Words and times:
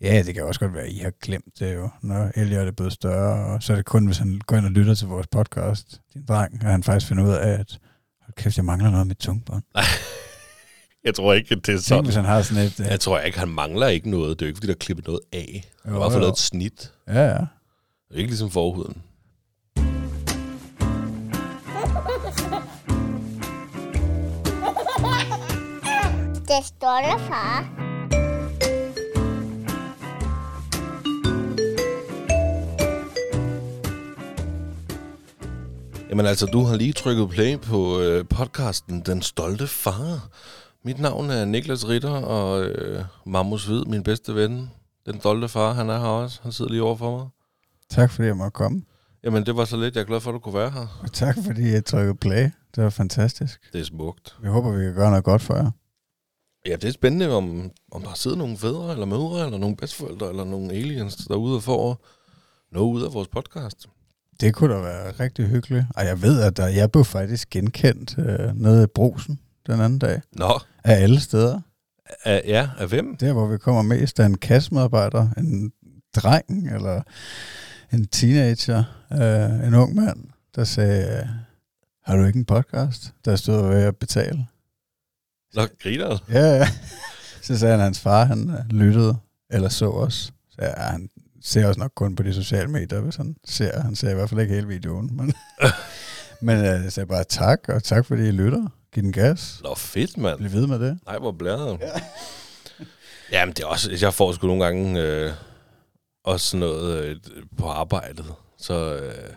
Ja, 0.00 0.22
det 0.26 0.34
kan 0.34 0.44
også 0.44 0.60
godt 0.60 0.74
være, 0.74 0.84
at 0.84 0.92
I 0.92 0.98
har 0.98 1.12
glemt 1.22 1.58
det 1.58 1.74
jo, 1.74 1.88
når 2.02 2.30
Elliot 2.36 2.66
er 2.66 2.72
blevet 2.72 2.92
større, 2.92 3.46
og 3.54 3.62
så 3.62 3.72
er 3.72 3.76
det 3.76 3.84
kun, 3.84 4.06
hvis 4.06 4.18
han 4.18 4.40
går 4.46 4.56
ind 4.56 4.64
og 4.64 4.70
lytter 4.70 4.94
til 4.94 5.06
vores 5.08 5.26
podcast, 5.26 6.00
din 6.14 6.24
dreng, 6.28 6.54
og 6.64 6.70
han 6.70 6.82
faktisk 6.82 7.06
finder 7.08 7.24
ud 7.24 7.30
af, 7.32 7.48
at 7.48 7.78
hold 8.22 8.34
kæft, 8.36 8.56
jeg 8.56 8.64
mangler 8.64 8.90
noget 8.90 9.06
med 9.06 9.14
tungbånd. 9.16 9.62
Jeg 11.04 11.14
tror 11.14 11.32
ikke, 11.34 11.54
at 11.54 11.66
det 11.66 11.72
er 11.72 11.76
Tænk, 11.76 11.84
sådan. 11.84 12.04
hvis 12.04 12.14
han 12.14 12.24
har 12.24 12.42
sådan 12.42 12.62
et... 12.64 12.80
øh, 12.80 12.86
Jeg 12.86 13.00
tror 13.00 13.18
ikke, 13.18 13.38
han 13.38 13.48
mangler 13.48 13.86
ikke 13.88 14.10
noget. 14.10 14.38
Det 14.38 14.44
er 14.44 14.46
jo 14.46 14.48
ikke, 14.48 14.56
fordi 14.56 14.66
der 14.66 14.72
er 14.72 14.78
klippet 14.78 15.06
noget 15.06 15.20
af. 15.32 15.64
Der 15.84 15.90
Jo, 15.90 15.96
er 15.96 16.00
bare 16.00 16.10
fået 16.10 16.20
lavet 16.20 16.32
et 16.32 16.38
snit. 16.38 16.92
Ja, 17.08 17.20
ja. 17.26 17.30
Det 18.08 18.14
er 18.14 18.16
ikke 18.16 18.30
ligesom 18.30 18.50
forhuden. 18.50 19.02
Det 26.48 26.64
står 26.66 26.98
der, 27.02 27.18
far. 27.18 27.87
Jamen 36.18 36.28
altså, 36.28 36.46
du 36.46 36.62
har 36.62 36.76
lige 36.76 36.92
trykket 36.92 37.28
play 37.28 37.58
på 37.60 38.00
øh, 38.00 38.24
podcasten 38.28 39.00
Den 39.00 39.22
Stolte 39.22 39.66
Far. 39.66 40.28
Mit 40.84 41.00
navn 41.00 41.30
er 41.30 41.44
Niklas 41.44 41.88
Ritter, 41.88 42.10
og 42.10 42.64
øh, 42.64 43.04
Magnus 43.26 43.66
Hvid, 43.66 43.84
min 43.84 44.02
bedste 44.02 44.34
ven. 44.34 44.70
Den 45.06 45.20
Stolte 45.20 45.48
Far, 45.48 45.72
han 45.72 45.90
er 45.90 45.98
her 45.98 46.06
også. 46.06 46.40
Han 46.42 46.52
sidder 46.52 46.70
lige 46.70 46.82
over 46.82 46.96
for 46.96 47.18
mig. 47.18 47.28
Tak 47.90 48.10
fordi 48.10 48.26
jeg 48.26 48.36
måtte 48.36 48.50
komme. 48.50 48.82
Jamen, 49.24 49.46
det 49.46 49.56
var 49.56 49.64
så 49.64 49.76
lidt. 49.76 49.94
Jeg 49.94 50.00
er 50.00 50.06
glad 50.06 50.20
for, 50.20 50.30
at 50.30 50.34
du 50.34 50.38
kunne 50.38 50.54
være 50.54 50.70
her. 50.70 51.00
Og 51.02 51.12
tak 51.12 51.36
fordi 51.46 51.72
jeg 51.72 51.84
trykkede 51.84 52.14
play. 52.14 52.50
Det 52.74 52.84
var 52.84 52.90
fantastisk. 52.90 53.72
Det 53.72 53.80
er 53.80 53.84
smukt. 53.84 54.36
Vi 54.42 54.48
håber, 54.48 54.70
vi 54.70 54.84
kan 54.84 54.94
gøre 54.94 55.10
noget 55.10 55.24
godt 55.24 55.42
for 55.42 55.54
jer. 55.54 55.70
Ja, 56.66 56.76
det 56.76 56.84
er 56.84 56.92
spændende, 56.92 57.30
om, 57.30 57.70
om 57.92 58.02
der 58.02 58.14
sidder 58.14 58.36
nogle 58.36 58.56
fædre, 58.56 58.92
eller 58.92 59.06
mødre, 59.06 59.44
eller 59.44 59.58
nogle 59.58 59.76
bedsteforældre, 59.76 60.28
eller 60.28 60.44
nogle 60.44 60.72
aliens 60.72 61.16
derude 61.16 61.56
og 61.56 61.62
får 61.62 62.04
noget 62.72 62.92
ud 62.92 63.02
af 63.02 63.14
vores 63.14 63.28
podcast. 63.28 63.88
Det 64.40 64.54
kunne 64.54 64.74
da 64.74 64.80
være 64.80 65.10
rigtig 65.10 65.46
hyggeligt. 65.46 65.84
Og 65.96 66.04
jeg 66.04 66.22
ved, 66.22 66.42
at 66.42 66.56
der, 66.56 66.66
jeg 66.66 66.92
blev 66.92 67.04
faktisk 67.04 67.50
genkendt 67.50 68.18
øh, 68.18 68.56
nede 68.56 68.84
i 68.84 68.86
brusen 68.86 69.38
den 69.66 69.80
anden 69.80 69.98
dag. 69.98 70.20
Nå, 70.32 70.60
Af 70.84 71.02
alle 71.02 71.20
steder. 71.20 71.60
af, 72.24 72.42
ja, 72.46 72.68
af 72.78 72.88
hvem? 72.88 73.16
Der, 73.16 73.32
hvor 73.32 73.46
vi 73.46 73.58
kommer 73.58 73.82
mest, 73.82 74.18
er 74.20 74.26
en 74.26 74.38
kassemedarbejder, 74.38 75.28
en 75.36 75.72
dreng 76.16 76.74
eller 76.74 77.02
en 77.92 78.06
teenager, 78.06 78.84
øh, 79.12 79.68
en 79.68 79.74
ung 79.74 79.94
mand, 79.94 80.24
der 80.56 80.64
sagde, 80.64 81.28
har 82.04 82.16
du 82.16 82.24
ikke 82.24 82.38
en 82.38 82.44
podcast? 82.44 83.12
Der 83.24 83.36
stod 83.36 83.68
ved 83.68 83.82
at 83.82 83.96
betale. 83.96 84.46
Nå, 85.54 85.62
griner? 85.82 86.18
Ja, 86.30 86.56
ja. 86.56 86.68
Så 87.42 87.58
sagde 87.58 87.70
han, 87.72 87.80
at 87.80 87.84
hans 87.84 88.00
far 88.00 88.24
han 88.24 88.50
øh, 88.50 88.66
lyttede, 88.70 89.16
eller 89.50 89.68
så 89.68 89.90
os. 89.90 90.32
Så 90.50 90.56
ja, 90.62 90.72
han 90.82 91.08
ser 91.42 91.66
også 91.66 91.80
nok 91.80 91.92
kun 91.94 92.16
på 92.16 92.22
de 92.22 92.34
sociale 92.34 92.68
medier, 92.68 93.00
hvis 93.00 93.16
han 93.16 93.36
ser. 93.44 93.80
Han 93.80 93.96
ser 93.96 94.10
i 94.10 94.14
hvert 94.14 94.28
fald 94.28 94.40
ikke 94.40 94.54
hele 94.54 94.66
videoen. 94.66 95.10
Men, 95.16 95.34
men 96.46 96.58
øh, 96.58 96.84
jeg 96.84 96.92
sagde 96.92 97.06
bare 97.06 97.24
tak, 97.24 97.68
og 97.68 97.82
tak 97.82 98.06
fordi 98.06 98.28
I 98.28 98.30
lytter. 98.30 98.68
Giv 98.94 99.02
den 99.02 99.12
gas. 99.12 99.60
Nå, 99.64 99.74
fedt, 99.74 100.18
mand. 100.18 100.38
Bliv 100.38 100.52
ved 100.52 100.66
med 100.66 100.78
det. 100.78 100.98
Nej, 101.06 101.18
hvor 101.18 101.32
blæret. 101.32 101.78
Ja. 101.80 101.90
Jamen, 103.32 103.54
det 103.54 103.62
er 103.62 103.66
også... 103.66 103.98
Jeg 104.00 104.14
får 104.14 104.32
sgu 104.32 104.46
nogle 104.46 104.64
gange 104.64 105.02
øh, 105.02 105.32
også 106.24 106.46
sådan 106.46 106.60
noget 106.60 107.04
øh, 107.04 107.16
på 107.58 107.66
arbejdet. 107.66 108.26
Så... 108.58 108.96
Øh, 108.96 109.30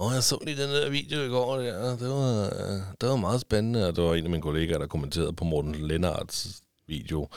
Åh, 0.00 0.12
jeg 0.14 0.22
så 0.22 0.38
lige 0.46 0.62
den 0.62 0.70
der 0.70 0.90
video 0.90 1.20
i 1.20 1.28
går 1.28 1.56
der. 1.56 1.96
Det 1.96 2.08
var, 2.08 2.44
øh, 2.44 2.80
det 3.00 3.08
var 3.08 3.16
meget 3.16 3.40
spændende, 3.40 3.88
og 3.88 3.96
det 3.96 4.04
var 4.04 4.14
en 4.14 4.24
af 4.24 4.30
mine 4.30 4.42
kollegaer, 4.42 4.78
der 4.78 4.86
kommenterede 4.86 5.32
på 5.32 5.44
Morten 5.44 5.74
Lennarts 5.74 6.62
video 6.88 7.28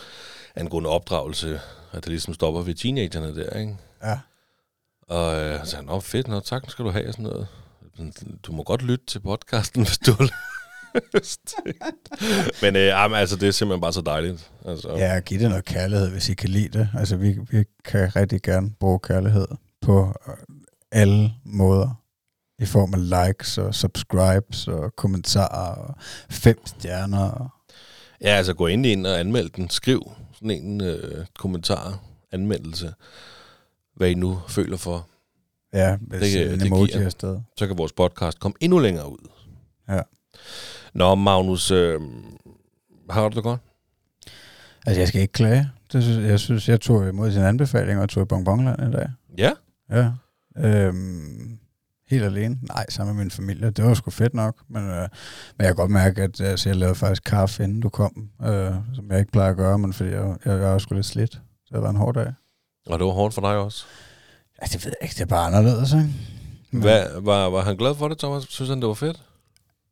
angående 0.56 0.90
opdragelse, 0.90 1.60
at 1.92 2.04
det 2.04 2.08
ligesom 2.08 2.34
stopper 2.34 2.62
ved 2.62 2.74
teenagerne 2.74 3.36
der, 3.36 3.60
ikke? 3.60 3.78
Ja. 4.04 4.20
Og 5.02 5.42
øh, 5.42 5.60
så 5.60 5.66
sagde 5.72 5.88
han, 5.88 6.02
fedt, 6.02 6.28
nå, 6.28 6.40
tak 6.40 6.70
skal 6.72 6.86
du 6.86 6.90
have, 6.90 7.08
og 7.08 7.14
sådan 7.14 7.24
noget. 7.24 7.48
Du 8.44 8.52
må 8.52 8.64
godt 8.64 8.82
lytte 8.82 9.06
til 9.06 9.20
podcasten, 9.20 9.84
hvis 9.86 9.98
du. 9.98 10.14
Men 12.62 12.76
øh, 12.76 13.20
altså, 13.20 13.36
det 13.36 13.48
er 13.48 13.52
simpelthen 13.52 13.82
bare 13.82 13.94
så 13.94 14.02
dejligt. 14.02 14.52
Altså, 14.66 14.90
Ja, 14.90 15.20
giv 15.20 15.40
det 15.40 15.50
noget 15.50 15.66
kærlighed, 15.66 16.10
hvis 16.10 16.30
I 16.30 16.34
kan 16.34 16.50
lide 16.50 16.80
det. 16.80 16.90
Altså, 16.98 17.16
vi, 17.16 17.38
vi 17.52 17.64
kan 17.86 18.16
rigtig 18.16 18.42
gerne 18.42 18.72
bruge 18.80 19.00
kærlighed 19.00 19.48
på 19.82 20.14
øh, 20.28 20.34
alle 20.92 21.34
måder. 21.44 22.02
I 22.60 22.66
form 22.66 22.94
af 22.94 23.28
likes 23.28 23.58
og 23.58 23.76
subscribes 23.76 24.68
og 24.68 24.96
kommentarer 24.96 25.76
og 25.76 25.96
fem 26.30 26.66
stjerner. 26.66 27.32
Og 27.32 27.50
Ja, 28.22 28.28
altså 28.30 28.54
gå 28.54 28.68
ind 28.68 28.86
ind 28.86 29.08
og 29.08 29.20
anmeld 29.20 29.50
den. 29.50 29.70
Skriv 29.70 30.12
sådan 30.34 30.52
en 30.52 30.82
øh, 30.82 31.26
kommentar, 31.40 32.00
anmeldelse, 32.32 32.94
hvad 33.96 34.10
I 34.10 34.14
nu 34.14 34.40
føler 34.48 34.78
for. 34.78 35.08
ja, 35.74 35.98
hvis 36.02 36.20
Det- 36.22 36.34
det, 36.34 36.54
en 36.54 36.60
det 36.60 36.68
emoji 36.68 36.88
giver. 36.92 37.06
afsted. 37.06 37.40
Så 37.58 37.68
kan 37.68 37.78
vores 37.78 37.94
podcast 37.94 38.40
komme 38.40 38.56
endnu 38.60 38.80
længere 38.80 39.12
ud. 39.12 39.30
Ja. 39.90 40.02
Nå, 40.94 41.16
Magnus, 41.16 41.72
øh, 41.72 42.02
har 43.10 43.30
du 43.30 43.36
det 43.36 43.44
godt? 43.44 43.60
Altså, 44.86 45.02
jeg 45.02 45.08
skal 45.08 45.22
ikke 45.22 45.32
klage. 45.32 45.72
Det 45.94 46.04
synes, 46.04 46.30
jeg 46.30 46.40
synes, 46.40 46.70
jeg 46.70 46.82
tog 46.82 47.08
imod 47.10 47.32
sin 47.32 47.42
anbefaling 47.42 48.00
og 48.00 48.10
tog 48.10 48.24
i 48.24 48.26
Bonbonland 48.26 48.94
i 48.94 48.98
dag. 48.98 49.10
Ja. 49.38 49.52
Ja. 49.92 50.12
Øhm, 50.58 51.60
helt 52.10 52.24
alene? 52.24 52.58
Nej, 52.62 52.86
sammen 52.90 53.16
med 53.16 53.24
min 53.24 53.32
familie. 53.32 53.70
Det 53.70 53.86
var 53.86 53.94
sgu 53.94 54.12
fedt 54.12 54.34
nok. 54.34 54.56
Men, 54.70 54.84
øh, 54.84 55.02
men 55.02 55.10
jeg 55.60 55.66
kan 55.66 55.76
godt 55.76 55.92
mærke, 55.92 56.22
at 56.22 56.42
altså, 56.42 56.70
jeg 56.70 56.76
lavede 56.76 56.96
faktisk 56.96 57.24
kaffe, 57.24 57.64
inden 57.64 57.80
du 57.80 57.90
kom. 57.90 58.30
Øh, 58.42 58.74
som 58.94 59.12
jeg 59.12 59.20
ikke 59.20 59.32
plejer 59.32 59.50
at 59.50 59.58
gøre, 59.58 59.80
men 59.80 59.94
fordi 59.94 60.10
jeg, 60.10 60.36
jeg, 60.46 60.60
jeg 60.60 60.72
var 60.72 60.78
sgu 60.78 60.96
lidt 60.96 61.06
slidt. 61.06 61.34
Så 61.66 61.76
det 61.76 61.82
var 61.82 61.90
en 61.90 61.96
hård 61.96 62.14
dag. 62.14 62.34
Og 62.88 63.00
det 63.00 63.06
var 63.06 63.12
hårdt 63.12 63.34
for 63.34 63.42
dig 63.42 63.58
også. 63.58 63.86
Ja, 64.62 64.66
det 64.66 64.86
ved 64.86 64.92
jeg 65.02 65.06
ikke. 65.10 65.14
Det 65.14 65.22
er 65.22 65.26
bare 65.26 65.48
anderledes, 65.48 65.94
ikke? 65.94 66.10
Hvad, 66.72 67.06
var, 67.22 67.50
var 67.50 67.62
han 67.62 67.78
glad 67.78 67.96
for 67.96 68.08
det, 68.08 68.18
Thomas? 68.18 68.44
Synes 68.44 68.70
han, 68.70 68.80
det 68.80 68.88
var 68.88 68.94
fedt? 68.94 69.24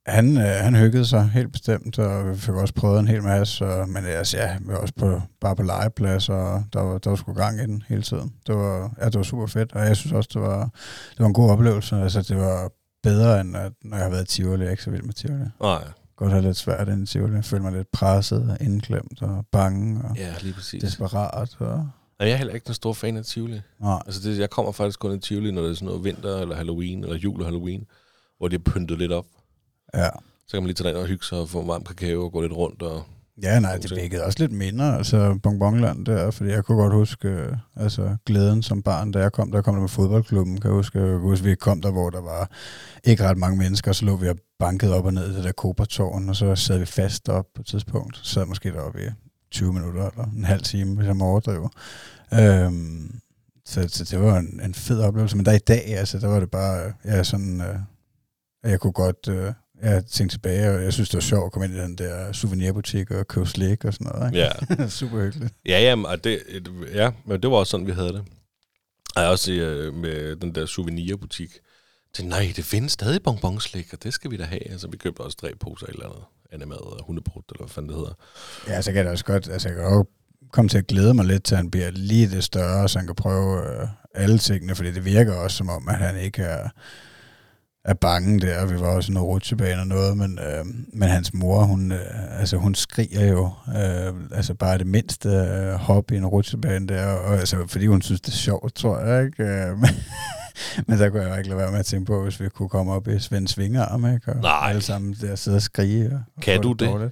Han, 0.08 0.38
øh, 0.38 0.44
han 0.44 0.76
hyggede 0.76 1.06
sig 1.06 1.30
helt 1.30 1.52
bestemt, 1.52 2.00
og 2.00 2.30
vi 2.32 2.38
fik 2.38 2.54
også 2.54 2.74
prøvet 2.74 3.00
en 3.00 3.08
hel 3.08 3.24
masse. 3.24 3.66
Og, 3.66 3.90
men 3.90 4.06
altså, 4.06 4.38
ja, 4.38 4.58
vi 4.62 4.68
var 4.68 4.78
også 4.78 4.94
på, 5.00 5.22
bare 5.42 5.56
på 5.56 5.64
legeplads, 5.64 6.30
og 6.30 6.64
der 6.74 6.82
var, 6.82 6.98
der 6.98 7.10
var 7.10 7.18
sgu 7.18 7.34
gang 7.34 7.60
i 7.60 7.64
den 7.64 7.84
hele 7.88 8.02
tiden. 8.02 8.34
Det 8.48 8.56
var, 8.56 8.94
ja, 9.02 9.06
det 9.06 9.16
var 9.16 9.24
super 9.24 9.46
fedt, 9.48 9.74
og 9.74 9.82
jeg 9.86 9.98
synes 9.98 10.14
også, 10.14 10.30
det 10.34 10.42
var, 10.42 10.60
det 11.12 11.20
var 11.20 11.26
en 11.26 11.34
god 11.34 11.50
oplevelse. 11.52 11.96
Altså, 11.96 12.22
det 12.22 12.38
var 12.38 12.70
bedre, 13.04 13.42
end 13.42 13.58
at, 13.58 13.72
når 13.82 13.98
jeg 13.98 14.06
har 14.06 14.12
været 14.12 14.24
i 14.24 14.28
Tivoli. 14.28 14.60
Jeg 14.62 14.68
er 14.68 14.72
ikke 14.72 14.84
så 14.84 14.92
vild 14.92 15.04
med 15.04 15.14
Tivoli. 15.14 15.44
Nej. 15.62 15.84
Godt 16.16 16.32
have 16.32 16.42
lidt 16.44 16.58
svært 16.58 16.88
ind 16.88 17.04
i 17.04 17.06
Tivoli. 17.06 17.36
Jeg 17.36 17.46
føler 17.46 17.64
mig 17.64 17.72
lidt 17.74 17.92
presset 17.92 18.50
og 18.52 18.58
indklemt 18.66 19.22
og 19.22 19.46
bange 19.52 20.02
og 20.04 20.16
Ja, 20.18 20.34
lige 20.42 20.54
præcis. 20.54 20.84
desperat. 20.84 21.56
Og, 21.60 21.88
jeg 22.20 22.30
er 22.32 22.36
heller 22.36 22.54
ikke 22.54 22.66
den 22.66 22.74
store 22.74 22.96
fan 22.96 23.18
af 23.18 23.26
Tivoli. 23.26 23.62
nej, 23.80 24.00
Altså, 24.06 24.30
det, 24.30 24.40
jeg 24.40 24.50
kommer 24.50 24.72
faktisk 24.72 25.00
kun 25.00 25.16
i 25.16 25.20
Tivoli, 25.20 25.52
når 25.52 25.62
det 25.62 25.72
er 25.72 25.76
sådan 25.76 25.86
noget 25.86 26.04
vinter, 26.04 26.38
eller 26.38 26.56
Halloween, 26.56 27.04
eller 27.04 27.16
jul 27.18 27.40
og 27.40 27.46
Halloween, 27.46 27.86
hvor 28.38 28.48
det 28.48 28.58
er 28.60 28.72
pyntet 28.72 28.98
lidt 28.98 29.12
op. 29.12 29.26
ja. 29.94 30.10
Så 30.48 30.52
kan 30.52 30.62
man 30.62 30.68
lige 30.68 30.76
tage 30.76 30.90
ind 30.90 30.98
og 30.98 31.06
hygge 31.06 31.26
sig 31.26 31.38
og 31.38 31.50
få 31.50 31.62
en 31.62 31.68
varm 31.68 31.84
kakao 31.84 32.24
og 32.24 32.32
gå 32.32 32.42
lidt 32.42 32.54
rundt. 32.54 32.82
Og... 32.82 33.04
Ja, 33.42 33.60
nej, 33.60 33.78
det 33.78 33.92
vækkede 33.96 34.24
også 34.24 34.40
lidt 34.40 34.52
minder, 34.52 34.98
altså 34.98 35.40
Bonbonland 35.44 36.06
der, 36.06 36.32
fordi 36.32 36.50
jeg 36.50 36.66
kunne 36.66 36.82
godt 36.82 36.94
huske 36.94 37.28
øh, 37.28 37.58
altså, 37.76 38.18
glæden 38.26 38.64
som 38.64 38.84
barn, 38.84 39.12
da 39.12 39.20
jeg 39.20 39.32
kom, 39.32 39.52
der 39.52 39.62
kom 39.62 39.74
der 39.74 39.82
med 39.82 39.90
fodboldklubben, 39.90 40.62
kan 40.62 40.70
jeg 40.70 40.76
huske, 40.76 41.00
jeg 41.00 41.18
huske, 41.18 41.46
vi 41.46 41.56
kom 41.56 41.82
der, 41.82 41.92
hvor 41.92 42.10
der 42.10 42.22
var 42.22 42.52
ikke 43.04 43.24
ret 43.24 43.38
mange 43.38 43.58
mennesker, 43.58 43.92
så 43.92 44.06
lå 44.06 44.16
vi 44.16 44.30
og 44.30 44.38
bankede 44.60 44.96
op 44.96 45.06
og 45.06 45.14
ned 45.14 45.32
i 45.32 45.36
det 45.36 45.44
der 45.44 45.52
Kobertårn, 45.52 46.30
og 46.30 46.36
så 46.36 46.56
sad 46.56 46.80
vi 46.80 46.86
fast 46.86 47.30
op 47.30 47.46
på 47.56 47.62
et 47.62 47.66
tidspunkt, 47.66 48.18
så 48.18 48.24
sad 48.34 48.46
måske 48.46 48.72
deroppe 48.72 49.04
i 49.04 49.10
20 49.52 49.74
minutter 49.74 50.10
eller 50.10 50.26
en 50.26 50.46
halv 50.46 50.62
time, 50.62 50.96
hvis 50.96 51.08
jeg 51.08 51.16
må 51.16 51.26
overdrive. 51.26 51.70
Øhm, 52.34 53.20
så, 53.66 53.88
så 53.88 54.04
det 54.04 54.20
var 54.20 54.38
en, 54.38 54.62
en 54.64 54.74
fed 54.74 55.02
oplevelse, 55.02 55.38
men 55.38 55.46
der 55.46 55.52
i 55.52 55.58
dag, 55.68 55.98
altså, 55.98 56.20
der 56.20 56.28
var 56.28 56.40
det 56.40 56.52
bare, 56.52 56.86
øh, 56.86 56.92
ja, 57.06 57.24
sådan, 57.24 57.62
øh, 57.62 57.80
jeg 58.72 58.80
kunne 58.80 58.94
godt, 58.94 59.28
øh, 59.28 59.54
jeg 59.82 60.06
tænkte 60.06 60.36
tilbage, 60.36 60.70
og 60.70 60.84
jeg 60.84 60.94
synes, 60.94 61.10
det 61.10 61.16
var 61.18 61.22
sjovt 61.22 61.46
at 61.46 61.52
komme 61.52 61.66
ind 61.66 61.76
i 61.76 61.80
den 61.80 61.96
der 61.96 62.32
souvenirbutik 62.32 63.12
og 63.12 63.28
købe 63.28 63.46
slik 63.46 63.86
og 63.86 63.94
sådan 63.94 64.08
noget. 64.08 64.34
Ikke? 64.36 64.50
Ja, 64.80 64.88
Super 65.00 65.24
hyggeligt. 65.24 65.54
ja, 65.66 65.80
ja, 65.82 66.08
og 66.08 66.24
det, 66.24 66.40
ja, 66.94 67.12
men 67.26 67.42
det 67.42 67.52
var 67.52 67.58
også 67.58 67.72
sådan, 67.72 67.88
vi 67.88 67.92
havde 67.92 68.14
det. 68.14 68.24
Og 69.16 69.22
jeg 69.22 69.30
også 69.32 69.52
øh, 69.52 69.94
med 69.94 70.36
den 70.36 70.56
der 70.56 70.66
souvenirbutik. 70.66 71.50
Så 72.14 72.26
nej, 72.26 72.54
det 72.56 72.66
findes 72.66 72.92
stadig 72.92 73.24
bonbonslik, 73.24 73.94
og 73.94 74.04
det 74.04 74.14
skal 74.14 74.32
vi 74.32 74.38
da 74.38 74.44
have. 74.44 74.72
Altså, 74.72 74.88
vi 74.88 74.98
købte 74.98 75.22
også 75.22 75.38
tre 75.38 75.52
poser 75.60 75.88
eller 75.88 76.06
andet 76.06 76.24
animad 76.52 76.78
og 76.78 77.06
hundebrud, 77.06 77.44
eller 77.50 77.64
hvad 77.66 77.70
fanden 77.70 77.90
det 77.90 77.98
hedder. 77.98 78.14
Ja, 78.68 78.82
så 78.82 78.92
kan 78.92 79.04
det 79.06 79.12
også 79.12 79.26
godt, 79.26 79.50
altså 79.50 79.70
jeg 79.70 79.76
kan 79.78 79.86
jo 79.86 80.06
komme 80.52 80.70
til 80.70 80.78
at 80.78 80.88
glæde 80.88 81.14
mig 81.14 81.26
lidt 81.26 81.44
til, 81.44 81.56
at 81.56 81.58
han 81.58 81.72
bliver 81.72 81.92
lige 81.92 82.30
det 82.30 82.44
større, 82.44 82.90
så 82.90 83.00
han 83.00 83.06
kan 83.06 83.16
prøve 83.16 83.82
øh, 83.82 83.88
alle 84.14 84.38
tingene, 84.38 84.76
fordi 84.76 84.92
det 84.92 85.06
virker 85.06 85.34
også 85.34 85.58
som 85.58 85.70
om, 85.70 85.88
at 85.88 85.98
han 85.98 86.20
ikke 86.20 86.42
er, 86.42 86.70
er 87.88 87.94
bange 87.94 88.40
der. 88.40 88.66
Vi 88.66 88.80
var 88.80 88.88
også 88.88 89.12
noget 89.12 89.28
rutsjebane 89.30 89.82
og 89.82 89.88
noget, 89.88 90.18
men, 90.18 90.40
øh, 90.40 90.66
men 90.94 91.10
hans 91.10 91.34
mor, 91.34 91.64
hun, 91.64 91.92
øh, 91.92 92.40
altså, 92.40 92.58
hun 92.58 92.76
skriger 92.76 93.26
jo 93.26 93.52
øh, 93.68 94.14
altså 94.32 94.54
bare 94.54 94.78
det 94.78 94.88
mindste 94.88 95.30
øh, 95.30 95.74
hop 95.74 96.12
i 96.12 96.16
en 96.16 96.26
rutsjebane 96.26 96.88
der, 96.88 97.06
og, 97.06 97.40
altså, 97.40 97.58
fordi 97.68 97.86
hun 97.86 98.02
synes, 98.02 98.22
det 98.22 98.32
er 98.32 98.38
sjovt, 98.38 98.76
tror 98.76 99.00
jeg. 99.00 99.26
Ikke? 99.26 99.44
Øh, 99.44 99.78
men, 99.82 99.90
Men 100.88 101.00
der 101.00 101.10
kunne 101.10 101.22
jeg 101.22 101.30
jo 101.32 101.36
ikke 101.36 101.50
lade 101.50 101.60
være 101.60 101.72
med 101.72 101.80
at 101.80 101.86
tænke 101.86 102.06
på, 102.06 102.24
hvis 102.24 102.40
vi 102.40 102.50
kunne 102.50 102.70
komme 102.70 102.94
op 102.94 103.08
i 103.08 103.20
Svend 103.20 103.48
Svingerarm, 103.48 104.14
ikke? 104.14 104.32
Og 104.32 104.42
Nej. 104.42 104.70
Alle 104.70 104.82
sammen 104.82 105.16
der 105.22 105.36
sidde 105.36 105.56
og 105.56 105.62
skrige. 105.62 106.24
Og 106.38 106.42
Kan 106.42 106.62
du 106.62 106.74
det? 106.74 106.88
dårligt. 106.90 107.12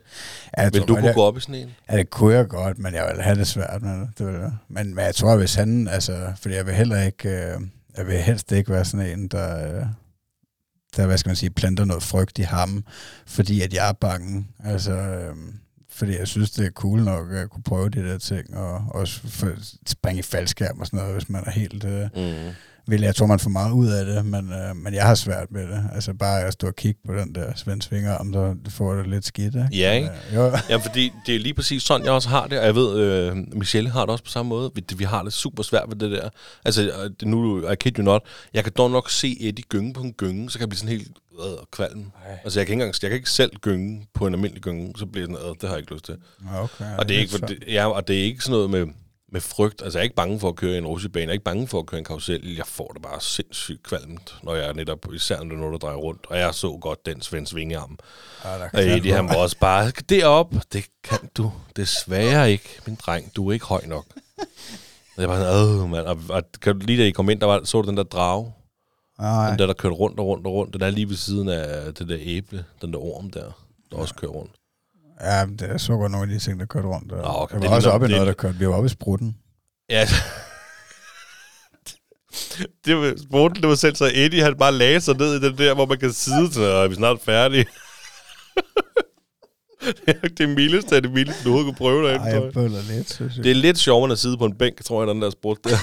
Ja, 0.57 0.61
jeg 0.63 0.73
Vil 0.73 0.81
tror, 0.81 0.85
du 0.87 0.93
kunne 0.95 1.05
jeg, 1.05 1.15
gå 1.15 1.21
op 1.21 1.37
i 1.37 1.39
sådan 1.39 1.55
en? 1.55 1.69
Ja, 1.91 1.97
det 1.97 2.09
kunne 2.09 2.33
jeg 2.33 2.47
godt, 2.47 2.79
men 2.79 2.93
jeg 2.93 3.05
ville 3.09 3.23
have 3.23 3.37
det 3.37 3.47
svært 3.47 3.81
med 3.81 3.99
det. 3.99 4.09
det 4.17 4.25
ville 4.25 4.39
jeg. 4.41 4.51
men, 4.69 4.95
men 4.95 5.05
jeg 5.05 5.15
tror, 5.15 5.37
hvis 5.37 5.55
han, 5.55 5.87
altså, 5.87 6.17
fordi 6.41 6.55
jeg 6.55 6.65
vil 6.65 6.73
heller 6.73 7.01
ikke, 7.01 7.29
øh, 7.29 7.61
jeg 7.97 8.07
vil 8.07 8.15
helst 8.15 8.51
ikke 8.51 8.71
være 8.71 8.85
sådan 8.85 9.19
en, 9.19 9.27
der, 9.27 9.77
øh, 9.77 9.85
der, 10.95 11.05
hvad 11.05 11.17
skal 11.17 11.29
man 11.29 11.35
sige, 11.35 11.49
planter 11.49 11.85
noget 11.85 12.03
frygt 12.03 12.39
i 12.39 12.41
ham, 12.41 12.83
fordi 13.27 13.61
at 13.61 13.73
jeg 13.73 13.89
er 13.89 13.93
bange. 13.93 14.47
Altså, 14.63 14.91
øh, 14.93 15.35
fordi 15.89 16.17
jeg 16.17 16.27
synes, 16.27 16.51
det 16.51 16.65
er 16.65 16.71
cool 16.71 17.03
nok 17.03 17.31
at 17.31 17.49
kunne 17.49 17.63
prøve 17.63 17.89
de 17.89 17.99
der 18.09 18.17
ting, 18.17 18.57
og 18.57 18.83
også 18.89 19.21
springe 19.87 20.19
i 20.19 20.23
faldskærm 20.23 20.79
og 20.79 20.85
sådan 20.85 20.97
noget, 20.97 21.13
hvis 21.13 21.29
man 21.29 21.43
er 21.45 21.51
helt... 21.51 21.83
Øh, 21.83 22.07
Mm 22.15 22.51
vil 22.87 23.01
jeg 23.01 23.15
tror, 23.15 23.25
man 23.25 23.39
får 23.39 23.49
meget 23.49 23.71
ud 23.71 23.87
af 23.87 24.05
det, 24.05 24.25
men, 24.25 24.53
øh, 24.53 24.75
men 24.75 24.93
jeg 24.93 25.03
har 25.03 25.15
svært 25.15 25.51
med 25.51 25.61
det. 25.61 25.89
Altså 25.93 26.13
bare 26.13 26.41
at 26.41 26.53
stå 26.53 26.67
og 26.67 26.75
kigge 26.75 26.99
på 27.05 27.13
den 27.13 27.35
der 27.35 27.51
Svend 27.55 27.81
Svinger, 27.81 28.15
om 28.15 28.33
så 28.33 28.55
får 28.69 28.93
det 28.93 29.07
lidt 29.07 29.25
skidt, 29.25 29.55
ikke? 29.55 29.67
Ja, 29.71 29.91
ikke? 29.91 30.09
Men, 30.31 30.39
øh, 30.39 30.45
jo. 30.45 30.57
Ja, 30.69 30.75
fordi 30.75 31.11
det 31.25 31.35
er 31.35 31.39
lige 31.39 31.53
præcis 31.53 31.83
sådan, 31.83 32.05
jeg 32.05 32.13
også 32.13 32.29
har 32.29 32.47
det, 32.47 32.59
og 32.59 32.65
jeg 32.65 32.75
ved, 32.75 32.99
øh, 32.99 33.37
Michelle 33.53 33.89
har 33.89 34.01
det 34.01 34.09
også 34.09 34.23
på 34.23 34.31
samme 34.31 34.49
måde. 34.49 34.71
Vi, 34.75 34.83
vi 34.97 35.03
har 35.03 35.23
det 35.23 35.33
super 35.33 35.63
svært 35.63 35.85
ved 35.87 35.95
det 35.95 36.11
der. 36.11 36.29
Altså, 36.65 36.81
øh, 36.81 37.09
det, 37.19 37.27
nu, 37.27 37.69
I 37.69 37.75
kid 37.75 37.97
you 37.97 38.03
not, 38.03 38.21
jeg 38.53 38.63
kan 38.63 38.73
dog 38.77 38.91
nok 38.91 39.09
se 39.09 39.37
Eddie 39.39 39.63
gynge 39.69 39.93
på 39.93 40.01
en 40.01 40.13
gynge, 40.13 40.49
så 40.49 40.57
kan 40.57 40.61
jeg 40.61 40.69
blive 40.69 40.79
sådan 40.79 40.97
helt 40.97 41.11
øh, 41.39 41.51
og 41.51 41.67
kvalm. 41.71 41.99
Ej. 41.99 42.37
Altså, 42.43 42.59
jeg 42.59 42.67
kan, 42.67 42.73
ikke 42.73 42.83
engang, 42.83 42.95
jeg 43.01 43.09
kan 43.09 43.17
ikke 43.17 43.29
selv 43.29 43.51
gynge 43.61 44.07
på 44.13 44.27
en 44.27 44.33
almindelig 44.33 44.63
gynge, 44.63 44.93
så 44.97 45.05
bliver 45.05 45.27
jeg 45.27 45.35
sådan, 45.35 45.49
øh, 45.49 45.55
det 45.61 45.69
har 45.69 45.75
jeg 45.75 45.79
ikke 45.79 45.93
lyst 45.93 46.05
til. 46.05 46.15
Okay, 46.57 46.97
og, 46.97 47.09
det 47.09 47.15
er 47.15 47.19
ikke, 47.19 47.31
for, 47.31 47.47
det, 47.47 47.63
ja, 47.67 47.87
og 47.87 48.07
det 48.07 48.19
er 48.19 48.23
ikke 48.23 48.43
sådan 48.43 48.51
noget 48.51 48.69
med, 48.69 48.93
med 49.31 49.41
frygt. 49.41 49.81
Altså, 49.81 49.99
jeg 49.99 50.01
er 50.01 50.03
ikke 50.03 50.15
bange 50.15 50.39
for 50.39 50.49
at 50.49 50.55
køre 50.55 50.75
i 50.75 50.77
en 50.77 50.85
rutsjebane. 50.85 51.23
Jeg 51.23 51.29
er 51.29 51.33
ikke 51.33 51.43
bange 51.43 51.67
for 51.67 51.79
at 51.79 51.85
køre 51.85 51.99
en 51.99 52.05
karusel. 52.05 52.55
Jeg 52.55 52.67
får 52.67 52.87
det 52.93 53.01
bare 53.01 53.21
sindssygt 53.21 53.83
kvalmt, 53.83 54.35
når 54.43 54.55
jeg 54.55 54.69
er 54.69 54.73
netop, 54.73 55.13
især 55.13 55.37
når 55.37 55.43
det 55.43 55.51
er 55.51 55.57
noget, 55.57 55.71
der 55.71 55.77
drejer 55.77 55.95
rundt. 55.95 56.25
Og 56.29 56.39
jeg 56.39 56.53
så 56.53 56.77
godt 56.81 57.05
den 57.05 57.21
Svend 57.21 57.47
Svingearm. 57.47 57.99
Ja, 58.43 58.49
der 58.49 58.63
Og 58.63 58.71
kan 58.71 58.89
Eddie, 58.89 59.13
han 59.13 59.27
var 59.29 59.35
også 59.35 59.57
bare, 59.59 59.91
derop, 60.09 60.53
det 60.73 60.85
kan 61.03 61.29
du 61.37 61.51
desværre 61.75 62.51
ikke, 62.51 62.79
min 62.87 62.95
dreng, 62.95 63.35
du 63.35 63.49
er 63.49 63.53
ikke 63.53 63.65
høj 63.65 63.81
nok. 63.85 64.05
Og 65.15 65.21
jeg 65.21 65.29
var 65.29 65.37
sådan, 65.37 65.81
åh, 65.81 65.89
mand. 65.89 66.05
Og, 66.05 66.19
og 66.29 66.43
kan 66.61 66.79
du, 66.79 66.85
lige 66.85 67.01
da 67.01 67.07
I 67.07 67.11
kom 67.11 67.29
ind, 67.29 67.39
der 67.39 67.47
var, 67.47 67.63
så 67.63 67.81
du 67.81 67.87
den 67.89 67.97
der 67.97 68.03
drage, 68.03 68.53
Nej, 69.19 69.49
den 69.49 69.59
der, 69.59 69.65
der 69.65 69.73
kørte 69.73 69.95
rundt 69.95 70.19
og 70.19 70.25
rundt 70.25 70.47
og 70.47 70.53
rundt, 70.53 70.73
den 70.73 70.81
er 70.81 70.89
lige 70.89 71.09
ved 71.09 71.15
siden 71.15 71.49
af 71.49 71.93
det 71.93 72.09
der 72.09 72.17
æble, 72.19 72.65
den 72.81 72.93
der 72.93 72.99
orm 72.99 73.29
der, 73.29 73.51
der 73.91 73.97
også 73.97 74.15
kører 74.15 74.31
rundt. 74.31 74.51
Ja, 75.21 75.45
det, 75.45 75.61
jeg 75.61 75.79
så 75.79 75.93
godt 75.97 76.11
nogle 76.11 76.33
af 76.33 76.39
de 76.39 76.45
ting, 76.45 76.59
der 76.59 76.65
kørte 76.65 76.87
rundt. 76.87 77.09
Der. 77.09 77.15
Nå, 77.15 77.23
okay, 77.27 77.53
jeg 77.53 77.61
det 77.61 77.69
var 77.69 77.75
også 77.75 77.89
oppe 77.91 78.07
i 78.07 78.09
noget, 78.09 78.27
der 78.27 78.33
kørte. 78.33 78.57
Vi 78.57 78.67
var 78.67 78.73
oppe 78.73 78.85
i 78.85 78.89
sprutten. 78.89 79.37
Ja, 79.89 80.07
det 82.85 82.95
var, 82.97 83.13
sporten, 83.23 83.61
det 83.61 83.69
var 83.69 83.75
selv 83.75 83.95
så 83.95 84.11
Eddie, 84.13 84.43
han 84.43 84.57
bare 84.57 84.71
lagde 84.71 85.01
sig 85.01 85.17
ned 85.17 85.35
i 85.35 85.39
den 85.49 85.57
der, 85.57 85.73
hvor 85.73 85.85
man 85.85 85.97
kan 85.99 86.13
sidde 86.13 86.49
til, 86.49 86.61
og 86.61 86.83
er 86.83 86.87
vi 86.87 86.95
snart 86.95 87.21
færdige. 87.21 87.65
det 90.05 90.17
er 90.23 90.27
det 90.27 90.49
mildeste 90.49 90.95
af 90.95 91.01
det 91.01 91.11
mildeste, 91.11 91.43
du 91.43 91.49
overhovedet 91.49 91.77
kunne 91.77 91.85
prøve 91.87 92.07
derinde, 92.07 92.25
Ej, 92.25 92.43
jeg 92.43 92.53
bøller 92.53 92.81
lidt, 92.91 93.13
synes 93.13 93.35
jeg. 93.35 93.43
Det 93.43 93.51
er 93.51 93.55
lidt 93.55 93.77
sjovere 93.77 94.03
end 94.05 94.11
at 94.13 94.19
sidde 94.19 94.37
på 94.37 94.45
en 94.45 94.55
bænk, 94.57 94.83
tror 94.85 95.01
jeg, 95.01 95.07
den 95.13 95.21
der 95.21 95.29
sport 95.29 95.57
der. 95.63 95.77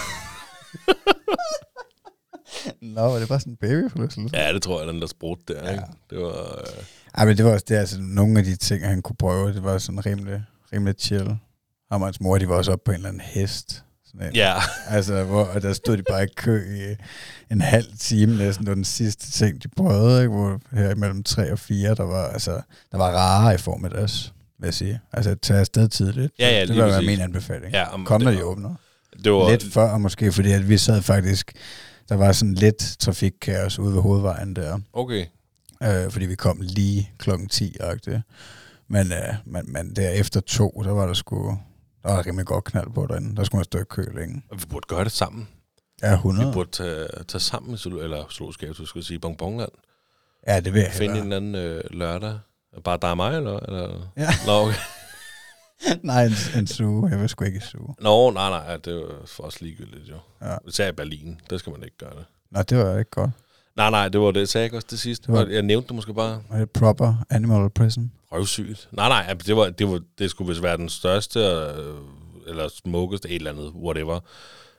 Nå, 2.81 3.01
var 3.01 3.19
det 3.19 3.29
bare 3.29 3.41
sådan 3.41 3.53
en 3.53 3.57
babyforlystelse? 3.57 4.37
Ja, 4.37 4.53
det 4.53 4.63
tror 4.63 4.79
jeg, 4.81 4.89
den 4.93 5.01
der 5.01 5.07
sport 5.07 5.39
der, 5.49 5.65
Ja. 5.65 5.71
ikke? 5.71 5.85
Det 6.11 6.19
var... 6.19 6.59
Øh, 6.59 6.85
Ej, 7.15 7.25
men 7.27 7.37
det 7.37 7.45
var 7.45 7.53
også 7.53 7.65
det, 7.69 7.75
altså 7.77 7.97
nogle 8.01 8.39
af 8.39 8.45
de 8.45 8.57
ting, 8.57 8.87
han 8.87 9.03
kunne 9.03 9.17
prøve, 9.19 9.53
det 9.53 9.65
var 9.65 9.79
sådan 9.79 10.07
rimelig, 10.07 10.43
rimelig 10.73 10.95
chill. 10.99 11.37
Ham 11.93 12.03
og 12.03 12.07
hans 12.09 12.21
mor, 12.21 12.39
de 12.39 12.49
var 12.49 12.55
også 12.55 12.73
oppe 12.73 12.83
på 12.85 12.91
en 12.91 12.97
eller 12.97 13.09
anden 13.09 13.23
hest. 13.25 13.85
Sådan 14.07 14.27
en. 14.29 14.35
ja, 14.35 14.55
Altså, 14.89 15.25
hvor, 15.25 15.45
og 15.45 15.63
der 15.63 15.73
stod 15.73 15.97
de 15.97 16.03
bare 16.11 16.25
i 16.25 16.27
kø 16.37 16.65
i 16.77 16.97
en 17.53 17.61
halv 17.61 17.87
time 17.99 18.37
næsten. 18.37 18.65
Det 18.65 18.69
var 18.71 18.75
den 18.75 18.85
sidste 18.85 19.31
ting, 19.31 19.63
de 19.63 19.69
prøvede, 19.77 20.23
ikke? 20.23 20.35
Hvor 20.35 20.61
her 20.73 20.91
imellem 20.91 21.23
3 21.23 21.53
og 21.53 21.59
4, 21.59 21.95
der 21.95 22.03
var, 22.03 22.27
altså, 22.27 22.61
der 22.93 22.99
var 22.99 23.11
rare 23.11 23.55
i 23.55 23.59
form 23.59 23.85
af 23.85 23.91
das, 23.91 24.33
vil 24.59 24.67
jeg 24.67 24.75
sige. 24.75 25.01
Altså, 25.13 25.35
tage 25.35 25.61
afsted 25.61 25.89
tidligt. 25.89 26.33
Ja, 26.39 26.51
ja, 26.51 26.67
det 26.67 26.77
var 26.83 27.01
min 27.01 27.21
anbefaling. 27.21 27.73
Ja, 27.73 27.95
om- 27.95 28.05
Kom, 28.05 28.23
når 28.23 28.31
de 28.31 28.45
åbner. 28.45 28.75
det 29.25 29.33
var... 29.33 29.51
Lidt 29.51 29.73
før 29.73 29.97
måske, 29.99 30.33
fordi 30.33 30.53
at 30.53 30.69
vi 30.69 30.79
sad 30.79 31.03
faktisk, 31.03 31.53
der 32.09 32.15
var 32.15 32.33
sådan 32.33 32.55
lidt 32.55 32.97
trafikkaos 32.99 33.79
ude 33.79 33.95
ved 33.95 34.03
hovedvejen 34.03 34.57
der, 34.57 34.79
Okay. 34.93 35.27
Øh, 35.85 36.11
fordi 36.11 36.27
vi 36.27 36.35
kom 36.35 36.59
lige 36.61 37.11
klokken 37.19 37.49
10 37.49 37.77
-agtigt. 37.81 38.21
Men, 38.89 39.13
øh, 39.13 39.35
men, 39.45 39.73
men 39.73 39.97
der 39.97 40.11
efter 40.11 40.41
to, 40.41 40.83
der 40.85 40.91
var 40.91 41.07
der 41.07 41.15
sgu, 41.15 41.59
der 42.03 42.13
var 42.13 42.27
rimelig 42.27 42.47
godt 42.47 42.65
knald 42.65 42.91
på 42.95 43.07
derinde. 43.07 43.37
Der 43.37 43.45
skulle 43.45 43.59
man 43.59 43.65
stå 43.65 43.79
i 43.79 43.85
kø 43.89 44.05
længe. 44.15 44.43
Og 44.51 44.61
vi 44.61 44.67
burde 44.71 44.87
gøre 44.89 45.05
det 45.05 45.13
sammen. 45.13 45.49
Ja, 46.03 46.13
100. 46.13 46.47
Vi 46.47 46.53
burde 46.53 46.71
tage, 46.71 47.09
tage 47.29 47.41
sammen, 47.41 47.79
eller 47.85 48.27
zoologisk 48.31 48.77
så 48.77 48.85
skulle 48.85 49.07
sige, 49.07 49.19
Bonbonland. 49.19 49.73
Ja, 50.47 50.61
det 50.61 50.75
vil 50.75 50.83
jeg 50.83 50.93
Finde 50.93 51.15
en 51.15 51.23
eller 51.23 51.37
anden 51.37 51.55
øh, 51.55 51.85
lørdag. 51.91 52.39
Bare 52.85 52.99
dig 53.03 53.11
og 53.11 53.17
mig, 53.17 53.37
eller? 53.37 53.61
eller? 53.61 54.13
Ja. 54.17 54.29
Nå, 54.47 54.53
okay. 54.53 54.75
Nej, 56.03 56.25
en, 56.25 56.33
en 56.59 56.67
suge. 56.67 57.11
Jeg 57.11 57.21
vil 57.21 57.29
sgu 57.29 57.45
ikke 57.45 57.61
suge. 57.61 57.95
Nå, 58.01 58.31
nej, 58.31 58.51
nej, 58.51 58.77
det 58.77 58.95
var 58.95 59.27
for 59.27 59.43
os 59.43 59.61
ligegyldigt, 59.61 60.09
jo. 60.09 60.19
Ja. 60.43 60.57
Især 60.69 60.89
i 60.89 60.93
Berlin, 60.93 61.41
der 61.51 61.59
skal 61.59 61.73
man 61.73 61.83
ikke 61.83 61.97
gøre 61.97 62.15
det. 62.15 62.25
Nå, 62.51 62.63
det 62.63 62.79
var 62.79 62.99
ikke 62.99 63.11
godt. 63.11 63.31
Nej, 63.77 63.91
nej, 63.91 64.09
det 64.09 64.21
var 64.21 64.31
det, 64.31 64.49
sagde 64.49 64.63
jeg 64.63 64.67
ikke 64.67 64.77
også 64.77 64.89
det 64.91 64.99
sidste. 64.99 65.33
Det 65.33 65.55
Jeg 65.55 65.63
nævnte 65.63 65.89
det 65.89 65.95
måske 65.95 66.15
bare 66.15 66.67
proper 66.75 67.15
animal 67.31 67.71
prison? 67.71 68.13
røvsygt. 68.33 68.89
Nej, 68.93 69.09
nej, 69.09 69.35
det, 69.35 69.57
var, 69.57 69.71
det, 69.71 69.89
var, 69.89 70.01
det 70.19 70.31
skulle 70.31 70.49
vist 70.49 70.63
være 70.63 70.77
den 70.77 70.89
største, 70.89 71.41
øh, 71.41 71.95
eller 72.47 72.69
smukkeste, 72.69 73.29
et 73.29 73.35
eller 73.35 73.51
andet, 73.51 73.73
whatever. 73.75 74.21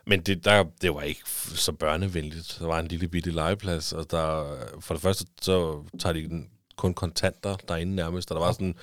Men 0.08 0.22
det, 0.22 0.46
der, 0.46 0.64
det 0.82 0.94
var 0.94 1.02
ikke 1.02 1.22
så 1.56 1.72
børnevenligt. 1.72 2.58
Der 2.60 2.68
var 2.68 2.80
en 2.80 2.88
lille 2.88 3.08
bitte 3.08 3.32
legeplads, 3.32 3.94
og 3.94 4.12
der, 4.12 4.56
for 4.80 4.94
det 4.94 5.02
første, 5.02 5.26
så 5.42 5.84
tager 6.00 6.14
de 6.14 6.44
kun 6.76 6.94
kontanter 6.94 7.56
derinde 7.68 7.96
nærmest, 7.96 8.32
og 8.32 8.36
der 8.36 8.46
var 8.46 8.52
sådan, 8.52 8.76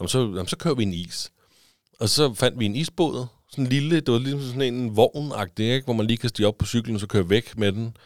jamen, 0.00 0.08
så, 0.08 0.18
jamen, 0.18 0.46
så 0.46 0.56
kører 0.56 0.74
vi 0.74 0.82
en 0.82 0.94
is. 0.94 1.32
Og 2.00 2.08
så 2.08 2.34
fandt 2.34 2.58
vi 2.58 2.66
en 2.66 2.76
isbåd, 2.76 3.26
sådan 3.50 3.64
en 3.64 3.70
lille, 3.70 4.00
det 4.00 4.12
var 4.12 4.18
ligesom 4.18 4.40
sådan 4.40 4.74
en 4.74 4.96
vogn 4.96 5.32
ikke? 5.58 5.84
hvor 5.84 5.94
man 5.94 6.06
lige 6.06 6.16
kan 6.16 6.28
stige 6.28 6.46
op 6.46 6.58
på 6.58 6.66
cyklen, 6.66 6.96
og 6.96 7.00
så 7.00 7.06
køre 7.06 7.30
væk 7.30 7.58
med 7.58 7.72
den. 7.72 7.96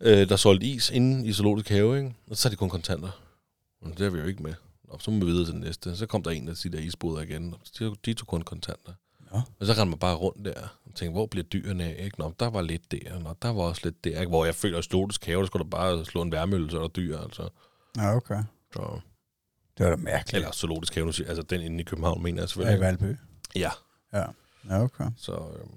Øh, 0.00 0.28
der 0.28 0.36
solgte 0.36 0.66
is 0.66 0.90
inde 0.90 1.26
i 1.26 1.32
zoologisk 1.32 1.68
have, 1.68 1.96
ikke? 1.98 2.14
og 2.30 2.36
så 2.36 2.42
tager 2.42 2.50
de 2.50 2.56
kun 2.56 2.70
kontanter. 2.70 3.20
Men 3.82 3.92
det 3.92 4.00
er 4.06 4.10
vi 4.10 4.18
jo 4.18 4.24
ikke 4.26 4.42
med. 4.42 4.54
Og 4.88 5.02
så 5.02 5.10
må 5.10 5.18
vi 5.18 5.24
videre 5.30 5.44
til 5.44 5.52
den 5.52 5.60
næste. 5.60 5.96
Så 5.96 6.06
kom 6.06 6.22
der 6.22 6.30
en 6.30 6.48
af 6.48 6.54
de 6.56 6.68
der 6.72 6.78
isboder 6.78 7.20
igen, 7.22 7.54
og 7.54 7.60
de, 7.78 7.94
de 8.04 8.14
tog 8.14 8.26
kun 8.26 8.42
kontanter. 8.42 8.92
Nå. 9.32 9.40
Og 9.60 9.66
så 9.66 9.72
rendte 9.72 9.86
man 9.86 9.98
bare 9.98 10.14
rundt 10.14 10.44
der 10.44 10.60
og 10.86 10.94
tænkte, 10.94 11.12
hvor 11.12 11.26
bliver 11.26 11.44
dyrene 11.44 11.84
af? 11.84 12.04
Ikke? 12.04 12.18
Nå, 12.20 12.32
der 12.40 12.46
var 12.46 12.60
lidt 12.62 12.92
der, 12.92 13.18
Nå, 13.18 13.34
der 13.42 13.48
var 13.48 13.62
også 13.62 13.80
lidt 13.84 14.04
der. 14.04 14.10
Ikke? 14.20 14.28
Hvor 14.28 14.44
jeg 14.44 14.54
føler, 14.54 14.78
at 14.78 14.84
zoologisk 14.84 15.24
have, 15.26 15.40
der 15.40 15.46
skulle 15.46 15.64
der 15.64 15.70
bare 15.70 16.04
slå 16.04 16.22
en 16.22 16.32
værmølle, 16.32 16.70
så 16.70 16.76
er 16.76 16.80
der 16.80 16.88
dyr, 16.88 17.18
altså. 17.18 17.48
Ja, 17.96 18.16
okay. 18.16 18.42
Så, 18.72 19.00
Det 19.78 19.86
var 19.86 19.90
da 19.90 19.96
mærkeligt. 19.96 20.34
eller 20.34 20.52
zoologisk 20.52 20.94
have, 20.94 21.06
altså 21.08 21.42
den 21.42 21.60
inde 21.60 21.80
i 21.80 21.84
København, 21.84 22.22
mener 22.22 22.36
jeg 22.36 22.40
Ja, 22.42 22.44
i 22.44 22.48
selvfølgelig. 22.48 22.80
Valby. 22.80 23.18
Ja. 23.54 23.70
Ja. 24.12 24.24
Ja, 24.70 24.82
okay. 24.82 25.04
Så, 25.16 25.32
øhm. 25.32 25.70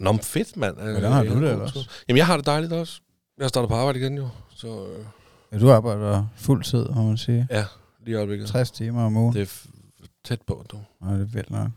Nå, 0.00 0.12
men 0.12 0.20
fedt, 0.20 0.56
mand. 0.56 0.80
Øh, 0.80 0.90
Hvordan 0.90 1.12
har 1.12 1.24
du 1.24 1.40
det 1.42 1.50
ellers? 1.52 2.04
Jamen, 2.08 2.18
jeg 2.18 2.26
har 2.26 2.36
det 2.36 2.46
dejligt 2.46 2.72
også. 2.72 3.00
Jeg 3.38 3.48
starter 3.48 3.68
på 3.68 3.74
arbejde 3.74 3.98
igen, 3.98 4.16
jo. 4.16 4.28
Så, 4.50 4.86
øh, 4.86 5.04
Ja, 5.52 5.58
du 5.58 5.70
arbejder 5.72 6.26
fuld 6.36 6.64
tid, 6.64 6.84
må 6.88 7.02
man 7.02 7.16
sige. 7.16 7.46
ja, 7.50 7.64
lige 8.04 8.12
i 8.12 8.14
øjeblikket. 8.16 8.48
60 8.48 8.70
timer 8.70 9.02
om 9.06 9.16
ugen. 9.16 9.34
Det 9.34 9.42
er 9.42 9.46
f- 9.46 10.06
tæt 10.24 10.42
på, 10.46 10.64
du. 10.72 10.78
Ja, 11.04 11.12
det 11.14 11.20
er 11.20 11.24
vildt 11.24 11.50
nok. 11.50 11.68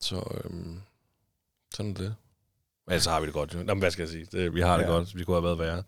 Så 0.00 0.22
øhm, 0.44 0.80
sådan 1.74 1.90
er 1.92 1.94
det. 1.94 2.14
Men 2.88 3.00
så 3.00 3.10
har 3.10 3.20
vi 3.20 3.26
det 3.26 3.34
godt, 3.34 3.54
jo. 3.54 3.58
Nå, 3.58 3.74
men 3.74 3.78
hvad 3.78 3.90
skal 3.90 4.02
jeg 4.02 4.08
sige? 4.10 4.26
Det, 4.32 4.54
vi 4.54 4.60
har 4.60 4.76
det 4.76 4.84
Ja. 4.84 4.88
godt. 4.90 5.16
Vi 5.18 5.24
kunne 5.24 5.36
have 5.36 5.44
været 5.44 5.58
værre. 5.58 5.82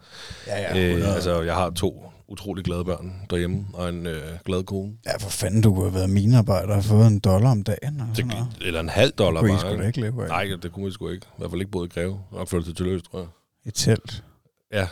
Ja, 0.47 0.97
Øh, 0.99 1.15
altså, 1.15 1.43
jeg 1.43 1.55
har 1.55 1.71
to 1.71 2.13
utrolig 2.29 2.65
glade 2.65 2.85
børn 2.85 3.27
derhjemme, 3.31 3.67
og 3.75 3.89
en 3.89 4.07
øh, 4.07 4.23
glad 4.45 4.65
kone. 4.65 4.93
Ja, 5.07 5.17
for 5.17 5.31
fanden, 5.31 5.63
du 5.63 5.75
kunne 5.75 5.85
have 5.91 5.95
været 5.95 6.11
minearbejder 6.11 6.77
og 6.77 6.85
fået 6.85 7.07
en 7.07 7.19
dollar 7.19 7.51
om 7.51 7.63
dagen. 7.63 7.95
Eller, 7.95 8.07
Det, 8.07 8.17
sådan 8.17 8.29
noget. 8.29 8.49
eller 8.61 8.81
en 8.81 8.89
halv 8.89 9.13
dollar 9.13 9.41
kunne 9.41 9.51
I 9.51 9.55
bare. 9.57 9.61
sgu 9.73 9.81
da 9.83 9.87
ikke 9.87 10.01
leve 10.01 10.23
af. 10.23 10.29
Nej, 10.29 10.57
det 10.63 10.73
kunne 10.73 10.85
vi 10.85 10.91
sgu 10.93 11.09
ikke. 11.09 11.27
I 11.27 11.35
hvert 11.39 11.51
fald 11.51 11.61
ikke 11.61 11.71
boet 11.73 11.87
i 11.97 12.01
Greve. 12.01 12.21
Og 12.31 12.49
flyttet 12.49 12.67
til 12.67 12.85
Tølløs, 12.85 13.03
tror 13.03 13.19
jeg. 13.19 13.29
I 13.65 13.71
telt. 13.71 14.25
Ja, 14.73 14.89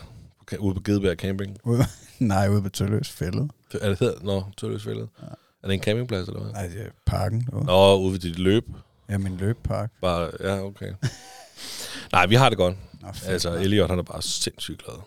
Ka- 0.53 0.57
ude 0.57 0.75
på 0.75 0.81
Gedeberg 0.85 1.17
Camping. 1.17 1.57
Nej, 2.19 2.49
ude 2.49 2.63
på 2.63 2.69
Tølløs 2.69 3.11
fældet. 3.11 3.51
Er 3.81 3.89
det 3.89 3.99
hedder? 3.99 4.21
Nå, 4.23 4.45
Tølløsfældet. 4.57 5.09
Ja. 5.23 5.27
Er 5.63 5.67
det 5.69 5.75
en 5.75 5.81
campingplads, 5.83 6.29
eller 6.29 6.41
hvad? 6.41 6.53
Nej, 6.53 6.67
det 6.67 6.81
er 6.83 6.89
parken. 7.07 7.49
Du. 7.53 7.61
Nå, 7.61 7.97
ude 7.99 8.13
ved 8.13 8.19
dit 8.21 8.39
løb. 8.39 8.65
Ja, 9.09 9.19
min 9.19 9.37
løbpark. 9.37 9.91
Bare, 10.01 10.31
ja, 10.41 10.61
okay. 10.65 10.93
Nej, 12.13 12.27
vi 12.27 12.35
har 12.35 12.49
det 12.49 12.59
godt. 12.59 12.77
Nå, 13.03 13.09
fedt, 13.13 13.31
Altså. 13.33 13.55
Elliot, 13.55 13.91
han 13.91 13.99
er 13.99 14.03
bare 14.03 14.23
sindssygt 14.23 14.83
glad. 14.85 14.95
Det 14.95 15.03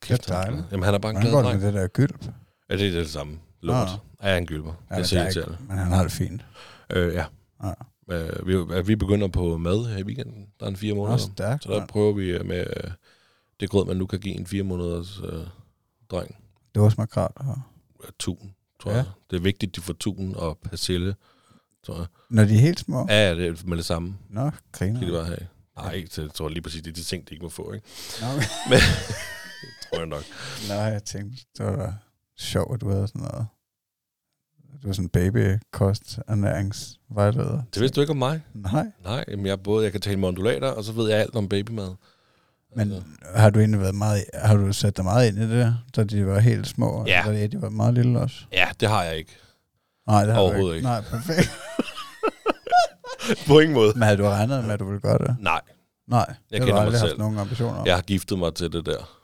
Kæft, 0.00 0.30
han 0.30 0.36
er 0.38 0.42
dejligt. 0.42 0.64
Jamen, 0.72 0.84
han 0.84 0.94
er 0.94 0.98
bare 0.98 1.10
en 1.10 1.16
Hvordan 1.16 1.30
glad 1.30 1.32
går 1.32 1.38
det 1.42 1.46
dreng. 1.50 1.60
med 1.60 1.72
det 1.72 1.74
der 1.80 1.86
gylp? 1.88 2.24
Ja, 2.70 2.76
det 2.76 2.86
er 2.88 2.98
det 2.98 3.10
samme. 3.10 3.38
Lort. 3.62 3.88
Ah. 4.22 4.28
Ja, 4.30 4.38
en 4.38 4.46
gylper. 4.46 4.72
Ja, 4.90 4.96
det 5.02 5.12
er 5.12 5.28
ikke- 5.28 5.56
Men 5.68 5.78
han 5.78 5.92
har 5.92 6.02
det 6.02 6.12
fint. 6.12 6.44
Øh, 6.92 7.14
ja. 7.14 7.24
Ja. 7.64 7.72
Øh, 8.10 8.46
vi, 8.48 8.82
vi 8.84 8.96
begynder 8.96 9.28
på 9.28 9.56
mad 9.56 9.86
her 9.90 9.98
i 9.98 10.02
weekenden. 10.02 10.46
Der 10.60 10.66
er 10.66 10.70
en 10.70 10.76
fire 10.76 10.94
måneder. 10.94 11.16
stærkt. 11.18 11.62
Så 11.62 11.68
der 11.72 11.86
prøver 11.86 12.12
vi 12.12 12.30
øh, 12.30 12.46
med 12.46 12.60
øh, 12.76 12.90
det 13.64 13.70
grød, 13.70 13.84
man 13.86 13.96
nu 13.96 14.06
kan 14.06 14.18
give 14.20 14.34
en 14.34 14.46
fire 14.46 14.62
måneders 14.62 15.20
øh, 15.24 15.46
dreng. 16.10 16.36
Det 16.74 16.82
var 16.82 16.88
smakrat. 16.88 17.30
Og... 17.36 17.58
Øh, 18.04 18.10
tun, 18.18 18.54
tror 18.80 18.90
Ja. 18.90 18.96
ja. 18.96 19.02
jeg. 19.02 19.12
Det 19.30 19.36
er 19.36 19.40
vigtigt, 19.40 19.76
de 19.76 19.80
får 19.80 19.92
tun 19.92 20.34
og 20.36 20.58
persille, 20.58 21.14
tror 21.86 21.96
jeg. 21.96 22.06
Når 22.30 22.44
de 22.44 22.54
er 22.54 22.58
helt 22.60 22.80
små? 22.80 23.06
Ja, 23.08 23.28
ja, 23.28 23.34
det 23.34 23.46
er 23.46 23.66
med 23.66 23.76
det 23.76 23.84
samme. 23.84 24.16
Nå, 24.30 24.50
griner. 24.72 24.98
Skal 25.00 25.08
de 25.08 25.12
bare 25.12 25.24
have. 25.26 25.46
Nej, 25.76 26.06
så 26.10 26.22
jeg 26.22 26.30
tror 26.34 26.48
lige 26.48 26.62
præcis, 26.62 26.82
det 26.82 26.90
er 26.90 26.94
de 26.94 27.02
ting, 27.02 27.28
de 27.28 27.34
ikke 27.34 27.42
må 27.42 27.48
få, 27.48 27.72
ikke? 27.72 27.86
Nå, 28.20 28.26
Men, 28.70 28.78
tror 29.90 29.98
jeg 29.98 30.06
nok. 30.06 30.22
nej, 30.68 30.76
jeg 30.76 31.04
tænkte, 31.04 31.44
det 31.58 31.66
var 31.66 31.94
sjovt, 32.38 32.74
at 32.74 32.80
du 32.80 32.90
havde 32.90 33.08
sådan 33.08 33.22
noget. 33.22 33.46
Du 34.82 34.88
var 34.88 34.92
sådan 34.94 35.08
babykost 35.08 36.18
ernæringsvejleder. 36.28 37.62
Det 37.74 37.80
vidste 37.80 37.96
du 37.96 38.00
ikke 38.00 38.10
om 38.10 38.16
mig? 38.16 38.40
Nej, 38.54 38.86
Nej, 39.04 39.24
men 39.28 39.46
jeg, 39.46 39.62
både, 39.62 39.84
jeg 39.84 39.92
kan 39.92 40.00
tale 40.00 40.16
med 40.16 40.28
undulater, 40.28 40.68
og 40.68 40.84
så 40.84 40.92
ved 40.92 41.08
jeg 41.10 41.18
alt 41.20 41.34
om 41.36 41.48
babymad. 41.48 41.94
Men 42.74 42.92
Altså, 42.92 43.08
har 43.34 43.50
du 43.50 43.58
egentlig 43.58 43.80
været 43.80 43.94
meget, 43.94 44.24
har 44.34 44.56
du 44.56 44.72
sat 44.72 44.96
dig 44.96 45.04
meget 45.04 45.28
ind 45.28 45.38
i 45.38 45.58
det, 45.58 45.76
da 45.96 46.04
de 46.04 46.26
var 46.26 46.38
helt 46.38 46.66
små? 46.66 47.04
Ja. 47.06 47.26
Eller 47.28 47.40
da 47.40 47.46
de 47.46 47.62
var 47.62 47.68
meget 47.70 47.94
lille 47.94 48.20
også? 48.20 48.44
ja, 48.52 48.68
det 48.80 48.88
har 48.88 49.02
jeg 49.04 49.16
ikke. 49.16 49.36
Nej, 50.06 50.24
det 50.24 50.32
har 50.34 50.40
Overhovedet 50.40 50.74
ikke. 50.76 50.86
Nej, 50.88 51.00
perfekt. 51.00 51.50
På 53.46 53.58
ingen 53.58 53.74
måde. 53.74 53.92
Men 53.94 54.02
havde 54.02 54.16
du 54.16 54.24
regnet 54.24 54.64
med, 54.64 54.72
at 54.74 54.80
du 54.80 54.84
ville 54.84 55.00
gøre 55.00 55.18
det? 55.18 55.36
Nej, 55.40 55.60
Nej, 56.08 56.18
Jeg 56.28 56.36
det 56.50 56.58
har 56.58 56.58
du 56.58 56.64
kender 56.66 56.74
mig 56.74 56.82
aldrig 56.82 57.00
haft 57.00 57.10
selv. 57.10 57.18
nogen 57.18 57.38
ambitioner 57.38 57.78
om. 57.80 57.86
jeg 57.86 57.94
har 57.94 58.02
giftet 58.02 58.38
mig 58.38 58.54
til 58.54 58.72
det 58.72 58.86
der. 58.86 59.18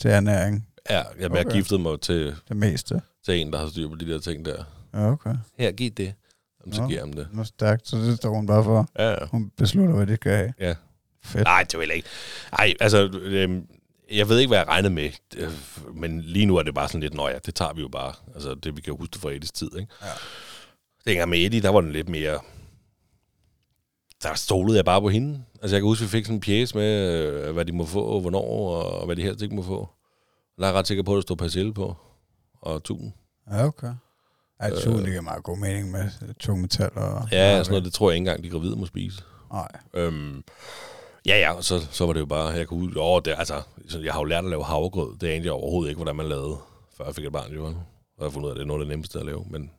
Til 0.00 0.10
ernæring, 0.10 0.66
Ja, 0.90 0.96
jamen, 0.96 1.24
okay. 1.24 1.34
jeg 1.34 1.42
har 1.42 1.50
giftet 1.56 1.80
mig 1.80 2.00
til, 2.00 2.34
det 2.48 2.56
meste. 2.56 3.00
til 3.24 3.34
en, 3.40 3.52
der 3.52 3.58
har 3.58 3.68
styr 3.68 3.88
på 3.88 3.94
de 3.94 4.08
der 4.12 4.18
ting 4.20 4.44
der. 4.44 4.64
Ja, 4.94 5.10
okay. 5.10 5.34
Her, 5.58 5.72
giv 5.72 5.90
det. 5.90 6.14
Jamen, 6.60 6.72
så 6.74 6.80
Nå. 6.82 6.88
giver 6.88 7.00
jeg 7.00 7.06
ham 7.06 7.12
det. 7.12 7.28
Er 7.38 7.42
stærkt, 7.44 7.88
så 7.88 7.96
det 7.96 8.16
står 8.16 8.30
hun 8.34 8.46
bare 8.46 8.64
for. 8.64 8.88
Ja, 8.98 9.10
ja. 9.10 9.16
Hun 9.30 9.50
beslutter, 9.56 9.94
hvad 9.94 10.06
det 10.06 10.16
skal 10.16 10.32
have. 10.36 10.52
Ja. 10.60 10.74
Fedt. 11.26 11.44
Nej, 11.44 11.62
det 11.62 11.78
vil 11.80 11.86
jeg 11.88 11.96
ikke. 11.96 12.08
Nej, 12.58 12.74
altså, 12.80 13.08
øhm, 13.22 13.66
jeg 14.10 14.28
ved 14.28 14.38
ikke, 14.38 14.48
hvad 14.48 14.58
jeg 14.58 14.68
regnede 14.68 14.94
med, 14.94 15.10
øh, 15.36 15.52
men 15.94 16.20
lige 16.20 16.46
nu 16.46 16.56
er 16.56 16.62
det 16.62 16.74
bare 16.74 16.88
sådan 16.88 17.00
lidt, 17.00 17.14
nå 17.14 17.28
ja, 17.28 17.38
det 17.46 17.54
tager 17.54 17.72
vi 17.72 17.80
jo 17.80 17.88
bare. 17.88 18.12
Altså, 18.34 18.54
det 18.54 18.76
vi 18.76 18.80
kan 18.80 18.96
huske 18.98 19.18
fra 19.18 19.30
Edis 19.30 19.52
tid, 19.52 19.70
ikke? 19.78 19.92
Ja. 20.02 20.08
Dengang 21.06 21.30
med 21.30 21.38
Eddie, 21.38 21.62
der 21.62 21.70
var 21.70 21.80
den 21.80 21.92
lidt 21.92 22.08
mere... 22.08 22.38
Der 24.22 24.34
stolede 24.34 24.76
jeg 24.76 24.84
bare 24.84 25.00
på 25.00 25.08
hende. 25.08 25.44
Altså, 25.62 25.76
jeg 25.76 25.80
kan 25.80 25.86
huske, 25.88 26.04
vi 26.04 26.08
fik 26.08 26.24
sådan 26.24 26.36
en 26.36 26.40
pjæse 26.40 26.76
med, 26.76 27.12
øh, 27.12 27.52
hvad 27.54 27.64
de 27.64 27.72
må 27.72 27.86
få, 27.86 28.02
og 28.02 28.20
hvornår, 28.20 28.76
og 28.76 29.06
hvad 29.06 29.16
de 29.16 29.22
helst 29.22 29.42
ikke 29.42 29.54
må 29.54 29.62
få. 29.62 29.88
Der 30.58 30.62
er 30.62 30.68
jeg 30.68 30.74
ret 30.74 30.86
sikker 30.86 31.02
på, 31.02 31.12
at 31.12 31.16
der 31.16 31.22
står 31.22 31.34
persille 31.34 31.74
på, 31.74 31.96
og 32.62 32.84
tun. 32.84 33.14
Ja, 33.50 33.66
okay. 33.66 33.92
Ej, 34.60 34.70
det 34.70 34.86
øh. 34.86 34.94
det 34.94 35.06
giver 35.06 35.20
meget 35.20 35.42
god 35.42 35.58
mening 35.58 35.90
med 35.90 36.34
tung 36.34 36.60
metal 36.60 36.90
og... 36.94 37.28
Ja, 37.32 37.58
sådan 37.58 37.70
noget, 37.70 37.84
det 37.84 37.92
tror 37.92 38.10
jeg 38.10 38.14
ikke 38.14 38.20
engang, 38.20 38.44
de 38.44 38.50
gravide 38.50 38.76
må 38.76 38.86
spise. 38.86 39.22
Nej. 39.52 39.68
Øhm, 39.94 40.44
ja, 41.26 41.38
ja, 41.38 41.52
og 41.52 41.64
så, 41.64 41.80
så 41.90 42.06
var 42.06 42.12
det 42.12 42.20
jo 42.20 42.26
bare, 42.26 42.48
jeg 42.48 42.66
kunne 42.66 42.84
ud, 42.84 42.92
åh, 42.96 43.20
det, 43.24 43.34
altså, 43.38 43.62
så 43.88 43.98
jeg 44.00 44.12
har 44.12 44.20
jo 44.20 44.24
lært 44.24 44.44
at 44.44 44.50
lave 44.50 44.64
havregrød, 44.64 45.16
det 45.18 45.26
er 45.28 45.30
egentlig 45.32 45.52
overhovedet 45.52 45.90
ikke, 45.90 45.98
hvordan 45.98 46.16
man 46.16 46.26
lavede, 46.28 46.56
før 46.96 47.04
jeg 47.04 47.14
fik 47.14 47.24
et 47.24 47.32
barn, 47.32 47.52
jo. 47.52 47.64
Og 47.66 47.72
jeg 48.18 48.24
har 48.24 48.30
fundet 48.30 48.46
ud 48.46 48.50
af, 48.50 48.54
at 48.54 48.56
det 48.56 48.62
er 48.62 48.66
noget 48.66 48.80
af 48.80 48.84
det 48.84 48.88
nemmeste 48.92 49.18
at 49.18 49.26
lave, 49.26 49.44
men 49.50 49.70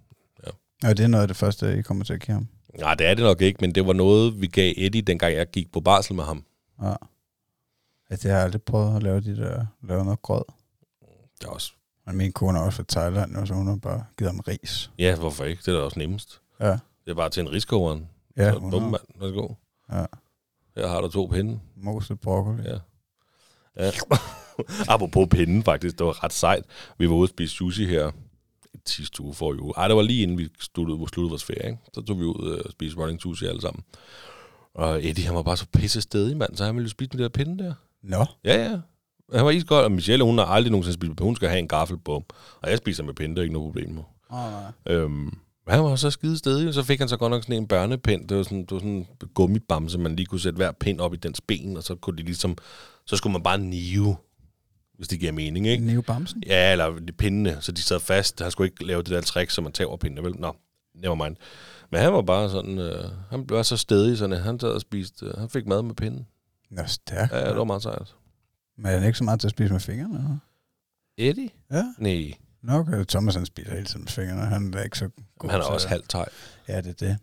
Ja, 0.84 0.90
det 0.94 1.00
er 1.00 1.08
noget 1.08 1.22
af 1.22 1.28
det 1.28 1.38
første, 1.38 1.80
I 1.80 1.82
kommer 1.82 2.04
til 2.06 2.14
at 2.14 2.20
give 2.22 2.34
ham. 2.34 2.48
nej, 2.80 2.96
det 2.96 3.08
er 3.08 3.14
det 3.14 3.24
nok 3.24 3.42
ikke, 3.42 3.58
men 3.62 3.76
det 3.76 3.88
var 3.88 3.94
noget, 3.94 4.42
vi 4.42 4.48
gav 4.48 4.74
Eddie, 4.78 5.02
dengang 5.02 5.34
jeg 5.36 5.48
gik 5.50 5.72
på 5.72 5.80
barsel 5.82 6.16
med 6.16 6.24
ham. 6.24 6.44
Ja. 6.82 6.88
Ja, 8.10 8.16
det 8.16 8.24
har 8.24 8.30
jeg 8.38 8.44
aldrig 8.44 8.62
prøvet 8.62 8.96
at 8.96 9.04
lave 9.04 9.22
de 9.22 9.36
der, 9.38 9.66
lave 9.84 10.04
noget 10.06 10.22
grød. 10.22 10.44
Det 11.40 11.46
er 11.46 11.50
også, 11.50 11.72
Men 12.06 12.18
min 12.18 12.32
kone 12.32 12.60
er 12.60 12.64
også 12.64 12.76
fra 12.76 12.84
Thailand, 13.02 13.36
og 13.36 13.48
så 13.48 13.54
hun 13.54 13.68
har 13.68 13.76
bare 13.76 14.04
givet 14.18 14.32
ham 14.32 14.40
ris. 14.48 14.92
ja, 15.00 15.16
hvorfor 15.16 15.44
ikke? 15.44 15.62
Det 15.66 15.68
er 15.74 15.78
da 15.78 15.84
også 15.84 16.00
nemmest. 16.00 16.42
Ja, 16.60 16.72
Det 17.06 17.12
er 17.12 17.14
bare 17.16 17.30
til 17.30 17.42
en 17.42 17.52
riskogeren. 17.52 18.10
ja 18.38 18.52
så, 18.54 18.60
bum, 18.60 18.82
mand, 18.84 19.02
værsgo. 19.20 19.48
ja, 19.92 20.06
Her 20.78 20.88
har 20.88 21.02
du 21.02 21.08
to 21.10 21.26
pinde. 21.26 21.60
moset 21.76 22.20
broccoli. 22.20 22.64
Ja. 22.66 22.78
Ja. 23.80 23.92
Apropos 24.94 25.28
pinden, 25.32 25.64
faktisk, 25.64 25.98
det 25.98 26.06
var 26.06 26.24
ret 26.24 26.34
sejt. 26.34 26.64
Vi 26.98 27.10
var 27.10 27.16
ude 27.16 27.24
at 27.24 27.30
spise 27.30 27.54
sushi 27.56 27.86
her 27.86 28.12
sidste 28.86 29.22
uge 29.24 29.34
for 29.34 29.62
uge. 29.62 29.74
Ej, 29.78 29.88
det 29.88 29.96
var 29.98 30.02
lige 30.04 30.24
inden 30.24 30.38
vi 30.38 30.50
sluttede, 30.60 30.98
sluttede 30.98 31.30
vores 31.30 31.44
ferie. 31.44 31.66
Ikke? 31.70 31.78
Så 31.94 32.02
tog 32.02 32.20
vi 32.20 32.24
ud 32.24 32.52
øh, 32.54 32.62
og 32.66 32.72
spiste 32.72 32.98
running 33.00 33.22
sushi 33.22 33.46
alle 33.46 33.62
sammen. 33.62 33.84
Og 34.76 35.06
Eddie, 35.06 35.26
han 35.26 35.36
var 35.36 35.42
bare 35.44 35.58
så 35.58 35.66
pisse 35.74 36.02
stedig, 36.02 36.38
mand, 36.38 36.56
så 36.56 36.66
han 36.66 36.76
ville 36.76 36.90
spise 36.90 37.10
den 37.10 37.20
der 37.20 37.30
pinde 37.30 37.64
der. 37.64 37.74
Nå, 38.04 38.26
Ja, 38.44 38.64
ja. 38.70 38.80
Han 39.34 39.46
var 39.46 39.52
iskold, 39.52 39.86
og 39.86 39.92
Michelle, 39.92 40.26
hun 40.26 40.38
har 40.38 40.46
aldrig 40.46 40.72
nogensinde 40.72 40.94
spist 40.94 41.10
med. 41.10 41.18
Hun 41.22 41.36
skal 41.36 41.50
have 41.50 41.60
en 41.60 41.68
gaffel 41.68 41.98
på. 41.98 42.24
Og 42.62 42.70
jeg 42.70 42.78
spiser 42.78 43.04
med 43.04 43.14
pinde, 43.14 43.36
det 43.36 43.40
er 43.40 43.44
ikke 43.44 43.54
noget 43.54 43.68
problem 43.74 43.90
med. 43.90 44.04
oh, 44.30 44.52
nej. 44.52 44.72
Øhm, 44.86 45.38
han 45.76 45.84
var 45.84 45.96
så 45.96 46.12
skide 46.12 46.38
stedig, 46.38 46.68
og 46.68 46.74
så 46.74 46.84
fik 46.84 47.00
han 47.00 47.10
så 47.10 47.18
godt 47.18 47.32
nok 47.32 47.44
sådan 47.44 47.56
en 47.56 47.68
børnepind. 47.68 48.28
Det 48.28 48.38
var 48.38 48.44
sådan, 48.44 48.62
det 48.62 48.72
var 48.72 48.80
sådan 48.80 48.92
en 48.92 49.08
gummibamse, 49.34 49.98
man 50.00 50.16
lige 50.16 50.26
kunne 50.26 50.40
sætte 50.40 50.58
hver 50.58 50.72
pind 50.72 51.00
op 51.00 51.14
i 51.14 51.18
dens 51.18 51.42
ben, 51.42 51.78
og 51.78 51.84
så 51.84 51.96
kunne 51.96 52.18
de 52.18 52.24
ligesom, 52.24 52.58
så 53.06 53.16
skulle 53.16 53.34
man 53.34 53.44
bare 53.44 53.58
nive, 53.58 54.16
hvis 54.98 55.08
det 55.08 55.20
giver 55.20 55.32
mening, 55.32 55.68
ikke? 55.68 55.86
Neo 55.86 56.02
Bamsen? 56.02 56.44
Ja, 56.46 56.72
eller 56.72 57.00
de 57.00 57.14
pindene, 57.14 57.58
så 57.60 57.72
de 57.72 57.82
sad 57.82 58.00
fast. 58.00 58.42
Han 58.42 58.52
skulle 58.52 58.68
ikke 58.68 58.86
lave 58.86 59.02
det 59.02 59.10
der 59.10 59.22
trick, 59.22 59.50
som 59.50 59.64
man 59.64 59.74
tager 59.74 59.98
pindene, 59.98 60.24
vel? 60.24 60.36
Nå, 60.40 60.56
never 60.96 61.16
mind. 61.16 61.36
Men 61.92 62.02
han 62.02 62.14
var 62.14 62.22
bare 62.22 62.50
sådan, 62.50 62.78
øh, 62.78 63.04
han 63.30 63.46
var 63.50 63.64
så 63.64 63.78
stedig, 63.78 64.18
sådan, 64.18 64.34
at 64.34 64.44
han 64.44 64.60
sad 64.60 64.70
og 64.70 64.82
spiste, 64.82 65.26
øh, 65.26 65.34
han 65.38 65.50
fik 65.50 65.66
mad 65.68 65.82
med 65.82 65.96
pinden. 65.96 66.28
Nå, 66.72 66.82
stærkt. 66.86 67.34
Ja, 67.34 67.50
det 67.50 67.58
var 67.58 67.64
meget 67.64 67.84
sejt. 67.84 68.16
Men 68.78 68.86
er 68.86 68.98
han 68.98 69.08
ikke 69.08 69.18
så 69.18 69.24
meget 69.24 69.40
til 69.40 69.48
at 69.48 69.52
spise 69.52 69.74
med 69.74 69.80
fingrene? 69.80 70.18
Eller? 70.18 70.38
Eddie? 71.18 71.50
Ja. 71.72 71.84
Nej, 72.00 72.34
Nå, 72.62 72.74
okay. 72.74 73.04
Thomas 73.06 73.36
han 73.36 73.46
spiser 73.46 73.72
hele 73.72 73.86
tiden 73.86 74.02
med 74.02 74.08
fingrene. 74.08 74.42
Han 74.46 74.74
er 74.74 74.84
ikke 74.84 74.98
så 74.98 75.10
god 75.40 75.50
han 75.50 75.62
er 75.62 75.66
også 75.66 75.84
det. 75.86 75.90
halvt 75.90 76.10
teg. 76.10 76.26
Ja, 76.68 76.82
det 76.82 76.90
er 77.02 77.08
det. 77.08 77.18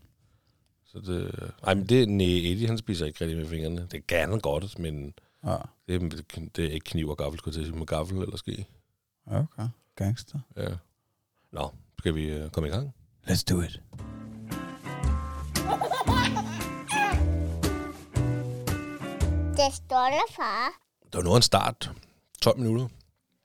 Så 0.86 0.98
det, 1.00 1.50
ej, 1.66 1.74
men 1.74 1.86
det, 1.88 2.08
nej, 2.08 2.26
Eddie, 2.26 2.66
han 2.66 2.78
spiser 2.78 3.06
ikke 3.06 3.20
rigtig 3.20 3.38
med 3.38 3.46
fingrene. 3.48 3.86
Det 3.90 4.06
kan 4.06 4.30
han 4.30 4.40
godt, 4.40 4.78
men 4.78 5.14
Ja, 5.46 5.56
det, 5.88 6.02
er- 6.02 6.48
det 6.56 6.64
er 6.64 6.70
ikke 6.70 6.84
kniv 6.84 7.08
og 7.08 7.16
gaffel, 7.18 7.38
skulle 7.38 7.52
jeg 7.52 7.54
til 7.54 7.60
at 7.60 7.66
sige, 7.66 7.78
med 7.78 7.86
gaffel 7.86 8.18
eller 8.18 8.36
ske. 8.36 8.66
okay. 9.26 9.68
Gangster. 9.96 10.38
Ja. 10.56 10.68
Nå, 11.52 11.70
skal 11.98 12.14
vi 12.14 12.24
øh, 12.30 12.50
komme 12.50 12.68
i 12.68 12.72
gang? 12.72 12.94
Let's 13.28 13.42
do 13.50 13.60
it. 13.60 13.80
Det 19.56 19.74
står 19.74 20.06
der, 20.10 20.32
far. 20.36 20.68
Det 21.12 21.14
var 21.16 21.22
nu 21.22 21.36
en 21.36 21.42
start. 21.42 21.90
12 22.42 22.58
minutter. 22.58 22.88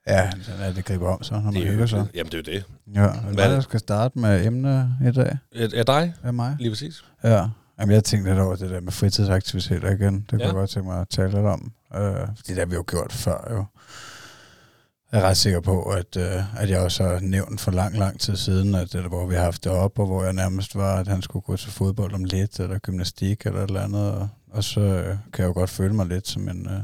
Ja, 0.08 0.32
sådan 0.44 0.62
er 0.62 0.72
det 0.74 0.86
griber 0.86 1.08
om 1.08 1.24
så, 1.24 1.34
når 1.34 1.42
man 1.42 1.54
Det 1.54 1.64
er 1.68 1.72
hygger 1.72 1.86
sig. 1.86 2.08
jamen, 2.16 2.32
det 2.32 2.48
er 2.48 2.54
jo 2.54 2.58
det. 2.60 2.66
Ja, 2.96 3.02
Hvad 3.22 3.34
hvad 3.34 3.44
er 3.44 3.48
der 3.48 3.56
det? 3.56 3.64
skal 3.64 3.80
starte 3.80 4.20
med 4.20 4.46
emne 4.46 4.98
i 5.08 5.12
dag 5.12 5.38
Er, 5.56 5.68
er 5.76 5.84
dig? 5.84 6.14
af 6.24 6.34
mig? 6.34 6.56
Lige 6.60 6.72
præcis. 6.72 7.04
Ja, 7.24 7.46
Jamen, 7.80 7.96
jeg 7.96 8.04
tænkte 8.04 8.32
lidt 8.32 8.40
over 8.42 8.56
det 8.56 8.70
der 8.70 8.82
med 8.82 8.92
fritidsaktiviteter 8.92 9.92
igen. 9.92 10.16
Det 10.20 10.30
kunne 10.30 10.42
Ja. 10.42 10.46
jeg 10.48 10.54
godt 10.56 10.70
tænke 10.70 10.90
mig 10.90 11.02
at 11.02 11.10
tale 11.10 11.32
lidt 11.32 11.46
om. 11.46 11.72
Øh, 11.96 12.02
det 12.48 12.58
har 12.58 12.66
vi 12.66 12.76
jo 12.76 12.84
gjort 12.88 13.14
før 13.14 13.48
jo. 13.52 13.66
Jeg 15.12 15.20
er 15.22 15.24
ret 15.26 15.38
sikker 15.38 15.60
på, 15.62 15.82
at, 15.84 16.18
øh, 16.18 16.62
at 16.62 16.70
jeg 16.70 16.80
også 16.80 17.04
har 17.04 17.20
nævnt 17.20 17.62
for 17.62 17.72
lang, 17.72 17.98
lang 17.98 18.20
tid 18.20 18.36
siden, 18.36 18.76
at 18.76 18.94
det, 18.94 19.02
hvor 19.04 19.26
vi 19.28 19.36
har 19.36 19.42
haft 19.44 19.64
det 19.64 19.72
op, 19.72 20.00
og 20.00 20.06
hvor 20.06 20.24
jeg 20.24 20.34
nærmest 20.34 20.76
var, 20.76 20.96
at 21.00 21.08
han 21.08 21.22
skulle 21.22 21.44
gå 21.44 21.56
til 21.58 21.72
fodbold 21.72 22.14
om 22.14 22.24
lidt, 22.24 22.60
eller 22.60 22.80
gymnastik, 22.80 23.46
eller 23.46 23.60
et 23.64 23.68
eller 23.68 23.82
andet. 23.82 24.12
Og, 24.12 24.30
og 24.52 24.64
så 24.64 24.82
øh, 24.82 25.06
kan 25.34 25.44
jeg 25.44 25.48
jo 25.48 25.54
godt 25.54 25.70
føle 25.70 25.94
mig 25.94 26.06
lidt 26.06 26.28
som 26.28 26.50
en, 26.50 26.68
øh, 26.70 26.80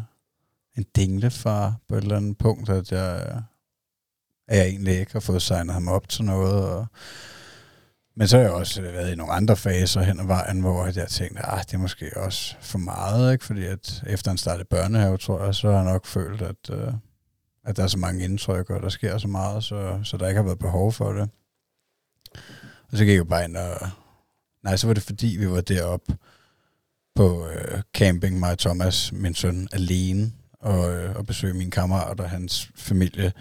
en 0.77 0.85
dinglefar 0.95 1.75
på 1.87 1.95
et 1.95 2.01
eller 2.01 2.17
andet 2.17 2.37
punkt, 2.37 2.69
at 2.69 2.91
jeg, 2.91 3.41
at 4.47 4.57
jeg 4.57 4.67
egentlig 4.67 4.99
ikke 4.99 5.13
har 5.13 5.19
fået 5.19 5.41
signet 5.41 5.73
ham 5.73 5.87
op 5.87 6.09
til 6.09 6.23
noget, 6.23 6.63
og 6.63 6.87
men 8.17 8.27
så 8.27 8.37
har 8.37 8.43
jeg 8.43 8.53
også 8.53 8.81
været 8.81 9.11
i 9.11 9.15
nogle 9.15 9.33
andre 9.33 9.55
faser 9.57 10.01
hen 10.01 10.19
ad 10.19 10.25
vejen, 10.25 10.61
hvor 10.61 10.85
jeg 10.85 11.07
tænkte, 11.07 11.45
at 11.45 11.67
det 11.67 11.73
er 11.73 11.77
måske 11.77 12.11
også 12.17 12.55
for 12.61 12.77
meget, 12.77 13.33
ikke? 13.33 13.45
fordi 13.45 13.65
at 13.65 14.03
efter 14.07 14.31
han 14.31 14.37
startede 14.37 14.67
børnehave, 14.69 15.17
tror 15.17 15.43
jeg, 15.43 15.55
så 15.55 15.67
har 15.67 15.75
jeg 15.75 15.85
nok 15.85 16.05
følt, 16.05 16.41
at, 16.41 16.69
øh, 16.71 16.93
at 17.65 17.77
der 17.77 17.83
er 17.83 17.87
så 17.87 17.97
mange 17.97 18.23
indtryk, 18.23 18.69
og 18.69 18.81
der 18.81 18.89
sker 18.89 19.17
så 19.17 19.27
meget, 19.27 19.63
så, 19.63 19.99
så 20.03 20.17
der 20.17 20.27
ikke 20.27 20.37
har 20.37 20.45
været 20.45 20.59
behov 20.59 20.91
for 20.91 21.11
det. 21.11 21.29
Og 22.91 22.97
så 22.97 23.05
gik 23.05 23.15
jeg 23.15 23.27
bare 23.27 23.45
ind 23.45 23.57
og... 23.57 23.89
Nej, 24.63 24.75
så 24.75 24.87
var 24.87 24.93
det 24.93 25.03
fordi, 25.03 25.35
vi 25.39 25.49
var 25.49 25.61
deroppe 25.61 26.17
på 27.15 27.47
øh, 27.47 27.81
camping, 27.93 28.39
mig 28.39 28.51
og 28.51 28.59
Thomas, 28.59 29.11
min 29.11 29.33
søn, 29.33 29.67
alene, 29.71 30.31
og, 30.65 30.91
øh, 30.93 31.15
og 31.15 31.25
besøge 31.25 31.53
min 31.53 31.71
kammerat 31.71 32.19
og 32.19 32.29
hans 32.29 32.71
familie. 32.75 33.33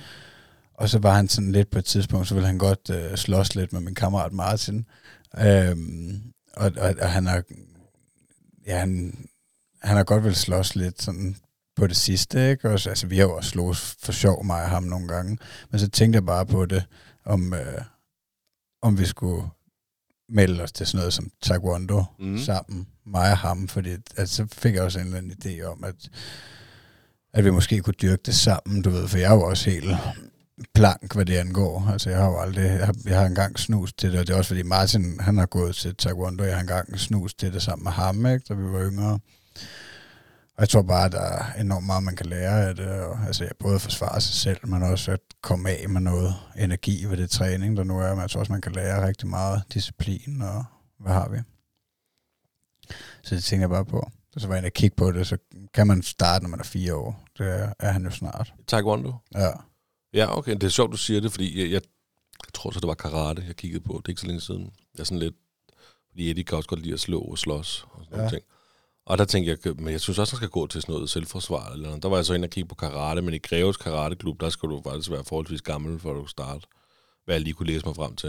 Og 0.75 0.89
så 0.89 0.99
var 0.99 1.15
han 1.15 1.29
sådan 1.29 1.53
lidt 1.53 1.71
på 1.71 1.79
et 1.79 1.85
tidspunkt, 1.85 2.29
så 2.29 2.35
ville 2.35 2.47
han 2.47 2.59
godt 2.59 2.91
øh, 2.91 3.17
slås 3.17 3.55
lidt 3.55 3.73
med 3.73 3.81
min 3.81 3.95
kammerat 3.95 4.33
Martin. 4.33 4.87
Øhm, 5.39 6.23
og, 6.57 6.73
og, 6.77 6.95
og 7.01 7.11
han 7.11 7.27
har, 7.27 7.43
ja, 8.67 8.79
han, 8.79 9.19
han 9.83 9.97
har 9.97 10.05
godt 10.05 10.25
vel 10.25 10.35
slås 10.35 10.77
lidt 10.77 11.03
sådan 11.03 11.37
på 11.77 11.87
det 11.87 11.97
sidste, 11.97 12.51
ikke? 12.51 12.71
Og, 12.71 12.81
så- 12.81 12.89
altså, 12.91 13.07
vi 13.07 13.17
har 13.17 13.25
jo 13.25 13.37
også 13.37 13.51
slået 13.51 13.77
for 13.77 14.13
sjov, 14.13 14.45
mig 14.45 14.63
og 14.63 14.69
ham 14.71 14.83
nogle 14.83 15.09
gange. 15.09 15.39
Men 15.71 15.81
så 15.81 15.89
tænkte 15.91 16.17
jeg 16.17 16.27
bare 16.27 16.47
på 16.47 16.67
det, 16.67 16.85
om, 17.25 17.55
øh, 17.55 17.83
om 18.83 18.99
vi 18.99 19.05
skulle 19.07 19.43
melde 20.29 20.63
os 20.63 20.73
til 20.73 20.87
sådan 20.87 20.99
noget 20.99 21.13
som 21.13 21.31
taekwondo 21.43 22.05
mm. 22.19 22.39
sammen, 22.39 22.89
mig 23.07 23.31
og 23.31 23.39
ham, 23.39 23.69
fordi 23.69 23.91
at, 24.17 24.29
så 24.29 24.47
fik 24.53 24.75
jeg 24.75 24.83
også 24.83 24.99
en 25.01 25.07
eller 25.07 25.19
anden 25.19 25.33
idé 25.45 25.63
om, 25.63 25.85
at, 25.85 26.09
at 27.35 27.45
vi 27.45 27.51
måske 27.51 27.81
kunne 27.81 27.95
dyrke 28.03 28.23
det 28.27 28.35
sammen, 28.35 28.83
du 28.83 28.91
ved, 28.91 29.09
for 29.09 29.19
jeg 29.19 29.31
er 29.31 29.35
jo 29.35 29.43
også 29.43 29.71
helt 29.71 29.97
plank, 30.75 31.15
hvad 31.15 31.25
det 31.25 31.37
angår. 31.37 31.89
Altså, 31.93 32.11
jeg 32.11 32.19
har 32.19 32.27
jo 32.27 32.41
aldrig, 32.41 32.65
jeg 32.65 32.87
har, 32.87 32.95
jeg 33.05 33.19
har 33.19 33.27
engang 33.27 33.59
snus 33.59 33.93
til 33.93 34.13
det, 34.13 34.21
og 34.21 34.27
det 34.27 34.33
er 34.33 34.39
også 34.39 34.49
fordi 34.49 34.63
Martin, 34.63 35.21
han 35.21 35.39
har 35.39 35.47
gået 35.47 35.75
til 35.75 35.97
taekwondo, 35.97 36.45
jeg 36.45 36.55
har 36.55 36.61
engang 36.61 36.99
snus 37.01 37.35
til 37.35 37.53
det 37.53 37.63
sammen 37.63 37.85
med 37.85 37.93
ham, 37.93 38.27
ikke, 38.27 38.45
da 38.49 38.55
vi 38.55 38.63
var 38.63 38.91
yngre. 38.91 39.19
Og 40.57 40.61
jeg 40.61 40.69
tror 40.69 40.83
bare, 40.83 41.05
at 41.05 41.13
der 41.13 41.21
er 41.21 41.61
enormt 41.61 41.87
meget, 41.87 42.03
man 42.03 42.17
kan 42.17 42.27
lære 42.27 42.69
af 42.69 42.77
det, 42.77 42.89
og, 42.89 43.19
altså, 43.27 43.45
jeg 43.45 43.53
både 43.59 43.79
forsvare 43.79 44.21
sig 44.21 44.35
selv, 44.35 44.69
men 44.69 44.83
også 44.83 45.13
at 45.13 45.21
komme 45.43 45.71
af 45.71 45.89
med 45.89 46.01
noget 46.01 46.35
energi 46.59 47.05
ved 47.05 47.17
det 47.17 47.31
træning, 47.31 47.77
der 47.77 47.85
nu 47.85 47.99
er, 47.99 48.11
men 48.11 48.21
jeg 48.21 48.31
tror 48.31 48.41
også, 48.41 48.53
man 48.53 48.61
kan 48.61 48.73
lære 48.73 49.07
rigtig 49.07 49.29
meget 49.29 49.63
disciplin, 49.75 50.43
og 50.43 50.65
hvad 51.01 51.13
har 51.13 51.29
vi? 51.29 51.39
Så 53.23 53.35
det 53.35 53.45
tænker 53.45 53.63
jeg 53.63 53.71
bare 53.71 53.85
på 53.85 54.11
så 54.41 54.47
var 54.47 54.55
jeg 54.55 54.61
inde 54.61 54.69
og 54.69 54.73
kigge 54.73 54.97
på 54.97 55.13
det, 55.13 55.27
så 55.27 55.37
kan 55.75 55.87
man 55.87 56.03
starte, 56.03 56.43
når 56.43 56.51
man 56.51 56.61
er 56.61 56.65
fire 56.65 56.95
år. 56.95 57.25
Det 57.39 57.47
er, 57.47 57.73
er 57.79 57.93
han 57.93 58.05
jo 58.05 58.11
snart. 58.11 58.55
Taekwondo? 58.67 59.15
Ja. 59.35 59.51
Ja, 60.15 60.39
okay. 60.39 60.53
Det 60.53 60.63
er 60.63 60.69
sjovt, 60.69 60.93
du 60.93 60.97
siger 60.97 61.21
det, 61.21 61.31
fordi 61.31 61.61
jeg, 61.61 61.71
jeg, 61.71 61.83
jeg 62.45 62.53
tror 62.55 62.71
så, 62.71 62.81
det 62.81 62.89
var 62.89 62.95
karate, 62.95 63.45
jeg 63.47 63.57
kiggede 63.57 63.85
på. 63.85 63.93
Det 63.93 64.05
er 64.05 64.11
ikke 64.11 64.21
så 64.21 64.27
længe 64.27 64.41
siden. 64.41 64.73
Jeg 64.95 65.01
er 65.01 65.05
sådan 65.05 65.19
lidt... 65.19 65.35
Fordi 66.11 66.31
Eddie 66.31 66.45
kan 66.45 66.57
også 66.57 66.69
godt 66.69 66.81
lide 66.83 66.95
at 66.95 67.01
slå 67.01 67.21
og 67.21 67.39
slås 67.39 67.87
og 67.91 68.05
sådan 68.05 68.19
ja. 68.19 68.25
Ja. 68.25 68.31
ting. 68.31 68.43
Og 69.07 69.19
der 69.19 69.25
tænkte 69.25 69.59
jeg, 69.65 69.75
men 69.77 69.93
jeg 69.93 70.01
synes 70.01 70.19
også, 70.19 70.33
han 70.33 70.37
skal 70.37 70.49
gå 70.49 70.67
til 70.67 70.83
sådan 70.83 70.93
noget 70.93 71.11
selvforsvar. 71.11 71.71
Eller 71.73 71.87
noget. 71.87 72.03
Der 72.03 72.09
var 72.09 72.17
jeg 72.17 72.25
så 72.25 72.35
inde 72.35 72.47
og 72.47 72.51
kigge 72.51 72.69
på 72.69 72.75
karate, 72.75 73.23
men 73.23 73.35
i 73.35 73.39
Greves 73.39 73.77
karateklub, 73.77 74.41
der 74.41 74.51
skal 74.51 74.69
du 74.69 74.83
faktisk 74.87 75.11
være 75.11 75.25
forholdsvis 75.25 75.63
gammel, 75.63 75.99
for 76.01 76.11
at 76.11 76.17
du 76.17 76.27
starte. 76.27 76.67
Hvad 77.25 77.35
jeg 77.35 77.43
lige 77.43 77.55
kunne 77.55 77.67
læse 77.67 77.87
mig 77.87 77.97
frem 77.97 78.17
til. 78.17 78.29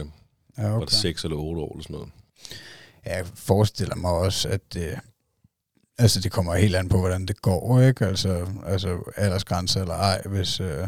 ja 0.58 0.64
Okay. 0.64 0.80
Var 0.80 0.86
det 0.86 0.94
6 0.94 1.24
eller 1.24 1.38
8 1.38 1.62
år 1.62 1.72
eller 1.72 1.84
sådan 1.84 1.94
noget? 1.94 2.10
Jeg 3.06 3.28
forestiller 3.36 3.96
mig 3.96 4.12
også, 4.12 4.50
at 4.50 4.74
det, 4.74 5.00
altså 5.98 6.22
det 6.22 6.32
kommer 6.32 6.56
helt 6.56 6.76
an 6.76 6.90
på, 6.90 7.00
hvordan 7.00 7.26
det 7.26 7.42
går, 7.42 7.82
ikke? 7.82 8.06
Altså, 8.06 8.48
altså 8.66 9.12
aldersgrænse 9.18 9.80
eller 9.80 9.94
ej, 9.94 10.22
hvis, 10.26 10.60
øh, 10.60 10.88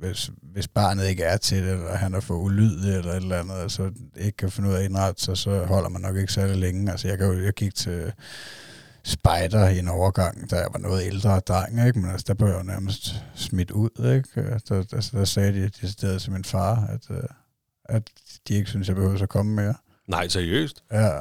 hvis, 0.00 0.30
hvis 0.42 0.68
barnet 0.68 1.08
ikke 1.08 1.22
er 1.22 1.36
til 1.36 1.66
det, 1.66 1.72
eller 1.72 1.96
han 1.96 2.14
er 2.14 2.20
for 2.20 2.34
ulydig 2.34 2.96
eller 2.96 3.12
et 3.12 3.16
eller 3.16 3.38
andet, 3.38 3.54
altså 3.54 3.90
ikke 4.16 4.36
kan 4.36 4.50
finde 4.50 4.68
ud 4.68 4.74
af 4.74 4.78
at 4.78 4.84
indrette 4.84 5.22
sig, 5.22 5.36
så 5.36 5.64
holder 5.64 5.88
man 5.88 6.02
nok 6.02 6.16
ikke 6.16 6.32
særlig 6.32 6.56
længe. 6.56 6.90
Altså 6.90 7.08
jeg, 7.08 7.18
kan 7.18 7.26
jo, 7.26 7.44
jeg 7.44 7.52
gik 7.52 7.74
til 7.74 8.12
spejder 9.04 9.68
i 9.68 9.78
en 9.78 9.88
overgang, 9.88 10.50
da 10.50 10.56
jeg 10.56 10.68
var 10.72 10.78
noget 10.78 11.06
ældre 11.06 11.40
dreng, 11.40 11.86
ikke? 11.86 11.98
men 11.98 12.10
altså, 12.10 12.24
der 12.28 12.34
blev 12.34 12.48
jeg 12.48 12.58
jo 12.58 12.62
nærmest 12.62 13.24
smidt 13.34 13.70
ud. 13.70 13.90
Ikke? 14.16 14.58
Der, 14.68 14.82
der, 14.82 15.08
der 15.12 15.24
sagde 15.24 15.52
de, 15.52 15.68
de 15.68 15.92
steder 15.92 16.18
til 16.18 16.32
min 16.32 16.44
far, 16.44 16.86
at, 16.86 17.16
øh, 17.16 17.22
at 17.84 18.10
de 18.48 18.54
ikke 18.54 18.70
synes 18.70 18.88
jeg 18.88 18.96
behøvede 18.96 19.22
at 19.22 19.28
komme 19.28 19.54
mere. 19.54 19.74
Nej, 20.06 20.28
seriøst. 20.28 20.84
Ja, 20.92 21.20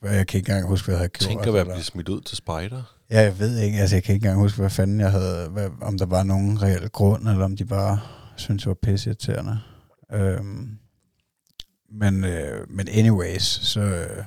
hvad 0.00 0.14
jeg 0.16 0.26
kan 0.26 0.38
ikke 0.38 0.50
engang 0.52 0.68
huske, 0.68 0.84
hvad 0.86 0.94
jeg 0.94 0.98
havde 1.00 1.08
gjort. 1.08 1.28
Tænk 1.28 1.46
at 1.46 1.52
være 1.52 1.60
eller- 1.60 1.74
blive 1.74 1.84
smidt 1.84 2.08
ud 2.08 2.20
til 2.20 2.36
spejder. 2.36 2.82
Ja, 3.10 3.20
jeg 3.20 3.38
ved 3.38 3.58
ikke, 3.58 3.78
altså 3.78 3.96
jeg 3.96 4.02
kan 4.02 4.14
ikke 4.14 4.24
engang 4.26 4.40
huske, 4.42 4.58
hvad 4.60 4.70
fanden 4.70 5.00
jeg 5.00 5.10
havde, 5.10 5.48
hvad, 5.48 5.70
om 5.80 5.98
der 5.98 6.06
var 6.06 6.22
nogen 6.22 6.62
reel 6.62 6.88
grund, 6.88 7.28
eller 7.28 7.44
om 7.44 7.56
de 7.56 7.64
bare 7.64 8.00
syntes, 8.36 8.62
det 8.62 8.68
var 8.68 8.74
pisseirriterende. 8.82 9.60
Øhm, 10.12 10.68
men, 11.92 12.24
øh, 12.24 12.70
men 12.70 12.88
anyways, 12.88 13.42
så, 13.42 13.80
øh, 13.80 14.24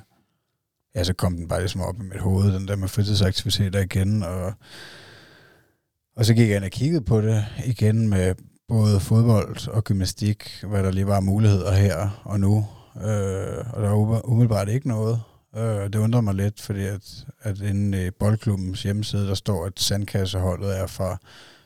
ja, 0.96 1.04
så 1.04 1.14
kom 1.14 1.36
den 1.36 1.48
bare 1.48 1.60
ligesom 1.60 1.82
op 1.82 1.96
i 2.00 2.04
mit 2.04 2.20
hoved, 2.20 2.54
den 2.54 2.68
der 2.68 2.76
med 2.76 2.88
fritidsaktiviteter 2.88 3.80
igen, 3.80 4.24
og, 4.24 4.54
og 6.16 6.26
så 6.26 6.34
gik 6.34 6.48
jeg 6.50 6.56
ind 6.56 6.66
og 6.66 6.72
kiggede 6.72 7.04
på 7.04 7.22
det 7.22 7.46
igen 7.66 8.10
med 8.10 8.36
både 8.68 9.00
fodbold 9.00 9.68
og 9.68 9.84
gymnastik, 9.84 10.50
hvad 10.64 10.84
der 10.84 10.92
lige 10.92 11.08
var 11.08 11.20
muligheder 11.20 11.72
her 11.74 12.22
og 12.24 12.40
nu, 12.40 12.58
øh, 12.96 13.58
og 13.74 13.82
der 13.84 13.90
var 13.90 14.30
umiddelbart 14.30 14.70
ikke 14.70 14.88
noget. 14.88 15.22
Øh, 15.58 15.84
det 15.84 15.96
undrer 15.96 16.22
mig 16.22 16.36
lidt, 16.36 16.62
fordi 16.62 16.86
at, 16.86 17.26
at 17.42 17.60
inde 17.62 18.08
i 18.08 18.12
boldklubbens 18.12 18.84
hjemmeside, 18.84 19.28
der 19.28 19.34
står, 19.36 19.66
at 19.66 19.80
sandkasseholdet 19.80 20.80
er 20.80 20.88
fra 20.88 21.18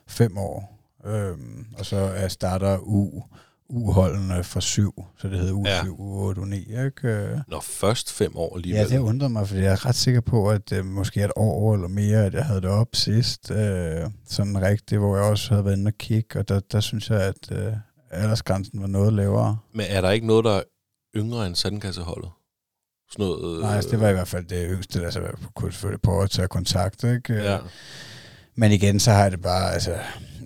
fem 0.08 0.38
år. 0.38 0.72
Øhm, 1.06 1.66
og 1.80 1.86
så 1.86 1.96
er 1.98 2.28
starter 2.28 2.78
U, 2.78 3.24
U-holdene 3.70 4.44
fra 4.44 4.62
syv, 4.62 5.06
så 5.18 5.28
det 5.28 5.40
hedder 5.40 5.54
U7, 5.54 5.68
Ja. 5.68 5.82
U8, 5.82 6.38
U9, 6.40 6.54
ikke? 6.86 7.08
Øh, 7.08 7.38
Når 7.48 7.60
først 7.60 8.12
fem 8.12 8.38
år 8.38 8.56
alligevel. 8.56 8.82
Ja, 8.82 8.88
det 8.96 9.00
undrer 9.00 9.28
mig, 9.28 9.48
fordi 9.48 9.62
jeg 9.62 9.72
er 9.72 9.86
ret 9.86 9.96
sikker 9.96 10.22
på, 10.22 10.50
at 10.50 10.72
øh, 10.72 10.86
måske 10.86 11.24
et 11.24 11.32
år 11.36 11.74
eller 11.74 11.88
mere, 11.88 12.26
at 12.26 12.34
jeg 12.34 12.46
havde 12.46 12.62
det 12.62 12.70
op 12.70 12.88
sidst, 12.94 13.52
øh, 13.52 14.10
sådan 14.28 14.62
rigtigt, 14.62 15.00
hvor 15.00 15.18
jeg 15.18 15.26
også 15.26 15.50
havde 15.50 15.66
været 15.66 15.78
inde 15.78 15.90
og 15.90 15.94
kigge, 15.98 16.40
og 16.40 16.48
der, 16.50 16.60
der 16.60 16.80
synes 16.80 17.10
jeg, 17.10 17.22
at 17.22 17.52
øh, 17.52 17.74
aldersgrænsen 18.12 18.82
var 18.82 18.88
noget 18.88 19.14
lavere. 19.14 19.58
Men 19.74 19.86
er 19.90 20.02
der 20.02 20.12
ikke 20.12 20.28
noget, 20.28 20.46
der 20.46 20.52
er 20.56 20.62
yngre 21.16 21.48
end 21.48 21.56
sandkasseholdet? 21.56 22.30
Sådan 23.18 23.26
noget... 23.26 23.62
Nej, 23.62 23.76
altså, 23.76 23.90
det 23.92 24.00
var 24.00 24.10
i 24.10 24.14
hvert 24.14 24.28
fald 24.28 24.46
det 24.46 24.68
yngste, 24.72 25.00
der 25.02 25.10
så 25.10 25.22
kunne 25.56 25.72
selvfølgelig 25.72 26.02
prøve 26.02 26.24
at 26.24 26.30
tage 26.30 26.48
kontakt, 26.48 27.04
ikke? 27.04 27.34
Øh, 27.34 27.44
Ja. 27.44 27.58
Men 28.58 28.72
igen, 28.72 29.00
så 29.00 29.12
har 29.12 29.22
jeg 29.22 29.32
det 29.32 29.42
bare, 29.42 29.74
altså, 29.74 29.96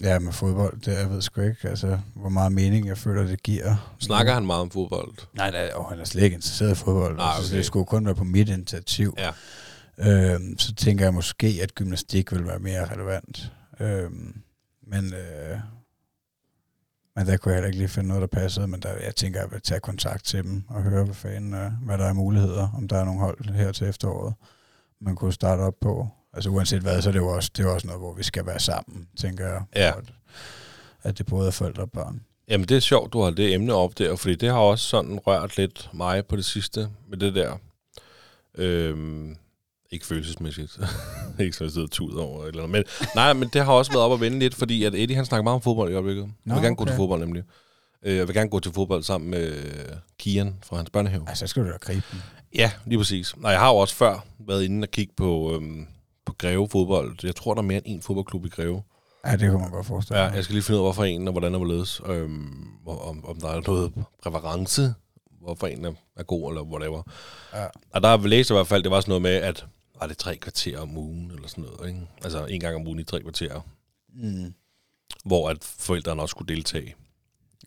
ja, 0.03 0.19
med 0.19 0.31
fodbold, 0.33 0.81
det 0.81 0.99
jeg 0.99 1.09
ved 1.09 1.21
sgu 1.21 1.41
ikke, 1.41 1.69
altså, 1.69 1.99
hvor 2.15 2.29
meget 2.29 2.51
mening 2.51 2.87
jeg 2.87 2.97
føler, 2.97 3.23
det 3.23 3.43
giver. 3.43 3.95
Snakker 3.99 4.33
han 4.33 4.45
meget 4.45 4.61
om 4.61 4.71
fodbold? 4.71 5.13
Nej, 5.35 5.51
nej, 5.51 5.69
oh, 5.75 5.85
han 5.89 5.99
er 5.99 6.03
slet 6.03 6.23
ikke 6.23 6.35
interesseret 6.35 6.71
i 6.71 6.75
fodbold. 6.75 7.15
Nej, 7.17 7.25
altså, 7.35 7.51
okay. 7.51 7.57
det 7.57 7.65
skulle 7.65 7.85
kun 7.85 8.05
være 8.05 8.15
på 8.15 8.23
mit 8.23 8.49
initiativ. 8.49 9.17
Ja. 9.17 9.31
Øhm, 10.33 10.57
så 10.59 10.75
tænker 10.75 11.05
jeg 11.05 11.13
måske, 11.13 11.59
at 11.63 11.75
gymnastik 11.75 12.31
vil 12.31 12.45
være 12.47 12.59
mere 12.59 12.85
relevant. 12.85 13.51
Øhm, 13.79 14.33
men, 14.87 15.13
øh, 15.13 15.57
men 17.15 17.27
der 17.27 17.37
kunne 17.37 17.51
jeg 17.51 17.55
heller 17.55 17.67
ikke 17.67 17.77
lige 17.77 17.87
finde 17.87 18.09
noget, 18.09 18.21
der 18.21 18.39
passede. 18.39 18.67
Men 18.67 18.81
der, 18.81 18.89
jeg 19.03 19.15
tænker, 19.15 19.39
at 19.39 19.43
jeg 19.43 19.51
vil 19.51 19.61
tage 19.61 19.79
kontakt 19.79 20.25
til 20.25 20.43
dem 20.43 20.63
og 20.67 20.83
høre, 20.83 21.03
hvad, 21.03 21.15
fanden, 21.15 21.53
øh, 21.53 21.71
hvad 21.85 21.97
der 21.97 22.05
er 22.05 22.13
muligheder. 22.13 22.69
Om 22.77 22.87
der 22.87 22.97
er 22.97 23.05
nogle 23.05 23.19
hold 23.19 23.53
her 23.53 23.71
til 23.71 23.87
efteråret, 23.87 24.33
man 25.01 25.15
kunne 25.15 25.33
starte 25.33 25.61
op 25.61 25.75
på. 25.81 26.07
Altså 26.33 26.49
uanset 26.49 26.81
hvad, 26.81 27.01
så 27.01 27.09
er 27.09 27.11
det 27.11 27.19
jo 27.19 27.27
også, 27.27 27.51
det 27.57 27.65
er 27.65 27.69
også 27.69 27.87
noget, 27.87 28.01
hvor 28.01 28.13
vi 28.13 28.23
skal 28.23 28.45
være 28.45 28.59
sammen, 28.59 29.07
tænker 29.17 29.47
jeg. 29.47 29.63
Ja. 29.75 29.91
At, 29.97 30.13
at 31.03 31.17
det 31.17 31.25
både 31.25 31.47
er 31.47 31.51
forældre 31.51 31.83
og 31.83 31.91
børn. 31.91 32.21
Jamen, 32.47 32.67
det 32.67 32.77
er 32.77 32.81
sjovt, 32.81 33.13
du 33.13 33.21
har 33.21 33.29
det 33.29 33.53
emne 33.53 33.73
op 33.73 33.97
der, 33.97 34.15
fordi 34.15 34.35
det 34.35 34.49
har 34.49 34.57
også 34.57 34.85
sådan 34.85 35.19
rørt 35.19 35.57
lidt 35.57 35.89
mig 35.93 36.25
på 36.25 36.35
det 36.35 36.45
sidste 36.45 36.89
med 37.09 37.17
det 37.17 37.35
der. 37.35 37.57
Øhm, 38.57 39.35
ikke 39.91 40.05
følelsesmæssigt. 40.05 40.79
ikke 41.39 41.55
så 41.57 41.63
jeg 41.63 41.71
sidder 41.71 41.87
tud 41.87 42.13
over 42.13 42.45
eller 42.45 42.67
noget. 42.67 42.71
Men, 42.71 42.83
nej, 43.15 43.33
men 43.33 43.49
det 43.53 43.65
har 43.65 43.73
også 43.73 43.91
været 43.91 44.03
op 44.03 44.13
at 44.13 44.21
vende 44.21 44.39
lidt, 44.39 44.55
fordi 44.55 44.83
at 44.83 44.95
Eddie 44.95 45.15
han 45.15 45.25
snakker 45.25 45.43
meget 45.43 45.55
om 45.55 45.61
fodbold 45.61 45.91
i 45.91 45.93
øjeblikket. 45.93 46.21
Jeg 46.23 46.29
Nå, 46.45 46.53
vil 46.53 46.63
gerne 46.63 46.75
gå 46.75 46.83
okay. 46.83 46.91
til 46.91 46.97
fodbold 46.97 47.19
nemlig. 47.19 47.43
Øh, 48.03 48.15
Jeg 48.17 48.27
vil 48.27 48.35
gerne 48.35 48.49
gå 48.49 48.59
til 48.59 48.71
fodbold 48.73 49.03
sammen 49.03 49.29
med 49.31 49.51
øh, 49.51 49.95
Kian 50.19 50.55
fra 50.63 50.77
hans 50.77 50.89
børnehave. 50.89 51.23
Altså, 51.27 51.47
så 51.47 51.49
skal 51.49 51.63
du 51.63 51.67
da 51.67 51.77
gribe 51.81 52.03
den. 52.11 52.21
Ja, 52.55 52.71
lige 52.85 52.97
præcis. 52.97 53.37
Nej, 53.37 53.51
jeg 53.51 53.59
har 53.59 53.69
jo 53.69 53.77
også 53.77 53.95
før 53.95 54.25
været 54.47 54.63
inde 54.63 54.85
og 54.85 54.91
kigge 54.91 55.13
på, 55.17 55.53
øhm, 55.53 55.87
på 56.25 56.33
Greve 56.37 56.69
fodbold. 56.71 57.17
Jeg 57.23 57.35
tror, 57.35 57.53
der 57.53 57.61
er 57.61 57.65
mere 57.65 57.77
end 57.77 57.95
en 57.95 58.01
fodboldklub 58.01 58.45
i 58.45 58.49
Greve. 58.49 58.83
Ja, 59.25 59.31
det 59.35 59.49
kunne 59.49 59.61
man 59.61 59.71
godt 59.71 59.85
forestille 59.85 60.19
Ja, 60.21 60.27
jeg 60.27 60.43
skal 60.43 60.53
lige 60.53 60.63
finde 60.63 60.75
ud 60.79 60.79
af, 60.79 60.85
hvorfor 60.85 61.03
en 61.03 61.27
og 61.27 61.31
hvordan 61.31 61.53
der 61.53 61.59
var 61.59 61.65
ledes. 61.65 62.01
Øhm, 62.05 62.67
om, 62.87 63.25
om 63.25 63.39
der 63.41 63.47
er 63.49 63.61
noget 63.67 63.93
præference, 64.23 64.93
hvorfor 65.41 65.67
en 65.67 65.85
er, 65.85 65.91
er 66.17 66.23
god, 66.23 66.51
eller 66.51 66.63
whatever. 66.63 67.01
Ja. 67.53 67.65
Og 67.93 68.01
der 68.01 68.07
har 68.09 68.17
vi 68.17 68.27
læst 68.27 68.49
i 68.49 68.53
hvert 68.53 68.67
fald, 68.67 68.83
det 68.83 68.91
var 68.91 69.01
sådan 69.01 69.09
noget 69.09 69.21
med, 69.21 69.31
at 69.35 69.65
var 69.99 70.07
det 70.07 70.17
tre 70.17 70.37
kvarter 70.37 70.79
om 70.79 70.97
ugen, 70.97 71.31
eller 71.31 71.47
sådan 71.47 71.63
noget, 71.63 71.87
ikke? 71.89 72.01
Altså 72.23 72.45
en 72.45 72.59
gang 72.59 72.75
om 72.75 72.87
ugen 72.87 72.99
i 72.99 73.03
tre 73.03 73.21
kvarter, 73.21 73.61
Mm. 74.13 74.53
hvor 75.25 75.49
at 75.49 75.63
forældrene 75.63 76.21
også 76.21 76.31
skulle 76.31 76.55
deltage 76.55 76.95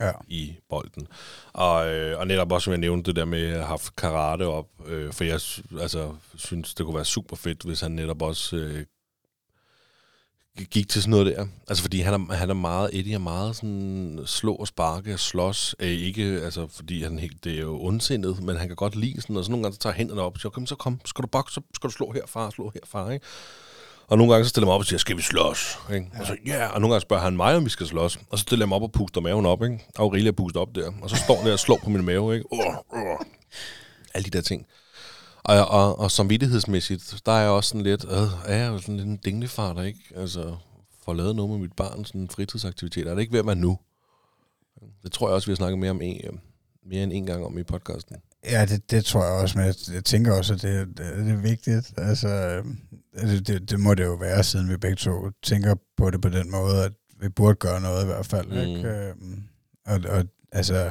Ja. 0.01 0.13
i 0.29 0.55
bolden. 0.69 1.09
Og, 1.53 1.89
øh, 1.89 2.19
og 2.19 2.27
netop 2.27 2.53
også, 2.53 2.65
som 2.65 2.71
jeg 2.71 2.79
nævnte, 2.81 3.07
det 3.09 3.17
der 3.17 3.25
med 3.25 3.43
at 3.47 3.53
have 3.55 3.65
haft 3.67 3.97
karate 3.97 4.47
op, 4.47 4.69
øh, 4.87 5.13
for 5.13 5.25
jeg 5.25 5.41
altså, 5.83 6.17
synes, 6.35 6.75
det 6.75 6.87
kunne 6.87 6.95
være 6.97 7.05
super 7.05 7.37
fedt, 7.37 7.63
hvis 7.63 7.81
han 7.81 7.91
netop 7.91 8.23
også 8.23 8.57
øh, 8.57 8.85
gik 10.71 10.89
til 10.89 11.03
sådan 11.03 11.11
noget 11.11 11.27
der. 11.27 11.47
Altså, 11.69 11.83
fordi 11.83 12.01
han 12.01 12.15
er, 12.15 12.35
han 12.35 12.51
er 12.51 12.55
meget, 12.55 12.91
Eddie 12.93 13.15
er 13.15 13.19
meget 13.19 13.57
sådan 13.57 14.21
slå 14.27 14.55
og 14.55 14.69
sparke 14.69 15.15
og 15.15 15.21
slås. 15.21 15.75
Øh, 15.81 15.89
ikke, 15.89 16.23
altså, 16.23 16.67
fordi 16.67 17.03
han 17.03 17.19
helt, 17.19 17.45
det 17.45 17.55
er 17.55 17.61
jo 17.61 17.83
ondsindet, 17.83 18.43
men 18.43 18.57
han 18.57 18.67
kan 18.67 18.77
godt 18.77 18.97
lide 18.97 19.21
sådan, 19.21 19.37
og 19.37 19.45
så 19.45 19.51
nogle 19.51 19.63
gange 19.63 19.75
så 19.75 19.81
tager 19.81 19.95
hænderne 19.95 20.23
op 20.23 20.35
og 20.35 20.41
siger, 20.41 20.51
kom, 20.51 20.67
så 20.67 20.75
kom, 20.75 21.01
skal 21.05 21.23
du 21.23 21.29
bokse, 21.29 21.55
så 21.55 21.61
skal 21.75 21.89
du 21.89 21.93
slå 21.93 22.13
herfra, 22.13 22.51
slå 22.51 22.73
herfra, 22.75 23.11
ikke? 23.11 23.27
Og 24.07 24.19
nogle 24.19 24.33
gange 24.33 24.45
så 24.45 24.49
stiller 24.49 24.67
jeg 24.67 24.69
mig 24.69 24.75
op 24.75 24.81
og 24.81 24.87
siger, 24.87 24.99
skal 24.99 25.17
vi 25.17 25.23
slås? 25.23 25.79
Ikke? 25.95 26.11
Ja. 26.15 26.21
Og 26.21 26.27
så, 26.27 26.37
ja, 26.47 26.67
og 26.67 26.81
nogle 26.81 26.95
gange 26.95 27.01
spørger 27.01 27.23
han 27.23 27.37
mig, 27.37 27.57
om 27.57 27.65
vi 27.65 27.71
skal 27.71 27.87
slås. 27.87 28.19
Og 28.31 28.39
så 28.39 28.43
stiller 28.43 28.65
jeg 28.65 28.69
mig 28.69 28.77
op 28.77 28.83
og 28.83 28.93
puster 28.93 29.21
maven 29.21 29.47
op, 29.47 29.63
ikke? 29.63 29.87
Aurelia 29.97 30.31
puster 30.31 30.61
op 30.61 30.75
der. 30.75 30.93
Og 31.03 31.11
så 31.11 31.17
står 31.17 31.37
han 31.37 31.47
der 31.47 31.53
og 31.53 31.59
slår 31.59 31.81
på 31.85 31.91
min 31.91 32.05
mave, 32.05 32.35
ikke? 32.35 32.53
Uh, 32.53 32.59
uh. 32.59 33.21
Alle 34.15 34.25
de 34.25 34.31
der 34.31 34.41
ting. 34.41 34.67
Og, 35.45 35.69
og, 35.69 35.99
og 35.99 36.11
samvittighedsmæssigt, 36.11 37.23
der 37.27 37.33
er 37.33 37.41
jeg 37.41 37.51
også 37.51 37.69
sådan 37.69 37.83
lidt, 37.83 38.05
øh, 38.05 38.29
er 38.47 38.57
jeg 38.57 38.69
jo 38.69 38.79
sådan 38.79 38.97
lidt 38.97 39.09
en 39.09 39.17
dinglefar, 39.17 39.73
der 39.73 39.83
ikke 39.83 40.01
altså, 40.17 40.57
får 41.05 41.15
lavet 41.15 41.37
noget 41.37 41.51
med 41.51 41.59
mit 41.59 41.73
barn, 41.73 42.05
sådan 42.05 42.21
en 42.21 42.29
fritidsaktivitet. 42.29 43.07
Er 43.07 43.15
det 43.15 43.21
ikke 43.21 43.33
ved 43.33 43.41
at 43.41 43.47
være 43.47 43.57
nu? 43.57 43.79
Det 45.03 45.13
tror 45.13 45.29
jeg 45.29 45.35
også, 45.35 45.47
vi 45.47 45.53
har 45.53 45.57
snakket 45.57 45.79
mere, 45.79 45.91
om 45.91 46.03
en, 46.03 46.21
øh, 46.25 46.33
mere 46.87 47.03
end 47.03 47.13
en 47.13 47.27
gang 47.27 47.45
om 47.45 47.59
i 47.59 47.63
podcasten. 47.63 48.17
Ja, 48.51 48.67
det, 48.67 48.91
det 48.91 49.05
tror 49.05 49.25
jeg 49.25 49.33
også, 49.33 49.59
men 49.59 49.67
jeg, 49.67 49.75
jeg 49.95 50.05
tænker 50.05 50.33
også, 50.33 50.55
at 50.55 50.63
det, 50.63 50.89
det, 50.89 50.99
det 50.99 51.31
er 51.31 51.37
vigtigt. 51.43 51.93
Altså, 51.97 52.29
øh, 52.29 52.65
det, 53.29 53.47
det, 53.47 53.71
det 53.71 53.81
må 53.81 53.95
det 53.95 54.05
jo 54.05 54.15
være, 54.15 54.45
siden 54.45 54.69
vi 54.69 54.77
begge 54.77 54.97
to 54.97 55.31
tænker 55.43 55.75
på 55.97 56.11
det 56.11 56.21
på 56.21 56.29
den 56.29 56.51
måde, 56.51 56.85
at 56.85 56.93
vi 57.21 57.29
burde 57.29 57.55
gøre 57.55 57.81
noget 57.81 58.03
i 58.03 58.07
hvert 58.07 58.27
fald. 58.27 58.47
Mm. 58.47 58.53
Mm. 58.53 58.77
Ikke? 58.77 58.89
Øhm, 58.89 59.43
Og, 59.87 60.01
og, 60.09 60.25
altså, 60.53 60.91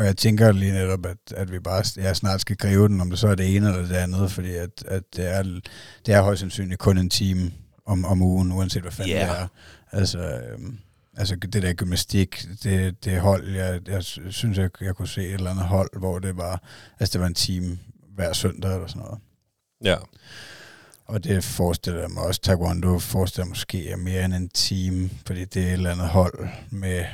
og 0.00 0.06
jeg 0.06 0.16
tænker 0.16 0.52
lige 0.52 0.72
netop, 0.72 1.06
at, 1.06 1.16
at 1.36 1.52
vi 1.52 1.58
bare 1.58 1.84
ja, 1.96 2.14
snart 2.14 2.40
skal 2.40 2.56
gribe 2.56 2.88
den, 2.88 3.00
om 3.00 3.10
det 3.10 3.18
så 3.18 3.28
er 3.28 3.34
det 3.34 3.56
ene 3.56 3.68
eller 3.68 3.82
det 3.88 3.94
andet, 3.94 4.32
fordi 4.32 4.54
at, 4.54 4.84
at 4.86 5.02
det, 5.16 5.28
er, 5.28 5.42
det 6.06 6.14
er 6.14 6.22
højst 6.22 6.40
sandsynligt 6.40 6.78
kun 6.80 6.98
en 6.98 7.10
time 7.10 7.52
om, 7.86 8.04
om 8.04 8.22
ugen, 8.22 8.52
uanset 8.52 8.82
hvad 8.82 8.92
fanden 8.92 9.12
Ja. 9.12 9.20
det 9.20 9.38
er. 9.38 9.46
Altså, 9.92 10.18
øhm, 10.18 10.78
altså 11.16 11.36
det 11.36 11.62
der 11.62 11.72
gymnastik, 11.72 12.44
det, 12.62 13.04
det 13.04 13.20
hold, 13.20 13.54
jeg, 13.54 13.80
jeg 13.88 14.04
synes, 14.04 14.58
jeg, 14.58 14.70
jeg 14.80 14.94
kunne 14.94 15.08
se 15.08 15.26
et 15.26 15.34
eller 15.34 15.50
andet 15.50 15.64
hold, 15.64 15.98
hvor 15.98 16.18
det 16.18 16.36
var, 16.36 16.62
altså 17.00 17.12
det 17.12 17.20
var 17.20 17.26
en 17.26 17.34
time 17.34 17.78
hver 18.14 18.32
søndag 18.32 18.74
eller 18.74 18.86
sådan 18.86 19.02
noget. 19.02 19.18
Ja. 19.84 19.96
Og 21.06 21.24
det 21.24 21.44
forestiller 21.44 22.00
jeg 22.00 22.10
mig 22.10 22.22
også, 22.22 22.40
Taekwondo 22.40 22.98
forestiller 22.98 23.44
jeg 23.44 23.48
måske 23.48 23.90
er 23.90 23.96
mere 23.96 24.24
end 24.24 24.34
en 24.34 24.48
team, 24.48 25.10
fordi 25.26 25.44
det 25.44 25.62
er 25.62 25.66
et 25.66 25.72
eller 25.72 25.90
andet 25.90 26.08
hold 26.08 26.48
med 26.70 27.04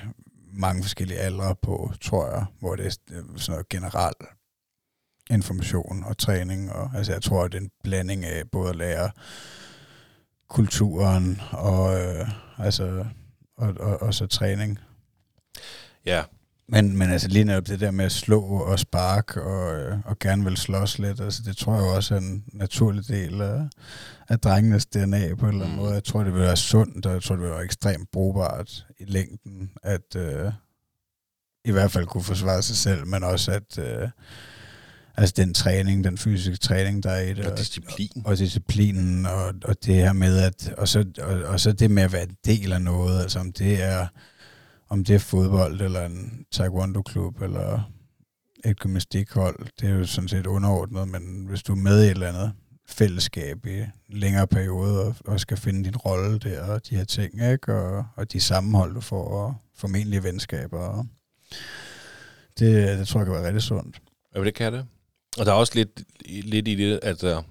mange 0.57 0.83
forskellige 0.83 1.19
aldre 1.19 1.57
på, 1.63 1.93
tror 2.01 2.31
jeg, 2.31 2.45
hvor 2.61 2.77
det 2.77 2.87
er 2.87 2.97
øh, 3.11 3.25
sådan 3.37 3.53
noget 3.53 3.69
generelt 3.69 4.23
information 5.31 6.05
og 6.05 6.19
træning. 6.19 6.73
Og, 6.73 6.91
altså 6.95 7.13
jeg 7.13 7.23
tror, 7.23 7.45
at 7.45 7.53
det 7.53 7.59
er 7.59 7.63
en 7.63 7.71
blanding 7.85 8.25
af 8.25 8.51
både 8.51 8.71
at 8.71 8.77
lære 8.77 9.11
kulturen 10.49 11.41
og, 11.53 12.01
øh, 12.01 12.29
altså, 12.59 13.07
og, 13.57 13.75
og, 13.81 14.03
og 14.03 14.15
så 14.15 14.27
træning. 14.27 14.79
Ja, 16.07 16.25
men, 16.69 16.97
men 16.99 17.11
altså 17.11 17.29
lige 17.29 17.45
netop 17.45 17.67
det 17.67 17.81
der 17.81 17.91
med 17.91 18.05
at 18.05 18.13
slå 18.13 18.41
og 18.43 18.79
spark 18.79 19.37
og, 19.37 19.75
øh, 19.81 19.99
og 20.05 20.19
gerne 20.19 20.45
vil 20.45 20.57
slås 20.57 20.99
lidt, 20.99 21.21
altså 21.21 21.43
det 21.47 21.57
tror 21.57 21.75
jeg 21.75 21.85
også 21.85 22.15
er 22.15 22.19
en 22.19 22.45
naturlig 22.53 23.09
del 23.09 23.41
af, 23.41 23.61
af 24.29 24.39
drengenes 24.41 24.87
DNA 24.87 25.35
på 25.35 25.47
en 25.47 25.53
eller 25.53 25.65
anden 25.65 25.77
Mm. 25.79 25.83
måde. 25.83 25.95
Jeg 25.95 26.05
tror, 26.05 26.23
det 26.25 26.33
vil 26.33 26.43
være 26.43 26.57
sundt, 26.57 27.07
og 27.07 27.13
jeg 27.13 27.23
tror, 27.23 27.35
det 27.35 27.45
vil 27.45 27.51
være 27.51 27.65
ekstremt 27.65 28.11
brugbart 28.13 28.87
i 28.99 29.05
længden, 29.05 29.71
at 29.83 30.17
øh, 30.17 30.53
i 31.65 31.71
hvert 31.73 31.91
fald 31.93 32.07
kunne 32.07 32.25
forsvare 32.25 32.63
sig 32.63 32.77
selv, 32.77 33.07
men 33.07 33.25
også 33.25 33.53
at 33.53 33.79
øh, 33.79 34.09
altså 35.17 35.35
den 35.37 35.55
træning, 35.55 36.05
den 36.05 36.19
fysiske 36.19 36.57
træning, 36.57 37.03
der 37.03 37.11
er 37.11 37.21
i 37.21 37.35
det, 37.35 37.47
og 37.47 37.59
disciplin. 37.59 38.23
og 38.25 38.39
disciplinen, 38.39 39.27
og, 39.27 39.55
og 39.65 39.77
det 39.85 39.95
her 39.95 40.13
med, 40.13 40.39
at, 40.39 40.75
og 40.79 40.89
så, 40.89 41.05
og, 41.23 41.43
og 41.43 41.61
så 41.61 41.73
det 41.73 41.91
med 41.91 42.03
at 42.03 42.13
være 42.13 42.23
en 42.23 42.37
del 42.47 42.73
af 42.73 42.83
noget, 42.83 43.21
altså 43.23 43.39
om 43.39 43.53
det 43.53 43.83
er, 43.83 44.07
om 44.89 45.05
det 45.05 45.15
er 45.15 45.19
fodbold, 45.19 45.81
eller 45.81 46.07
en 46.07 46.47
taekwondo-klub, 46.51 47.43
eller 47.43 47.93
et 48.65 48.81
gymnastikhold, 48.81 49.67
det 49.81 49.91
er 49.91 49.95
jo 49.95 50.07
sådan 50.07 50.29
set 50.29 50.47
underordnet, 50.47 51.09
men 51.09 51.47
hvis 51.49 51.63
du 51.63 51.73
er 51.73 51.77
med 51.77 52.03
i 52.03 52.05
et 52.05 52.11
eller 52.11 52.29
andet 52.29 52.53
fællesskab 52.89 53.67
i 53.67 53.79
en 53.79 53.93
længere 54.09 54.47
periode, 54.47 55.07
og, 55.07 55.15
og 55.25 55.41
skal 55.41 55.57
finde 55.57 55.85
din 55.85 55.97
rolle 55.97 56.39
der, 56.39 56.73
og 56.73 56.89
de 56.89 56.97
her 56.97 57.05
ting, 57.05 57.53
ikke? 57.53 57.75
Og, 57.75 58.07
og 58.17 58.33
de 58.33 58.41
sammenhold, 58.41 58.95
du 58.95 59.01
får, 59.01 59.29
og 59.29 59.55
formentlig 59.75 60.25
venskaber, 60.25 60.79
og 60.79 61.07
det, 62.59 62.99
det 62.99 63.09
tror 63.09 63.21
jeg 63.21 63.27
kan 63.27 63.35
være 63.35 63.47
rigtig 63.47 63.63
sundt. 63.63 64.03
Ja, 64.35 64.45
det 64.45 64.55
kan 64.55 64.73
det. 64.73 64.87
Og 65.39 65.47
der 65.47 65.53
er 65.53 65.57
også 65.57 65.73
lidt, 65.75 66.03
lidt 66.27 66.69
i 66.69 66.75
det, 66.75 67.01
at 67.03 67.25
uh, 67.25 67.45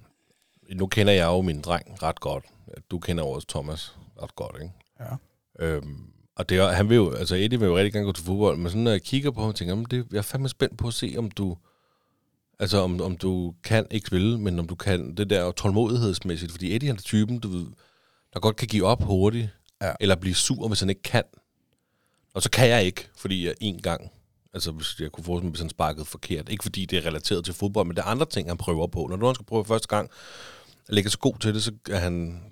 nu 0.78 0.88
kender 0.88 1.14
jeg 1.14 1.26
jo 1.26 1.42
min 1.42 1.62
dreng 1.62 2.04
ret 2.04 2.20
godt. 2.20 2.46
Du 2.92 3.00
kender 3.00 3.24
også 3.24 3.48
Thomas 3.48 3.98
ret 4.22 4.36
godt, 4.36 4.56
ikke? 4.62 4.74
Ja. 5.00 5.16
Øhm, 5.60 6.15
og 6.36 6.50
det 6.50 6.58
er, 6.58 6.72
han 6.72 6.90
vil 6.90 6.96
jo, 6.96 7.12
altså 7.12 7.36
Eddie 7.36 7.60
vil 7.60 7.66
jo 7.66 7.78
rigtig 7.78 7.94
gerne 7.94 8.06
gå 8.06 8.12
til 8.12 8.26
fodbold, 8.26 8.58
men 8.58 8.68
sådan 8.70 8.82
når 8.82 8.92
jeg 8.92 9.02
kigger 9.02 9.32
på 9.32 9.42
ham, 9.42 9.54
tænker 9.54 9.76
jeg, 9.76 9.92
det, 9.92 10.06
jeg 10.12 10.18
er 10.18 10.22
fandme 10.22 10.50
spændt 10.50 10.78
på 10.78 10.88
at 10.88 10.94
se, 10.94 11.16
om 11.18 11.32
du, 11.32 11.58
altså 12.60 12.78
om, 12.78 13.02
om 13.02 13.18
du 13.18 13.54
kan 13.64 13.88
ikke 13.92 14.08
spille, 14.08 14.40
men 14.40 14.60
om 14.60 14.68
du 14.68 14.76
kan 14.76 15.16
det 15.18 15.30
der 15.30 15.52
tålmodighedsmæssigt, 15.52 16.52
fordi 16.52 16.76
Eddie 16.76 16.88
han 16.90 16.98
er 16.98 17.02
typen, 17.02 17.40
du 17.40 17.48
ved, 17.48 17.66
der 18.34 18.40
godt 18.40 18.56
kan 18.56 18.68
give 18.68 18.86
op 18.86 19.04
hurtigt, 19.04 19.50
Ja. 19.82 19.94
eller 20.00 20.16
blive 20.16 20.36
sur, 20.36 20.68
hvis 20.68 20.80
han 20.80 20.90
ikke 20.90 21.02
kan. 21.02 21.24
Og 22.34 22.42
så 22.42 22.50
kan 22.50 22.70
jeg 22.70 22.84
ikke, 22.84 23.08
fordi 23.18 23.46
jeg 23.46 23.56
en 23.62 23.82
gang, 23.82 24.12
altså 24.54 24.72
hvis 24.72 25.00
jeg 25.00 25.12
kunne 25.12 25.24
forestille 25.24 25.46
mig, 25.46 25.52
hvis 25.52 25.60
han 25.62 25.70
sparkede 25.70 26.06
forkert, 26.06 26.50
ikke 26.50 26.64
fordi 26.64 26.86
det 26.86 26.98
er 26.98 27.06
relateret 27.06 27.46
til 27.46 27.54
fodbold, 27.54 27.88
men 27.88 27.96
det 27.96 28.02
er 28.02 28.06
andre 28.06 28.26
ting, 28.26 28.50
han 28.50 28.58
prøver 28.58 28.88
på. 28.88 29.08
Når 29.10 29.16
du 29.16 29.34
skal 29.34 29.46
prøve 29.46 29.66
første 29.66 29.88
gang, 29.88 30.10
og 30.88 30.94
lægger 30.94 31.10
så 31.12 31.18
god 31.18 31.36
til 31.40 31.54
det, 31.54 31.64
så 31.64 31.72
er 31.90 31.98
han 32.00 32.44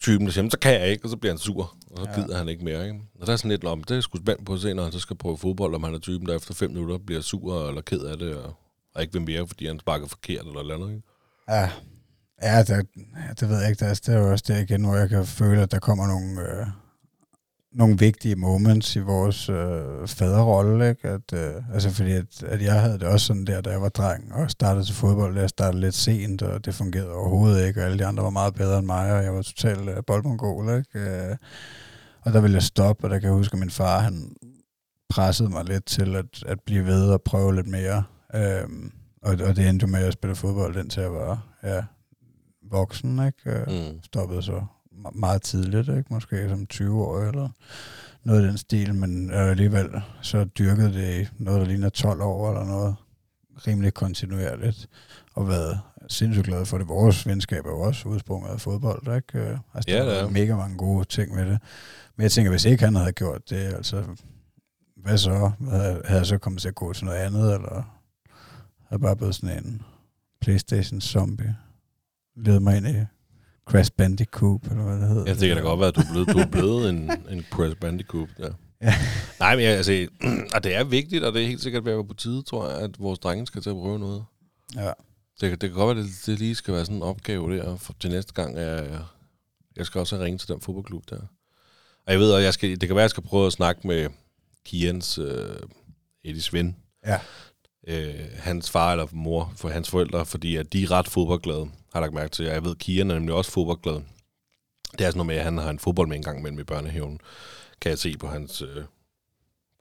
typen, 0.00 0.26
der 0.26 0.32
siger, 0.32 0.42
"Men 0.42 0.50
så 0.50 0.58
kan 0.58 0.72
jeg 0.72 0.88
ikke, 0.88 1.04
og 1.04 1.10
så 1.10 1.16
bliver 1.16 1.32
han 1.32 1.38
sur, 1.38 1.76
og 1.90 1.96
så 2.04 2.10
Ja. 2.10 2.20
gider 2.20 2.36
han 2.38 2.48
ikke 2.48 2.64
mere. 2.64 2.84
Ikke? 2.86 3.00
Og 3.20 3.26
der 3.26 3.32
er 3.32 3.36
sådan 3.36 3.50
lidt 3.50 3.64
om, 3.64 3.84
det 3.84 3.96
er 3.96 4.00
sgu 4.00 4.18
spændt 4.18 4.46
på 4.46 4.54
at 4.54 4.60
se, 4.60 4.74
når 4.74 4.82
han 4.82 4.92
så 4.92 4.98
skal 4.98 5.16
prøve 5.16 5.38
fodbold, 5.38 5.74
om 5.74 5.84
han 5.84 5.94
er 5.94 5.98
typen, 5.98 6.26
der 6.28 6.36
efter 6.36 6.54
fem 6.54 6.70
minutter 6.70 6.98
bliver 7.06 7.20
sur 7.20 7.68
eller 7.68 7.80
ked 7.80 8.00
af 8.00 8.18
det, 8.18 8.34
og, 8.36 8.54
og 8.94 9.02
ikke 9.02 9.12
vil 9.12 9.22
mere, 9.22 9.46
fordi 9.46 9.66
han 9.66 9.78
sparker 9.80 10.06
forkert 10.06 10.40
eller 10.46 10.52
noget 10.62 10.72
andet. 10.72 10.88
Ikke? 10.90 11.02
Ja, 11.48 11.70
ja 12.42 12.58
det, 12.62 12.86
det 13.40 13.48
ved 13.48 13.60
jeg 13.60 13.68
ikke. 13.70 13.84
Det 13.84 13.90
er, 13.90 13.94
det 13.94 14.08
er 14.14 14.18
jo 14.18 14.30
også 14.32 14.44
der 14.48 14.58
igen, 14.58 14.84
hvor 14.84 14.96
jeg 14.96 15.08
kan 15.08 15.26
føle, 15.26 15.62
at 15.62 15.70
der 15.70 15.78
kommer 15.78 16.06
nogle, 16.06 16.40
øh, 16.40 16.66
nogle 17.76 17.98
vigtige 17.98 18.36
moments 18.36 18.96
i 18.96 18.98
vores 18.98 19.48
øh, 19.48 20.08
faderrolle. 20.08 20.88
Ikke? 20.88 21.08
At, 21.08 21.32
øh, 21.34 21.74
altså 21.74 21.90
fordi, 21.90 22.12
at, 22.12 22.42
at 22.42 22.62
jeg 22.62 22.80
havde 22.80 22.98
det 22.98 23.08
også 23.08 23.26
sådan 23.26 23.44
der, 23.44 23.60
da 23.60 23.70
jeg 23.70 23.82
var 23.82 23.88
dreng 23.88 24.34
og 24.34 24.50
startede 24.50 24.84
til 24.84 24.94
fodbold. 24.94 25.38
Jeg 25.38 25.48
startede 25.48 25.80
lidt 25.80 25.94
sent, 25.94 26.42
og 26.42 26.64
det 26.64 26.74
fungerede 26.74 27.12
overhovedet 27.12 27.66
ikke, 27.66 27.80
og 27.80 27.86
alle 27.86 27.98
de 27.98 28.06
andre 28.06 28.22
var 28.22 28.30
meget 28.30 28.54
bedre 28.54 28.78
end 28.78 28.86
mig, 28.86 29.12
og 29.12 29.24
jeg 29.24 29.34
var 29.34 29.42
totalt 29.42 29.88
øh, 29.88 29.96
boldmongol. 30.06 30.78
Ikke? 30.78 30.98
Øh, 30.98 31.36
og 32.20 32.32
der 32.32 32.40
ville 32.40 32.54
jeg 32.54 32.62
stoppe, 32.62 33.04
og 33.04 33.10
der 33.10 33.18
kan 33.18 33.28
jeg 33.28 33.36
huske, 33.36 33.54
at 33.54 33.58
min 33.60 33.70
far, 33.70 33.98
han 34.00 34.32
pressede 35.08 35.48
mig 35.48 35.64
lidt 35.64 35.86
til 35.86 36.16
at, 36.16 36.44
at 36.46 36.58
blive 36.66 36.84
ved 36.86 37.10
og 37.10 37.22
prøve 37.22 37.54
lidt 37.54 37.66
mere. 37.66 38.04
Øhm, 38.34 38.92
og, 39.22 39.30
og 39.32 39.56
det 39.56 39.68
endte 39.68 39.86
jo 39.86 39.90
med, 39.90 39.98
at 39.98 40.04
jeg 40.04 40.12
spillede 40.12 40.38
fodbold, 40.38 40.76
indtil 40.76 41.00
jeg 41.00 41.12
var 41.12 41.46
ja, 41.62 41.84
voksen, 42.70 43.26
ikke? 43.26 43.50
Øh, 43.50 43.66
Mm. 43.66 44.02
Stoppede 44.02 44.42
så 44.42 44.64
meget 45.14 45.42
tidligt, 45.42 45.88
ikke? 45.88 46.04
Måske 46.10 46.48
som 46.48 46.66
20 46.66 47.04
år 47.04 47.20
eller 47.20 47.48
noget 48.24 48.42
af 48.42 48.48
den 48.48 48.58
stil, 48.58 48.94
men 48.94 49.30
øh, 49.30 49.50
alligevel 49.50 49.88
så 50.22 50.44
dyrkede 50.44 50.92
det 50.94 51.22
i 51.22 51.28
noget, 51.38 51.60
der 51.60 51.66
ligner 51.66 51.88
12 51.88 52.20
år 52.22 52.48
eller 52.50 52.64
noget 52.64 52.96
rimelig 53.66 53.94
kontinuerligt, 53.94 54.86
og 55.34 55.48
været 55.48 55.80
sindssygt 56.08 56.46
glad 56.46 56.66
for 56.66 56.78
det. 56.78 56.88
Vores 56.88 57.26
venskab 57.26 57.66
er 57.66 57.70
jo 57.70 57.80
også 57.80 58.08
udsprunget 58.08 58.50
af 58.50 58.60
fodbold, 58.60 59.16
ikke? 59.16 59.38
Øh, 59.50 59.58
Altså, 59.74 59.90
Ja, 59.90 60.04
der 60.06 60.12
er 60.24 60.30
mega 60.30 60.56
mange 60.56 60.76
gode 60.76 61.04
ting 61.04 61.34
med 61.34 61.46
det. 61.46 61.58
Men 62.16 62.22
jeg 62.22 62.32
tænker, 62.32 62.50
hvis 62.50 62.64
ikke 62.64 62.84
han 62.84 62.94
havde 62.94 63.12
gjort 63.12 63.50
det, 63.50 63.56
altså, 63.56 64.04
hvad 64.96 65.18
så? 65.18 65.50
Havde 65.70 66.02
havde 66.04 66.18
jeg 66.18 66.26
så 66.26 66.38
kommet 66.38 66.62
til 66.62 66.68
at 66.68 66.74
gå 66.74 66.92
til 66.92 67.04
noget 67.04 67.18
andet, 67.18 67.54
eller 67.54 68.00
havde 68.88 69.02
bare 69.02 69.16
blevet 69.16 69.34
sådan 69.34 69.64
en 69.64 69.82
Playstation 70.40 71.00
zombie? 71.00 71.56
Led 72.36 72.60
mig 72.60 72.76
ind 72.76 72.86
i 72.86 72.94
Crash 73.70 73.90
Bandicoot, 73.96 74.62
eller 74.62 74.82
hvad 74.84 74.94
det 75.00 75.08
hedder. 75.08 75.24
Ja, 75.26 75.34
det 75.34 75.48
kan 75.48 75.56
da 75.56 75.62
godt 75.62 75.80
være, 75.80 75.88
at 75.88 75.96
du 75.96 76.00
er 76.00 76.12
blevet, 76.12 76.28
du 76.28 76.38
er 76.38 76.46
blevet 76.46 76.88
en, 76.90 77.10
en 77.30 77.44
Crash 77.50 77.76
Bandicoot. 77.76 78.28
Ja. 78.38 78.48
Ja. 78.82 78.94
Nej, 79.40 79.56
men 79.56 79.64
jeg, 79.64 79.72
altså, 79.76 80.08
og 80.54 80.64
det 80.64 80.74
er 80.74 80.84
vigtigt, 80.84 81.24
og 81.24 81.32
det 81.34 81.42
er 81.42 81.46
helt 81.46 81.62
sikkert 81.62 81.84
ved 81.84 81.92
at 81.92 81.96
være 81.96 82.06
på 82.06 82.14
tide, 82.14 82.42
tror 82.42 82.70
jeg, 82.70 82.80
at 82.80 82.90
vores 83.00 83.18
drenge 83.18 83.46
skal 83.46 83.62
til 83.62 83.70
at 83.70 83.76
prøve 83.76 83.98
noget. 83.98 84.24
Ja. 84.74 84.90
Det, 85.40 85.50
det 85.60 85.60
kan 85.60 85.70
godt 85.70 85.96
være, 85.96 86.04
at 86.04 86.10
det, 86.10 86.26
det 86.26 86.38
lige 86.38 86.54
skal 86.54 86.74
være 86.74 86.84
sådan 86.84 86.96
en 86.96 87.02
opgave 87.02 87.56
der, 87.56 87.76
for 87.76 87.94
til 88.00 88.10
næste 88.10 88.32
gang, 88.32 88.56
jeg, 88.56 88.98
jeg 89.76 89.86
skal 89.86 89.98
også 89.98 90.18
ringe 90.18 90.38
til 90.38 90.48
den 90.48 90.60
fodboldklub 90.60 91.02
der. 91.10 91.18
Og 92.06 92.12
jeg 92.12 92.18
ved, 92.18 92.32
at 92.34 92.42
jeg 92.42 92.54
skal, 92.54 92.70
det 92.80 92.88
kan 92.88 92.96
være, 92.96 93.02
at 93.02 93.04
jeg 93.04 93.10
skal 93.10 93.22
prøve 93.22 93.46
at 93.46 93.52
snakke 93.52 93.86
med 93.86 94.08
Kians, 94.64 95.18
øh, 95.18 95.56
Edis 96.24 96.52
ven, 96.52 96.76
Ja. 97.06 97.20
Øh, 97.86 98.14
hans 98.38 98.70
far 98.70 98.92
eller 98.92 99.06
mor, 99.12 99.52
for 99.56 99.68
hans 99.68 99.90
forældre, 99.90 100.26
fordi 100.26 100.56
at 100.56 100.72
de 100.72 100.82
er 100.82 100.90
ret 100.90 101.08
fodboldglade, 101.08 101.60
har 101.92 102.00
jeg 102.00 102.02
lagt 102.02 102.14
mærke 102.14 102.30
til. 102.30 102.44
Jeg 102.44 102.64
ved, 102.64 102.74
Kian 102.76 103.10
er 103.10 103.14
nemlig 103.14 103.34
også 103.34 103.50
fodboldglad. 103.50 103.94
Det 104.92 105.00
er 105.06 105.10
sådan 105.10 105.16
noget 105.16 105.26
med, 105.26 105.36
at 105.36 105.44
han 105.44 105.58
har 105.58 105.70
en 105.70 105.78
fodbold 105.78 106.08
med 106.08 106.16
en 106.16 106.22
gang 106.22 106.42
mellem 106.42 106.58
i 106.58 106.64
børnehaven. 106.64 107.20
Kan 107.80 107.90
jeg 107.90 107.98
se 107.98 108.16
på 108.16 108.26
hans 108.26 108.62
øh, 108.62 108.84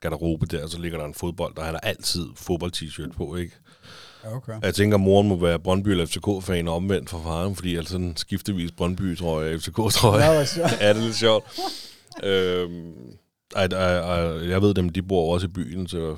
garderobe 0.02 0.46
der, 0.46 0.68
så 0.68 0.80
ligger 0.80 0.98
der 0.98 1.06
en 1.06 1.14
fodbold, 1.14 1.58
og 1.58 1.66
han 1.66 1.74
har 1.74 1.80
altid 1.80 2.28
fodbold-t-shirt 2.36 3.12
på, 3.18 3.36
ikke? 3.36 3.56
Okay. 4.24 4.54
Jeg 4.62 4.76
tænker, 4.76 4.98
at 4.98 5.02
moren 5.02 5.28
må 5.28 5.36
være 5.36 5.60
Brøndby 5.60 5.88
eller 5.88 6.06
FCK-fan 6.06 6.68
omvendt 6.68 7.10
for 7.10 7.22
faren, 7.24 7.56
fordi 7.56 7.76
altså 7.76 7.92
sådan 7.92 8.18
skiftevis 8.18 8.72
Brøndby, 8.72 9.18
tror 9.18 9.42
jeg, 9.42 9.60
FCK, 9.62 9.76
tror 9.76 10.18
jeg. 10.18 10.48
sjovt. 10.48 10.78
er 10.82 10.94
det 10.94 11.04
lidt 11.04 11.16
sjovt. 11.16 11.60
øhm, 12.24 12.94
ej, 13.56 13.66
ej, 13.66 13.98
ej, 13.98 14.50
jeg 14.50 14.62
ved 14.62 14.74
dem, 14.74 14.90
de 14.90 15.02
bor 15.04 15.34
også 15.34 15.48
i 15.48 15.50
byen, 15.50 15.88
så 15.88 16.18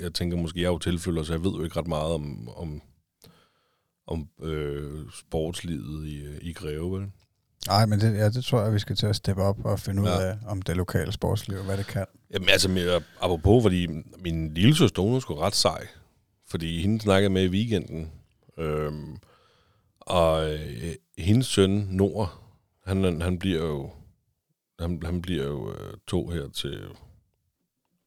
jeg 0.00 0.14
tænker 0.14 0.36
måske, 0.36 0.60
jeg 0.60 0.66
er 0.66 0.70
jo 0.72 0.78
tilfælder, 0.78 1.22
så 1.22 1.32
jeg 1.32 1.44
ved 1.44 1.50
jo 1.52 1.64
ikke 1.64 1.76
ret 1.76 1.86
meget 1.86 2.12
om, 2.12 2.48
om, 2.56 2.82
om 4.06 4.28
øh, 4.42 5.00
sportslivet 5.18 6.06
i, 6.06 6.24
i 6.42 6.52
Greve, 6.52 6.92
vel? 7.00 7.10
Nej, 7.66 7.86
men 7.86 8.00
det, 8.00 8.14
ja, 8.16 8.28
det 8.30 8.44
tror 8.44 8.62
jeg, 8.62 8.74
vi 8.74 8.78
skal 8.78 8.96
til 8.96 9.06
at 9.06 9.16
steppe 9.16 9.42
op 9.42 9.64
og 9.64 9.80
finde 9.80 10.02
ud 10.02 10.06
Ja. 10.06 10.22
af, 10.30 10.38
om 10.46 10.62
det 10.62 10.76
lokale 10.76 11.12
sportsliv, 11.12 11.58
hvad 11.62 11.76
det 11.76 11.86
kan. 11.86 12.06
Jamen 12.30 12.48
altså, 12.48 12.68
med, 12.68 13.00
apropos, 13.20 13.62
fordi 13.62 13.86
min 14.18 14.54
lille 14.54 14.74
søster, 14.74 15.02
hun 15.02 15.14
er 15.14 15.20
sgu 15.20 15.34
ret 15.34 15.54
sej. 15.54 15.86
Fordi 16.48 16.80
hende 16.82 17.00
snakkede 17.00 17.30
med 17.32 17.44
i 17.44 17.48
weekenden. 17.48 18.12
Øhm, 18.58 19.16
og 20.00 20.52
øh, 20.54 20.92
hendes 21.18 21.46
søn, 21.46 21.70
Nord, 21.90 22.42
han, 22.86 23.20
han 23.20 23.38
bliver 23.38 23.66
jo, 23.66 23.90
han, 24.80 25.02
han 25.04 25.22
bliver 25.22 25.44
jo 25.44 25.72
øh, 25.72 25.94
to 26.06 26.28
her 26.28 26.48
til 26.48 26.80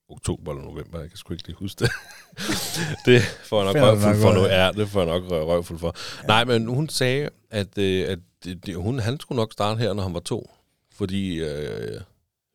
oktober 0.09 0.51
eller 0.51 0.63
november, 0.63 0.99
jeg 0.99 1.09
kan 1.09 1.17
sgu 1.17 1.33
ikke 1.33 1.47
lige 1.47 1.55
huske 1.57 1.79
det. 1.79 1.91
det 3.05 3.21
får 3.21 3.63
jeg 3.63 3.73
nok 3.73 3.83
røvfuld 3.83 4.21
for 4.21 4.33
nu. 4.33 4.41
Ja, 4.45 4.71
det 4.71 4.89
får 4.89 4.99
jeg 4.99 5.07
nok 5.07 5.23
rø- 5.23 5.45
røvfuld 5.45 5.79
for. 5.79 5.95
Ja. 6.21 6.27
Nej, 6.27 6.43
men 6.45 6.67
hun 6.67 6.89
sagde, 6.89 7.29
at, 7.51 7.77
øh, 7.77 8.09
at 8.11 8.19
det, 8.43 8.75
hun, 8.75 8.99
han 8.99 9.19
skulle 9.19 9.35
nok 9.37 9.53
starte 9.53 9.79
her, 9.79 9.93
når 9.93 10.03
han 10.03 10.13
var 10.13 10.19
to. 10.19 10.51
Fordi 10.93 11.39
øh, 11.39 12.01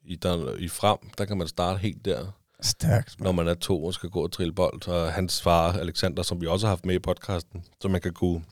i, 0.04 0.16
der, 0.16 0.54
i 0.56 0.68
frem, 0.68 0.98
der 1.18 1.24
kan 1.24 1.38
man 1.38 1.48
starte 1.48 1.78
helt 1.78 2.04
der, 2.04 2.26
Stærkt. 2.62 3.20
når 3.20 3.32
man 3.32 3.48
er 3.48 3.54
to 3.54 3.84
og 3.84 3.94
skal 3.94 4.10
gå 4.10 4.22
og 4.22 4.32
trille 4.32 4.52
bold. 4.54 4.88
Og 4.88 5.12
hans 5.12 5.42
far, 5.42 5.72
Alexander, 5.72 6.22
som 6.22 6.40
vi 6.40 6.46
også 6.46 6.66
har 6.66 6.70
haft 6.70 6.84
med 6.86 6.94
i 6.94 6.98
podcasten, 6.98 7.64
så 7.80 7.88
man 7.88 8.00
kan 8.00 8.12
kunne 8.12 8.44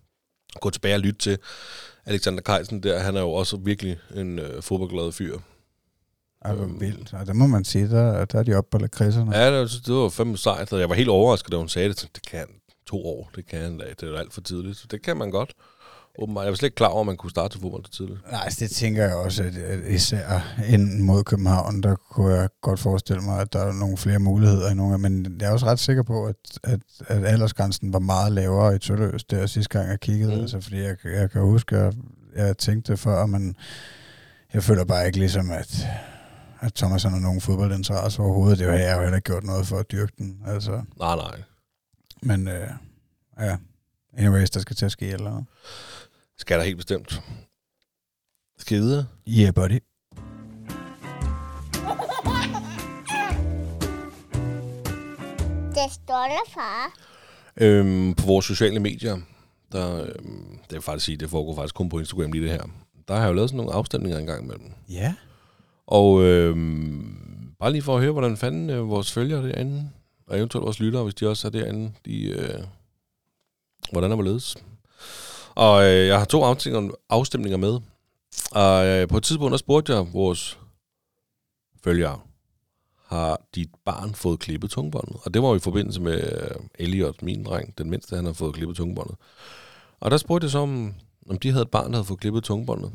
gå 0.60 0.70
tilbage 0.70 0.94
og 0.94 1.00
lytte 1.00 1.18
til. 1.18 1.38
Alexander 2.06 2.40
Kajsen 2.42 2.82
der, 2.82 2.98
han 2.98 3.16
er 3.16 3.20
jo 3.20 3.30
også 3.32 3.56
virkelig 3.56 3.98
en 4.14 4.38
øh, 4.38 4.62
fodboldglad 4.62 5.12
fyr. 5.12 5.38
Ej, 6.44 6.54
hvor 6.54 6.66
vildt. 6.78 7.12
Og 7.12 7.26
det 7.26 7.36
må 7.36 7.46
man 7.46 7.64
sige, 7.64 7.88
der, 7.90 8.24
der 8.24 8.38
er 8.38 8.42
de 8.42 8.54
oppe 8.54 8.70
på 8.70 8.78
lakridserne. 8.78 9.36
Ja, 9.36 9.46
det 9.46 9.58
var, 9.60 9.80
det 9.86 9.94
var 9.94 10.08
fandme 10.08 10.38
sejt, 10.38 10.72
og 10.72 10.80
jeg 10.80 10.88
var 10.88 10.94
helt 10.94 11.08
overrasket, 11.08 11.52
da 11.52 11.56
hun 11.56 11.68
sagde 11.68 11.88
det. 11.88 12.08
Det 12.14 12.26
kan 12.30 12.46
to 12.86 13.06
år, 13.06 13.30
det 13.36 13.46
kan 13.46 13.62
han 13.62 13.78
da. 13.78 13.84
Det 14.00 14.14
er 14.14 14.18
alt 14.18 14.32
for 14.32 14.40
tidligt. 14.40 14.78
Så 14.78 14.86
det 14.90 15.02
kan 15.02 15.16
man 15.16 15.30
godt. 15.30 15.52
Åbenbart. 16.18 16.44
Jeg 16.44 16.50
var 16.50 16.56
slet 16.56 16.66
ikke 16.66 16.74
klar 16.74 16.88
over, 16.88 17.00
at 17.00 17.06
man 17.06 17.16
kunne 17.16 17.30
starte 17.30 17.54
til 17.54 17.60
fodbold 17.60 17.84
så 17.84 17.90
tidligt. 17.90 18.20
Nej, 18.30 18.40
altså, 18.44 18.64
det 18.64 18.70
tænker 18.70 19.04
jeg 19.04 19.14
også, 19.14 19.42
at, 19.42 19.56
at 19.56 19.92
især 19.92 20.54
ind 20.68 21.00
mod 21.00 21.24
København, 21.24 21.82
der 21.82 21.94
kunne 21.94 22.34
jeg 22.34 22.48
godt 22.62 22.80
forestille 22.80 23.22
mig, 23.22 23.40
at 23.40 23.52
der 23.52 23.58
er 23.58 23.72
nogle 23.72 23.96
flere 23.96 24.18
muligheder 24.18 24.70
i 24.70 24.74
nogle 24.74 24.98
Men 24.98 25.36
jeg 25.40 25.48
er 25.48 25.52
også 25.52 25.66
ret 25.66 25.78
sikker 25.78 26.02
på, 26.02 26.26
at, 26.26 26.36
at, 26.64 26.80
at 27.06 27.24
aldersgrænsen 27.24 27.92
var 27.92 27.98
meget 27.98 28.32
lavere 28.32 28.76
i 28.76 28.78
Tølløs, 28.78 29.24
der 29.24 29.46
sidste 29.46 29.78
gang 29.78 29.90
jeg 29.90 30.00
kiggede. 30.00 30.34
Mm. 30.34 30.40
Altså, 30.40 30.60
fordi 30.60 30.76
jeg, 30.76 30.96
jeg 31.04 31.30
kan 31.30 31.42
huske, 31.42 31.76
at 31.76 31.94
jeg, 32.36 32.46
jeg 32.46 32.58
tænkte 32.58 32.96
før, 32.96 33.26
men 33.26 33.56
jeg 34.54 34.62
føler 34.62 34.84
bare 34.84 35.06
ikke 35.06 35.18
ligesom, 35.18 35.50
at, 35.50 35.86
at 36.60 36.74
Thomas 36.74 37.02
har 37.02 37.18
nogen 37.18 37.40
fodboldinteresse 37.40 38.22
overhovedet. 38.22 38.58
Det 38.58 38.66
har 38.66 38.74
jeg 38.74 38.96
jo 38.96 39.00
heller 39.02 39.16
ikke 39.16 39.26
gjort 39.26 39.44
noget 39.44 39.66
for 39.66 39.78
at 39.78 39.90
dyrke 39.92 40.12
den. 40.18 40.42
Altså, 40.46 40.82
Nej, 40.98 41.16
nej. 41.16 41.42
men 42.22 42.48
øh, 42.48 42.68
ja, 43.40 43.56
anyways, 44.16 44.50
der 44.50 44.60
skal 44.60 44.76
til 44.76 44.84
at 44.86 44.92
ske 44.92 45.06
eller 45.08 45.30
andet. 45.30 45.44
Skal 46.38 46.58
der 46.58 46.64
helt 46.64 46.76
bestemt. 46.76 47.22
Skal 48.58 48.78
videre? 48.80 49.06
Yeah, 49.28 49.54
buddy. 49.54 49.78
Det 55.74 55.92
stolte 55.92 56.50
far. 56.54 56.92
Øhm, 57.56 58.14
på 58.14 58.26
vores 58.26 58.46
sociale 58.46 58.80
medier, 58.80 59.18
der, 59.72 60.02
øhm, 60.04 60.58
det 60.70 60.76
er 60.76 60.80
faktisk 60.80 61.06
sige, 61.06 61.16
det 61.16 61.30
foregår 61.30 61.54
faktisk 61.54 61.74
kun 61.74 61.88
på 61.88 61.98
Instagram 61.98 62.32
lige 62.32 62.42
det 62.44 62.50
her. 62.52 62.62
Der 63.08 63.14
har 63.14 63.20
jeg 63.20 63.28
jo 63.28 63.32
lavet 63.32 63.50
sådan 63.50 63.56
nogle 63.56 63.72
afstemninger 63.72 64.18
engang 64.18 64.44
imellem. 64.44 64.72
Ja. 64.88 65.14
Og 65.88 66.22
øh, 66.22 66.56
bare 67.58 67.72
lige 67.72 67.82
for 67.82 67.96
at 67.96 68.02
høre, 68.02 68.12
hvordan 68.12 68.36
fanden 68.36 68.70
øh, 68.70 68.88
vores 68.88 69.12
følgere 69.12 69.48
derinde, 69.48 69.90
og 70.26 70.38
eventuelt 70.38 70.64
vores 70.64 70.80
lyttere, 70.80 71.02
hvis 71.02 71.14
de 71.14 71.28
også 71.28 71.48
er 71.48 71.50
derinde, 71.50 71.92
de, 72.06 72.24
øh, 72.24 72.60
hvordan 73.92 74.10
er 74.10 74.14
hvorledes. 74.14 74.56
Og 75.54 75.84
øh, 75.84 76.06
jeg 76.06 76.18
har 76.18 76.24
to 76.24 76.44
afstemninger, 76.44 76.94
afstemninger 77.08 77.56
med. 77.56 77.80
Og 78.50 78.86
øh, 78.86 79.08
på 79.08 79.16
et 79.16 79.22
tidspunkt, 79.22 79.50
der 79.50 79.56
spurgte 79.56 79.92
jeg 79.92 80.12
vores 80.12 80.58
følgere, 81.84 82.20
har 83.06 83.40
dit 83.54 83.70
barn 83.84 84.14
fået 84.14 84.38
klippet 84.38 84.70
tungbåndet? 84.70 85.16
Og 85.24 85.34
det 85.34 85.42
var 85.42 85.48
jo 85.48 85.54
i 85.54 85.58
forbindelse 85.58 86.00
med 86.00 86.32
øh, 86.32 86.56
Elliot, 86.78 87.22
min 87.22 87.44
dreng, 87.44 87.78
den 87.78 87.90
mindste, 87.90 88.16
han 88.16 88.24
har 88.24 88.32
fået 88.32 88.54
klippet 88.54 88.76
tungbåndet. 88.76 89.16
Og 90.00 90.10
der 90.10 90.16
spurgte 90.16 90.44
jeg 90.44 90.50
så, 90.50 90.58
om, 90.58 90.94
om 91.30 91.38
de 91.38 91.50
havde 91.50 91.62
et 91.62 91.70
barn, 91.70 91.86
der 91.86 91.96
havde 91.96 92.04
fået 92.04 92.20
klippet 92.20 92.44
tungbåndet. 92.44 92.92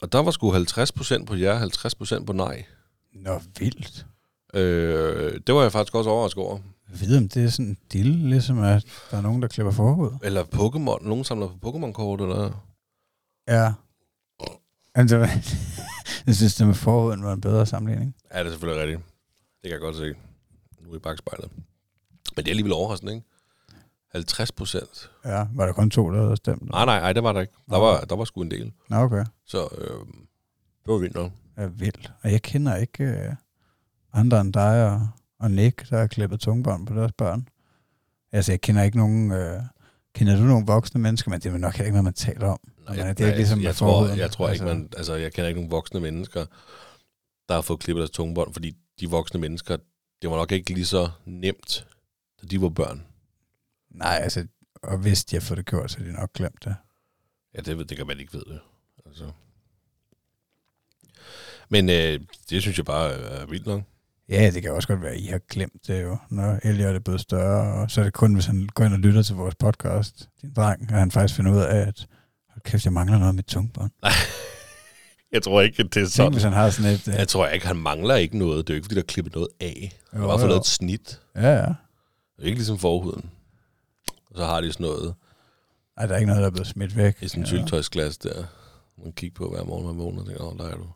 Og 0.00 0.12
der 0.12 0.18
var 0.18 0.30
sgu 0.30 0.52
50% 0.52 1.24
på 1.24 1.34
ja, 1.34 1.64
50% 1.64 2.24
på 2.24 2.32
nej. 2.32 2.64
Nå, 3.12 3.40
vildt. 3.58 4.06
Øh, 4.54 5.40
det 5.46 5.54
var 5.54 5.62
jeg 5.62 5.72
faktisk 5.72 5.94
også 5.94 6.10
overrasket 6.10 6.44
over. 6.44 6.58
Jeg 6.90 7.00
ved, 7.00 7.16
om 7.16 7.28
det 7.28 7.44
er 7.44 7.48
sådan 7.48 7.66
en 7.66 7.78
dille, 7.92 8.28
ligesom 8.30 8.58
at 8.58 8.84
der 9.10 9.16
er 9.16 9.20
nogen, 9.20 9.42
der 9.42 9.48
klipper 9.48 9.72
forhud. 9.72 10.10
Eller 10.22 10.44
Pokémon. 10.44 11.08
Nogen 11.08 11.24
samler 11.24 11.48
på 11.62 11.70
Pokémon-kort, 11.70 12.20
eller... 12.20 12.64
Ja. 13.48 13.72
Altså, 14.94 15.16
jeg 16.26 16.34
synes, 16.34 16.54
det 16.54 16.66
med 16.66 16.74
forhuden 16.74 17.24
var 17.24 17.32
en 17.32 17.40
bedre 17.40 17.66
sammenligning. 17.66 18.16
Ja, 18.34 18.38
det 18.38 18.46
er 18.46 18.50
selvfølgelig 18.50 18.82
rigtigt. 18.82 19.00
Det 19.62 19.70
kan 19.70 19.70
jeg 19.70 19.80
godt 19.80 19.96
se. 19.96 20.14
Nu 20.80 20.94
i 20.94 20.98
bagspejlet. 20.98 21.50
Men 22.36 22.44
det 22.44 22.46
er 22.46 22.52
alligevel 22.52 22.72
overraskende, 22.72 23.14
ikke? 23.14 23.26
50 24.12 24.52
procent. 24.52 25.10
Ja, 25.24 25.46
var 25.54 25.66
der 25.66 25.72
kun 25.72 25.90
to, 25.90 26.10
der 26.12 26.22
havde 26.22 26.36
stemt? 26.36 26.70
Nej, 26.70 26.84
nej, 26.84 27.00
nej, 27.00 27.12
det 27.12 27.22
var 27.22 27.32
der 27.32 27.40
ikke. 27.40 27.52
Der 27.70 27.78
var, 27.78 28.00
der 28.00 28.16
var 28.16 28.24
sgu 28.24 28.42
en 28.42 28.50
del. 28.50 28.72
Nå, 28.88 28.96
okay. 28.96 29.24
Så 29.46 29.68
øh, 29.78 30.06
det 30.84 30.92
var 30.92 30.98
vildt 30.98 31.14
nok. 31.14 31.32
Ja, 31.58 31.66
vildt. 31.66 32.12
Og 32.22 32.32
jeg 32.32 32.42
kender 32.42 32.76
ikke 32.76 33.04
øh, 33.04 33.34
andre 34.12 34.40
end 34.40 34.52
dig 34.52 34.90
og, 34.92 35.08
og 35.40 35.50
Nick, 35.50 35.90
der 35.90 35.98
har 35.98 36.06
klippet 36.06 36.40
tungebånd 36.40 36.86
på 36.86 36.94
deres 36.94 37.12
børn. 37.12 37.48
Altså, 38.32 38.52
jeg 38.52 38.60
kender 38.60 38.82
ikke 38.82 38.96
nogen... 38.98 39.32
Øh, 39.32 39.62
kender 40.14 40.36
du 40.36 40.42
nogle 40.42 40.66
voksne 40.66 41.00
mennesker? 41.00 41.30
Men 41.30 41.40
det 41.40 41.52
er 41.52 41.58
nok 41.58 41.72
heller 41.72 41.84
ikke 41.86 41.92
noget, 41.94 42.04
man 42.04 42.14
taler 42.14 42.46
om. 42.46 42.58
Nej, 42.88 42.96
jeg, 42.96 43.18
det 43.18 43.24
er 43.24 43.28
ikke 43.28 43.38
ligesom 43.38 43.58
jeg, 43.58 43.66
jeg, 43.66 43.74
tror, 43.74 44.06
jeg 44.06 44.30
tror 44.30 44.48
ikke, 44.50 44.64
Altså- 44.64 44.74
man... 44.78 44.88
Altså, 44.96 45.14
jeg 45.14 45.32
kender 45.32 45.48
ikke 45.48 45.60
nogen 45.60 45.70
voksne 45.70 46.00
mennesker, 46.00 46.44
der 47.48 47.54
har 47.54 47.60
fået 47.62 47.80
klippet 47.80 48.00
deres 48.00 48.10
tungebånd, 48.10 48.52
fordi 48.52 48.72
de 49.00 49.10
voksne 49.10 49.40
mennesker, 49.40 49.76
det 50.22 50.30
var 50.30 50.36
nok 50.36 50.52
ikke 50.52 50.74
lige 50.74 50.86
så 50.86 51.10
nemt, 51.24 51.86
da 52.42 52.46
de 52.46 52.60
var 52.62 52.68
børn. 52.68 53.04
Nej, 53.90 54.18
altså, 54.22 54.46
og 54.82 54.98
hvis 54.98 55.24
de 55.24 55.36
har 55.36 55.40
fået 55.40 55.58
det 55.58 55.66
gjort, 55.66 55.90
så 55.90 55.98
har 55.98 56.04
de 56.04 56.12
nok 56.12 56.32
glemt 56.32 56.64
det. 56.64 56.76
Ja, 57.54 57.60
det, 57.60 57.78
ved, 57.78 57.84
det 57.84 57.96
kan 57.96 58.06
man 58.06 58.20
ikke 58.20 58.32
vide. 58.32 58.60
Altså. 59.06 59.30
Men 61.68 61.88
øh, 61.90 62.20
det 62.50 62.62
synes 62.62 62.76
jeg 62.78 62.84
bare 62.84 63.10
er 63.12 63.46
vildt 63.46 63.66
nok. 63.66 63.82
Ja, 64.28 64.50
det 64.54 64.62
kan 64.62 64.72
også 64.72 64.88
godt 64.88 65.02
være, 65.02 65.12
at 65.12 65.20
I 65.20 65.26
har 65.26 65.40
glemt 65.50 65.86
det 65.86 66.02
jo, 66.02 66.16
når 66.30 66.58
Elliot 66.62 66.94
er 66.94 66.98
blevet 66.98 67.20
større, 67.20 67.74
og 67.82 67.90
så 67.90 68.00
er 68.00 68.04
det 68.04 68.12
kun, 68.12 68.34
hvis 68.34 68.46
han 68.46 68.68
går 68.74 68.84
ind 68.84 68.92
og 68.92 68.98
lytter 68.98 69.22
til 69.22 69.34
vores 69.34 69.54
podcast, 69.54 70.28
din 70.42 70.52
dreng, 70.56 70.82
at 70.82 70.98
han 70.98 71.10
faktisk 71.10 71.36
finder 71.36 71.52
ud 71.52 71.58
af, 71.60 71.76
at 71.76 72.06
hold 72.48 72.62
kæft, 72.64 72.84
jeg 72.84 72.92
mangler 72.92 73.18
noget 73.18 73.34
med 73.34 73.42
tungbånd. 73.42 73.90
Jeg 75.32 75.42
tror 75.42 75.60
ikke, 75.60 75.82
det 75.82 75.96
er 75.96 76.00
Tænk, 76.00 76.08
sådan. 76.10 76.32
hvis 76.32 76.42
han 76.42 76.52
har 76.52 76.70
sådan 76.70 76.90
et... 76.92 77.08
øh, 77.08 77.14
Jeg 77.14 77.28
tror 77.28 77.46
ikke, 77.48 77.66
han 77.66 77.76
mangler 77.76 78.14
ikke 78.14 78.38
noget. 78.38 78.66
Det 78.66 78.72
er 78.72 78.74
jo 78.74 78.76
ikke, 78.76 78.84
fordi 78.84 78.94
der 78.94 79.00
er 79.00 79.06
klippet 79.06 79.34
noget 79.34 79.48
af. 79.60 79.98
Han 80.10 80.20
har 80.20 80.26
bare 80.28 80.38
fået 80.38 80.48
lavet 80.48 80.60
et 80.60 80.66
snit. 80.66 81.20
Ja, 81.36 81.50
ja. 81.50 81.60
Det 81.66 81.74
er 82.38 82.42
ikke 82.44 82.58
ligesom 82.58 82.78
forhuden. 82.78 83.30
Og 84.30 84.36
så 84.36 84.44
har 84.44 84.60
de 84.60 84.72
sådan 84.72 84.86
noget 84.86 85.14
Ej, 85.96 86.06
der 86.06 86.14
er 86.14 86.18
ikke 86.18 86.26
noget, 86.26 86.40
der 86.40 86.46
er 86.46 86.50
blevet 86.50 86.66
smidt 86.66 86.96
væk. 86.96 87.16
i 87.22 87.28
sådan 87.28 87.42
en 87.42 87.46
syltøjsglas 87.46 88.18
der. 88.18 88.44
Man 89.04 89.12
kigger 89.12 89.34
på 89.34 89.50
hver 89.50 89.64
morgen, 89.64 89.86
man 89.86 89.98
vågner 89.98 90.20
og 90.20 90.26
tænker, 90.26 90.44
åh, 90.44 90.58
der 90.58 90.64
er 90.64 90.76
du. 90.76 90.86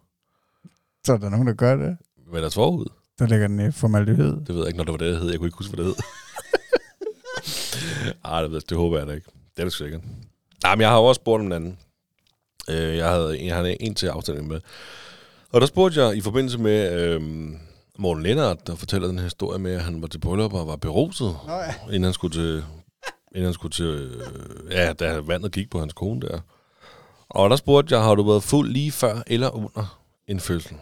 Så 1.07 1.13
er 1.13 1.17
der 1.17 1.29
nogen, 1.29 1.47
der 1.47 1.53
gør 1.55 1.77
det. 1.77 1.97
Med 2.33 2.41
deres 2.41 2.55
forhud. 2.55 2.87
Der 3.19 3.27
ligger 3.27 3.49
den 3.49 3.69
i 3.69 3.73
formaldehyd. 3.73 4.33
Det 4.33 4.49
ved 4.49 4.57
jeg 4.59 4.67
ikke, 4.67 4.77
når 4.77 4.85
det 4.85 4.93
var 4.93 4.99
det, 4.99 5.13
det 5.13 5.21
hed. 5.21 5.31
Jeg 5.31 5.39
kunne 5.39 5.47
ikke 5.49 5.59
huske, 5.59 5.75
hvad 5.75 5.85
det 5.85 5.95
hed. 5.95 6.03
Ej, 8.25 8.43
det, 8.43 8.71
det 8.71 8.77
håber 8.79 8.99
jeg 8.99 9.07
da 9.07 9.13
ikke. 9.13 9.27
Det 9.57 9.61
er 9.61 9.65
det 9.65 9.73
sikkert. 9.73 10.01
Nej, 10.63 10.75
men 10.75 10.81
jeg 10.81 10.91
har 10.91 10.99
også 10.99 11.19
spurgt 11.19 11.41
om 11.41 11.47
en 11.47 11.53
anden. 11.53 11.79
Øh, 12.71 12.97
jeg 12.97 13.09
havde, 13.09 13.47
jeg 13.47 13.57
havde 13.57 13.83
en 13.83 13.95
til 13.95 14.07
afstemning 14.07 14.49
med. 14.49 14.61
Og 15.53 15.61
der 15.61 15.67
spurgte 15.67 16.03
jeg 16.03 16.17
i 16.17 16.21
forbindelse 16.21 16.59
med 16.59 16.93
øhm, 17.03 17.59
Morten 17.99 18.23
Lennart, 18.23 18.67
der 18.67 18.75
fortæller 18.77 19.09
den 19.09 19.19
her 19.19 19.25
historie 19.25 19.59
med, 19.59 19.73
at 19.73 19.83
han 19.83 20.03
var 20.03 20.09
til 20.09 20.19
bryllup 20.19 20.53
og 20.53 20.67
var 20.67 20.77
beruset, 20.77 21.37
Nå 21.47 21.53
ja. 21.53 21.75
inden 21.87 22.05
han 22.05 22.13
skulle 22.13 22.37
til... 22.37 22.65
Inden 23.35 23.45
han 23.45 23.55
skulle 23.55 23.73
til... 23.73 23.85
Øh, 23.85 24.73
ja, 24.73 24.93
da 24.93 25.21
vandet 25.21 25.53
gik 25.53 25.71
på 25.71 25.81
hans 25.81 25.93
kone 25.93 26.21
der. 26.21 26.41
Og 27.29 27.51
der 27.51 27.57
spurgte 27.57 27.95
jeg, 27.95 28.05
har 28.05 28.15
du 28.15 28.23
været 28.23 28.43
fuld 28.43 28.71
lige 28.71 28.93
før 28.93 29.23
eller 29.27 29.51
under 29.51 30.01
en 30.27 30.41
fødsel? 30.41 30.77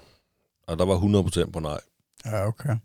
Og 0.66 0.78
der 0.78 0.84
var 0.84 1.44
100% 1.46 1.50
på 1.50 1.60
nej. 1.60 1.80
Ja, 2.26 2.46
okay. 2.46 2.76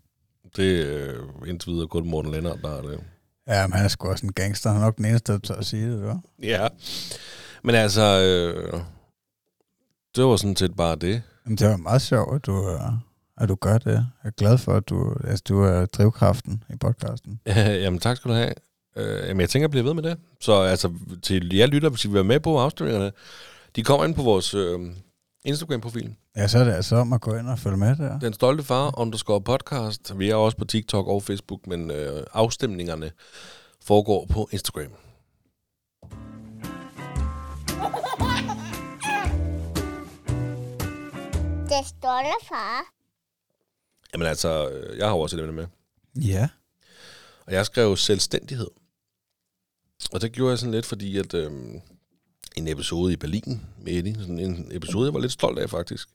Det 0.56 0.80
er 0.80 1.14
øh, 1.42 1.48
indtil 1.48 1.72
videre 1.72 1.86
kun 1.88 2.08
Morten 2.08 2.32
Lennart, 2.32 2.58
der 2.62 2.70
er 2.70 2.82
det. 2.82 3.00
Ja, 3.48 3.66
men 3.66 3.72
han 3.72 3.84
er 3.84 3.88
sgu 3.88 4.08
også 4.08 4.26
en 4.26 4.32
gangster. 4.32 4.70
Han 4.70 4.80
er 4.80 4.84
nok 4.84 4.96
den 4.96 5.04
eneste, 5.04 5.32
der 5.32 5.38
tør 5.38 5.54
at 5.54 5.66
sige 5.66 5.92
det, 5.92 6.02
var. 6.02 6.20
Ja. 6.42 6.68
Men 7.62 7.74
altså, 7.74 8.02
øh, 8.02 8.80
det 10.16 10.24
var 10.24 10.36
sådan 10.36 10.56
set 10.56 10.76
bare 10.76 10.96
det. 10.96 11.22
Jamen, 11.44 11.58
det 11.58 11.68
var 11.68 11.76
meget 11.76 12.02
sjovt, 12.02 12.34
at 12.34 12.46
du, 12.46 12.70
øh, 12.70 12.80
at 13.36 13.48
du 13.48 13.54
gør 13.54 13.78
det. 13.78 13.92
Jeg 13.92 14.28
er 14.28 14.30
glad 14.30 14.58
for, 14.58 14.72
at 14.72 14.88
du, 14.88 15.16
altså, 15.24 15.44
du 15.48 15.62
er 15.62 15.86
drivkraften 15.86 16.64
i 16.70 16.76
podcasten. 16.76 17.40
Jamen 17.84 18.00
tak 18.00 18.16
skal 18.16 18.30
du 18.30 18.34
have. 18.34 18.52
Øh, 18.96 19.28
jamen 19.28 19.40
jeg 19.40 19.50
tænker, 19.50 19.66
at 19.66 19.70
blive 19.70 19.84
ved 19.84 19.94
med 19.94 20.02
det. 20.02 20.18
Så 20.40 20.52
altså, 20.60 20.92
til 21.22 21.54
jer 21.54 21.66
lytter, 21.66 21.88
hvis 21.88 22.04
I 22.04 22.08
vil 22.08 22.14
være 22.14 22.24
med 22.24 22.40
på 22.40 22.58
afstemningerne, 22.58 23.12
de 23.76 23.82
kommer 23.82 24.06
ind 24.06 24.14
på 24.14 24.22
vores 24.22 24.54
øh, 24.54 24.80
Instagram-profil. 25.44 26.14
Ja, 26.36 26.48
så 26.48 26.58
er 26.58 26.64
det 26.64 26.72
altså 26.72 26.96
om 26.96 27.12
at 27.12 27.20
gå 27.20 27.34
ind 27.34 27.48
og 27.48 27.58
følge 27.58 27.76
med 27.76 27.96
der. 27.96 28.18
Den 28.18 28.32
stolte 28.32 28.62
far 28.64 28.98
underscore 29.00 29.40
podcast. 29.40 30.18
Vi 30.18 30.30
er 30.30 30.34
også 30.34 30.56
på 30.56 30.64
TikTok 30.64 31.06
og 31.06 31.22
Facebook, 31.22 31.66
men 31.66 31.90
øh, 31.90 32.22
afstemningerne 32.32 33.10
foregår 33.82 34.26
på 34.30 34.48
Instagram. 34.52 34.90
Det 41.68 41.86
stolte 41.86 42.46
far. 42.48 42.82
Jamen 44.12 44.26
altså, 44.26 44.68
øh, 44.70 44.98
jeg 44.98 45.06
har 45.08 45.14
også 45.14 45.36
et 45.36 45.40
emne 45.40 45.52
med. 45.52 45.66
Ja. 46.22 46.48
Og 47.46 47.52
jeg 47.52 47.66
skrev 47.66 47.96
selvstændighed. 47.96 48.68
Og 50.12 50.20
det 50.20 50.32
gjorde 50.32 50.50
jeg 50.50 50.58
sådan 50.58 50.74
lidt, 50.74 50.86
fordi 50.86 51.18
at 51.18 51.34
øhm, 51.34 51.80
en 52.56 52.68
episode 52.68 53.12
i 53.12 53.16
Berlin 53.16 53.66
med 53.78 53.92
Eddie, 53.92 54.14
sådan 54.14 54.38
en 54.38 54.68
episode, 54.72 55.06
jeg 55.06 55.14
var 55.14 55.20
lidt 55.20 55.32
stolt 55.32 55.58
af 55.58 55.70
faktisk. 55.70 56.08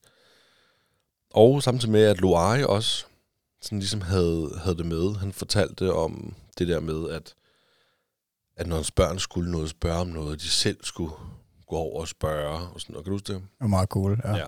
Og 1.30 1.64
samtidig 1.64 1.92
med, 1.92 2.04
at 2.04 2.22
Loari 2.22 2.64
også 2.64 3.06
sådan 3.62 3.80
ligesom 3.80 4.02
havde, 4.02 4.60
havde 4.64 4.78
det 4.78 4.86
med. 4.86 5.16
Han 5.16 5.34
fortalte 5.34 5.94
om 5.94 6.36
det 6.58 6.68
der 6.68 6.80
med, 6.80 7.10
at, 7.10 7.36
at 8.56 8.68
når 8.68 8.76
hans 8.76 8.92
børn 8.92 9.20
skulle 9.20 9.52
noget 9.52 9.70
spørge 9.70 10.00
om 10.02 10.08
noget, 10.08 10.42
de 10.42 10.50
selv 10.50 10.78
skulle 10.84 11.12
gå 11.68 11.76
over 11.76 12.02
og 12.02 12.08
spørge. 12.08 12.68
Og 12.68 12.82
sådan, 12.82 12.96
og 12.96 13.04
kan 13.04 13.12
du 13.12 13.16
huske 13.16 13.34
det? 13.34 13.42
Det 13.42 13.50
var 13.60 13.68
meget 13.68 13.90
cool. 13.90 14.22
Ja. 14.24 14.36
Ja. 14.36 14.46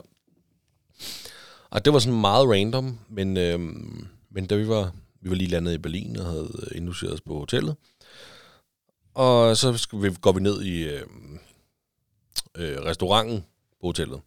Og 1.69 1.85
det 1.85 1.93
var 1.93 1.99
sådan 1.99 2.21
meget 2.21 2.49
random, 2.49 2.99
men, 3.09 3.37
øhm, 3.37 4.07
men 4.31 4.45
da 4.45 4.55
vi 4.55 4.67
var, 4.67 4.91
vi 5.21 5.29
var 5.29 5.35
lige 5.35 5.49
landet 5.49 5.73
i 5.73 5.77
Berlin 5.77 6.17
og 6.19 6.25
havde 6.25 6.69
indluceret 6.75 7.13
os 7.13 7.21
på 7.21 7.39
hotellet, 7.39 7.75
og 9.13 9.57
så 9.57 9.77
skal 9.77 10.01
vi, 10.01 10.15
går 10.21 10.31
vi 10.31 10.39
ned 10.39 10.61
i 10.61 10.83
øhm, 10.83 11.39
øh, 12.55 12.77
restauranten 12.81 13.45
på 13.81 13.87
hotellet. 13.87 14.21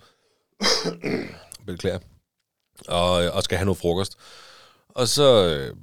Beklager. 1.66 1.98
Og, 2.88 3.10
og 3.10 3.42
skal 3.42 3.58
have 3.58 3.64
noget 3.64 3.78
frokost. 3.78 4.18
Og 4.88 5.08
så 5.08 5.46
øh, 5.46 5.76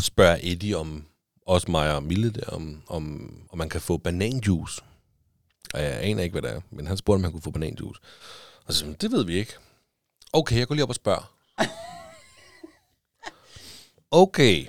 spørger 0.00 0.38
Eddie 0.42 0.76
om, 0.76 1.06
også 1.46 1.70
mig 1.70 1.94
og 1.94 2.02
Mille 2.02 2.30
der, 2.30 2.46
om, 2.46 2.82
om, 2.86 3.34
om 3.50 3.58
man 3.58 3.68
kan 3.68 3.80
få 3.80 3.96
bananjuice. 3.96 4.82
Og 5.74 5.82
jeg 5.82 6.02
aner 6.02 6.22
ikke, 6.22 6.32
hvad 6.32 6.42
det 6.42 6.56
er. 6.56 6.60
Men 6.70 6.86
han 6.86 6.96
spurgte, 6.96 7.18
om 7.18 7.24
han 7.24 7.32
kunne 7.32 7.42
få 7.42 7.50
bananjuice. 7.50 8.00
Og 8.66 8.72
så 8.72 8.78
sagde 8.78 8.94
det 9.00 9.12
ved 9.12 9.24
vi 9.24 9.34
ikke. 9.34 9.52
Okay, 10.32 10.58
jeg 10.58 10.66
går 10.68 10.74
lige 10.74 10.82
op 10.82 10.88
og 10.88 10.94
spørger. 10.94 11.34
Okay. 14.10 14.66